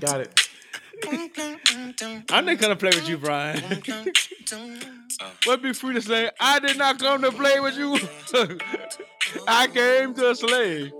Got 0.00 0.20
it. 0.20 0.48
I'm 2.30 2.44
not 2.44 2.58
gonna 2.58 2.76
play 2.76 2.90
with 2.90 3.08
you, 3.08 3.16
Bryan. 3.18 3.82
What 5.44 5.62
be 5.62 5.72
free 5.72 5.94
to 5.94 6.02
say? 6.02 6.30
I 6.38 6.58
did 6.58 6.76
not 6.78 6.98
come 6.98 7.22
to 7.22 7.32
play 7.32 7.58
with 7.60 7.76
you. 7.76 7.98
I 9.48 9.66
came 9.68 10.14
to 10.14 10.34
slay. 10.34 10.92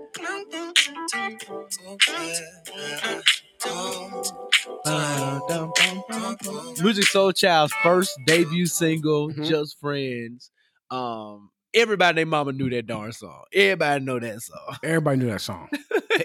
Musiq 6.81 7.05
Soulchild's 7.13 7.73
first 7.83 8.11
debut 8.25 8.65
single, 8.65 9.29
Mhm. 9.29 9.47
Just 9.47 9.79
Friends. 9.79 10.51
Um, 10.91 11.49
everybody, 11.73 12.09
and 12.09 12.17
their 12.17 12.25
mama 12.25 12.51
knew 12.51 12.69
that 12.69 12.85
darn 12.85 13.13
song. 13.13 13.43
Everybody 13.53 14.03
know 14.03 14.19
that 14.19 14.41
song. 14.41 14.77
Everybody 14.83 15.17
knew 15.17 15.31
that 15.31 15.41
song. 15.41 15.69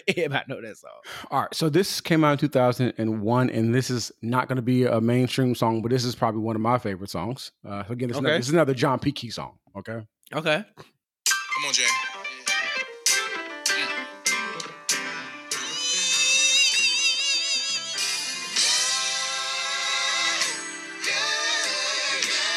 everybody 0.08 0.44
know 0.48 0.60
that 0.60 0.76
song. 0.76 0.90
All 1.30 1.42
right. 1.42 1.54
So 1.54 1.68
this 1.68 2.00
came 2.00 2.24
out 2.24 2.32
in 2.32 2.38
2001, 2.38 3.50
and 3.50 3.74
this 3.74 3.90
is 3.90 4.10
not 4.22 4.48
going 4.48 4.56
to 4.56 4.62
be 4.62 4.84
a 4.84 5.00
mainstream 5.00 5.54
song, 5.54 5.82
but 5.82 5.90
this 5.90 6.04
is 6.04 6.14
probably 6.14 6.40
one 6.40 6.56
of 6.56 6.62
my 6.62 6.78
favorite 6.78 7.10
songs. 7.10 7.52
Uh, 7.66 7.84
so 7.84 7.92
again, 7.92 8.10
it's 8.10 8.18
another, 8.18 8.36
this 8.36 8.48
is 8.48 8.52
another 8.52 8.74
John 8.74 8.98
P. 8.98 9.12
Key 9.12 9.30
song. 9.30 9.58
Okay. 9.76 10.00
Okay. 10.34 10.64
Come 10.74 11.64
on, 11.66 11.72
Jay. 11.72 11.84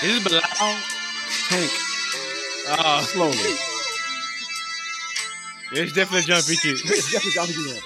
This 0.02 0.12
Is 0.12 0.26
it 0.26 0.30
Bilal? 0.30 0.78
Tank 1.50 1.89
Oh, 2.72 3.02
slowly. 3.02 3.36
it's 5.74 5.94
definitely 5.94 6.22
John 6.28 6.42
P. 6.44 6.56
Key. 6.58 6.72
It's 6.72 7.12
definitely 7.12 7.32
John 7.32 7.48
P. 7.48 7.54
Key. 7.54 7.80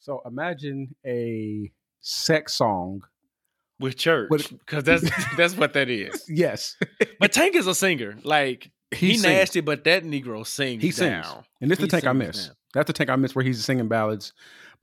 So 0.00 0.20
imagine 0.26 0.94
a 1.06 1.70
sex 2.00 2.54
song. 2.54 3.02
with 3.80 3.96
church 3.96 4.30
because 4.50 4.84
that's 4.84 5.02
that's 5.36 5.56
what 5.56 5.72
that 5.72 5.88
is. 5.88 6.24
Yes, 6.28 6.76
But 7.18 7.32
Tank 7.32 7.54
is 7.56 7.66
a 7.66 7.74
singer. 7.74 8.16
Like 8.22 8.70
he, 8.94 9.12
sings. 9.12 9.22
nasty, 9.24 9.60
but 9.60 9.82
that 9.84 10.04
Negro 10.04 10.46
sings. 10.46 10.82
He 10.82 10.90
sings. 10.90 11.24
down. 11.26 11.44
And 11.60 11.70
this 11.70 11.78
is 11.78 11.84
the 11.86 11.88
tank 11.88 12.04
I 12.04 12.12
sings 12.12 12.18
miss. 12.18 12.46
down. 12.46 12.56
That's 12.74 12.86
the 12.86 12.92
tank 12.92 13.10
I 13.10 13.16
miss 13.16 13.34
where 13.34 13.44
he's 13.44 13.64
singing 13.64 13.88
ballads. 13.88 14.32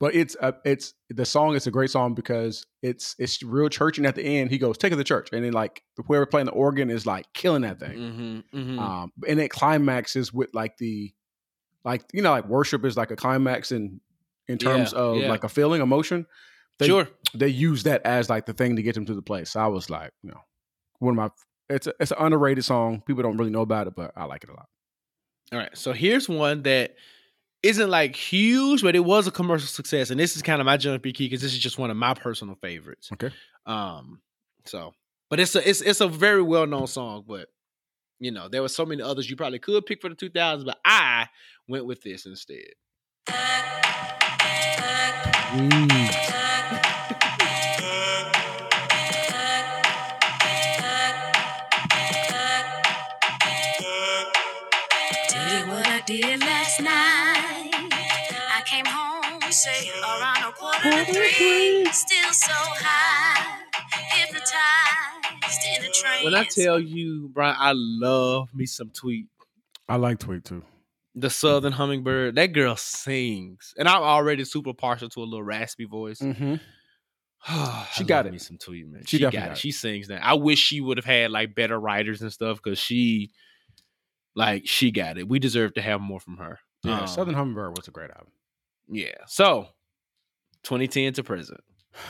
But 0.00 0.14
it's 0.14 0.36
a, 0.40 0.54
it's 0.64 0.94
the 1.10 1.24
song 1.24 1.54
is 1.54 1.66
a 1.66 1.70
great 1.70 1.90
song 1.90 2.14
because 2.14 2.66
it's 2.82 3.14
it's 3.18 3.42
real 3.42 3.68
church, 3.68 3.98
and 3.98 4.06
at 4.06 4.16
the 4.16 4.22
end 4.22 4.50
he 4.50 4.58
goes, 4.58 4.76
"Take 4.76 4.92
it 4.92 4.96
to 4.96 5.04
church," 5.04 5.28
and 5.32 5.44
then 5.44 5.52
like 5.52 5.82
whoever 6.06 6.26
playing 6.26 6.46
the 6.46 6.52
organ 6.52 6.90
is 6.90 7.06
like 7.06 7.26
killing 7.34 7.62
that 7.62 7.78
thing. 7.78 7.98
Mm-hmm, 7.98 8.58
mm-hmm. 8.58 8.78
Um, 8.78 9.12
and 9.28 9.38
it 9.38 9.50
climaxes 9.50 10.32
with 10.32 10.50
like 10.54 10.76
the 10.78 11.12
like 11.84 12.02
you 12.12 12.22
know 12.22 12.30
like 12.32 12.46
worship 12.48 12.84
is 12.84 12.96
like 12.96 13.10
a 13.10 13.16
climax 13.16 13.70
in 13.70 14.00
in 14.48 14.58
terms 14.58 14.92
Yeah, 14.92 14.98
of 14.98 15.16
yeah. 15.18 15.28
like 15.28 15.44
a 15.44 15.48
feeling, 15.48 15.80
emotion. 15.80 16.26
They, 16.78 16.86
sure. 16.86 17.08
they 17.34 17.48
use 17.48 17.84
that 17.84 18.02
as 18.04 18.28
like 18.28 18.46
the 18.46 18.54
thing 18.54 18.76
to 18.76 18.82
get 18.82 18.94
them 18.94 19.06
to 19.06 19.14
the 19.14 19.22
place. 19.22 19.50
So 19.50 19.60
I 19.60 19.68
was 19.68 19.88
like, 19.88 20.10
you 20.22 20.30
know, 20.30 20.40
one 20.98 21.12
of 21.12 21.16
my 21.16 21.30
it's 21.68 21.86
a, 21.86 21.94
it's 22.00 22.10
an 22.10 22.16
underrated 22.18 22.64
song. 22.64 23.02
People 23.06 23.22
don't 23.22 23.36
really 23.36 23.50
know 23.50 23.60
about 23.60 23.86
it, 23.86 23.94
but 23.94 24.12
I 24.16 24.24
like 24.24 24.42
it 24.42 24.50
a 24.50 24.54
lot. 24.54 24.66
All 25.52 25.58
right. 25.58 25.76
So 25.76 25.92
here's 25.92 26.28
one 26.28 26.62
that 26.62 26.96
isn't 27.62 27.90
like 27.90 28.16
huge, 28.16 28.82
but 28.82 28.96
it 28.96 29.04
was 29.04 29.26
a 29.26 29.30
commercial 29.30 29.68
success. 29.68 30.10
And 30.10 30.18
this 30.18 30.36
is 30.36 30.42
kind 30.42 30.60
of 30.60 30.66
my 30.66 30.76
jumpy 30.76 31.12
key 31.12 31.26
because 31.26 31.42
this 31.42 31.52
is 31.52 31.58
just 31.58 31.78
one 31.78 31.90
of 31.90 31.96
my 31.96 32.14
personal 32.14 32.56
favorites. 32.56 33.10
Okay. 33.12 33.30
Um, 33.66 34.20
so 34.64 34.94
but 35.32 35.40
it's 35.40 35.54
a 35.54 35.66
it's 35.66 35.80
it's 35.80 36.02
a 36.02 36.08
very 36.08 36.42
well 36.42 36.66
known 36.66 36.86
song, 36.86 37.24
but 37.26 37.48
you 38.20 38.30
know, 38.30 38.48
there 38.48 38.60
were 38.60 38.68
so 38.68 38.84
many 38.84 39.00
others 39.00 39.30
you 39.30 39.34
probably 39.34 39.58
could 39.58 39.86
pick 39.86 40.02
for 40.02 40.10
the 40.10 40.14
2000s, 40.14 40.62
but 40.62 40.78
I 40.84 41.26
went 41.66 41.86
with 41.86 42.02
this 42.02 42.26
instead. 42.26 42.60
Did 55.30 55.68
what 55.68 55.86
I 55.86 56.02
did 56.04 56.40
last 56.40 56.80
night. 56.82 57.41
I 59.54 59.84
came 59.84 59.92
home, 60.02 60.18
say 60.18 60.20
around 60.22 60.50
a 60.50 60.52
quarter 60.56 61.04
to 61.04 61.12
three. 61.12 61.84
Still 61.92 62.32
so 62.32 62.52
high, 62.54 63.58
hypnotized 64.10 65.66
in 65.76 65.84
a 65.84 65.90
trance. 65.92 66.24
When 66.24 66.34
I 66.34 66.44
tell 66.44 66.78
you, 66.80 67.28
Bryan, 67.32 67.56
I 67.58 67.72
love 67.74 68.54
me 68.54 68.66
some 68.66 68.90
tweet. 68.90 69.26
I 69.88 69.96
like 69.96 70.18
Tweet 70.18 70.44
too. 70.44 70.62
The 71.14 71.28
Southern 71.28 71.72
Hummingbird, 71.74 72.36
that 72.36 72.54
girl 72.54 72.76
sings, 72.76 73.74
and 73.76 73.86
I'm 73.86 74.02
already 74.02 74.44
super 74.44 74.72
partial 74.72 75.10
to 75.10 75.20
a 75.20 75.24
little 75.24 75.42
raspy 75.42 75.84
voice. 75.84 76.20
Mm-hmm. 76.20 76.54
she 77.92 78.04
got 78.04 78.24
Me 78.26 78.36
it. 78.36 78.40
some 78.40 78.56
tweet, 78.56 78.86
man. 78.88 79.02
She 79.06 79.18
She, 79.18 79.22
got, 79.22 79.34
it. 79.34 79.36
got 79.36 79.50
it. 79.50 79.58
She 79.58 79.72
sings 79.72 80.08
that. 80.08 80.24
I 80.24 80.34
wish 80.34 80.58
she 80.58 80.80
would 80.80 80.96
have 80.96 81.04
had 81.04 81.30
like 81.30 81.54
better 81.54 81.78
writers 81.78 82.22
and 82.22 82.32
stuff 82.32 82.60
because 82.62 82.78
she, 82.78 83.32
like, 84.34 84.62
she 84.66 84.90
got 84.90 85.18
it. 85.18 85.28
We 85.28 85.38
deserve 85.38 85.74
to 85.74 85.82
have 85.82 86.00
more 86.00 86.20
from 86.20 86.38
her. 86.38 86.58
Yeah, 86.84 87.00
Um, 87.00 87.06
Southern 87.06 87.34
Hummingbird 87.34 87.76
was 87.76 87.88
a 87.88 87.90
great 87.90 88.10
album. 88.10 88.28
Yeah. 88.88 89.14
So, 89.26 89.68
2010 90.64 91.14
to 91.14 91.22
present. 91.24 91.60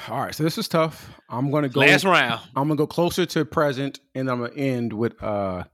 All 0.08 0.20
right, 0.20 0.34
so 0.34 0.44
this 0.44 0.58
is 0.58 0.68
tough. 0.68 1.10
I'm 1.28 1.50
gonna 1.50 1.68
go. 1.68 1.80
Last 1.80 2.04
round. 2.04 2.40
I'm 2.54 2.68
gonna 2.68 2.76
go 2.76 2.86
closer 2.86 3.26
to 3.26 3.44
present, 3.44 3.98
and 4.14 4.30
I'm 4.30 4.40
gonna 4.40 4.54
end 4.54 4.92
with 4.92 5.20
uh 5.22 5.64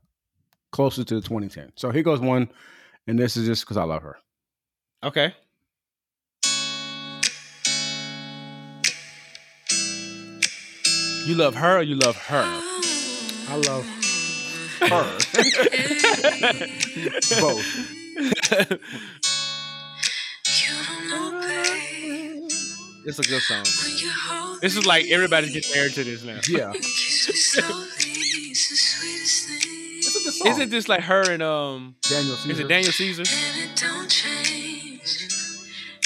closer 0.72 1.04
to 1.04 1.14
the 1.16 1.20
2010. 1.20 1.72
So 1.76 1.90
here 1.90 2.02
goes 2.02 2.20
one, 2.20 2.48
and 3.06 3.18
this 3.18 3.36
is 3.36 3.46
just 3.46 3.64
because 3.64 3.76
I 3.76 3.84
love 3.84 4.02
her. 4.02 4.16
Okay. 5.02 5.34
You 11.26 11.34
love 11.34 11.54
her 11.56 11.78
or 11.78 11.82
you 11.82 11.96
love 11.96 12.16
her? 12.16 12.42
I 13.50 13.56
love 13.66 13.84
her. 14.80 15.18
Both. 17.40 17.66
It's 23.08 23.18
a 23.18 23.22
good 23.22 23.40
song. 23.40 23.64
man. 23.64 24.58
This 24.60 24.76
is 24.76 24.84
like 24.84 25.06
everybody's 25.06 25.54
getting 25.54 25.74
married 25.74 25.94
to 25.94 26.04
this 26.04 26.22
now. 26.22 26.40
Yeah, 26.46 26.72
kiss 26.74 27.56
me 27.56 27.62
the 27.62 28.76
sweetest 28.76 29.48
thing. 29.48 29.96
it's 29.96 30.08
a 30.14 30.24
good 30.24 30.34
song. 30.34 30.48
Isn't 30.48 30.70
this 30.70 30.88
like 30.90 31.00
her 31.04 31.30
and 31.30 31.42
um? 31.42 31.96
Daniel 32.02 32.36
Caesar? 32.36 32.52
Is 32.52 32.58
it 32.60 32.68
Daniel 32.68 32.92
Caesar? 32.92 33.22
And 33.22 33.70
it 33.70 33.76
don't 33.80 34.10
change 34.10 35.26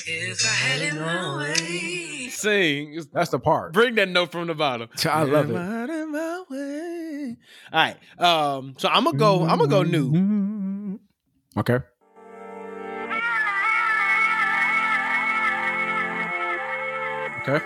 if 0.06 0.44
I 0.44 0.48
had 0.48 0.80
it 0.80 1.58
way. 1.58 2.28
Sing. 2.28 3.00
That's 3.12 3.30
the 3.30 3.40
part. 3.40 3.72
Bring 3.72 3.96
that 3.96 4.08
note 4.08 4.30
from 4.30 4.46
the 4.46 4.54
bottom. 4.54 4.88
I 5.04 5.24
love 5.24 5.50
it. 5.50 5.56
I 5.56 6.04
my 6.04 6.44
way? 6.48 7.36
All 7.72 7.80
right. 7.80 7.96
Um. 8.20 8.74
So 8.78 8.88
I'm 8.88 9.02
gonna 9.02 9.18
go. 9.18 9.42
I'm 9.42 9.58
gonna 9.58 9.66
go 9.66 9.82
new. 9.82 11.00
Okay. 11.56 11.78
Okay. 17.42 17.60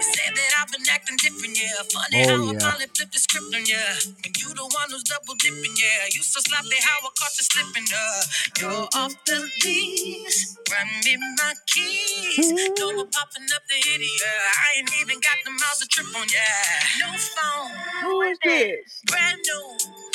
Said 0.00 0.36
that 0.36 0.52
I've 0.62 0.70
been 0.70 0.84
acting 0.92 1.16
different, 1.18 1.56
yeah. 1.58 1.72
Funny 1.90 2.22
Oh, 2.22 2.28
how 2.28 2.42
I 2.46 2.52
yeah. 2.52 2.60
finally 2.60 2.86
flipped 2.94 3.12
the 3.16 3.18
script 3.18 3.50
on 3.50 3.64
ya. 3.66 3.80
When 4.22 4.32
you 4.36 4.48
the 4.54 4.62
one 4.68 4.88
who's 4.92 5.02
double 5.08 5.34
dipping, 5.40 5.74
yeah. 5.74 6.06
You 6.12 6.22
so 6.22 6.38
sloppy 6.44 6.76
how 6.84 7.00
I 7.02 7.10
caught 7.18 7.34
you 7.34 7.44
slipping, 7.48 7.88
uh. 7.90 8.22
You're 8.60 8.86
off 8.94 9.16
the 9.26 9.40
leash, 9.64 10.54
run 10.70 10.88
me 11.02 11.16
my 11.40 11.54
keys. 11.66 12.52
No 12.78 12.92
more 12.94 13.08
popping 13.10 13.48
up 13.56 13.64
the 13.66 13.78
hitty, 13.80 14.06
yeah. 14.22 14.54
I 14.54 14.66
ain't 14.84 14.92
even 15.02 15.18
got 15.18 15.38
the 15.48 15.52
miles 15.56 15.80
to 15.82 15.88
trip 15.88 16.06
on, 16.14 16.28
yeah. 16.28 17.02
No 17.02 17.08
phone, 17.16 17.72
Who 18.06 18.22
is 18.30 18.38
this? 18.44 19.02
brand 19.08 19.40
new, 19.42 19.66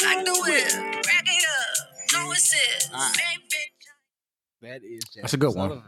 like 0.07 0.23
the 0.29 0.35
whip. 0.45 0.71
Rack 1.09 1.25
it 2.13 2.17
up, 2.17 2.25
no 2.25 2.31
assist. 2.31 2.89
Ah. 2.93 3.11
Baby, 4.61 4.71
That 4.73 4.83
is. 4.87 5.03
That's 5.15 5.33
a 5.33 5.37
good 5.37 5.51
Jazmine 5.51 5.55
one. 5.69 5.83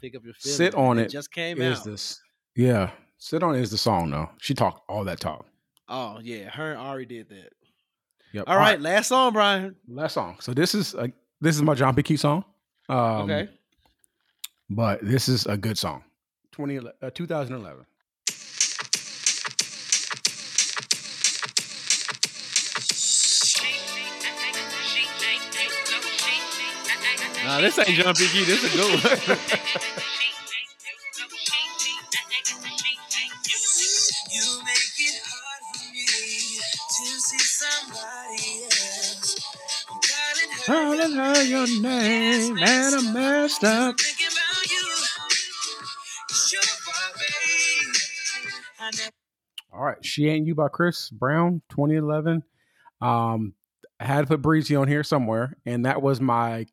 Pick 0.00 0.16
up 0.16 0.24
your 0.24 0.34
feelings. 0.34 0.56
Sit 0.56 0.74
on 0.74 0.98
it. 0.98 1.08
Just 1.10 1.32
came 1.32 1.60
Is 1.60 1.78
out. 1.80 1.84
this? 1.84 2.20
Yeah. 2.54 2.90
Sit 3.18 3.42
on 3.42 3.54
is 3.54 3.70
the 3.70 3.78
song 3.78 4.10
though. 4.10 4.28
She 4.40 4.54
talked 4.54 4.82
all 4.88 5.04
that 5.04 5.20
talk. 5.20 5.46
Oh 5.88 6.18
yeah, 6.22 6.50
her 6.50 6.72
and 6.72 6.80
Ari 6.80 7.06
did 7.06 7.28
that. 7.30 7.52
Yep. 8.32 8.44
All 8.46 8.56
right, 8.56 8.78
last 8.80 9.08
song, 9.08 9.32
Bryan. 9.32 9.76
Last 9.88 10.14
song. 10.14 10.36
So 10.40 10.52
this 10.52 10.74
is 10.74 10.94
a, 10.94 11.10
this 11.40 11.56
is 11.56 11.62
my 11.62 11.74
John 11.74 11.94
P. 11.94 12.02
Key 12.02 12.16
song. 12.16 12.44
Um, 12.88 12.98
Okay. 13.30 13.48
But 14.68 14.98
this 15.02 15.28
is 15.28 15.46
a 15.46 15.56
good 15.56 15.78
song. 15.78 16.02
20, 16.52 16.78
uh, 16.78 17.10
2011. 17.14 17.86
Nah, 27.46 27.60
this 27.60 27.78
ain't 27.78 27.90
John 27.90 28.12
P. 28.12 28.26
Key. 28.26 28.42
This 28.44 28.64
is 28.64 28.74
a 28.74 28.76
good 28.76 28.90
one. 28.90 29.38
You 34.34 34.64
make 34.64 34.98
it 34.98 35.22
hard 35.24 35.62
for 35.70 35.86
me 35.92 36.06
to 36.90 37.04
see 37.22 37.38
somebody 37.38 38.64
else. 38.64 39.38
I'm 39.88 40.00
calling 40.66 41.12
her. 41.12 41.42
Your 41.44 41.68
name, 41.80 42.58
and 42.58 42.94
I 42.96 43.12
messed 43.12 43.62
up. 43.62 43.94
Thinking 44.00 44.26
about 44.26 44.66
you. 44.68 44.84
It's 46.28 46.52
your 46.52 46.62
fault, 46.62 47.14
babe. 47.14 47.94
I 48.80 48.90
never 48.98 49.12
All 49.72 49.84
right. 49.84 50.04
She 50.04 50.26
Ain't 50.26 50.48
You 50.48 50.56
by 50.56 50.66
Chris 50.66 51.10
Brown, 51.10 51.62
2011. 51.68 52.42
Um, 53.00 53.54
I 54.00 54.04
had 54.04 54.22
to 54.22 54.26
put 54.26 54.42
Breezy 54.42 54.74
on 54.74 54.88
here 54.88 55.04
somewhere, 55.04 55.56
and 55.64 55.86
that 55.86 56.02
was 56.02 56.20
my 56.20 56.66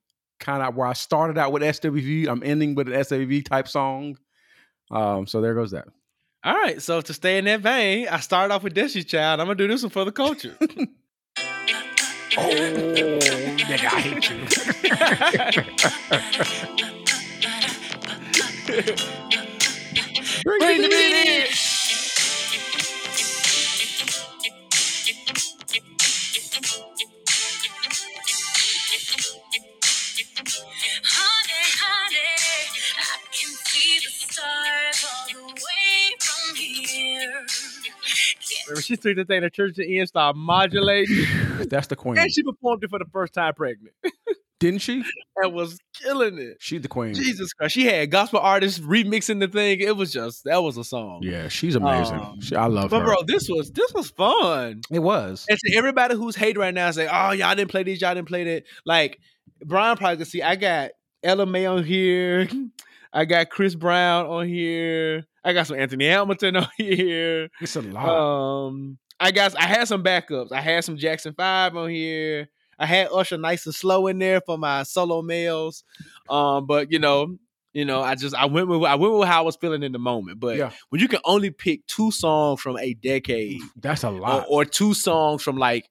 kind 0.43 0.61
of 0.61 0.75
where 0.75 0.87
I 0.87 0.93
started 0.93 1.37
out 1.37 1.51
with 1.51 1.63
SWV. 1.63 2.27
I'm 2.27 2.43
ending 2.43 2.75
with 2.75 2.87
an 2.87 2.93
SWV 2.95 3.45
type 3.45 3.67
song. 3.67 4.17
Um, 4.91 5.25
so 5.25 5.41
there 5.41 5.55
goes 5.55 5.71
that. 5.71 5.87
All 6.43 6.53
right, 6.53 6.81
so 6.81 6.99
to 6.99 7.13
stay 7.13 7.37
in 7.37 7.45
that 7.45 7.61
vein, 7.61 8.07
I 8.09 8.19
started 8.19 8.53
off 8.53 8.63
with 8.63 8.73
Destiny's 8.73 9.05
Child. 9.05 9.39
I'm 9.39 9.47
gonna 9.47 9.55
do 9.55 9.67
this 9.67 9.81
one 9.81 9.89
for 9.89 10.05
the 10.05 10.11
culture. 10.11 10.55
Oh, 12.35 12.49
nigga, 12.49 13.93
I 13.93 14.01
hate 14.01 14.27
you. 14.31 14.37
Bring 20.43 20.81
the 20.81 20.87
beat 20.87 21.27
in. 21.27 21.45
She 38.81 38.97
took 38.97 39.15
the 39.15 39.25
thing 39.25 39.41
to 39.41 39.49
church 39.49 39.75
to 39.75 39.97
end, 39.97 40.07
started 40.07 40.37
modulating, 40.37 41.25
That's 41.69 41.87
the 41.87 41.95
queen. 41.95 42.17
and 42.17 42.31
she 42.31 42.43
performed 42.43 42.83
it 42.83 42.89
for 42.89 42.99
the 42.99 43.05
first 43.11 43.33
time 43.33 43.53
pregnant. 43.53 43.93
Didn't 44.59 44.79
she? 44.79 45.03
and 45.35 45.53
was 45.53 45.77
killing 45.93 46.37
it. 46.37 46.55
She's 46.61 46.81
the 46.81 46.87
queen. 46.87 47.13
Jesus 47.15 47.51
Christ, 47.51 47.73
she 47.75 47.85
had 47.85 48.09
gospel 48.11 48.39
artists 48.39 48.79
remixing 48.79 49.41
the 49.41 49.47
thing. 49.49 49.81
It 49.81 49.97
was 49.97 50.13
just 50.13 50.45
that 50.45 50.63
was 50.63 50.77
a 50.77 50.85
song. 50.85 51.19
Yeah, 51.21 51.49
she's 51.49 51.75
amazing. 51.75 52.19
Um, 52.19 52.39
She- 52.39 52.55
I 52.55 52.67
love 52.67 52.89
But 52.91 52.99
her. 52.99 53.05
bro, 53.05 53.15
this 53.27 53.49
was 53.49 53.71
this 53.71 53.93
was 53.93 54.09
fun. 54.11 54.81
it 54.89 54.99
was. 54.99 55.45
And 55.49 55.59
to 55.59 55.75
everybody 55.75 56.15
who's 56.15 56.37
hating 56.37 56.61
right 56.61 56.73
now, 56.73 56.89
say, 56.91 57.09
"Oh, 57.11 57.31
y'all 57.31 57.55
didn't 57.55 57.71
play 57.71 57.83
this, 57.83 57.99
y'all 57.99 58.15
didn't 58.15 58.29
play 58.29 58.45
that." 58.45 58.63
Like 58.85 59.19
Bryan 59.65 59.97
probably 59.97 60.17
can 60.17 60.25
see. 60.27 60.41
I 60.41 60.55
got 60.55 60.91
Ella 61.23 61.45
Mai 61.45 61.65
on 61.65 61.83
here. 61.83 62.47
I 63.11 63.25
got 63.25 63.49
Chris 63.49 63.75
Brown 63.75 64.27
on 64.27 64.47
here. 64.47 65.25
I 65.43 65.53
got 65.53 65.67
some 65.67 65.77
Anthony 65.77 66.07
Hamilton 66.07 66.55
on 66.57 66.67
here. 66.77 67.49
It's 67.61 67.75
a 67.75 67.81
lot. 67.81 68.09
Um, 68.09 68.97
I 69.19 69.31
got 69.31 69.55
I 69.57 69.67
had 69.67 69.87
some 69.87 70.03
backups. 70.03 70.51
I 70.51 70.61
had 70.61 70.83
some 70.83 70.97
Jackson 70.97 71.33
Five 71.33 71.75
on 71.75 71.89
here. 71.89 72.49
I 72.79 72.85
had 72.85 73.09
Usher 73.11 73.37
Nice 73.37 73.65
and 73.65 73.75
Slow 73.75 74.07
in 74.07 74.19
there 74.19 74.41
for 74.41 74.57
my 74.57 74.83
solo 74.83 75.21
males. 75.21 75.83
Um, 76.29 76.65
but 76.65 76.91
you 76.91 76.99
know, 76.99 77.37
you 77.73 77.85
know, 77.85 78.01
I 78.01 78.15
just 78.15 78.35
I 78.35 78.45
went 78.45 78.67
with 78.67 78.83
I 78.83 78.95
went 78.95 79.13
with 79.13 79.27
how 79.27 79.39
I 79.39 79.45
was 79.45 79.55
feeling 79.55 79.83
in 79.83 79.91
the 79.91 79.99
moment. 79.99 80.39
But 80.39 80.57
yeah, 80.57 80.71
when 80.89 81.01
you 81.01 81.07
can 81.07 81.19
only 81.25 81.49
pick 81.49 81.85
two 81.87 82.11
songs 82.11 82.61
from 82.61 82.77
a 82.77 82.93
decade 82.93 83.61
that's 83.75 84.03
a 84.03 84.09
or, 84.09 84.19
lot. 84.19 84.45
or 84.49 84.65
two 84.65 84.93
songs 84.93 85.41
from 85.41 85.57
like 85.57 85.89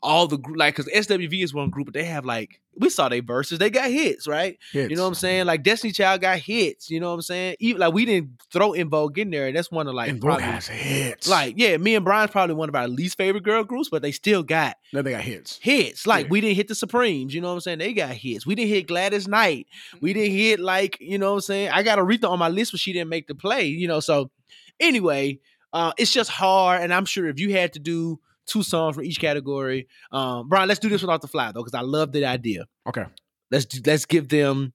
all 0.00 0.28
the 0.28 0.38
like 0.54 0.76
because 0.76 0.90
SWV 0.92 1.42
is 1.42 1.52
one 1.52 1.70
group, 1.70 1.86
but 1.86 1.94
they 1.94 2.04
have 2.04 2.24
like 2.24 2.60
we 2.76 2.88
saw 2.88 3.08
they 3.08 3.20
Verzuz, 3.20 3.58
they 3.58 3.68
got 3.70 3.90
hits, 3.90 4.28
right? 4.28 4.56
You 4.72 4.94
know 4.94 5.02
what 5.02 5.08
I'm 5.08 5.14
saying? 5.14 5.46
Like 5.46 5.64
Destiny 5.64 5.92
Child 5.92 6.20
got 6.20 6.38
hits. 6.38 6.88
You 6.88 7.00
know 7.00 7.08
what 7.08 7.14
I'm 7.14 7.22
saying? 7.22 7.56
Even 7.58 7.80
like 7.80 7.92
we 7.92 8.04
didn't 8.04 8.40
throw 8.52 8.72
En 8.74 8.88
Vogue 8.88 9.18
in 9.18 9.30
there. 9.30 9.48
and 9.48 9.56
That's 9.56 9.72
one 9.72 9.88
of 9.88 9.94
like 9.94 10.12
Vogue 10.12 10.20
probably, 10.20 10.44
has 10.44 10.68
hits. 10.68 11.26
like 11.28 11.54
yeah, 11.56 11.76
me 11.78 11.96
and 11.96 12.04
Bryan's 12.04 12.30
probably 12.30 12.54
one 12.54 12.68
of 12.68 12.76
our 12.76 12.86
least 12.86 13.16
favorite 13.16 13.42
girl 13.42 13.64
groups, 13.64 13.88
but 13.88 14.02
they 14.02 14.12
still 14.12 14.44
got 14.44 14.76
no, 14.92 15.02
they 15.02 15.10
got 15.10 15.22
hits. 15.22 15.58
hits. 15.60 16.06
Like 16.06 16.26
Yeah. 16.26 16.30
we 16.30 16.40
didn't 16.42 16.56
hit 16.56 16.68
the 16.68 16.76
Supremes. 16.76 17.34
You 17.34 17.40
know 17.40 17.48
what 17.48 17.54
I'm 17.54 17.60
saying? 17.60 17.78
They 17.80 17.92
got 17.92 18.10
hits. 18.10 18.46
We 18.46 18.54
didn't 18.54 18.70
hit 18.70 18.86
Gladys 18.86 19.26
Knight. 19.26 19.66
We 20.00 20.12
didn't 20.12 20.36
hit 20.36 20.60
like 20.60 20.96
you 21.00 21.18
know 21.18 21.30
what 21.32 21.36
I'm 21.38 21.40
saying. 21.40 21.70
I 21.70 21.82
got 21.82 21.98
Aretha 21.98 22.30
on 22.30 22.38
my 22.38 22.48
list, 22.48 22.70
but 22.72 22.78
she 22.80 22.92
didn't 22.92 23.08
make 23.10 23.26
the 23.26 23.34
play. 23.34 23.64
You 23.66 23.88
know, 23.88 23.98
so 23.98 24.30
anyway, 24.78 25.40
uh, 25.72 25.92
it's 25.98 26.12
just 26.12 26.30
hard, 26.30 26.82
and 26.82 26.94
I'm 26.94 27.04
sure 27.04 27.26
if 27.28 27.40
you 27.40 27.52
had 27.52 27.72
to 27.72 27.78
do 27.80 28.20
two 28.48 28.62
songs 28.62 28.96
for 28.96 29.02
each 29.02 29.20
category, 29.20 29.86
um, 30.10 30.48
Bryan, 30.48 30.68
let's 30.68 30.80
do 30.80 30.88
this 30.88 31.02
without 31.02 31.22
the 31.22 31.28
fly 31.28 31.52
though, 31.52 31.60
because 31.60 31.74
I 31.74 31.82
love 31.82 32.12
the 32.12 32.24
idea. 32.24 32.66
Okay. 32.88 33.04
Let's 33.50 33.66
do, 33.66 33.80
let's 33.86 34.04
give 34.04 34.28
them 34.28 34.72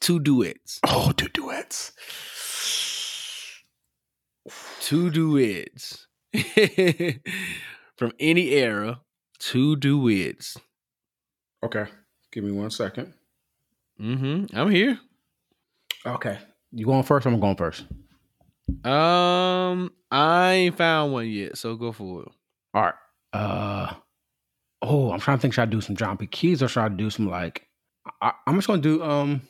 two 0.00 0.20
duets. 0.20 0.80
Oh, 0.86 1.12
two 1.12 1.28
duets. 1.28 1.92
Two 4.80 5.10
duets 5.10 6.06
from 7.96 8.12
any 8.20 8.50
era. 8.50 9.00
Two 9.38 9.76
duets. 9.76 10.56
Okay. 11.62 11.86
Give 12.32 12.44
me 12.44 12.52
one 12.52 12.70
second. 12.70 13.12
Mm-hmm. 14.00 14.56
I'm 14.56 14.70
here. 14.70 14.98
Okay. 16.04 16.38
You 16.70 16.86
going 16.86 17.02
first? 17.02 17.26
I'm 17.26 17.40
going 17.40 17.56
first. 17.56 17.84
Um, 18.84 19.92
I 20.10 20.52
ain't 20.52 20.76
found 20.76 21.12
one 21.12 21.28
yet, 21.28 21.56
so 21.56 21.76
go 21.76 21.92
for 21.92 22.22
it. 22.22 22.28
All 22.76 22.82
right. 22.82 22.94
Uh 23.32 23.94
oh, 24.82 25.10
I'm 25.10 25.18
trying 25.18 25.38
to 25.38 25.40
think. 25.40 25.54
Should 25.54 25.62
I 25.62 25.64
do 25.64 25.80
some 25.80 25.96
John 25.96 26.18
P. 26.18 26.26
Keys 26.26 26.62
or 26.62 26.68
should 26.68 26.82
I 26.82 26.90
do 26.90 27.08
some 27.08 27.26
like? 27.26 27.66
I, 28.20 28.32
I'm 28.46 28.56
just 28.56 28.66
gonna 28.66 28.82
do 28.82 29.02
um. 29.02 29.40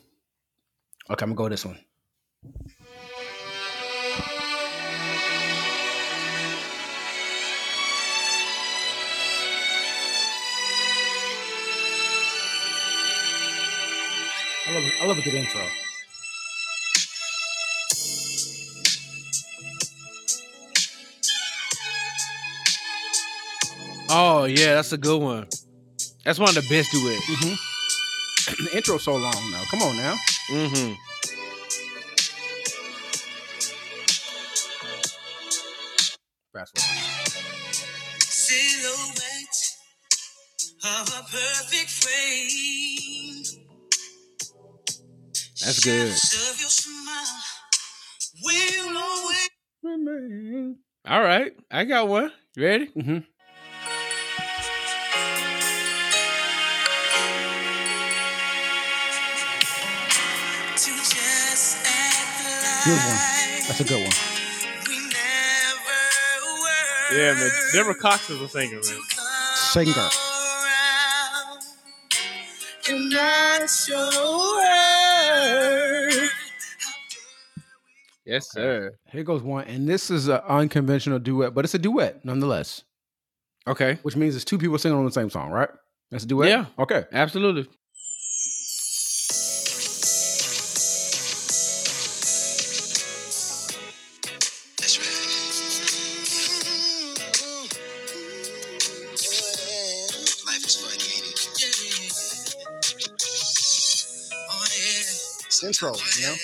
Okay, 1.10 1.24
I'm 1.24 1.30
gonna 1.30 1.34
go 1.34 1.42
with 1.44 1.52
this 1.52 1.64
one. 1.66 1.76
I 14.68 14.72
love, 14.72 14.84
I 15.00 15.04
love 15.06 15.18
a 15.18 15.22
good 15.22 15.34
intro. 15.34 15.62
Oh 24.08 24.44
yeah, 24.44 24.74
that's 24.74 24.92
a 24.92 24.98
good 24.98 25.20
one. 25.20 25.46
That's 26.24 26.38
one 26.38 26.48
of 26.50 26.54
the 26.54 26.66
best 26.68 26.90
duets. 26.92 27.26
Mm-hmm. 27.26 28.64
the 28.64 28.76
intro's 28.76 29.02
so 29.02 29.12
long 29.12 29.50
now. 29.50 29.62
Come 29.70 29.82
on 29.82 29.96
now. 29.96 30.14
Mm-hmm. 30.50 30.92
Fast 36.52 36.78
forward. 36.78 37.26
Silhouette 38.20 39.76
of 40.84 41.08
a 41.08 41.22
perfect 41.22 41.90
frame. 41.90 43.42
That's 45.64 45.84
good. 45.84 46.12
Shadows 46.12 46.50
Of 46.52 46.60
your 46.60 46.70
smile 46.70 47.42
will 48.44 48.98
always 48.98 50.76
All 51.08 51.20
right, 51.20 51.52
I 51.70 51.84
got 51.84 52.08
one. 52.08 52.30
You 52.56 52.64
ready? 52.64 52.86
Mm-hmm. 52.88 53.18
Good 62.86 62.92
one. 62.92 63.18
That's 63.66 63.80
a 63.80 63.84
good 63.84 64.00
one. 64.00 64.12
we 64.88 64.96
never 65.10 65.96
were. 66.62 67.18
Yeah, 67.18 67.34
man. 67.34 67.50
Deborah 67.72 67.96
Cox 67.96 68.30
is 68.30 68.40
a 68.40 68.48
singer, 68.48 68.74
man. 68.74 69.00
Singer. 69.56 70.08
and 72.88 73.10
not 73.10 73.68
show 73.68 74.60
her. 74.62 76.28
Yes, 78.24 78.50
sir. 78.52 78.92
Here 79.10 79.24
goes 79.24 79.42
one, 79.42 79.64
and 79.64 79.88
this 79.88 80.08
is 80.08 80.28
an 80.28 80.40
unconventional 80.48 81.18
duet, 81.18 81.54
but 81.54 81.64
it's 81.64 81.74
a 81.74 81.78
duet 81.80 82.24
nonetheless, 82.24 82.84
Okay, 83.66 83.98
which 84.02 84.14
means 84.14 84.36
it's 84.36 84.44
two 84.44 84.58
people 84.58 84.78
singing 84.78 84.96
on 84.96 85.04
the 85.04 85.10
same 85.10 85.28
song, 85.28 85.50
right? 85.50 85.70
That's 86.12 86.22
a 86.22 86.28
duet. 86.28 86.48
Yeah. 86.48 86.66
Okay. 86.78 87.04
absolutely. 87.12 87.68
Figure 105.72 105.88
it 105.90 106.30
out. 106.30 106.38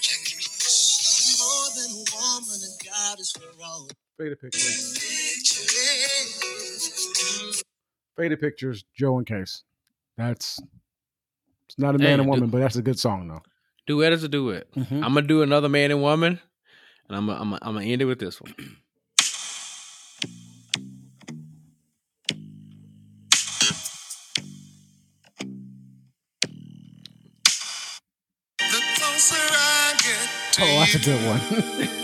Check 0.00 0.26
it. 0.26 0.48
More 1.38 1.68
than 1.76 1.90
a 1.90 2.04
woman, 2.16 2.58
a 2.62 2.84
goddess 2.84 3.32
for 3.32 3.62
all. 3.64 3.88
Faded 4.18 4.40
pictures. 4.40 4.98
Faded 8.16 8.40
pictures. 8.40 8.84
Joe 8.96 9.18
and 9.18 9.26
Case. 9.26 9.62
That's 10.16 10.58
it's 11.68 11.78
not 11.78 11.94
a 11.94 11.98
man 11.98 12.06
Hey, 12.06 12.12
and 12.14 12.22
du- 12.24 12.28
woman, 12.30 12.48
but 12.50 12.58
that's 12.60 12.76
a 12.76 12.82
good 12.82 12.98
song 12.98 13.28
though. 13.28 13.42
Duet 13.86 14.12
is 14.12 14.24
a 14.24 14.28
duet. 14.28 14.70
Mhm. 14.72 14.92
I'm 15.04 15.14
gonna 15.14 15.22
do 15.22 15.42
another 15.42 15.68
man 15.68 15.90
and 15.90 16.00
woman, 16.00 16.40
and 17.08 17.16
I'm 17.16 17.26
gonna, 17.26 17.40
I'm 17.40 17.50
gonna, 17.50 17.58
I'm 17.62 17.74
gonna 17.74 17.86
end 17.86 18.00
it 18.02 18.06
with 18.06 18.18
this 18.18 18.40
one. 18.40 18.54
Good 31.06 31.24
one. 31.24 31.40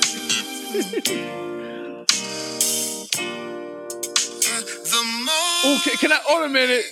Oh, 5.65 5.81
can, 6.01 6.11
I? 6.11 6.19
Hold 6.25 6.45
a 6.45 6.49
minute. 6.49 6.85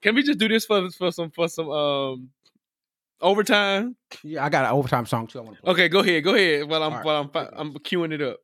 Can 0.00 0.14
we 0.14 0.22
just 0.22 0.38
do 0.38 0.48
this 0.48 0.64
for 0.64 0.88
for 0.90 1.10
some 1.10 1.30
for 1.30 1.48
some 1.48 1.68
um 1.68 2.30
overtime? 3.20 3.96
yeah, 4.22 4.44
I 4.44 4.48
got 4.48 4.64
an 4.64 4.70
overtime 4.70 5.04
song 5.04 5.26
too. 5.26 5.40
I 5.40 5.42
want 5.42 5.56
to 5.56 5.62
play. 5.62 5.72
Okay, 5.72 5.88
go 5.88 6.00
ahead, 6.00 6.22
go 6.22 6.34
ahead. 6.34 6.68
While 6.68 6.84
I'm 6.84 6.92
right. 6.92 7.04
while 7.04 7.30
I'm 7.34 7.48
I'm 7.52 7.74
queuing 7.74 8.12
it 8.12 8.22
up. 8.22 8.38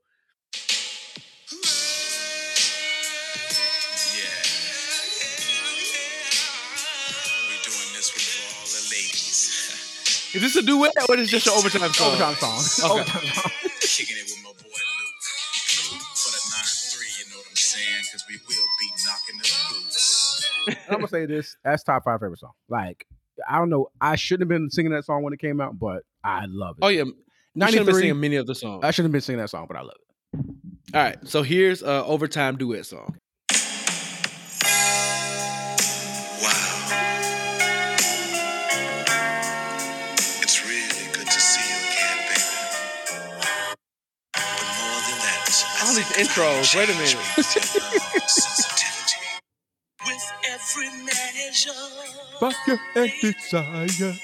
Is 10.33 10.43
this 10.43 10.57
a 10.57 10.63
duet 10.63 10.93
or 11.09 11.17
is 11.17 11.31
this 11.31 11.43
just 11.43 11.47
an 11.49 11.55
overtime 11.55 11.93
song? 11.93 12.09
Overtime 12.09 12.35
song. 12.37 12.91
Okay. 12.91 13.01
Overtime 13.01 13.23
song. 13.35 13.51
Kicking 13.81 14.17
it 14.17 14.25
with 14.25 14.39
my 14.45 14.51
boy 14.51 14.63
Luke. 14.63 16.03
For 16.15 16.31
the 16.31 16.39
9-3, 16.39 17.19
you 17.19 17.31
know 17.31 17.39
what 17.39 17.47
I'm 17.51 17.57
saying? 17.57 18.03
Because 18.07 18.25
we 18.29 18.37
will 18.47 18.67
be 18.79 18.89
knocking 19.05 19.39
the 19.39 19.51
boots. 19.71 20.51
I'm 20.89 20.95
gonna 20.97 21.09
say 21.09 21.27
this. 21.27 21.57
That's 21.65 21.83
top 21.83 22.05
five 22.05 22.21
favorite 22.21 22.39
song. 22.39 22.53
Like 22.69 23.07
I 23.49 23.59
don't 23.59 23.71
know. 23.71 23.89
I 24.01 24.15
shouldn't 24.17 24.49
have 24.49 24.57
been 24.57 24.71
singing 24.71 24.93
that 24.93 25.05
song 25.05 25.23
when 25.23 25.33
it 25.33 25.41
came 25.41 25.61
out, 25.61 25.79
but 25.79 26.05
I 26.23 26.45
love 26.47 26.77
it. 26.79 26.85
Oh 26.85 26.89
yeah, 26.89 27.05
you 27.05 27.07
should 27.07 27.15
been 27.55 27.87
93. 27.87 27.93
singing 27.95 28.21
many 28.21 28.37
of 28.37 28.47
the 28.47 28.55
songs. 28.55 28.85
I 28.85 28.91
shouldn't 28.93 29.09
have 29.09 29.13
been 29.13 29.21
singing 29.23 29.41
that 29.41 29.49
song, 29.51 29.67
but 29.67 29.77
I 29.77 29.81
love 29.81 29.97
it. 29.97 30.47
All 30.95 31.03
right, 31.03 31.17
so 31.27 31.43
here's 31.43 31.83
a 31.83 32.05
overtime 32.05 32.57
duet 32.57 32.87
song. 32.87 33.17
Intros, 46.23 46.75
wait 46.77 46.89
a 46.89 46.93
minute. 46.95 47.17
with 47.37 47.55
your 47.57 48.29
sensitivity. 48.29 49.19
With 50.07 50.33
every 50.49 50.89
measure, 51.05 51.73
Fire 52.41 52.81
and 52.97 53.13
desire. 53.21 54.15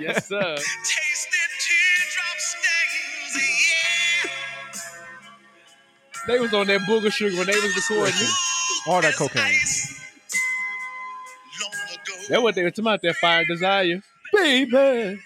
yes, 0.00 0.28
sir. 0.28 0.56
tasted 0.56 1.50
teardrop 1.64 2.38
stains, 2.38 3.34
yeah. 4.24 4.30
They 6.28 6.38
was 6.40 6.54
on 6.54 6.66
that 6.68 6.80
booger 6.82 7.12
sugar 7.12 7.36
when 7.36 7.46
they 7.46 7.52
was 7.54 7.74
recording. 7.76 8.14
it. 8.16 8.30
All 8.88 9.00
that 9.02 9.14
cocaine. 9.16 9.44
Long 11.60 11.72
ago, 11.94 12.14
That's 12.28 12.42
what 12.42 12.54
they 12.54 12.62
were 12.62 12.70
talking 12.70 12.84
about. 12.84 13.02
That 13.02 13.16
fire 13.16 13.44
desire, 13.44 14.00
baby. 14.32 15.20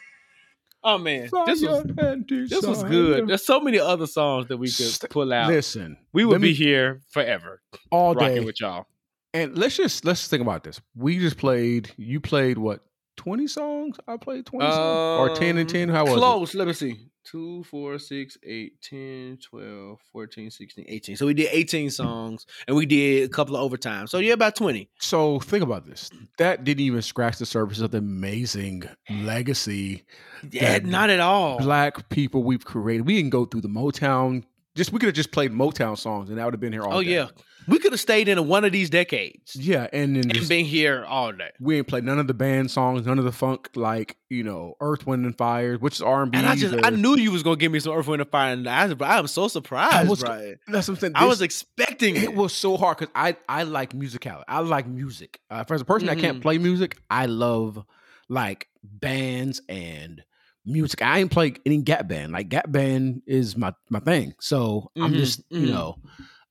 Oh 0.85 0.99
man, 0.99 1.29
this 1.47 1.63
was 1.63 1.85
this 2.29 2.65
was 2.65 2.85
good. 2.85 3.27
There's 3.29 3.45
so 3.45 3.61
many 3.61 3.79
other 3.79 4.07
songs 4.07 4.47
that 4.49 4.57
we 4.57 4.71
could 4.71 5.11
pull 5.11 5.33
out. 5.33 5.49
Listen, 5.49 5.97
we 6.13 6.25
would 6.25 6.41
be 6.41 6.55
here 6.55 7.01
forever, 7.11 7.61
all 7.91 8.15
rocking 8.15 8.37
day. 8.37 8.45
with 8.45 8.61
y'all. 8.61 8.87
And 9.35 9.59
let's 9.59 9.77
just 9.77 10.05
let's 10.05 10.29
think 10.29 10.41
about 10.41 10.65
this. 10.65 10.81
We 10.95 11.19
just 11.19 11.37
played. 11.37 11.93
You 11.97 12.21
played 12.21 12.59
what? 12.59 12.81
Twenty 13.19 13.47
songs. 13.49 13.97
I 14.09 14.17
played 14.17 14.47
twenty 14.47 14.71
songs, 14.71 15.21
or 15.31 15.35
ten 15.37 15.59
and 15.59 15.69
ten. 15.69 15.89
How 15.91 16.05
was 16.05 16.13
it? 16.13 16.15
Um, 16.15 16.21
Close. 16.21 16.55
Let 16.55 16.67
me 16.69 16.73
see. 16.73 16.97
2, 17.25 17.65
4, 17.65 17.99
6, 17.99 18.39
8, 18.43 18.81
10, 18.81 19.39
12, 19.51 19.99
14, 20.13 20.51
16, 20.51 20.85
18. 20.89 21.17
So 21.19 21.27
we 21.27 21.35
did 21.35 21.49
18 21.53 21.91
songs 21.91 22.47
and 22.67 22.75
we 22.75 22.87
did 22.87 23.25
a 23.25 23.29
couple 23.29 23.55
of 23.55 23.61
overtime. 23.61 24.07
So 24.07 24.17
yeah, 24.17 24.33
about 24.33 24.57
20. 24.57 24.89
So 24.99 25.39
think 25.41 25.63
about 25.63 25.85
this. 25.85 26.09
That 26.39 26.65
didn't 26.65 26.81
even 26.81 27.03
scratch 27.03 27.37
the 27.37 27.45
surface 27.45 27.81
of 27.81 27.91
the 27.91 27.99
amazing 27.99 28.85
legacy 29.11 30.05
Yeah, 30.51 30.79
not 30.79 31.11
at 31.11 31.21
all. 31.21 31.59
black 31.59 32.09
people 32.09 32.45
we've 32.45 32.65
created. 32.65 33.07
We 33.07 33.17
didn't 33.17 33.31
go 33.31 33.45
through 33.45 33.61
the 33.61 33.69
Motown. 33.69 34.45
Just 34.75 34.93
we 34.93 34.99
could 34.99 35.09
have 35.09 35.15
just 35.15 35.31
played 35.33 35.53
Motown 35.53 35.99
songs 35.99 36.31
and 36.31 36.39
that 36.39 36.47
would 36.47 36.55
have 36.55 36.61
been 36.61 36.73
here 36.73 36.85
all 36.85 36.95
oh 36.95 37.03
day. 37.03 37.11
yeah. 37.15 37.27
We 37.69 37.79
could 37.79 37.93
have 37.93 38.01
stayed 38.01 38.29
in 38.29 38.49
one 38.49 38.65
of 38.65 38.73
these 38.73 38.89
decades 38.91 39.55
Yeah, 39.55 39.87
and 39.93 40.17
then 40.17 40.31
and 40.31 40.49
been 40.49 40.65
here 40.65 41.05
all 41.07 41.33
day. 41.33 41.51
we 41.61 41.77
ain't 41.77 41.87
played 41.87 42.05
none 42.05 42.19
of 42.19 42.27
the 42.27 42.35
band 42.35 42.71
songs, 42.71 43.07
none 43.07 43.19
of 43.19 43.25
the 43.25 43.33
funk, 43.33 43.69
like 43.75 44.17
you 44.31 44.43
know, 44.43 44.75
Earth, 44.81 45.07
Wind, 45.07 45.25
and 45.27 45.37
Fire, 45.37 45.77
which 45.77 45.95
is 45.97 46.03
R 46.03 46.23
and 46.23 46.33
B. 46.33 46.39
And 46.39 46.47
I 46.47 46.55
just 46.57 46.75
I 46.83 46.91
knew 46.91 47.17
you 47.17 47.31
was 47.31 47.43
gonna 47.43 47.57
give 47.57 47.71
me 47.71 47.81
some 47.81 47.93
Earth, 47.93 48.07
Wind, 48.09 48.23
and 48.23 48.31
Fire, 48.31 48.53
and 48.53 48.69
I, 48.69 48.91
I 49.01 49.19
am 49.19 49.27
so 49.27 49.49
surprised, 49.49 50.09
was- 50.09 50.23
that's 50.67 50.89
what 50.89 50.95
I'm 50.95 50.97
saying. 51.01 51.13
I 51.15 51.27
was 51.27 51.41
expecting 51.43 52.17
it. 52.17 52.25
it 52.25 52.35
was 52.35 52.53
so 52.55 52.77
hard 52.77 52.99
because 52.99 53.13
I 53.15 53.37
I 53.49 53.63
like 53.65 53.93
musicality. 53.93 54.45
I 54.49 54.61
like 54.61 54.87
music. 54.87 55.41
Uh, 55.51 55.65
for 55.65 55.75
as 55.75 55.81
a 55.81 55.85
person 55.85 56.07
that 56.07 56.17
Mhm. 56.19 56.21
can't 56.23 56.41
play 56.41 56.59
music, 56.59 56.97
I 57.11 57.27
love 57.27 57.85
like 58.29 58.69
bands 58.83 59.61
and 59.69 60.23
music. 60.67 61.03
I 61.03 61.19
ain't 61.21 61.31
play 61.31 61.55
any 61.65 61.79
Gap 61.83 62.09
Band. 62.09 62.33
Like 62.33 62.49
Gap 62.49 62.71
Band 62.71 63.23
is 63.27 63.57
my 63.57 63.73
my 63.91 64.01
thing. 64.01 64.35
So 64.41 64.91
I'm 64.97 65.13
Mhm, 65.13 65.17
just 65.17 65.43
you 65.51 65.67
mhm. 65.67 65.71
know, 65.71 65.97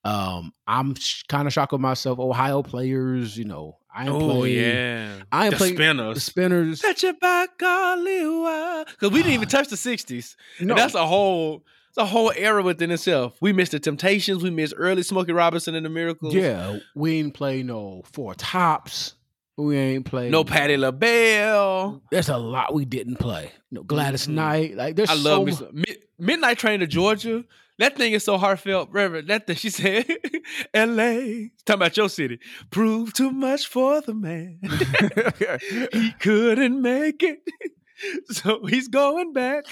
um, 0.08 0.54
I'm 0.68 0.96
sh- 0.96 1.24
kind 1.24 1.48
of 1.48 1.54
shocked 1.54 1.72
with 1.72 1.82
myself. 1.82 2.20
Ohio 2.20 2.62
players, 2.64 3.38
you 3.38 3.46
know, 3.46 3.78
I 3.94 4.04
ain't 4.04 4.12
oh 4.12 4.20
play 4.40 4.52
yeah, 4.56 5.22
I 5.32 5.46
ain't 5.46 5.52
the 5.54 5.58
played 5.58 5.72
the 5.74 5.76
spinners. 5.76 6.24
spinners. 6.24 6.82
Touch 6.82 7.04
it 7.04 7.20
back, 7.20 7.50
because 7.58 9.12
we 9.12 9.20
didn't 9.20 9.34
even 9.34 9.50
touch 9.50 9.68
the 9.70 9.76
'60s. 9.76 10.36
No, 10.62 10.74
And 10.74 10.78
that's 10.80 10.94
a 10.96 11.06
whole 11.06 11.64
it's 11.90 11.98
a 11.98 12.06
whole 12.06 12.32
era 12.36 12.62
within 12.64 12.92
itself. 12.92 13.36
We 13.42 13.54
missed 13.54 13.72
the 13.72 13.80
Temptations. 13.80 14.44
We 14.44 14.50
missed 14.50 14.74
early 14.78 15.04
Smokey 15.04 15.32
Robinson 15.34 15.76
and 15.76 15.86
the 15.86 15.90
Miracles. 15.90 16.34
yeah, 16.34 16.78
we 16.96 17.20
ain't 17.20 17.34
play 17.34 17.64
no 17.64 18.04
Four 18.14 18.36
Tops. 18.36 19.14
We 19.60 19.76
ain't 19.76 20.06
play 20.06 20.30
No 20.30 20.44
Patti 20.44 20.78
LaBelle. 20.78 22.04
There's 22.12 22.30
a 22.30 22.38
lot 22.38 22.76
we 22.76 22.86
didn't 22.86 23.16
play. 23.18 23.52
No 23.72 23.82
Gladys 23.84 24.28
Mhm. 24.28 24.34
Knight. 24.36 24.76
Like 24.76 24.96
there's 24.96 25.10
I 25.10 25.16
so 25.16 25.22
love 25.38 25.46
me 25.48 25.52
some, 25.54 25.70
Mid- 25.74 26.04
Midnight 26.20 26.60
Train 26.60 26.80
to 26.82 26.88
Georgia. 26.88 27.44
That 27.80 27.96
thing 27.96 28.14
is 28.14 28.24
so 28.24 28.38
heartfelt, 28.38 28.90
Reverend. 28.92 29.28
That 29.28 29.46
thing 29.46 29.56
she 29.56 29.70
said, 29.70 30.08
L.A. 30.74 31.52
Talking 31.66 31.80
about 31.80 31.96
your 31.98 32.10
city. 32.10 32.40
Prove 32.72 33.14
too 33.14 33.32
much 33.32 33.68
for 33.68 34.02
the 34.02 34.14
man. 34.16 34.60
he 35.94 36.12
couldn't 36.20 36.82
make 36.82 37.22
it, 37.22 37.40
so 38.32 38.66
he's 38.66 38.88
going 38.88 39.32
back 39.34 39.66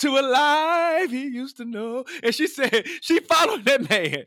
to 0.00 0.08
a 0.18 0.20
life 0.20 1.10
he 1.10 1.28
used 1.28 1.56
to 1.58 1.64
know. 1.64 2.04
And 2.22 2.34
she 2.34 2.46
said 2.46 2.86
she 3.00 3.20
followed 3.20 3.64
that 3.64 3.88
man. 3.88 4.24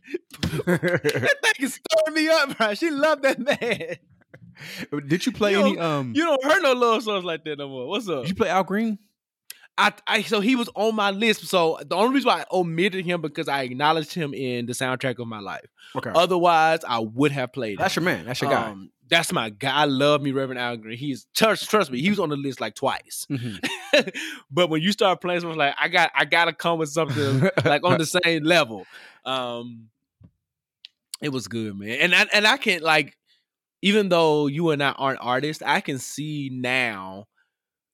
that 0.66 1.36
thing 1.44 1.66
is 1.66 1.80
stirring 1.80 2.16
me 2.16 2.28
up, 2.30 2.60
right? 2.60 2.78
She 2.78 2.90
loved 2.90 3.24
that 3.24 3.40
man. 3.40 3.98
Did 5.08 5.26
you 5.26 5.32
play 5.34 5.52
You 5.52 5.62
any? 5.62 5.78
Um, 5.78 6.14
You 6.16 6.24
don't 6.26 6.44
hear 6.46 6.62
no 6.62 6.74
love 6.74 7.04
songs 7.04 7.26
like 7.26 7.44
that 7.44 7.58
no 7.60 7.68
more. 7.68 7.88
What's 7.88 8.08
up? 8.08 8.22
did 8.24 8.30
you 8.30 8.36
play 8.36 8.50
Al 8.50 8.64
Green? 8.64 8.98
I, 9.78 9.94
I 10.08 10.22
so 10.22 10.40
he 10.40 10.56
was 10.56 10.70
on 10.76 10.96
my 10.96 11.12
list. 11.12 11.46
So 11.48 11.78
the 11.86 11.96
only 11.96 12.16
reason 12.16 12.28
why 12.30 12.42
I 12.42 12.46
omitted 12.52 13.06
him 13.06 13.22
because 13.22 13.48
I 13.50 13.64
acknowledged 13.64 14.14
him 14.14 14.34
in 14.34 14.66
the 14.66 14.74
soundtrack 14.74 15.20
of 15.20 15.28
my 15.28 15.40
life. 15.40 15.66
Okay, 15.96 16.12
Otherwise, 16.16 16.80
I 16.88 17.00
would 17.00 17.32
have 17.34 17.52
played. 17.52 17.80
that's 17.80 17.98
him. 17.98 18.04
your 18.04 18.14
man. 18.16 18.26
That's 18.26 18.42
your 18.42 18.52
guy. 18.52 18.70
Um, 18.70 18.92
that's 19.10 19.32
my 19.32 19.50
guy. 19.50 19.72
I 19.72 19.86
love 19.86 20.22
me, 20.22 20.32
Reverend 20.32 20.60
Al 20.60 20.78
Green. 20.78 20.98
He's 20.98 21.28
trust, 21.36 21.70
trust 21.70 21.92
me. 21.92 22.02
He 22.02 22.10
was 22.10 22.20
on 22.20 22.30
the 22.30 22.38
list 22.38 22.60
like 22.62 22.76
twice. 22.76 23.28
Mhm. 23.30 23.60
but 24.52 24.70
when 24.70 24.82
you 24.82 24.92
start 24.92 25.22
playing 25.22 25.42
something 25.42 25.58
like 25.60 25.76
I 25.80 25.90
got, 25.90 26.12
I 26.16 26.26
gotta 26.26 26.54
come 26.54 26.80
with 26.80 26.90
something 26.90 27.50
like 27.66 27.84
on 27.84 27.98
the 27.98 28.06
same 28.06 28.44
level. 28.44 28.86
Um, 29.26 29.90
it 31.22 31.30
was 31.30 31.48
good, 31.48 31.78
man. 31.78 31.98
And 32.00 32.16
I, 32.16 32.26
and 32.34 32.48
I 32.48 32.58
can 32.58 32.82
like, 32.82 33.18
even 33.82 34.10
though 34.10 34.48
you 34.48 34.72
and 34.72 34.82
I 34.82 34.92
aren't 34.92 35.20
artists, 35.22 35.62
I 35.66 35.82
can 35.82 36.00
see 36.00 36.50
now. 36.52 37.28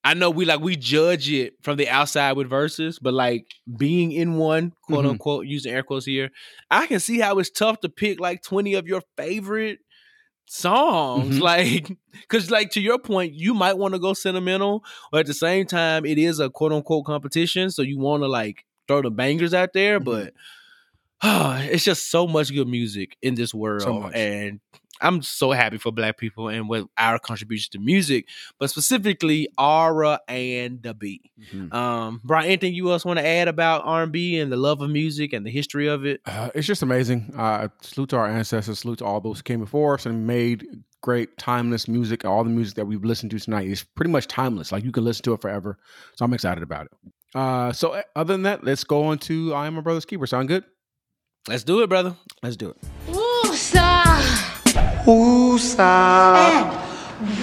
I 0.04 0.16
know 0.16 0.30
we 0.32 0.46
like 0.46 0.62
we 0.62 0.76
judge 0.76 1.30
it 1.32 1.54
from 1.62 1.78
the 1.78 1.88
outside 1.88 2.34
with 2.34 2.50
Verzuz, 2.50 2.98
but 3.02 3.14
like 3.14 3.46
being 3.78 4.12
in 4.12 4.36
one, 4.36 4.74
quote 4.84 5.06
Mhm. 5.06 5.10
unquote, 5.12 5.46
using 5.46 5.74
air 5.74 5.84
quotes 5.84 6.06
here, 6.06 6.32
I 6.72 6.88
can 6.88 7.00
see 7.00 7.20
how 7.20 7.38
it's 7.40 7.52
tough 7.52 7.80
to 7.82 7.90
pick 7.90 8.20
like 8.20 8.42
20 8.42 8.74
of 8.74 8.88
your 8.88 9.02
favorite 9.16 9.80
songs. 10.48 11.38
Mhm. 11.38 11.42
Like, 11.42 11.92
cause 12.30 12.52
like 12.52 12.72
to 12.72 12.82
your 12.82 13.00
point, 13.00 13.34
you 13.34 13.54
might 13.54 13.78
want 13.78 13.94
to 13.94 14.00
go 14.00 14.14
sentimental, 14.14 14.84
but 15.12 15.22
at 15.22 15.26
the 15.28 15.34
same 15.34 15.66
time, 15.66 16.06
it 16.06 16.18
is 16.18 16.40
a 16.40 16.50
quote 16.50 16.74
unquote 16.74 17.06
competition. 17.06 17.70
So 17.72 17.82
you 17.82 18.00
want 18.00 18.24
to 18.24 18.28
like 18.28 18.66
throw 18.88 19.02
the 19.02 19.12
bangers 19.12 19.54
out 19.54 19.74
there, 19.74 20.00
Mhm. 20.00 20.06
but 20.06 20.34
it's 21.72 21.84
just 21.84 22.10
so 22.10 22.28
much 22.28 22.54
good 22.54 22.68
music 22.68 23.18
in 23.22 23.36
this 23.36 23.54
world. 23.54 24.04
much. 24.04 24.16
And 24.16 24.60
I'm 25.02 25.22
so 25.24 25.52
happy 25.52 25.78
for 25.80 25.92
black 25.92 26.18
people 26.18 26.48
and 26.48 26.70
what 26.70 26.86
our 26.98 27.18
contribution 27.18 27.72
to 27.72 27.80
music, 27.80 28.28
but 28.60 28.70
specifically 28.70 29.48
Aura 29.58 30.20
and 30.28 30.82
the 30.84 30.94
B. 30.94 31.22
Mhm. 31.52 31.74
Um, 31.74 32.22
Bryan, 32.24 32.46
anything 32.48 32.74
you 32.76 32.92
else 32.92 33.04
want 33.04 33.18
to 33.18 33.26
add 33.26 33.48
about 33.48 33.82
R&B 33.86 34.40
and 34.40 34.52
the 34.52 34.58
love 34.58 34.82
of 34.82 34.90
music 34.92 35.34
and 35.34 35.44
the 35.46 35.50
history 35.50 35.88
of 35.88 36.06
it? 36.06 36.22
Uh, 36.26 36.50
it's 36.54 36.68
just 36.68 36.84
amazing. 36.84 37.34
Uh, 37.36 37.70
salute 37.82 38.10
to 38.10 38.18
our 38.18 38.28
ancestors. 38.28 38.80
Salute 38.80 39.00
to 39.00 39.06
all 39.06 39.20
those 39.20 39.38
who 39.38 39.44
came 39.44 39.60
before 39.60 39.96
us 39.96 40.06
and 40.06 40.28
made 40.28 40.68
great 41.02 41.36
timeless 41.40 41.88
music. 41.88 42.24
All 42.24 42.44
the 42.44 42.52
music 42.52 42.76
that 42.76 42.86
we've 42.86 43.04
listened 43.04 43.32
to 43.32 43.40
tonight 43.40 43.68
is 43.68 43.84
pretty 43.84 44.12
much 44.12 44.28
timeless. 44.28 44.72
Like 44.72 44.84
you 44.84 44.92
can 44.92 45.04
listen 45.04 45.24
to 45.24 45.34
it 45.34 45.42
forever. 45.42 45.80
So 46.16 46.26
I'm 46.26 46.34
excited 46.34 46.62
about 46.62 46.86
it. 46.86 46.92
Uh, 47.34 47.72
so 47.74 47.94
uh, 47.94 48.04
other 48.16 48.34
than 48.36 48.44
that, 48.44 48.64
let's 48.64 48.84
go 48.84 49.06
on 49.06 49.18
to 49.20 49.54
I 49.56 49.66
Am 49.66 49.78
a 49.78 49.82
Brother's 49.82 50.06
Keeper. 50.06 50.28
Sound 50.28 50.48
good? 50.48 50.64
Let's 51.48 51.64
do 51.64 51.82
it, 51.82 51.88
brother. 51.88 52.16
Let's 52.44 52.56
do 52.56 52.70
it. 52.70 52.78
Woo-sa. 53.08 54.14
Woozah. 55.06 56.72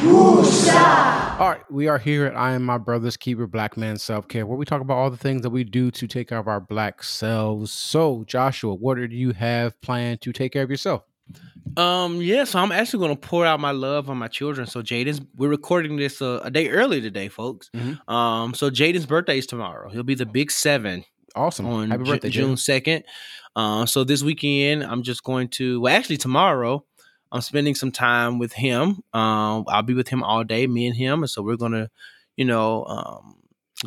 Woozah. 0.02 1.40
All 1.40 1.48
right, 1.48 1.70
we 1.70 1.88
are 1.88 1.98
here 1.98 2.26
at 2.26 2.36
I 2.36 2.52
Am 2.52 2.64
My 2.64 2.78
Brother's 2.78 3.16
Keeper 3.16 3.46
Black 3.48 3.76
Man 3.76 3.96
Self 3.98 4.28
Care, 4.28 4.46
where 4.46 4.56
we 4.56 4.64
talk 4.64 4.80
about 4.80 4.94
all 4.96 5.10
the 5.10 5.16
things 5.16 5.42
that 5.42 5.50
we 5.50 5.64
do 5.64 5.90
to 5.90 6.06
take 6.06 6.28
care 6.28 6.38
of 6.38 6.46
our 6.46 6.60
black 6.60 7.02
selves. 7.02 7.72
So, 7.72 8.24
Joshua, 8.28 8.74
what 8.74 8.96
do 8.98 9.04
you 9.10 9.32
have 9.32 9.80
planned 9.80 10.20
to 10.22 10.32
take 10.32 10.52
care 10.52 10.62
of 10.62 10.70
yourself? 10.70 11.02
Um, 11.76 12.22
yeah, 12.22 12.44
so 12.44 12.60
I'm 12.60 12.72
actually 12.72 13.00
gonna 13.00 13.16
pour 13.16 13.44
out 13.44 13.58
my 13.60 13.72
love 13.72 14.08
on 14.08 14.16
my 14.16 14.28
children. 14.28 14.66
So 14.66 14.80
Jaden's 14.80 15.20
we're 15.36 15.50
recording 15.50 15.96
this 15.96 16.22
uh, 16.22 16.40
a 16.42 16.50
day 16.50 16.68
early 16.70 17.00
today, 17.00 17.28
folks. 17.28 17.68
Mhm. 17.74 18.08
Um, 18.10 18.54
so 18.54 18.70
Jaden's 18.70 19.06
birthday 19.06 19.38
is 19.38 19.46
tomorrow. 19.46 19.90
He'll 19.90 20.02
be 20.04 20.14
the 20.14 20.24
big 20.24 20.50
seven 20.50 21.04
Awesome. 21.36 21.66
on 21.66 21.90
Happy 21.90 22.04
birthday, 22.04 22.30
June 22.30 22.46
June. 22.50 22.56
second. 22.56 23.04
Uh, 23.58 23.84
so 23.84 24.04
this 24.04 24.22
weekend 24.22 24.84
I'm 24.84 25.02
just 25.02 25.24
going 25.24 25.48
to 25.48 25.80
well, 25.80 25.92
actually 25.92 26.16
tomorrow 26.16 26.84
I'm 27.32 27.40
spending 27.40 27.74
some 27.74 27.90
time 27.90 28.38
with 28.38 28.52
him. 28.52 29.02
Um, 29.12 29.64
I'll 29.66 29.82
be 29.82 29.94
with 29.94 30.06
him 30.08 30.22
all 30.22 30.44
day, 30.44 30.68
me 30.68 30.86
and 30.86 30.94
him, 30.94 31.24
and 31.24 31.28
so 31.28 31.42
we're 31.42 31.56
gonna, 31.56 31.90
you 32.36 32.44
know, 32.44 32.84
um, 32.84 33.34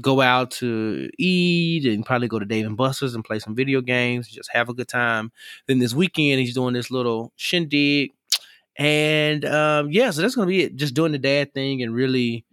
go 0.01 0.19
out 0.19 0.51
to 0.51 1.09
eat 1.17 1.85
and 1.85 2.05
probably 2.05 2.27
go 2.27 2.37
to 2.37 2.45
Dave 2.45 2.65
and 2.65 2.75
Buster's 2.75 3.15
and 3.15 3.23
play 3.23 3.39
some 3.39 3.55
video 3.55 3.79
games, 3.79 4.27
just 4.27 4.51
have 4.51 4.67
a 4.67 4.73
good 4.73 4.89
time. 4.89 5.31
Then 5.67 5.79
this 5.79 5.93
weekend 5.93 6.41
he's 6.41 6.53
doing 6.53 6.73
this 6.73 6.91
little 6.91 7.31
shindig, 7.37 8.11
and 8.75 9.45
um, 9.45 9.89
yeah, 9.89 10.11
so 10.11 10.21
that's 10.21 10.35
gonna 10.35 10.47
be 10.47 10.63
it. 10.63 10.75
Just 10.75 10.95
doing 10.95 11.13
the 11.13 11.17
dad 11.17 11.53
thing 11.53 11.81
and 11.81 11.95
really 11.95 12.43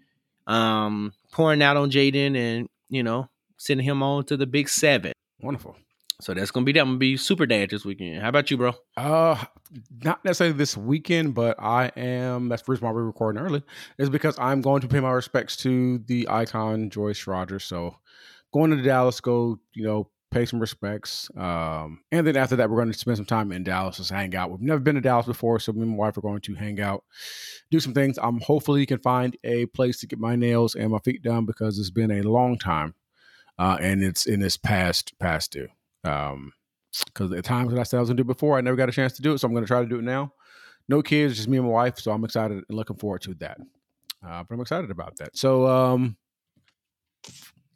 um, 0.46 1.12
pouring 1.32 1.62
out 1.62 1.76
on 1.76 1.90
Jaden 1.90 2.36
and 2.36 2.68
you 2.88 3.02
know 3.02 3.28
sending 3.56 3.84
him 3.84 4.04
on 4.04 4.24
to 4.26 4.36
the 4.36 4.46
big 4.46 4.68
seven. 4.68 5.12
Wonderful. 5.40 5.76
So 6.20 6.34
that's 6.34 6.50
gonna 6.50 6.64
be 6.64 6.72
that. 6.72 6.80
I'm 6.80 6.88
gonna 6.88 6.98
be 6.98 7.16
super 7.16 7.46
dad 7.46 7.70
this 7.70 7.84
weekend. 7.84 8.20
How 8.20 8.28
about 8.28 8.50
you, 8.50 8.56
bro? 8.56 8.74
Uh, 8.96 9.44
not 10.02 10.24
necessarily 10.24 10.56
this 10.56 10.76
weekend, 10.76 11.34
but 11.34 11.60
I 11.60 11.92
am. 11.96 12.48
That's 12.48 12.62
the 12.62 12.72
reason 12.72 12.86
why 12.86 12.92
we're 12.92 13.04
recording 13.04 13.40
early. 13.40 13.62
Is 13.98 14.10
because 14.10 14.36
I'm 14.38 14.60
going 14.60 14.80
to 14.80 14.88
pay 14.88 14.98
my 14.98 15.10
respects 15.10 15.56
to 15.58 15.98
the 15.98 16.28
icon 16.28 16.90
Joyce 16.90 17.26
Rogers. 17.26 17.64
So 17.64 17.96
going 18.52 18.70
to 18.72 18.82
Dallas, 18.82 19.20
go 19.20 19.60
you 19.74 19.84
know 19.84 20.10
pay 20.30 20.44
some 20.44 20.60
respects. 20.60 21.30
Um, 21.36 22.00
and 22.12 22.26
then 22.26 22.36
after 22.36 22.56
that, 22.56 22.68
we're 22.68 22.76
going 22.76 22.92
to 22.92 22.98
spend 22.98 23.16
some 23.16 23.26
time 23.26 23.52
in 23.52 23.62
Dallas, 23.64 23.96
just 23.96 24.10
hang 24.10 24.34
out. 24.34 24.50
We've 24.50 24.60
never 24.60 24.80
been 24.80 24.96
to 24.96 25.00
Dallas 25.00 25.26
before, 25.26 25.58
so 25.60 25.72
me 25.72 25.82
and 25.82 25.92
my 25.92 25.96
wife 25.96 26.18
are 26.18 26.22
going 26.22 26.40
to 26.40 26.54
hang 26.54 26.80
out, 26.80 27.04
do 27.70 27.80
some 27.80 27.94
things. 27.94 28.18
I'm 28.18 28.40
hopefully 28.40 28.84
can 28.86 28.98
find 28.98 29.36
a 29.44 29.66
place 29.66 30.00
to 30.00 30.06
get 30.06 30.18
my 30.18 30.36
nails 30.36 30.74
and 30.74 30.90
my 30.90 30.98
feet 30.98 31.22
done 31.22 31.46
because 31.46 31.78
it's 31.78 31.90
been 31.90 32.10
a 32.10 32.22
long 32.22 32.58
time, 32.58 32.94
uh, 33.58 33.78
and 33.80 34.02
it's 34.02 34.26
in 34.26 34.40
this 34.40 34.56
past 34.56 35.18
past 35.18 35.52
due. 35.52 35.68
Um, 36.04 36.52
because 37.06 37.30
the 37.30 37.42
times 37.42 37.70
that 37.72 37.80
I 37.80 37.82
said 37.82 37.98
I 37.98 38.00
was 38.00 38.08
gonna 38.08 38.16
do 38.16 38.24
before, 38.24 38.58
I 38.58 38.60
never 38.60 38.76
got 38.76 38.88
a 38.88 38.92
chance 38.92 39.12
to 39.14 39.22
do 39.22 39.32
it, 39.32 39.38
so 39.38 39.46
I'm 39.46 39.54
gonna 39.54 39.66
try 39.66 39.80
to 39.80 39.88
do 39.88 39.98
it 39.98 40.04
now. 40.04 40.32
No 40.88 41.02
kids, 41.02 41.36
just 41.36 41.48
me 41.48 41.58
and 41.58 41.66
my 41.66 41.72
wife, 41.72 41.98
so 41.98 42.10
I'm 42.12 42.24
excited 42.24 42.62
and 42.68 42.76
looking 42.76 42.96
forward 42.96 43.22
to 43.22 43.34
that. 43.34 43.58
Uh, 44.26 44.42
but 44.42 44.54
I'm 44.54 44.60
excited 44.60 44.90
about 44.90 45.16
that. 45.18 45.36
So 45.36 45.66
um, 45.66 46.16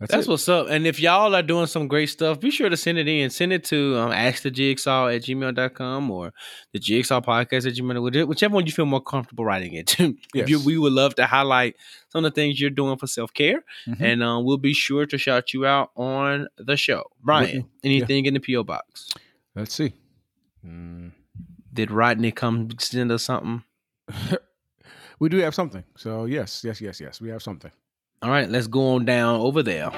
that's, 0.02 0.12
That's 0.12 0.26
what's 0.26 0.48
up. 0.48 0.66
And 0.68 0.84
if 0.84 0.98
y'all 0.98 1.34
are 1.34 1.42
doing 1.42 1.66
some 1.66 1.86
great 1.86 2.06
stuff, 2.06 2.40
be 2.40 2.50
sure 2.50 2.68
to 2.68 2.76
send 2.76 2.98
it 2.98 3.06
in. 3.06 3.30
Send 3.30 3.52
it 3.52 3.62
to 3.64 3.96
um, 3.98 4.10
askthejigsaw 4.10 5.14
at 5.14 5.22
gmail.com 5.22 6.10
or 6.10 6.32
the 6.72 6.80
jigsaw 6.80 7.20
podcast 7.20 7.66
at 7.68 7.74
gmail, 7.74 8.26
whichever 8.26 8.54
one 8.54 8.66
you 8.66 8.72
feel 8.72 8.84
more 8.86 9.00
comfortable 9.00 9.44
writing 9.44 9.74
it 9.74 9.86
to. 9.88 10.16
If 10.34 10.48
you, 10.50 10.58
we 10.64 10.76
would 10.76 10.92
love 10.92 11.14
to 11.16 11.26
highlight 11.26 11.76
some 12.08 12.24
of 12.24 12.32
the 12.32 12.34
things 12.34 12.60
you're 12.60 12.70
doing 12.70 12.98
for 12.98 13.06
self 13.06 13.32
care. 13.32 13.62
Mhm. 13.86 14.00
And 14.00 14.22
um, 14.24 14.44
we'll 14.44 14.58
be 14.58 14.74
sure 14.74 15.06
to 15.06 15.16
shout 15.16 15.54
you 15.54 15.66
out 15.66 15.90
on 15.94 16.48
the 16.56 16.76
show. 16.76 17.04
Bryan, 17.22 17.46
Whitney, 17.46 17.66
anything 17.84 18.26
in 18.26 18.34
the 18.34 18.40
P.O. 18.40 18.64
box? 18.64 19.14
Let's 19.54 19.72
see. 19.72 19.92
Mm. 20.66 21.12
Did 21.72 21.90
Rodney 21.90 22.32
come 22.32 22.70
send 22.78 23.12
us 23.12 23.22
something? 23.22 23.62
we 25.20 25.28
do 25.28 25.38
have 25.38 25.54
something. 25.54 25.84
So 25.96 26.24
yes, 26.24 26.64
yes, 26.64 26.80
yes, 26.80 27.00
yes. 27.00 27.20
We 27.20 27.28
have 27.28 27.42
something. 27.42 27.70
All 28.22 28.30
right, 28.30 28.48
let's 28.48 28.68
go 28.68 28.94
on 28.94 29.04
down 29.04 29.40
over 29.40 29.64
there. 29.64 29.90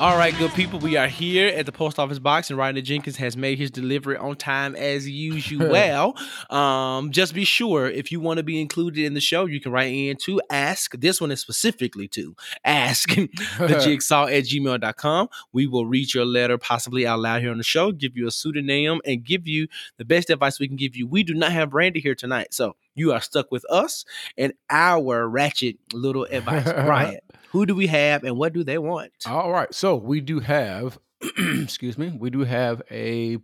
All 0.00 0.16
right, 0.16 0.34
good 0.38 0.54
people. 0.54 0.78
We 0.78 0.96
are 0.96 1.08
here 1.08 1.48
at 1.48 1.66
the 1.66 1.72
post 1.72 1.98
office 1.98 2.18
box, 2.18 2.48
and 2.48 2.58
Rodney 2.58 2.80
Jenkins 2.80 3.18
has 3.18 3.36
made 3.36 3.58
his 3.58 3.70
delivery 3.70 4.16
on 4.16 4.34
time 4.34 4.74
as 4.74 5.06
usual. 5.06 6.16
um, 6.50 7.10
just 7.10 7.34
be 7.34 7.44
sure 7.44 7.86
if 7.86 8.10
you 8.10 8.18
want 8.18 8.38
to 8.38 8.42
be 8.42 8.62
included 8.62 9.04
in 9.04 9.12
the 9.12 9.20
show, 9.20 9.44
you 9.44 9.60
can 9.60 9.72
write 9.72 9.92
in 9.92 10.16
to 10.22 10.40
ask. 10.48 10.98
This 10.98 11.20
one 11.20 11.30
is 11.30 11.42
specifically 11.42 12.08
to 12.08 12.34
ask 12.64 13.10
the 13.14 13.78
jigsaw 13.84 14.24
at 14.24 14.44
gmail.com. 14.44 15.28
We 15.52 15.66
will 15.66 15.84
read 15.84 16.14
your 16.14 16.24
letter 16.24 16.56
possibly 16.56 17.06
out 17.06 17.20
loud 17.20 17.42
here 17.42 17.50
on 17.50 17.58
the 17.58 17.62
show, 17.62 17.92
give 17.92 18.16
you 18.16 18.26
a 18.26 18.30
pseudonym, 18.30 19.02
and 19.04 19.22
give 19.22 19.46
you 19.46 19.68
the 19.98 20.06
best 20.06 20.30
advice 20.30 20.58
we 20.58 20.66
can 20.66 20.78
give 20.78 20.96
you. 20.96 21.06
We 21.06 21.24
do 21.24 21.34
not 21.34 21.52
have 21.52 21.68
Brandy 21.68 22.00
here 22.00 22.14
tonight, 22.14 22.54
so 22.54 22.74
you 22.94 23.12
are 23.12 23.20
stuck 23.20 23.52
with 23.52 23.66
us 23.70 24.06
and 24.38 24.54
our 24.70 25.28
ratchet 25.28 25.76
little 25.92 26.24
advice. 26.24 26.64
Bryan, 26.64 27.20
who 27.50 27.66
do 27.66 27.74
we 27.74 27.86
have 27.88 28.24
and 28.24 28.36
what 28.36 28.52
do 28.52 28.64
they 28.64 28.78
want? 28.78 29.12
All 29.26 29.50
right. 29.50 29.72
So 29.74 29.96
we 29.96 30.20
do 30.20 30.40
have, 30.40 30.98
excuse 31.38 31.98
me, 31.98 32.16
we 32.18 32.30
do 32.30 32.40
have 32.44 32.82
a 32.90 33.38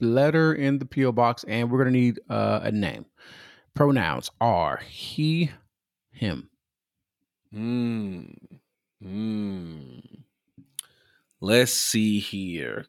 letter 0.00 0.52
in 0.52 0.78
the 0.78 0.84
PO 0.84 1.12
box, 1.12 1.44
and 1.46 1.70
we're 1.70 1.78
gonna 1.78 1.90
need 1.90 2.20
uh, 2.28 2.60
a 2.62 2.72
name. 2.72 3.06
Pronouns 3.74 4.30
are 4.40 4.78
he, 4.88 5.50
him. 6.10 6.50
Hmm. 7.52 8.22
Hmm. 9.02 9.98
Let's 11.40 11.72
see 11.72 12.18
here. 12.18 12.86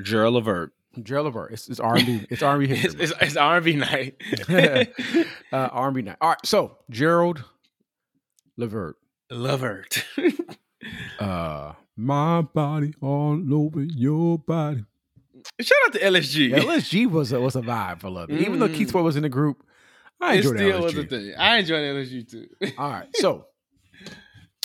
Gerald 0.00 0.34
Levert. 0.34 0.72
Gerald 1.02 1.26
Levert. 1.26 1.52
It's, 1.52 1.68
it's 1.68 1.80
R&B. 1.80 2.26
It's 2.30 2.42
R&B 2.42 2.66
It's, 2.66 2.80
history. 2.80 3.04
it's, 3.04 3.12
it's 3.20 3.36
R&B 3.36 3.76
night. 3.76 4.22
uh, 5.52 5.68
R&B 5.72 6.02
night. 6.02 6.16
All 6.20 6.30
right. 6.30 6.46
So 6.46 6.78
Gerald 6.90 7.44
Levert. 8.56 8.96
Levert. 9.30 10.04
Uh, 11.20 11.74
my 11.96 12.42
body 12.42 12.92
all 13.00 13.38
over 13.54 13.80
your 13.82 14.36
body. 14.36 14.84
Shout 15.60 15.78
out 15.86 15.92
to 15.92 16.00
LSG. 16.00 16.52
LSG 16.52 17.08
was 17.08 17.30
a, 17.30 17.40
was 17.40 17.54
a 17.54 17.60
vibe 17.60 18.00
for 18.00 18.10
love. 18.10 18.30
Even 18.30 18.58
though 18.58 18.66
Keith 18.68 18.88
Mm. 18.88 18.90
Sweat 18.90 19.04
was 19.04 19.14
in 19.14 19.22
the 19.22 19.28
group, 19.28 19.62
I 20.20 20.34
it 20.34 20.36
enjoyed 20.38 20.56
still 20.56 20.82
was 20.82 20.94
LSG. 20.94 20.98
a 20.98 21.06
thing. 21.06 21.34
I 21.38 21.58
enjoyed 21.58 21.78
LSG 21.96 22.30
too. 22.30 22.46
All 22.78 22.90
right. 22.90 23.08
So, 23.14 23.46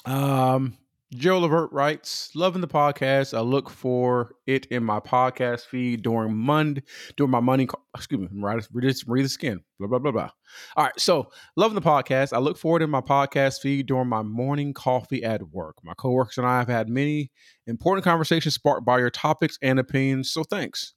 um, 0.06 0.76
Joe 1.16 1.40
Levert 1.40 1.72
writes, 1.72 2.32
loving 2.36 2.60
the 2.60 2.68
podcast. 2.68 3.36
I 3.36 3.40
look 3.40 3.70
for 3.70 4.34
it 4.46 4.66
in 4.66 4.84
my 4.84 5.00
podcast 5.00 5.62
feed 5.62 6.02
during 6.02 6.36
Monday, 6.36 6.84
during 7.16 7.32
my 7.32 7.40
money. 7.40 7.66
Excuse 7.96 8.30
me, 8.30 8.42
right? 8.42 8.62
Read, 8.74 8.90
this- 8.90 9.08
read 9.08 9.24
the 9.24 9.30
skin. 9.30 9.62
Blah 9.80 9.88
blah 9.88 10.00
blah 10.00 10.12
blah. 10.12 10.30
All 10.76 10.84
right. 10.84 11.00
So, 11.00 11.32
loving 11.56 11.76
the 11.76 11.82
podcast. 11.82 12.34
I 12.34 12.40
look 12.40 12.58
forward 12.58 12.82
in 12.82 12.90
my 12.90 13.00
podcast 13.00 13.62
feed 13.62 13.86
during 13.86 14.10
my 14.10 14.22
morning 14.22 14.74
coffee 14.74 15.24
at 15.24 15.42
work. 15.50 15.78
My 15.82 15.94
coworkers 15.94 16.38
and 16.38 16.46
I 16.46 16.60
have 16.60 16.68
had 16.68 16.90
many 16.90 17.32
important 17.68 18.04
conversations 18.04 18.56
sparked 18.56 18.86
by 18.86 19.00
your 19.00 19.10
topics 19.10 19.58
and 19.62 19.80
opinions. 19.80 20.30
So, 20.34 20.44
thanks. 20.44 20.94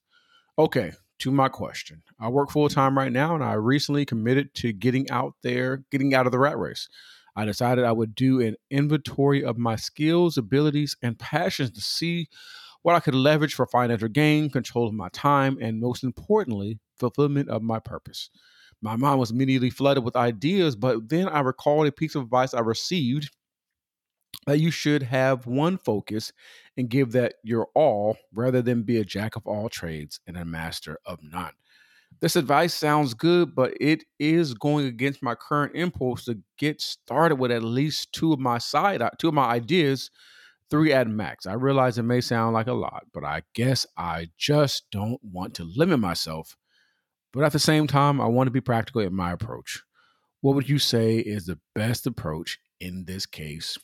Okay, 0.59 0.91
to 1.21 1.31
my 1.31 1.49
question. 1.49 2.03
I 2.19 2.31
work 2.31 2.51
full 2.51 2.69
time 2.69 2.99
right 2.99 3.13
now, 3.13 3.37
and 3.37 3.45
I 3.45 3.53
recently 3.53 4.05
committed 4.05 4.55
to 4.57 4.73
getting 4.73 5.09
out 5.09 5.35
there, 5.45 5.85
getting 5.93 6.15
out 6.15 6.27
of 6.27 6.33
the 6.33 6.39
rat 6.41 6.59
race. 6.59 6.89
I 7.37 7.45
decided 7.45 7.85
I 7.85 7.93
would 7.93 8.15
do 8.15 8.41
an 8.41 8.57
inventory 8.71 9.45
of 9.45 9.59
my 9.59 9.77
skills, 9.77 10.37
abilities, 10.37 10.97
and 11.03 11.19
passions 11.19 11.71
to 11.73 11.81
see 11.81 12.29
what 12.83 12.95
I 12.95 13.01
could 13.01 13.15
leverage 13.15 13.55
for 13.55 13.67
financial 13.67 14.09
gain, 14.09 14.51
control 14.51 14.87
of 14.87 14.95
my 14.95 15.09
time, 15.11 15.59
and 15.61 15.81
most 15.81 16.03
importantly, 16.03 16.79
fulfillment 16.99 17.49
of 17.49 17.63
my 17.63 17.79
purpose. 17.79 18.31
My 18.83 18.97
mind 18.97 19.21
was 19.21 19.31
immediately 19.31 19.71
flooded 19.71 20.05
with 20.05 20.17
ideas, 20.17 20.77
but 20.77 21.09
then 21.09 21.29
I 21.29 21.41
recalled 21.41 21.87
a 21.87 21.93
piece 21.93 22.15
of 22.15 22.23
advice 22.23 22.55
I 22.55 22.61
received 22.61 23.31
that 24.47 24.61
you 24.61 24.71
should 24.71 25.03
have 25.03 25.47
one 25.47 25.77
focus 25.77 26.33
and 26.77 26.89
give 26.89 27.13
that 27.13 27.35
your 27.43 27.69
all 27.75 28.17
rather 28.33 28.63
than 28.63 28.83
be 28.83 28.97
a 28.97 29.05
jack 29.05 29.37
of 29.37 29.47
all 29.47 29.69
trades 29.69 30.21
and 30.27 30.37
a 30.37 30.45
master 30.45 30.99
of 31.05 31.19
none. 31.23 31.53
This 32.21 32.37
advice 32.37 32.75
sounds 32.75 33.15
good, 33.15 33.55
but 33.55 33.73
it 33.81 34.05
is 34.19 34.53
going 34.53 34.87
against 34.87 35.23
my 35.23 35.35
current 35.35 35.75
impulse 35.75 36.25
to 36.27 36.39
get 36.59 36.81
started 36.81 37.37
with 37.37 37.51
at 37.51 37.63
least 37.63 38.13
two 38.13 38.33
of 38.33 38.39
my 38.39 38.59
side 38.59 39.03
two 39.19 39.29
of 39.29 39.35
my 39.35 39.47
ideas, 39.47 40.11
three 40.71 40.93
at 40.93 41.09
max. 41.09 41.47
I 41.47 41.55
realize 41.55 41.97
it 41.97 42.03
may 42.03 42.21
sound 42.21 42.53
like 42.53 42.67
a 42.67 42.75
lot, 42.75 43.07
but 43.15 43.25
I 43.25 43.43
guess 43.55 43.87
I 43.97 44.29
just 44.37 44.91
don't 44.91 45.23
want 45.25 45.55
to 45.55 45.65
limit 45.65 45.99
myself. 45.99 46.57
But 47.33 47.45
at 47.45 47.53
the 47.53 47.59
same 47.59 47.87
time, 47.87 48.21
I 48.21 48.27
want 48.27 48.49
to 48.49 48.53
be 48.53 48.61
practical 48.61 49.01
in 49.01 49.15
my 49.15 49.33
approach. 49.33 49.83
What 50.41 50.55
would 50.55 50.69
you 50.69 50.79
say 50.79 51.19
is 51.19 51.47
the 51.47 51.59
best 51.75 52.07
approach 52.07 52.59
in 52.81 53.05
this 53.05 53.25
case, 53.25 53.79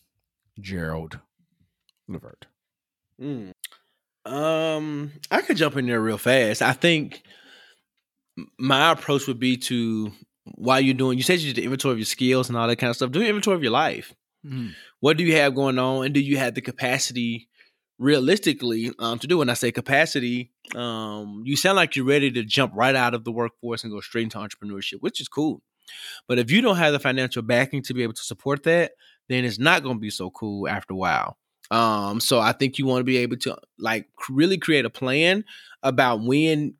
Gerald 0.60 1.20
Levert? 2.08 2.46
Mm. 3.20 3.52
Um, 4.24 5.12
I 5.30 5.42
could 5.42 5.56
jump 5.56 5.76
in 5.76 5.86
there 5.86 6.00
real 6.00 6.18
fast. 6.18 6.60
I 6.60 6.72
think 6.72 7.22
my 8.58 8.92
approach 8.92 9.26
would 9.26 9.40
be 9.40 9.56
to 9.56 10.12
while 10.54 10.80
you're 10.80 10.94
doing, 10.94 11.18
you 11.18 11.24
said 11.24 11.40
you 11.40 11.52
did 11.52 11.60
the 11.60 11.64
inventory 11.64 11.92
of 11.92 11.98
your 11.98 12.04
skills 12.04 12.48
and 12.48 12.56
all 12.56 12.68
that 12.68 12.76
kind 12.76 12.90
of 12.90 12.96
stuff. 12.96 13.10
Do 13.10 13.20
an 13.20 13.26
inventory 13.26 13.56
of 13.56 13.62
your 13.62 13.72
life. 13.72 14.14
What 15.00 15.16
do 15.16 15.24
you 15.24 15.34
have 15.36 15.54
going 15.54 15.78
on, 15.78 16.04
and 16.04 16.14
do 16.14 16.20
you 16.20 16.36
have 16.36 16.54
the 16.54 16.60
capacity, 16.60 17.48
realistically, 17.98 18.92
um, 18.98 19.18
to 19.18 19.26
do? 19.26 19.38
When 19.38 19.50
I 19.50 19.54
say 19.54 19.72
capacity, 19.72 20.52
um, 20.74 21.42
you 21.44 21.56
sound 21.56 21.76
like 21.76 21.96
you're 21.96 22.04
ready 22.04 22.30
to 22.30 22.44
jump 22.44 22.72
right 22.74 22.94
out 22.94 23.14
of 23.14 23.24
the 23.24 23.32
workforce 23.32 23.82
and 23.82 23.92
go 23.92 24.00
straight 24.00 24.24
into 24.24 24.38
entrepreneurship, 24.38 25.00
which 25.00 25.20
is 25.20 25.28
cool. 25.28 25.62
But 26.28 26.38
if 26.38 26.50
you 26.50 26.60
don't 26.60 26.76
have 26.76 26.92
the 26.92 26.98
financial 26.98 27.42
backing 27.42 27.82
to 27.82 27.94
be 27.94 28.02
able 28.02 28.14
to 28.14 28.22
support 28.22 28.62
that, 28.64 28.92
then 29.28 29.44
it's 29.44 29.58
not 29.58 29.82
going 29.82 29.96
to 29.96 30.00
be 30.00 30.10
so 30.10 30.30
cool 30.30 30.68
after 30.68 30.94
a 30.94 30.96
while. 30.96 31.38
Um, 31.70 32.20
so 32.20 32.38
I 32.38 32.52
think 32.52 32.78
you 32.78 32.86
want 32.86 33.00
to 33.00 33.04
be 33.04 33.16
able 33.18 33.38
to 33.38 33.56
like 33.78 34.06
really 34.30 34.58
create 34.58 34.84
a 34.84 34.90
plan 34.90 35.44
about 35.82 36.22
when 36.22 36.74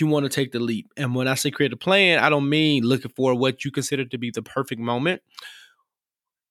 you 0.00 0.06
want 0.06 0.24
to 0.24 0.30
take 0.30 0.52
the 0.52 0.60
leap. 0.60 0.90
And 0.96 1.14
when 1.14 1.28
I 1.28 1.34
say 1.34 1.50
create 1.50 1.72
a 1.72 1.76
plan, 1.76 2.18
I 2.18 2.28
don't 2.28 2.48
mean 2.48 2.84
looking 2.84 3.12
for 3.14 3.34
what 3.34 3.64
you 3.64 3.70
consider 3.70 4.04
to 4.04 4.18
be 4.18 4.30
the 4.30 4.42
perfect 4.42 4.80
moment. 4.80 5.22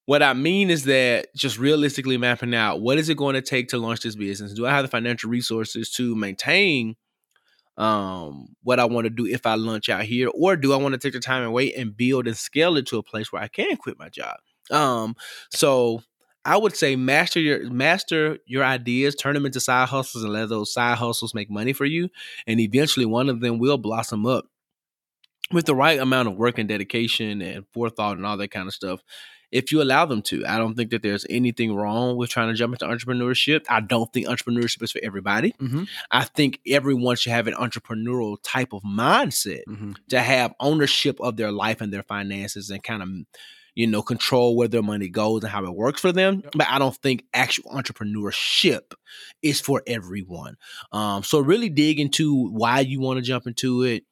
What 0.06 0.24
I 0.24 0.34
mean 0.34 0.70
is 0.70 0.86
that 0.86 1.28
just 1.36 1.58
realistically 1.60 2.18
mapping 2.18 2.56
out 2.56 2.82
what 2.82 2.98
is 2.98 3.08
it 3.10 3.18
going 3.18 3.36
to 3.36 3.42
take 3.42 3.70
to 3.70 3.78
launch 3.78 4.02
this 4.02 4.16
business? 4.16 4.54
Do 4.54 4.66
I 4.66 4.72
have 4.72 4.84
the 4.84 4.90
financial 4.90 5.30
resources 5.30 5.90
to 5.92 6.16
maintain 6.16 6.96
um 7.78 8.50
what 8.64 8.80
I 8.80 8.86
want 8.86 9.06
to 9.06 9.10
do 9.10 9.26
if 9.26 9.46
I 9.46 9.56
launch 9.56 9.88
out 9.88 10.04
here 10.04 10.30
or 10.34 10.58
do 10.58 10.74
I 10.74 10.76
want 10.76 10.94
to 10.94 11.00
take 11.00 11.14
the 11.14 11.22
time 11.22 11.44
and 11.44 11.54
wait 11.54 11.76
and 11.78 11.96
build 11.96 12.28
and 12.28 12.36
scale 12.36 12.76
it 12.76 12.86
to 12.88 12.98
a 12.98 13.04
place 13.04 13.32
where 13.32 13.42
I 13.42 13.48
can 13.48 13.78
quit 13.78 13.98
my 13.98 14.10
job? 14.10 14.38
Um 14.72 15.16
so 15.52 16.04
I 16.44 16.58
would 16.58 16.76
say 16.76 16.96
master 16.96 17.40
your 17.40 17.70
master 17.70 18.40
your 18.46 18.64
ideas, 18.64 19.16
turn 19.16 19.36
them 19.36 19.46
into 19.46 19.60
side 19.60 19.90
hustles, 19.90 20.24
and 20.24 20.34
let 20.34 20.50
those 20.50 20.74
side 20.74 20.98
hustles 20.98 21.34
make 21.36 21.50
money 21.50 21.74
for 21.74 21.86
you. 21.86 22.10
And 22.48 22.60
eventually, 22.60 23.06
one 23.06 23.30
of 23.30 23.42
them 23.42 23.60
will 23.60 23.78
blossom 23.78 24.26
up 24.26 24.46
with 25.52 25.66
the 25.66 25.76
right 25.76 26.00
amount 26.00 26.28
of 26.30 26.36
work 26.36 26.58
and 26.58 26.68
dedication 26.70 27.42
and 27.42 27.66
forethought 27.74 28.18
and 28.18 28.26
all 28.26 28.38
that 28.38 28.52
kind 28.52 28.68
of 28.68 28.74
stuff, 28.74 29.02
if 29.52 29.70
you 29.72 29.82
allow 29.82 30.06
them 30.06 30.22
to, 30.22 30.46
I 30.46 30.58
don't 30.58 30.76
think 30.76 30.92
that 30.92 31.04
there's 31.04 31.26
anything 31.30 31.76
wrong 31.76 32.16
with 32.16 32.30
trying 32.30 32.48
to 32.48 32.54
jump 32.54 32.74
into 32.74 32.86
entrepreneurship. 32.86 33.66
I 33.70 33.82
don't 33.82 34.12
think 34.14 34.28
entrepreneurship 34.28 34.82
is 34.82 34.94
for 34.94 35.02
everybody. 35.04 35.54
Mhm. 35.60 35.90
I 36.10 36.24
think 36.24 36.62
everyone 36.66 37.18
should 37.18 37.34
have 37.34 37.48
an 37.48 37.56
entrepreneurial 37.56 38.38
type 38.44 38.72
of 38.72 38.82
mindset 38.84 39.64
Mhm. 39.68 39.98
to 40.08 40.22
have 40.22 40.54
ownership 40.62 41.20
of 41.20 41.36
their 41.36 41.52
life 41.52 41.82
and 41.82 41.92
their 41.92 42.04
finances 42.04 42.70
and 42.70 42.82
kind 42.82 43.04
of 43.04 43.10
you 43.76 43.88
know 43.88 44.02
control 44.02 44.56
where 44.56 44.68
their 44.68 44.82
money 44.82 45.10
goes 45.10 45.44
and 45.44 45.52
how 45.52 45.66
it 45.66 45.76
works 45.76 46.02
for 46.02 46.12
them. 46.12 46.44
But 46.54 46.68
i 46.70 46.80
don't 46.80 46.96
think 46.98 47.26
actual 47.34 47.72
entrepreneurship 47.72 48.94
is 49.42 49.62
for 49.62 49.82
everyone. 49.88 50.58
Um 50.92 51.24
so 51.24 51.40
really 51.40 51.70
dig 51.70 52.00
into 52.00 52.50
why 52.50 52.80
you 52.82 53.00
want 53.00 53.18
to 53.18 53.24
jump 53.24 53.48
into 53.48 53.84
it 53.84 54.04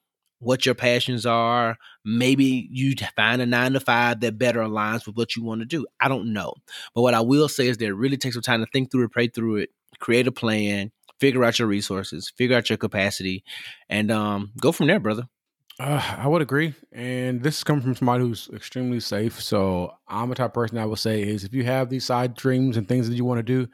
what 0.41 0.65
your 0.65 0.75
passions 0.75 1.25
are. 1.25 1.77
Maybe 2.05 2.69
you 2.71 2.93
find 3.15 3.41
a 3.41 3.45
nine 3.45 3.73
to 3.73 3.81
five 3.81 4.21
that 4.21 4.37
better 4.37 4.61
aligns 4.61 5.05
with 5.05 5.17
what 5.17 5.35
you 5.35 5.43
want 5.43 5.59
to 5.59 5.65
do. 5.65 5.85
I 5.99 6.07
don't 6.07 6.31
know. 6.31 6.53
But 6.95 7.01
what 7.01 7.13
i 7.13 7.21
will 7.21 7.49
say 7.49 7.67
is 7.67 7.77
that 7.77 7.85
it 7.85 7.93
really 7.93 8.17
takes 8.17 8.35
some 8.35 8.41
time 8.41 8.61
to 8.61 8.71
think 8.71 8.91
through 8.91 9.05
it 9.05 9.11
pray 9.11 9.27
through 9.27 9.57
it 9.57 9.69
create 9.99 10.27
a 10.27 10.31
plan 10.31 10.91
figure 11.19 11.43
out 11.43 11.59
your 11.59 11.67
resources 11.67 12.31
figure 12.37 12.55
out 12.55 12.69
your 12.69 12.77
capacity 12.77 13.43
and 13.89 14.11
um 14.11 14.51
go 14.59 14.71
from 14.71 14.87
there 14.87 14.99
brother 14.99 15.27
Uh, 15.79 16.03
I 16.17 16.27
would 16.27 16.41
agree, 16.41 16.73
and 16.91 17.41
this 17.41 17.59
is 17.59 17.63
coming 17.63 17.81
from 17.81 17.95
somebody 17.95 18.25
who's 18.25 18.49
extremely 18.53 18.99
safe. 18.99 19.41
So 19.41 19.93
I'm 20.09 20.27
the 20.27 20.35
type 20.35 20.47
of 20.47 20.53
person 20.53 20.77
I 20.77 20.85
would 20.85 20.99
say 20.99 21.21
is 21.21 21.45
if 21.45 21.53
you 21.53 21.63
have 21.63 21.89
these 21.89 22.03
side 22.03 22.35
dreams 22.35 22.75
and 22.75 22.85
things 22.85 23.07
that 23.07 23.15
you 23.15 23.23
want 23.23 23.39
to 23.39 23.43
do, 23.43 23.65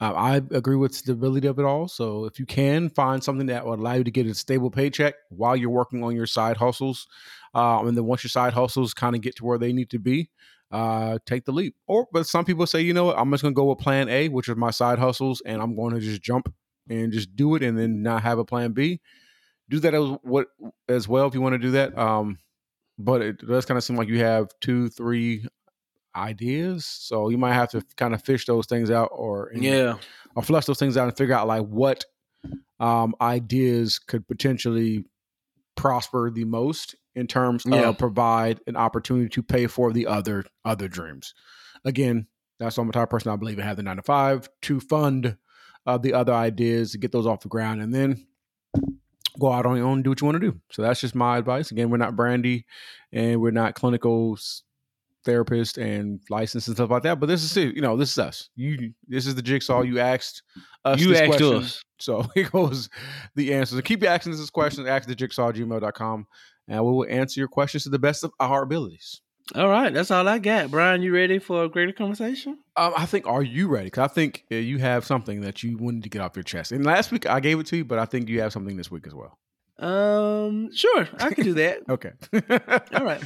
uh, 0.00 0.12
I 0.14 0.36
agree 0.50 0.74
with 0.74 0.94
stability 0.94 1.46
of 1.46 1.60
it 1.60 1.64
all. 1.64 1.86
So 1.86 2.24
if 2.24 2.40
you 2.40 2.46
can 2.46 2.88
find 2.90 3.22
something 3.22 3.46
that 3.46 3.64
will 3.64 3.74
allow 3.74 3.92
you 3.94 4.04
to 4.04 4.10
get 4.10 4.26
a 4.26 4.34
stable 4.34 4.68
paycheck 4.70 5.14
while 5.30 5.54
you're 5.56 5.70
working 5.70 6.02
on 6.02 6.16
your 6.16 6.26
side 6.26 6.56
hustles, 6.56 7.06
uh, 7.54 7.80
and 7.86 7.96
then 7.96 8.04
once 8.04 8.24
your 8.24 8.30
side 8.30 8.52
hustles 8.52 8.92
kind 8.92 9.14
of 9.14 9.22
get 9.22 9.36
to 9.36 9.44
where 9.44 9.58
they 9.58 9.72
need 9.72 9.90
to 9.90 10.00
be, 10.00 10.30
uh, 10.72 11.18
take 11.24 11.44
the 11.44 11.52
leap. 11.52 11.76
Or 11.86 12.08
but 12.12 12.26
some 12.26 12.44
people 12.44 12.66
say, 12.66 12.80
you 12.80 12.94
know 12.94 13.04
what, 13.04 13.18
I'm 13.18 13.30
just 13.30 13.44
gonna 13.44 13.54
go 13.54 13.66
with 13.66 13.78
Plan 13.78 14.08
A, 14.08 14.28
which 14.28 14.48
is 14.48 14.56
my 14.56 14.72
side 14.72 14.98
hustles, 14.98 15.40
and 15.46 15.62
I'm 15.62 15.76
going 15.76 15.94
to 15.94 16.00
just 16.00 16.22
jump 16.22 16.52
and 16.88 17.12
just 17.12 17.36
do 17.36 17.54
it, 17.54 17.62
and 17.62 17.78
then 17.78 18.02
not 18.02 18.22
have 18.22 18.38
a 18.40 18.44
Plan 18.44 18.72
B 18.72 19.00
do 19.70 19.78
that 19.80 19.94
as 19.94 20.08
what 20.22 20.48
as 20.88 21.08
well 21.08 21.26
if 21.26 21.34
you 21.34 21.40
want 21.40 21.54
to 21.54 21.58
do 21.58 21.70
that. 21.72 21.96
Um, 21.96 22.38
but 22.98 23.22
it 23.22 23.38
does 23.46 23.64
kind 23.64 23.76
of 23.78 23.84
seem 23.84 23.96
like 23.96 24.08
you 24.08 24.20
have 24.20 24.48
two, 24.60 24.88
three 24.88 25.46
ideas, 26.16 26.86
so 26.86 27.28
you 27.28 27.38
might 27.38 27.54
have 27.54 27.70
to 27.70 27.82
kind 27.96 28.14
of 28.14 28.22
fish 28.22 28.46
those 28.46 28.66
things 28.66 28.90
out, 28.90 29.08
or 29.12 29.50
yeah 29.54 29.96
or 30.36 30.42
flush 30.42 30.66
those 30.66 30.78
things 30.78 30.96
out 30.96 31.08
and 31.08 31.16
figure 31.16 31.34
out 31.34 31.46
like 31.46 31.64
what 31.66 32.04
um, 32.80 33.14
ideas 33.20 33.98
could 33.98 34.26
potentially 34.26 35.04
prosper 35.76 36.30
the 36.30 36.44
most 36.44 36.94
in 37.14 37.26
terms 37.26 37.64
Yeah. 37.66 37.88
of 37.90 37.98
provide 37.98 38.60
an 38.66 38.76
opportunity 38.76 39.28
to 39.28 39.42
pay 39.42 39.66
for 39.66 39.92
the 39.92 40.06
other 40.06 40.44
other 40.64 40.88
dreams. 40.88 41.34
Again, 41.84 42.26
that's 42.58 42.76
why 42.76 42.82
I'm 42.82 42.88
the 42.88 42.92
type 42.92 43.04
of 43.04 43.10
person 43.10 43.30
I 43.32 43.36
believe 43.36 43.58
in 43.58 43.64
have 43.64 43.76
the 43.76 43.82
nine 43.82 43.96
to 43.96 44.02
five 44.02 44.48
to 44.62 44.80
fund 44.80 45.36
uh, 45.86 45.98
the 45.98 46.14
other 46.14 46.32
ideas 46.32 46.92
to 46.92 46.98
get 46.98 47.12
those 47.12 47.26
off 47.26 47.40
the 47.40 47.48
ground, 47.48 47.82
and 47.82 47.92
then 47.94 48.26
go 49.38 49.52
out 49.52 49.66
on 49.66 49.76
your 49.76 49.86
own 49.86 49.98
and 49.98 50.04
do 50.04 50.10
what 50.10 50.20
you 50.20 50.26
want 50.26 50.40
to 50.40 50.50
do. 50.50 50.60
So 50.70 50.82
that's 50.82 51.00
just 51.00 51.14
my 51.14 51.38
advice. 51.38 51.70
Again, 51.70 51.90
we're 51.90 51.96
not 51.96 52.16
brandy, 52.16 52.66
and 53.12 53.40
we're 53.40 53.50
not 53.50 53.74
clinical 53.74 54.38
therapists 55.24 55.78
and 55.78 56.20
licensed 56.28 56.68
and 56.68 56.76
stuff 56.76 56.90
like 56.90 57.02
that. 57.02 57.18
But 57.18 57.26
this 57.26 57.42
is 57.42 57.56
it. 57.56 57.74
You 57.74 57.82
know, 57.82 57.96
this 57.96 58.12
is 58.12 58.18
us. 58.18 58.50
You 58.56 58.92
this 59.08 59.26
is 59.26 59.34
the 59.34 59.42
jigsaw. 59.42 59.80
Mm-hmm. 59.80 59.94
You 59.94 60.00
asked 60.00 60.42
us. 60.84 61.00
You 61.00 61.14
asked 61.14 61.26
question. 61.26 61.56
us. 61.56 61.82
So 61.98 62.26
here 62.34 62.48
goes 62.48 62.88
the 63.34 63.54
answers. 63.54 63.80
Keep 63.82 64.04
asking 64.04 64.32
us 64.32 64.38
this 64.38 64.50
question. 64.50 64.86
Ask 64.86 65.08
the 65.08 65.14
jigsaw 65.14 65.52
gmail.com 65.52 66.26
and 66.68 66.84
we 66.84 66.90
will 66.90 67.06
answer 67.08 67.40
your 67.40 67.48
questions 67.48 67.84
to 67.84 67.90
the 67.90 67.98
best 67.98 68.24
of 68.24 68.32
our 68.40 68.62
abilities. 68.62 69.20
All 69.54 69.68
right, 69.68 69.92
that's 69.92 70.10
all 70.10 70.26
I 70.26 70.38
got. 70.38 70.70
Bryan, 70.70 71.02
you 71.02 71.12
ready 71.12 71.38
for 71.38 71.64
a 71.64 71.68
greater 71.68 71.92
conversation? 71.92 72.58
Um, 72.76 72.94
I 72.96 73.04
think, 73.04 73.26
are 73.26 73.42
you 73.42 73.68
ready? 73.68 73.88
Because 73.88 74.10
I 74.10 74.12
think 74.14 74.44
uh, 74.50 74.54
you 74.54 74.78
have 74.78 75.04
something 75.04 75.42
that 75.42 75.62
you 75.62 75.76
wanted 75.76 76.02
to 76.04 76.08
get 76.08 76.22
off 76.22 76.34
your 76.34 76.44
chest. 76.44 76.72
And 76.72 76.82
last 76.84 77.12
week 77.12 77.28
I 77.28 77.40
gave 77.40 77.60
it 77.60 77.66
to 77.66 77.76
you, 77.76 77.84
but 77.84 77.98
I 77.98 78.06
think 78.06 78.30
you 78.30 78.40
have 78.40 78.54
something 78.54 78.78
this 78.78 78.90
week 78.90 79.06
as 79.06 79.12
well. 79.14 79.38
Um, 79.78 80.74
sure, 80.74 81.06
I 81.18 81.34
can 81.34 81.44
do 81.44 81.54
that. 81.54 81.80
Okay. 81.90 82.12
all 82.32 83.04
right. 83.04 83.20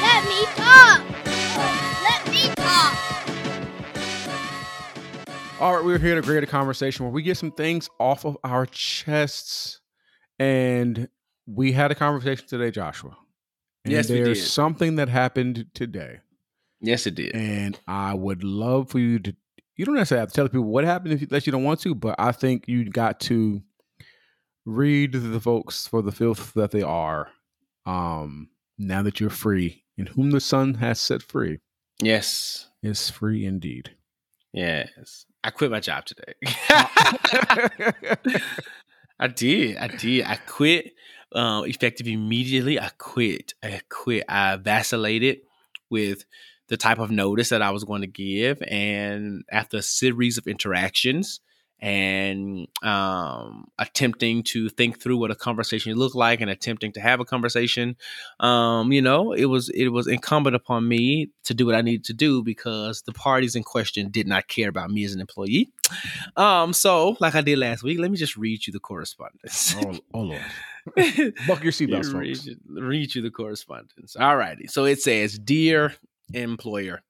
let 0.00 0.24
me 0.24 0.44
talk. 0.54 1.02
Let 2.02 2.30
me 2.30 2.48
talk. 2.54 2.96
All 5.60 5.74
right, 5.76 5.84
we're 5.84 5.98
here 5.98 6.14
to 6.14 6.22
create 6.22 6.42
a 6.42 6.46
conversation 6.46 7.04
where 7.04 7.12
we 7.12 7.22
get 7.22 7.36
some 7.36 7.52
things 7.52 7.90
off 8.00 8.24
of 8.24 8.38
our 8.44 8.64
chests. 8.64 9.80
And 10.38 11.08
we 11.46 11.72
had 11.72 11.90
a 11.90 11.94
conversation 11.94 12.46
today, 12.46 12.70
Joshua. 12.70 13.14
And 13.86 13.92
Yes, 13.92 14.08
there's 14.08 14.50
something 14.50 14.96
that 14.96 15.08
happened 15.08 15.66
today. 15.72 16.18
Yes, 16.80 17.06
it 17.06 17.14
did. 17.14 17.36
And 17.36 17.78
I 17.86 18.14
would 18.14 18.42
love 18.42 18.90
for 18.90 18.98
you 18.98 19.20
to, 19.20 19.36
you 19.76 19.84
don't 19.84 19.94
necessarily 19.94 20.22
have 20.22 20.30
to 20.30 20.34
tell 20.34 20.48
people 20.48 20.64
what 20.64 20.82
happened 20.82 21.12
if 21.14 21.20
you, 21.20 21.28
unless 21.30 21.46
you 21.46 21.52
don't 21.52 21.62
want 21.62 21.78
to, 21.82 21.94
but 21.94 22.16
I 22.18 22.32
think 22.32 22.64
you 22.66 22.84
got 22.90 23.20
to 23.20 23.62
read 24.64 25.12
the 25.12 25.40
folks 25.40 25.86
for 25.86 26.02
the 26.02 26.10
filth 26.10 26.52
that 26.54 26.72
they 26.72 26.82
are 26.82 27.28
um, 27.86 28.48
now 28.76 29.02
that 29.02 29.20
you're 29.20 29.30
free. 29.30 29.84
And 29.96 30.08
whom 30.08 30.32
the 30.32 30.40
Son 30.40 30.74
has 30.74 31.00
set 31.00 31.22
free 31.22 31.60
Yes, 32.02 32.68
is 32.82 33.08
free 33.08 33.46
indeed. 33.46 33.92
yes. 34.52 35.26
I 35.44 35.50
quit 35.50 35.70
my 35.70 35.78
job 35.80 36.04
today. 36.06 36.34
I 39.18 39.28
did. 39.28 39.76
I 39.76 39.86
did. 39.88 40.24
I 40.26 40.36
quit. 40.46 40.92
Um, 41.32 41.66
effective 41.66 42.06
immediately. 42.06 42.78
I 42.80 42.90
quit. 42.98 43.54
I 43.62 43.80
quit. 43.88 44.24
I 44.28 44.56
vacillated 44.56 45.40
with 45.90 46.24
the 46.68 46.76
type 46.76 46.98
of 46.98 47.10
notice 47.10 47.48
that 47.50 47.62
I 47.62 47.70
was 47.70 47.84
going 47.84 48.00
to 48.00 48.06
give, 48.06 48.62
and 48.66 49.44
after 49.50 49.78
a 49.78 49.82
series 49.82 50.38
of 50.38 50.46
interactions 50.46 51.40
and 51.80 52.66
um, 52.82 53.66
attempting 53.78 54.42
to 54.44 54.68
think 54.68 55.00
through 55.00 55.18
what 55.18 55.30
a 55.30 55.34
conversation 55.34 55.94
looked 55.94 56.14
like, 56.16 56.40
and 56.40 56.50
attempting 56.50 56.92
to 56.92 57.00
have 57.00 57.20
a 57.20 57.24
conversation, 57.24 57.96
um, 58.40 58.92
you 58.92 59.02
know, 59.02 59.32
it 59.32 59.46
was 59.46 59.68
it 59.70 59.88
was 59.88 60.06
incumbent 60.06 60.56
upon 60.56 60.88
me 60.88 61.30
to 61.44 61.54
do 61.54 61.66
what 61.66 61.74
I 61.74 61.82
needed 61.82 62.04
to 62.04 62.12
do 62.14 62.42
because 62.42 63.02
the 63.02 63.12
parties 63.12 63.54
in 63.54 63.62
question 63.62 64.10
did 64.10 64.26
not 64.26 64.48
care 64.48 64.68
about 64.68 64.90
me 64.90 65.04
as 65.04 65.14
an 65.14 65.20
employee. 65.20 65.70
Um, 66.36 66.72
so 66.72 67.16
like 67.20 67.34
I 67.34 67.40
did 67.42 67.58
last 67.58 67.82
week, 67.82 67.98
let 67.98 68.10
me 68.10 68.16
just 68.16 68.36
read 68.36 68.66
you 68.66 68.72
the 68.72 68.80
correspondence. 68.80 69.74
oh, 69.78 69.98
oh, 70.14 70.20
Lord. 70.20 70.42
Buckle 70.96 71.64
your 71.64 71.72
seatbelts, 71.72 72.14
read, 72.14 72.36
folks. 72.36 72.46
you- 72.46 72.56
read 72.68 73.14
you 73.14 73.22
the 73.22 73.30
correspondence. 73.30 74.16
All 74.18 74.36
righty. 74.36 74.66
So 74.68 74.84
it 74.84 75.00
says, 75.00 75.38
Dear 75.38 75.94
employer, 76.32 77.02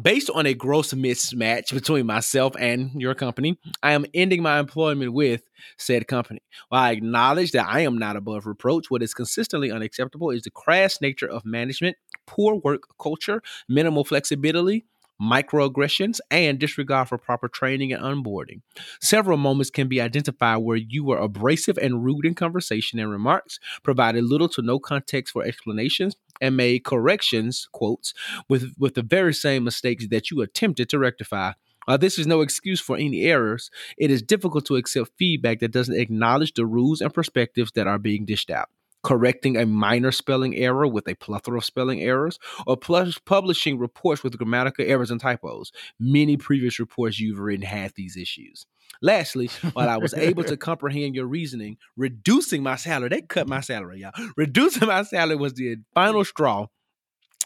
based 0.00 0.30
on 0.30 0.46
a 0.46 0.54
gross 0.54 0.92
mismatch 0.92 1.72
between 1.72 2.06
myself 2.06 2.54
and 2.58 2.90
your 2.94 3.14
company, 3.14 3.58
I 3.82 3.92
am 3.92 4.06
ending 4.14 4.42
my 4.42 4.58
employment 4.58 5.12
with 5.12 5.42
said 5.78 6.06
company. 6.08 6.40
While 6.68 6.82
I 6.82 6.90
acknowledge 6.92 7.52
that 7.52 7.68
I 7.68 7.80
am 7.80 7.98
not 7.98 8.16
above 8.16 8.46
reproach, 8.46 8.90
what 8.90 9.02
is 9.02 9.14
consistently 9.14 9.70
unacceptable 9.70 10.30
is 10.30 10.42
the 10.42 10.50
crass 10.50 11.00
nature 11.00 11.28
of 11.28 11.44
management, 11.44 11.96
poor 12.26 12.56
work 12.56 12.82
culture, 13.00 13.42
minimal 13.68 14.04
flexibility, 14.04 14.86
microaggressions, 15.22 16.18
and 16.30 16.58
disregard 16.58 17.08
for 17.08 17.18
proper 17.18 17.48
training 17.48 17.92
and 17.92 18.02
onboarding. 18.02 18.60
Several 19.00 19.38
moments 19.38 19.70
can 19.70 19.88
be 19.88 20.00
identified 20.00 20.58
where 20.58 20.76
you 20.76 21.04
were 21.04 21.18
abrasive 21.18 21.78
and 21.78 22.04
rude 22.04 22.26
in 22.26 22.34
conversation 22.34 22.98
and 22.98 23.10
remarks, 23.10 23.58
provided 23.82 24.24
little 24.24 24.48
to 24.48 24.62
no 24.62 24.78
context 24.78 25.32
for 25.32 25.44
explanations, 25.44 26.16
and 26.40 26.56
made 26.56 26.84
corrections, 26.84 27.68
quotes, 27.72 28.12
with, 28.48 28.74
with 28.78 28.94
the 28.94 29.02
very 29.02 29.32
same 29.32 29.64
mistakes 29.64 30.08
that 30.08 30.30
you 30.30 30.40
attempted 30.40 30.88
to 30.88 30.98
rectify. 30.98 31.52
While 31.84 31.98
this 31.98 32.18
is 32.18 32.26
no 32.26 32.40
excuse 32.42 32.80
for 32.80 32.96
any 32.96 33.22
errors, 33.22 33.70
it 33.98 34.10
is 34.10 34.22
difficult 34.22 34.66
to 34.66 34.76
accept 34.76 35.10
feedback 35.18 35.58
that 35.60 35.72
doesn't 35.72 35.98
acknowledge 35.98 36.54
the 36.54 36.66
rules 36.66 37.00
and 37.00 37.12
perspectives 37.12 37.72
that 37.72 37.86
are 37.86 37.98
being 37.98 38.24
dished 38.24 38.50
out. 38.50 38.68
Correcting 39.02 39.56
a 39.56 39.66
minor 39.66 40.12
spelling 40.12 40.56
error 40.56 40.86
with 40.86 41.08
a 41.08 41.14
plethora 41.14 41.58
of 41.58 41.64
spelling 41.64 42.00
errors, 42.00 42.38
or 42.66 42.76
plus 42.76 43.18
publishing 43.18 43.78
reports 43.78 44.22
with 44.22 44.38
grammatical 44.38 44.84
errors 44.86 45.10
and 45.10 45.20
typos. 45.20 45.72
Many 45.98 46.36
previous 46.36 46.78
reports 46.78 47.18
you've 47.18 47.38
written 47.38 47.66
had 47.66 47.92
these 47.94 48.16
issues. 48.16 48.66
Lastly, 49.00 49.48
while 49.72 49.88
I 49.88 49.96
was 49.96 50.14
able 50.14 50.44
to 50.44 50.56
comprehend 50.68 51.14
your 51.14 51.26
reasoning, 51.26 51.78
reducing 51.96 52.62
my 52.62 52.76
salary, 52.76 53.08
they 53.08 53.22
cut 53.22 53.48
my 53.48 53.60
salary, 53.60 54.00
y'all. 54.00 54.12
Reducing 54.36 54.86
my 54.86 55.02
salary 55.02 55.36
was 55.36 55.54
the 55.54 55.78
final 55.94 56.24
straw 56.24 56.66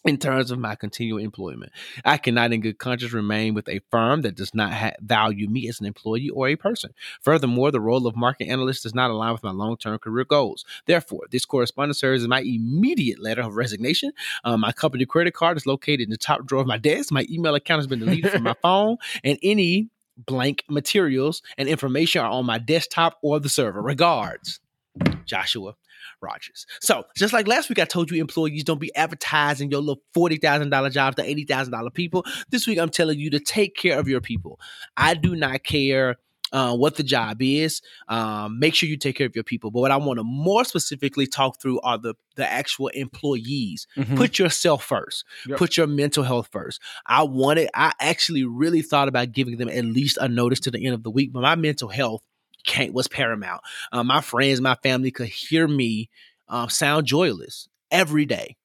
in 0.06 0.18
terms 0.18 0.50
of 0.50 0.58
my 0.58 0.74
continual 0.74 1.18
employment. 1.18 1.72
I 2.04 2.16
cannot, 2.16 2.52
in 2.52 2.60
good 2.60 2.78
conscience, 2.78 3.12
remain 3.12 3.54
with 3.54 3.68
a 3.68 3.80
firm 3.90 4.22
that 4.22 4.36
does 4.36 4.54
not 4.54 4.72
ha- 4.72 4.92
value 5.00 5.48
me 5.48 5.68
as 5.68 5.80
an 5.80 5.86
employee 5.86 6.30
or 6.30 6.48
a 6.48 6.56
person. 6.56 6.94
Furthermore, 7.20 7.70
the 7.70 7.80
role 7.80 8.06
of 8.06 8.16
market 8.16 8.46
analyst 8.46 8.84
does 8.84 8.94
not 8.94 9.10
align 9.10 9.32
with 9.32 9.42
my 9.42 9.50
long 9.50 9.76
term 9.76 9.98
career 9.98 10.24
goals. 10.24 10.64
Therefore, 10.86 11.22
this 11.30 11.44
correspondence 11.44 11.98
serves 11.98 12.22
as 12.22 12.28
my 12.28 12.40
immediate 12.40 13.20
letter 13.20 13.42
of 13.42 13.56
resignation. 13.56 14.12
Um, 14.44 14.60
my 14.60 14.72
company 14.72 15.04
credit 15.06 15.34
card 15.34 15.56
is 15.56 15.66
located 15.66 16.02
in 16.02 16.10
the 16.10 16.16
top 16.16 16.46
drawer 16.46 16.60
of 16.60 16.66
my 16.66 16.78
desk. 16.78 17.12
My 17.12 17.26
email 17.30 17.54
account 17.54 17.80
has 17.80 17.86
been 17.86 17.98
deleted 17.98 18.30
from 18.30 18.44
my 18.44 18.54
phone, 18.62 18.96
and 19.24 19.38
any 19.42 19.90
blank 20.16 20.64
materials 20.68 21.42
and 21.58 21.68
information 21.68 22.22
are 22.22 22.30
on 22.30 22.46
my 22.46 22.58
desktop 22.58 23.18
or 23.22 23.40
the 23.40 23.48
server. 23.48 23.82
Regards. 23.82 24.60
Joshua 25.24 25.74
Rogers. 26.22 26.66
So, 26.80 27.04
just 27.16 27.32
like 27.32 27.46
last 27.48 27.68
week, 27.68 27.78
I 27.78 27.84
told 27.84 28.10
you 28.10 28.20
employees 28.20 28.64
don't 28.64 28.80
be 28.80 28.94
advertising 28.94 29.70
your 29.70 29.80
little 29.80 30.02
$40,000 30.16 30.92
jobs 30.92 31.16
to 31.16 31.22
$80,000 31.22 31.94
people. 31.94 32.24
This 32.50 32.66
week, 32.66 32.78
I'm 32.78 32.90
telling 32.90 33.18
you 33.18 33.30
to 33.30 33.40
take 33.40 33.74
care 33.76 33.98
of 33.98 34.08
your 34.08 34.20
people. 34.20 34.60
I 34.96 35.14
do 35.14 35.34
not 35.34 35.64
care 35.64 36.16
uh, 36.52 36.74
what 36.76 36.94
the 36.94 37.02
job 37.02 37.38
is. 37.42 37.82
Um, 38.08 38.60
make 38.60 38.72
sure 38.72 38.88
you 38.88 38.96
take 38.96 39.16
care 39.16 39.26
of 39.26 39.34
your 39.34 39.42
people. 39.42 39.72
But 39.72 39.80
what 39.80 39.90
I 39.90 39.96
want 39.96 40.18
to 40.20 40.22
more 40.24 40.64
specifically 40.64 41.26
talk 41.26 41.60
through 41.60 41.80
are 41.80 41.98
the, 41.98 42.14
the 42.36 42.48
actual 42.48 42.86
employees. 42.88 43.88
Mhm. 43.96 44.16
Put 44.16 44.38
yourself 44.38 44.84
first, 44.84 45.24
Yep. 45.48 45.58
put 45.58 45.76
your 45.76 45.88
mental 45.88 46.22
health 46.22 46.48
first. 46.52 46.80
I 47.04 47.24
wanted, 47.24 47.68
I 47.74 47.92
actually 48.00 48.44
really 48.44 48.80
thought 48.80 49.08
about 49.08 49.32
giving 49.32 49.56
them 49.56 49.68
at 49.68 49.84
least 49.84 50.18
a 50.20 50.28
notice 50.28 50.60
to 50.60 50.70
the 50.70 50.84
end 50.86 50.94
of 50.94 51.02
the 51.02 51.10
week, 51.10 51.32
but 51.32 51.40
my 51.42 51.56
mental 51.56 51.88
health 51.88 52.22
can't 52.66 52.92
was 52.92 53.08
paramount. 53.08 53.62
Uh, 53.92 54.04
my 54.04 54.20
friends, 54.20 54.60
my 54.60 54.74
family 54.82 55.10
could 55.10 55.28
hear 55.28 55.66
me 55.66 56.10
um, 56.48 56.68
sound 56.68 57.06
joyless 57.06 57.68
every 57.90 58.26
day. 58.26 58.56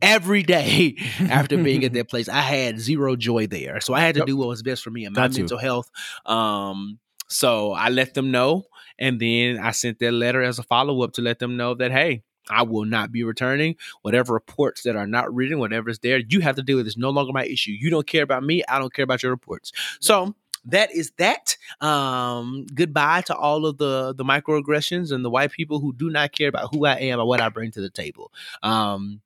Every 0.00 0.44
day 0.44 0.96
after 1.18 1.58
being 1.58 1.84
at 1.84 1.92
that 1.94 2.08
place, 2.08 2.28
I 2.28 2.40
had 2.40 2.78
zero 2.78 3.16
joy 3.16 3.48
there. 3.48 3.80
So 3.80 3.94
I 3.94 4.00
had 4.00 4.14
to 4.14 4.20
Yep. 4.20 4.26
do 4.28 4.36
what 4.36 4.48
was 4.48 4.62
best 4.62 4.84
for 4.84 4.90
me 4.90 5.04
and 5.04 5.14
my 5.16 5.22
Got 5.22 5.36
mental 5.36 5.58
health. 5.58 5.90
Um, 6.24 7.00
so 7.28 7.72
I 7.72 7.88
let 7.88 8.14
them 8.14 8.30
know, 8.30 8.66
and 8.98 9.20
then 9.20 9.58
I 9.58 9.72
sent 9.72 9.98
that 9.98 10.12
letter 10.12 10.42
as 10.42 10.58
a 10.58 10.62
follow 10.62 11.02
up 11.02 11.12
to 11.14 11.22
let 11.22 11.40
them 11.40 11.56
know 11.56 11.74
that 11.74 11.90
hey, 11.90 12.22
I 12.48 12.62
will 12.62 12.84
not 12.86 13.12
be 13.12 13.24
returning. 13.24 13.76
Whatever 14.02 14.32
reports 14.32 14.84
that 14.84 14.96
are 14.96 15.06
not 15.06 15.34
written, 15.34 15.58
whatever 15.58 15.90
is 15.90 15.98
there, 15.98 16.18
you 16.18 16.40
have 16.40 16.56
to 16.56 16.62
deal 16.62 16.76
with. 16.78 16.86
It's 16.86 16.96
no 16.96 17.10
longer 17.10 17.32
my 17.32 17.44
issue. 17.44 17.72
You 17.72 17.90
don't 17.90 18.06
care 18.06 18.22
about 18.22 18.42
me. 18.44 18.62
I 18.68 18.78
don't 18.78 18.94
care 18.94 19.02
about 19.02 19.22
your 19.22 19.32
reports. 19.32 19.72
So 20.00 20.34
that 20.66 20.94
is 20.94 21.12
that. 21.18 21.56
Um, 21.80 22.66
goodbye 22.74 23.22
to 23.22 23.36
all 23.36 23.66
of 23.66 23.78
the 23.78 24.14
the 24.14 24.24
microaggressions 24.24 25.12
and 25.12 25.24
the 25.24 25.30
white 25.30 25.52
people 25.52 25.80
who 25.80 25.92
do 25.92 26.10
not 26.10 26.32
care 26.32 26.48
about 26.48 26.74
who 26.74 26.86
I 26.86 26.94
am 26.94 27.20
or 27.20 27.26
what 27.26 27.40
I 27.40 27.48
bring 27.48 27.70
to 27.72 27.80
the 27.80 27.90
table. 27.90 28.32
Um, 28.62 29.20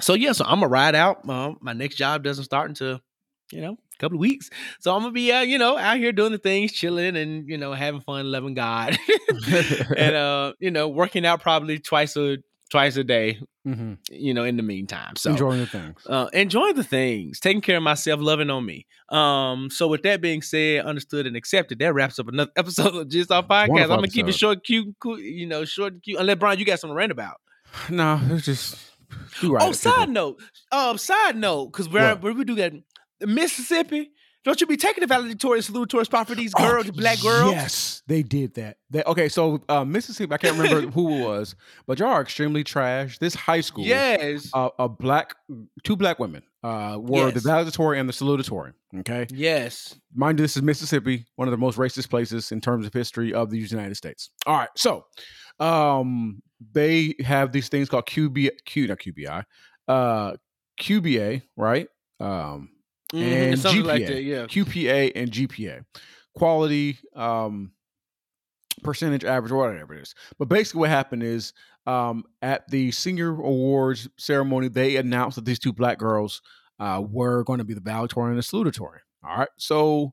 so 0.00 0.14
yeah, 0.14 0.32
so 0.32 0.44
I'm 0.44 0.60
gonna 0.60 0.68
ride 0.68 0.94
out. 0.94 1.28
Um, 1.28 1.58
my 1.60 1.72
next 1.72 1.96
job 1.96 2.24
doesn't 2.24 2.44
start 2.44 2.68
until 2.68 3.00
you 3.52 3.60
know 3.60 3.72
a 3.72 3.98
couple 3.98 4.16
of 4.16 4.20
weeks, 4.20 4.50
so 4.80 4.94
I'm 4.94 5.02
gonna 5.02 5.12
be 5.12 5.30
uh, 5.32 5.42
you 5.42 5.58
know 5.58 5.76
out 5.76 5.98
here 5.98 6.12
doing 6.12 6.32
the 6.32 6.38
things, 6.38 6.72
chilling, 6.72 7.16
and 7.16 7.48
you 7.48 7.58
know 7.58 7.72
having 7.72 8.00
fun, 8.00 8.30
loving 8.30 8.54
God, 8.54 8.98
and 9.96 10.16
uh, 10.16 10.52
you 10.58 10.70
know 10.70 10.88
working 10.88 11.24
out 11.24 11.40
probably 11.42 11.78
twice 11.78 12.16
a 12.16 12.38
twice 12.70 12.96
a 12.96 13.04
day. 13.04 13.38
Mhm. 13.66 13.98
You 14.10 14.34
know, 14.34 14.44
in 14.44 14.56
the 14.58 14.62
meantime, 14.62 15.16
so 15.16 15.30
Enjoying 15.30 15.60
the 15.60 15.66
things. 15.66 16.06
uh, 16.06 16.28
enjoying 16.34 16.74
the 16.74 16.84
things, 16.84 17.40
taking 17.40 17.62
care 17.62 17.78
of 17.78 17.82
myself, 17.82 18.20
loving 18.20 18.50
on 18.50 18.66
me. 18.66 18.86
Um, 19.08 19.70
so 19.70 19.88
with 19.88 20.02
that 20.02 20.20
being 20.20 20.42
said, 20.42 20.84
understood 20.84 21.26
and 21.26 21.34
accepted, 21.34 21.78
that 21.78 21.94
wraps 21.94 22.18
up 22.18 22.28
another 22.28 22.50
episode 22.56 22.94
of 22.94 23.08
Jigsaw 23.08 23.40
Podcast. 23.42 23.82
I'm 23.84 23.88
gonna 23.88 24.08
keep 24.08 24.28
it 24.28 24.34
short, 24.34 24.64
cute, 24.64 24.94
cool, 25.00 25.18
you 25.18 25.46
know, 25.46 25.64
short 25.64 25.94
and 25.94 26.02
cute. 26.02 26.20
Unless 26.20 26.36
Bryan, 26.38 26.58
you 26.58 26.66
got 26.66 26.78
something 26.78 26.94
to 26.94 26.98
rant 26.98 27.12
about. 27.12 27.36
No, 27.90 28.20
it's 28.30 28.44
just. 28.44 28.76
right, 29.42 29.62
oh, 29.62 29.66
people. 29.66 29.72
side 29.74 30.08
note, 30.10 30.40
um, 30.70 30.98
side 30.98 31.36
note, 31.36 31.66
because 31.72 31.88
where 31.88 32.10
What? 32.16 32.22
where 32.22 32.32
we 32.34 32.44
do 32.44 32.54
that, 32.56 32.72
Mississippi. 33.20 34.10
Don't 34.44 34.60
you 34.60 34.66
be 34.66 34.76
taking 34.76 35.00
the 35.00 35.06
valedictorian 35.06 35.62
salutatorian 35.62 36.04
spot 36.04 36.28
for 36.28 36.34
these 36.34 36.52
Oh, 36.58 36.68
girls, 36.68 36.90
black 36.90 37.20
girls? 37.22 37.50
Yes, 37.52 38.02
they 38.06 38.22
did 38.22 38.54
that. 38.54 38.76
They, 38.90 39.02
okay, 39.04 39.28
so 39.30 39.62
uh, 39.70 39.84
Mississippi, 39.84 40.32
I 40.32 40.36
can't 40.36 40.58
remember 40.58 40.90
who 40.90 41.16
it 41.16 41.20
was, 41.24 41.56
but 41.86 41.98
y'all 41.98 42.08
are 42.10 42.20
extremely 42.20 42.62
trash. 42.62 43.18
This 43.18 43.34
high 43.34 43.62
school, 43.62 43.84
Yes. 43.86 44.50
uh, 44.52 44.68
a 44.78 44.88
black, 44.88 45.34
two 45.82 45.96
black 45.96 46.18
women 46.18 46.42
uh, 46.62 46.98
were 47.00 47.28
the 47.30 47.36
Yes. 47.36 47.44
valedictorian 47.44 48.00
and 48.00 48.08
the 48.08 48.12
salutatorian. 48.12 48.74
Okay, 48.98 49.26
yes. 49.30 49.98
mind 50.14 50.38
you, 50.38 50.44
this 50.44 50.56
is 50.56 50.62
Mississippi, 50.62 51.24
one 51.36 51.48
of 51.48 51.52
the 51.52 51.58
most 51.58 51.78
racist 51.78 52.10
places 52.10 52.52
in 52.52 52.60
terms 52.60 52.86
of 52.86 52.92
history 52.92 53.32
of 53.32 53.50
the 53.50 53.58
United 53.58 53.96
States. 53.96 54.30
All 54.46 54.56
right, 54.58 54.68
so 54.76 55.06
um, 55.58 56.42
they 56.72 57.14
have 57.24 57.52
these 57.52 57.68
things 57.68 57.88
called 57.88 58.06
QB, 58.06 58.50
Q, 58.66 58.88
not 58.88 58.98
QBI, 58.98 59.42
uh, 59.88 60.32
QBA, 60.80 61.42
right? 61.56 61.88
Um, 62.20 62.68
Mhm, 63.12 63.52
and 63.52 63.56
GPA, 63.60 63.84
like 63.84 64.06
that, 64.06 64.22
yeah. 64.22 64.46
QPA 64.46 65.12
and 65.14 65.30
GPA, 65.30 65.84
quality, 66.34 66.98
um, 67.14 67.72
percentage 68.82 69.24
average, 69.24 69.52
whatever 69.52 69.94
it 69.94 70.02
is. 70.02 70.14
But 70.38 70.48
basically, 70.48 70.80
what 70.80 70.90
happened 70.90 71.22
is 71.22 71.52
um, 71.86 72.24
at 72.42 72.68
the 72.70 72.90
senior 72.90 73.30
awards 73.30 74.08
ceremony, 74.18 74.68
they 74.68 74.96
announced 74.96 75.36
that 75.36 75.44
these 75.44 75.58
two 75.58 75.72
black 75.72 75.98
girls 75.98 76.42
uh, 76.80 77.02
were 77.08 77.44
going 77.44 77.58
to 77.58 77.64
be 77.64 77.74
the 77.74 77.80
valedictorian 77.80 78.32
and 78.36 78.38
the 78.38 78.42
salutatorian. 78.42 79.00
All 79.24 79.38
right, 79.38 79.48
so 79.58 80.12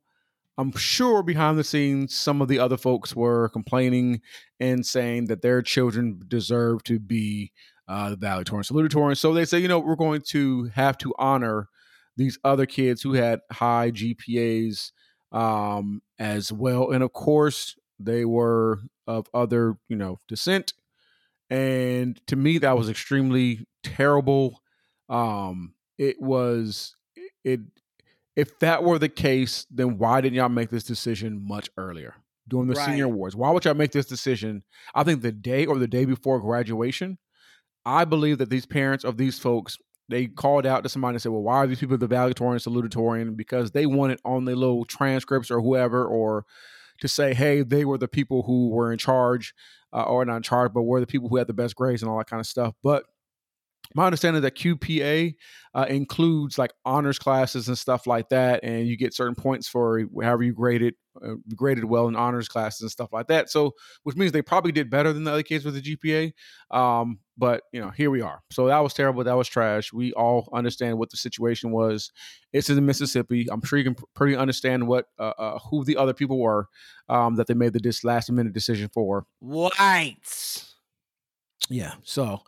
I'm 0.58 0.72
sure 0.74 1.24
behind 1.24 1.58
the 1.58 1.64
scenes, 1.64 2.14
some 2.14 2.42
of 2.42 2.48
the 2.48 2.60
other 2.60 2.78
folks 2.78 3.16
were 3.16 3.50
complaining 3.50 4.22
and 4.60 4.86
saying 4.86 5.26
that 5.26 5.42
their 5.42 5.62
children 5.62 6.22
deserve 6.28 6.84
to 6.84 7.00
be 7.00 7.52
uh, 7.88 8.12
the 8.12 8.16
valedictorian, 8.16 8.64
salutatorian. 8.64 9.18
So 9.18 9.34
they 9.34 9.46
say, 9.46 9.60
you 9.60 9.68
know, 9.68 9.80
we're 9.80 9.96
going 9.96 10.22
to 10.28 10.66
have 10.76 10.98
to 11.00 11.14
honor 11.18 11.68
these 12.18 12.38
other 12.44 12.66
kids 12.66 13.02
who 13.02 13.14
had 13.14 13.42
high 13.52 13.92
GPAs 13.92 14.92
um, 15.32 16.02
as 16.20 16.52
well, 16.52 16.92
and 16.92 17.04
of 17.04 17.14
course 17.14 17.76
they 18.00 18.26
were 18.26 18.80
of 19.08 19.28
other, 19.34 19.78
you 19.88 19.96
know, 19.96 20.18
descent. 20.28 20.74
And 21.50 22.20
to 22.28 22.36
me, 22.36 22.60
that 22.60 22.78
was 22.78 22.90
extremely 22.90 23.66
terrible. 23.84 24.62
Um, 25.10 25.74
it 25.98 26.22
was 26.22 26.96
it. 27.44 27.60
If 28.36 28.60
that 28.60 28.84
were 28.84 28.98
the 28.98 29.10
case, 29.10 29.66
then 29.70 29.98
why 29.98 30.22
didn't 30.22 30.36
y'all 30.36 30.48
make 30.50 30.70
this 30.70 30.86
decision 30.86 31.46
much 31.46 31.70
earlier 31.78 32.16
during 32.48 32.70
the 32.70 32.76
senior 32.76 33.06
awards? 33.06 33.36
Why 33.36 33.52
would 33.52 33.66
y'all 33.66 33.74
make 33.74 33.92
this 33.92 34.06
decision? 34.06 34.64
I 34.96 35.04
think 35.04 35.22
the 35.22 35.34
day 35.34 35.66
or 35.66 35.78
the 35.78 35.88
day 35.88 36.06
before 36.06 36.40
graduation. 36.40 37.18
I 37.84 38.06
believe 38.06 38.38
that 38.38 38.50
these 38.50 38.68
parents 38.68 39.04
of 39.04 39.18
these 39.18 39.40
folks 39.40 39.78
they 40.12 40.28
called 40.28 40.66
out 40.66 40.84
to 40.84 40.90
somebody 40.90 41.16
and 41.16 41.22
said, 41.22 41.32
"Well, 41.32 41.42
why 41.42 41.58
are 41.58 41.68
these 41.68 41.80
people 41.80 41.98
the 41.98 42.08
valedictorian, 42.08 42.60
salutatorian?" 42.60 43.36
Because 43.36 43.72
they 43.72 43.86
wanted 43.86 44.20
on 44.26 44.46
their 44.46 44.56
little 44.56 44.86
transcripts 44.86 45.50
or 45.50 45.62
whoever, 45.62 46.06
or 46.06 46.46
to 47.00 47.08
say, 47.08 47.34
"Hey, 47.34 47.64
they 47.64 47.86
were 47.86 47.98
the 47.98 48.08
people 48.08 48.44
who 48.44 48.70
were 48.70 48.92
in 48.92 48.98
charge, 48.98 49.54
uh, 49.94 50.04
or 50.04 50.24
not 50.26 50.38
in 50.38 50.44
charge, 50.44 50.74
but 50.74 50.84
were 50.84 51.00
the 51.00 51.08
people 51.08 51.30
who 51.30 51.38
had 51.38 51.48
the 51.48 51.54
best 51.54 51.76
grades 51.76 52.02
and 52.02 52.12
all 52.12 52.18
that 52.18 52.30
kind 52.30 52.40
of 52.40 52.48
stuff." 52.48 52.76
But 52.84 53.06
my 53.96 54.06
understanding 54.06 54.38
is 54.38 54.44
that 54.44 54.56
QPA 54.56 55.36
uh, 55.74 55.86
includes 55.90 56.58
like 56.58 56.74
honors 56.86 57.20
classes 57.20 57.68
and 57.68 57.78
stuff 57.78 58.08
like 58.08 58.30
that, 58.30 58.64
and 58.64 58.88
you 58.88 58.98
get 58.98 59.14
certain 59.14 59.36
points 59.36 59.68
for 59.68 60.02
however 60.22 60.44
you 60.44 60.54
graded 60.54 60.96
uh, 61.24 61.36
graded 61.56 61.84
well 61.86 62.08
in 62.08 62.16
honors 62.16 62.48
classes 62.48 62.82
and 62.82 62.92
stuff 62.92 63.10
like 63.12 63.28
that. 63.28 63.50
So, 63.50 63.74
which 64.04 64.16
means 64.16 64.32
they 64.32 64.42
probably 64.42 64.72
did 64.72 64.90
better 64.90 65.12
than 65.12 65.24
the 65.24 65.32
other 65.32 65.44
kids 65.44 65.66
with 65.66 65.76
the 65.76 65.82
GPA. 65.82 66.32
Um, 66.76 67.20
but 67.42 67.64
you 67.74 67.82
know, 67.82 67.90
here 67.90 68.12
we 68.12 68.22
are. 68.22 68.44
So 68.52 68.68
that 68.68 68.78
was 68.78 68.94
terrible. 68.94 69.24
That 69.24 69.36
was 69.36 69.48
trash. 69.48 69.92
We 69.92 70.14
all 70.14 70.48
understand 70.54 71.00
what 71.00 71.10
the 71.10 71.18
situation 71.18 71.72
was. 71.72 72.12
It's 72.54 72.70
in 72.70 72.86
Mississippi. 72.86 73.48
I'm 73.52 73.64
sure 73.64 73.80
you 73.80 73.86
can 73.86 73.96
pr- 73.96 74.04
pretty 74.14 74.36
understand 74.36 74.88
what 74.88 75.08
uh, 75.18 75.34
uh, 75.40 75.58
who 75.58 75.84
the 75.84 75.98
other 75.98 76.14
people 76.14 76.40
were 76.40 76.68
um, 77.10 77.38
that 77.38 77.48
they 77.48 77.56
made 77.56 77.74
the 77.74 77.80
dis- 77.80 78.04
last 78.04 78.32
minute 78.32 78.54
decision 78.54 78.92
for. 78.94 79.26
Whites. 79.40 80.76
Yeah. 81.68 81.94
So 82.04 82.42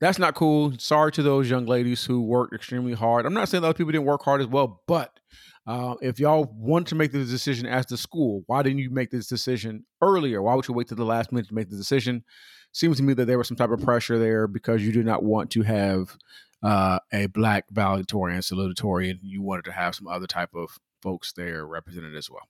that's 0.00 0.18
not 0.18 0.34
cool. 0.34 0.72
Sorry 0.78 1.12
to 1.12 1.22
those 1.22 1.50
young 1.50 1.66
ladies 1.66 2.02
who 2.06 2.22
worked 2.22 2.54
extremely 2.54 2.94
hard. 2.94 3.26
I'm 3.26 3.34
not 3.34 3.50
saying 3.50 3.62
that 3.62 3.76
people 3.76 3.92
didn't 3.92 4.06
work 4.06 4.22
hard 4.22 4.40
as 4.40 4.46
well, 4.46 4.80
but 4.88 5.20
uh, 5.66 5.96
if 6.00 6.18
y'all 6.18 6.50
want 6.56 6.86
to 6.88 6.94
make 6.94 7.12
this 7.12 7.28
decision 7.28 7.66
as 7.66 7.84
the 7.84 7.98
school, 7.98 8.42
why 8.46 8.62
didn't 8.62 8.78
you 8.78 8.88
make 8.88 9.10
this 9.10 9.26
decision 9.26 9.84
earlier? 10.00 10.40
Why 10.40 10.54
would 10.54 10.66
you 10.66 10.72
wait 10.72 10.88
to 10.88 10.94
the 10.94 11.04
last 11.04 11.30
minute 11.30 11.48
to 11.48 11.54
make 11.54 11.68
the 11.68 11.76
decision? 11.76 12.24
Seems 12.72 12.98
to 12.98 13.02
me 13.02 13.14
that 13.14 13.24
there 13.26 13.38
was 13.38 13.48
some 13.48 13.56
type 13.56 13.70
of 13.70 13.80
pressure 13.82 14.18
there 14.18 14.46
because 14.46 14.82
you 14.82 14.92
did 14.92 15.06
not 15.06 15.22
want 15.22 15.50
to 15.52 15.62
have 15.62 16.16
uh, 16.62 16.98
a 17.12 17.26
black 17.26 17.64
valedictorian, 17.70 18.40
salutatorian. 18.40 19.18
You 19.22 19.42
wanted 19.42 19.64
to 19.64 19.72
have 19.72 19.94
some 19.94 20.06
other 20.06 20.26
type 20.26 20.50
of 20.54 20.78
folks 21.02 21.32
there 21.32 21.66
represented 21.66 22.14
as 22.14 22.30
well. 22.30 22.46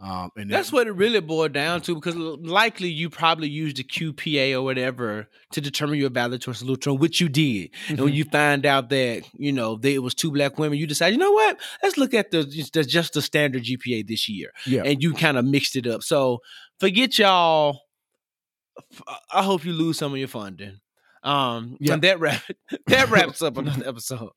Um, 0.00 0.30
and 0.36 0.50
That's 0.50 0.70
then- 0.70 0.78
what 0.78 0.86
it 0.88 0.92
really 0.92 1.20
boiled 1.20 1.52
down 1.52 1.80
to 1.82 1.94
because 1.94 2.16
likely 2.16 2.88
you 2.88 3.08
probably 3.08 3.48
used 3.48 3.76
the 3.76 3.84
QPA 3.84 4.52
or 4.54 4.62
whatever 4.62 5.28
to 5.52 5.60
determine 5.60 5.98
your 6.00 6.10
valedictorian 6.10 6.58
salutatorian, 6.60 6.98
which 6.98 7.20
you 7.20 7.28
did. 7.28 7.70
And 7.88 7.96
Mm-hmm. 7.98 8.04
when 8.06 8.12
you 8.12 8.24
find 8.24 8.66
out 8.66 8.88
that, 8.88 9.22
you 9.38 9.52
know, 9.52 9.76
they, 9.76 9.94
it 9.94 10.02
was 10.02 10.14
two 10.16 10.32
black 10.32 10.58
women, 10.58 10.76
you 10.78 10.88
decide, 10.88 11.12
you 11.12 11.18
know 11.18 11.30
what? 11.30 11.56
Let's 11.84 11.96
look 11.96 12.14
at 12.14 12.32
the 12.32 12.42
just, 12.44 12.72
the- 12.72 12.82
just 12.84 13.12
the 13.12 13.22
standard 13.22 13.62
GPA 13.62 14.04
this 14.08 14.28
year. 14.28 14.50
Yeah. 14.66 14.82
And 14.84 15.00
you 15.00 15.14
kind 15.14 15.38
of 15.38 15.44
mixed 15.44 15.76
it 15.76 15.86
up. 15.86 16.02
So 16.02 16.40
forget 16.80 17.16
y'all. 17.18 17.80
I 19.32 19.42
hope 19.42 19.64
you 19.64 19.72
lose 19.72 19.98
some 19.98 20.12
of 20.12 20.18
your 20.18 20.28
funding. 20.28 20.80
Um, 21.24 21.76
Yeah. 21.80 21.92
and 21.94 22.02
that 22.02 22.18
wrap 22.18 22.42
that 22.88 23.08
wraps 23.10 23.42
up 23.42 23.56
another 23.58 23.88
episode 23.88 24.30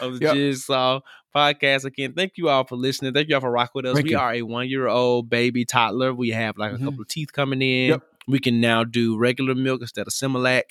of 0.00 0.18
the 0.18 0.24
Yep. 0.26 0.34
Jigsaw 0.34 1.00
podcast. 1.34 1.84
Again, 1.84 2.12
thank 2.14 2.32
you 2.36 2.48
all 2.48 2.64
for 2.64 2.74
listening. 2.76 3.12
Thank 3.14 3.28
you 3.28 3.36
all 3.36 3.40
for 3.40 3.50
rocking 3.52 3.70
with 3.76 3.86
us. 3.86 3.94
Thank 3.94 4.06
we 4.06 4.10
you. 4.12 4.18
are 4.18 4.34
a 4.34 4.42
one 4.42 4.68
year 4.68 4.88
old 4.88 5.30
baby 5.30 5.64
toddler. 5.64 6.12
We 6.12 6.30
have 6.30 6.58
like 6.58 6.72
a 6.72 6.76
Mhm. 6.76 6.84
couple 6.84 7.02
of 7.02 7.08
teeth 7.08 7.32
coming 7.32 7.62
in. 7.62 7.90
Yep. 7.90 8.02
We 8.26 8.38
can 8.40 8.60
now 8.60 8.82
do 8.84 9.16
regular 9.16 9.54
milk 9.54 9.80
instead 9.82 10.06
of 10.08 10.12
Similac. 10.12 10.62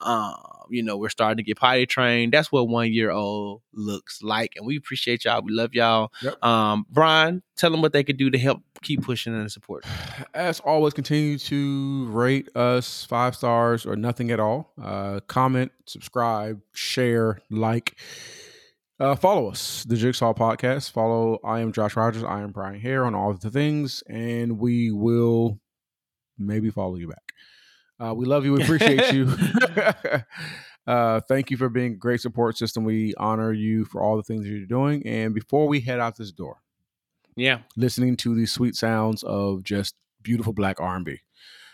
Um, 0.00 0.34
you 0.70 0.82
know, 0.82 0.96
we're 0.96 1.08
starting 1.08 1.36
to 1.38 1.42
get 1.42 1.58
potty 1.58 1.86
trained. 1.86 2.32
That's 2.32 2.50
what 2.50 2.68
one 2.68 2.92
year 2.92 3.10
old 3.10 3.62
looks 3.72 4.22
like, 4.22 4.52
and 4.56 4.66
we 4.66 4.76
appreciate 4.76 5.24
y'all. 5.24 5.42
We 5.42 5.52
love 5.52 5.74
y'all. 5.74 6.12
Yep. 6.22 6.42
Um, 6.44 6.86
Bryan, 6.90 7.42
tell 7.56 7.70
them 7.70 7.82
what 7.82 7.92
they 7.92 8.04
could 8.04 8.16
do 8.16 8.30
to 8.30 8.38
help 8.38 8.62
keep 8.84 9.02
pushing 9.02 9.34
and 9.34 9.50
supporting. 9.50 9.90
As 10.34 10.60
always, 10.60 10.94
continue 10.94 11.38
to 11.38 12.06
rate 12.10 12.54
us 12.56 13.04
five 13.04 13.34
stars 13.34 13.84
or 13.86 13.96
nothing 13.96 14.30
at 14.30 14.38
all. 14.38 14.72
Uh, 14.80 15.20
comment, 15.26 15.72
subscribe, 15.86 16.60
share, 16.72 17.40
like. 17.50 17.96
Uh, 19.00 19.16
follow 19.16 19.50
us, 19.50 19.82
the 19.88 19.96
Jigsaw 19.96 20.32
Podcast. 20.32 20.92
Follow 20.92 21.40
I 21.42 21.58
am 21.58 21.72
Josh 21.72 21.96
Rogers. 21.96 22.22
I 22.22 22.42
am 22.42 22.52
Bryan 22.52 22.78
Hare 22.78 23.04
on 23.04 23.14
all 23.14 23.32
of 23.32 23.40
the 23.40 23.50
things, 23.50 24.04
and 24.08 24.56
we 24.56 24.92
will 24.92 25.58
maybe 26.38 26.70
follow 26.70 26.94
you 26.94 27.08
back. 27.08 27.32
Uh, 27.98 28.14
we 28.14 28.24
love 28.24 28.44
you. 28.44 28.52
We 28.52 28.62
appreciate 28.62 29.12
you. 29.12 29.32
uh, 30.86 31.20
thank 31.28 31.50
you 31.50 31.56
for 31.56 31.68
being 31.68 31.92
a 31.92 31.96
great 31.96 32.20
support 32.20 32.56
system. 32.56 32.84
We 32.84 33.14
honor 33.16 33.52
you 33.52 33.84
for 33.84 34.00
all 34.00 34.16
the 34.16 34.22
things 34.22 34.44
that 34.44 34.50
you're 34.50 34.66
doing. 34.66 35.06
And 35.06 35.34
before 35.34 35.66
we 35.66 35.80
head 35.80 36.00
out 36.00 36.16
this 36.16 36.32
door, 36.32 36.58
Yeah, 37.36 37.60
listening 37.76 38.16
to 38.18 38.34
the 38.34 38.46
sweet 38.46 38.76
sounds 38.76 39.22
of 39.22 39.64
just 39.64 39.94
beautiful 40.22 40.52
black 40.52 40.80
R&B. 40.80 41.20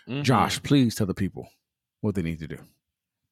Mhm. 0.08 0.22
Josh, 0.22 0.62
please 0.62 0.94
tell 0.94 1.06
the 1.06 1.14
people 1.14 1.48
what 2.00 2.14
they 2.14 2.22
need 2.22 2.38
to 2.40 2.48
do. 2.48 2.58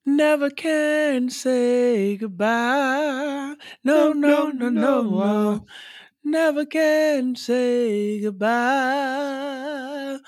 Never 0.04 0.50
can 0.50 1.28
say 1.30 2.16
goodbye. 2.16 3.54
No, 3.84 4.12
no, 4.12 4.50
no, 4.50 4.68
no, 4.70 5.02
no. 5.02 5.66
Never 6.24 6.64
can 6.66 7.36
say 7.36 8.20
goodbye. 8.20 10.18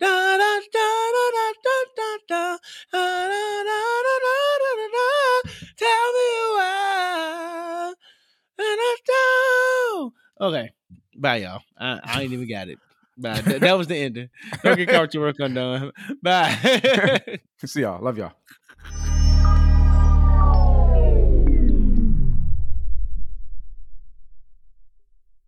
Da, 0.00 0.08
da, 0.08 0.60
da, 0.72 0.88
da, 1.14 1.24
da, 1.34 1.52
da, 1.96 2.08
da, 2.28 2.58
da, 2.90 2.98
da, 2.98 3.78
da, 4.22 4.70
da, 4.76 4.86
da. 4.94 5.08
Tell 5.76 6.08
me 6.16 6.28
why. 6.56 7.92
And 8.58 8.80
I 8.80 8.96
don't. 9.06 10.12
Okay. 10.40 10.70
Bye, 11.16 11.36
y'all. 11.36 11.60
I, 11.78 12.00
I 12.02 12.22
ain't 12.22 12.32
even 12.32 12.48
got 12.48 12.68
it. 12.68 12.78
Bye. 13.16 13.40
That, 13.42 13.60
that 13.60 13.78
was 13.78 13.86
the 13.86 13.96
ending. 13.96 14.28
Don't 14.62 14.76
get 14.76 14.88
caught 14.88 15.14
your 15.14 15.22
work 15.22 15.36
undone. 15.38 15.92
Bye. 16.22 17.38
See 17.64 17.82
y'all. 17.82 18.02
Love 18.02 18.18
y'all. 18.18 18.32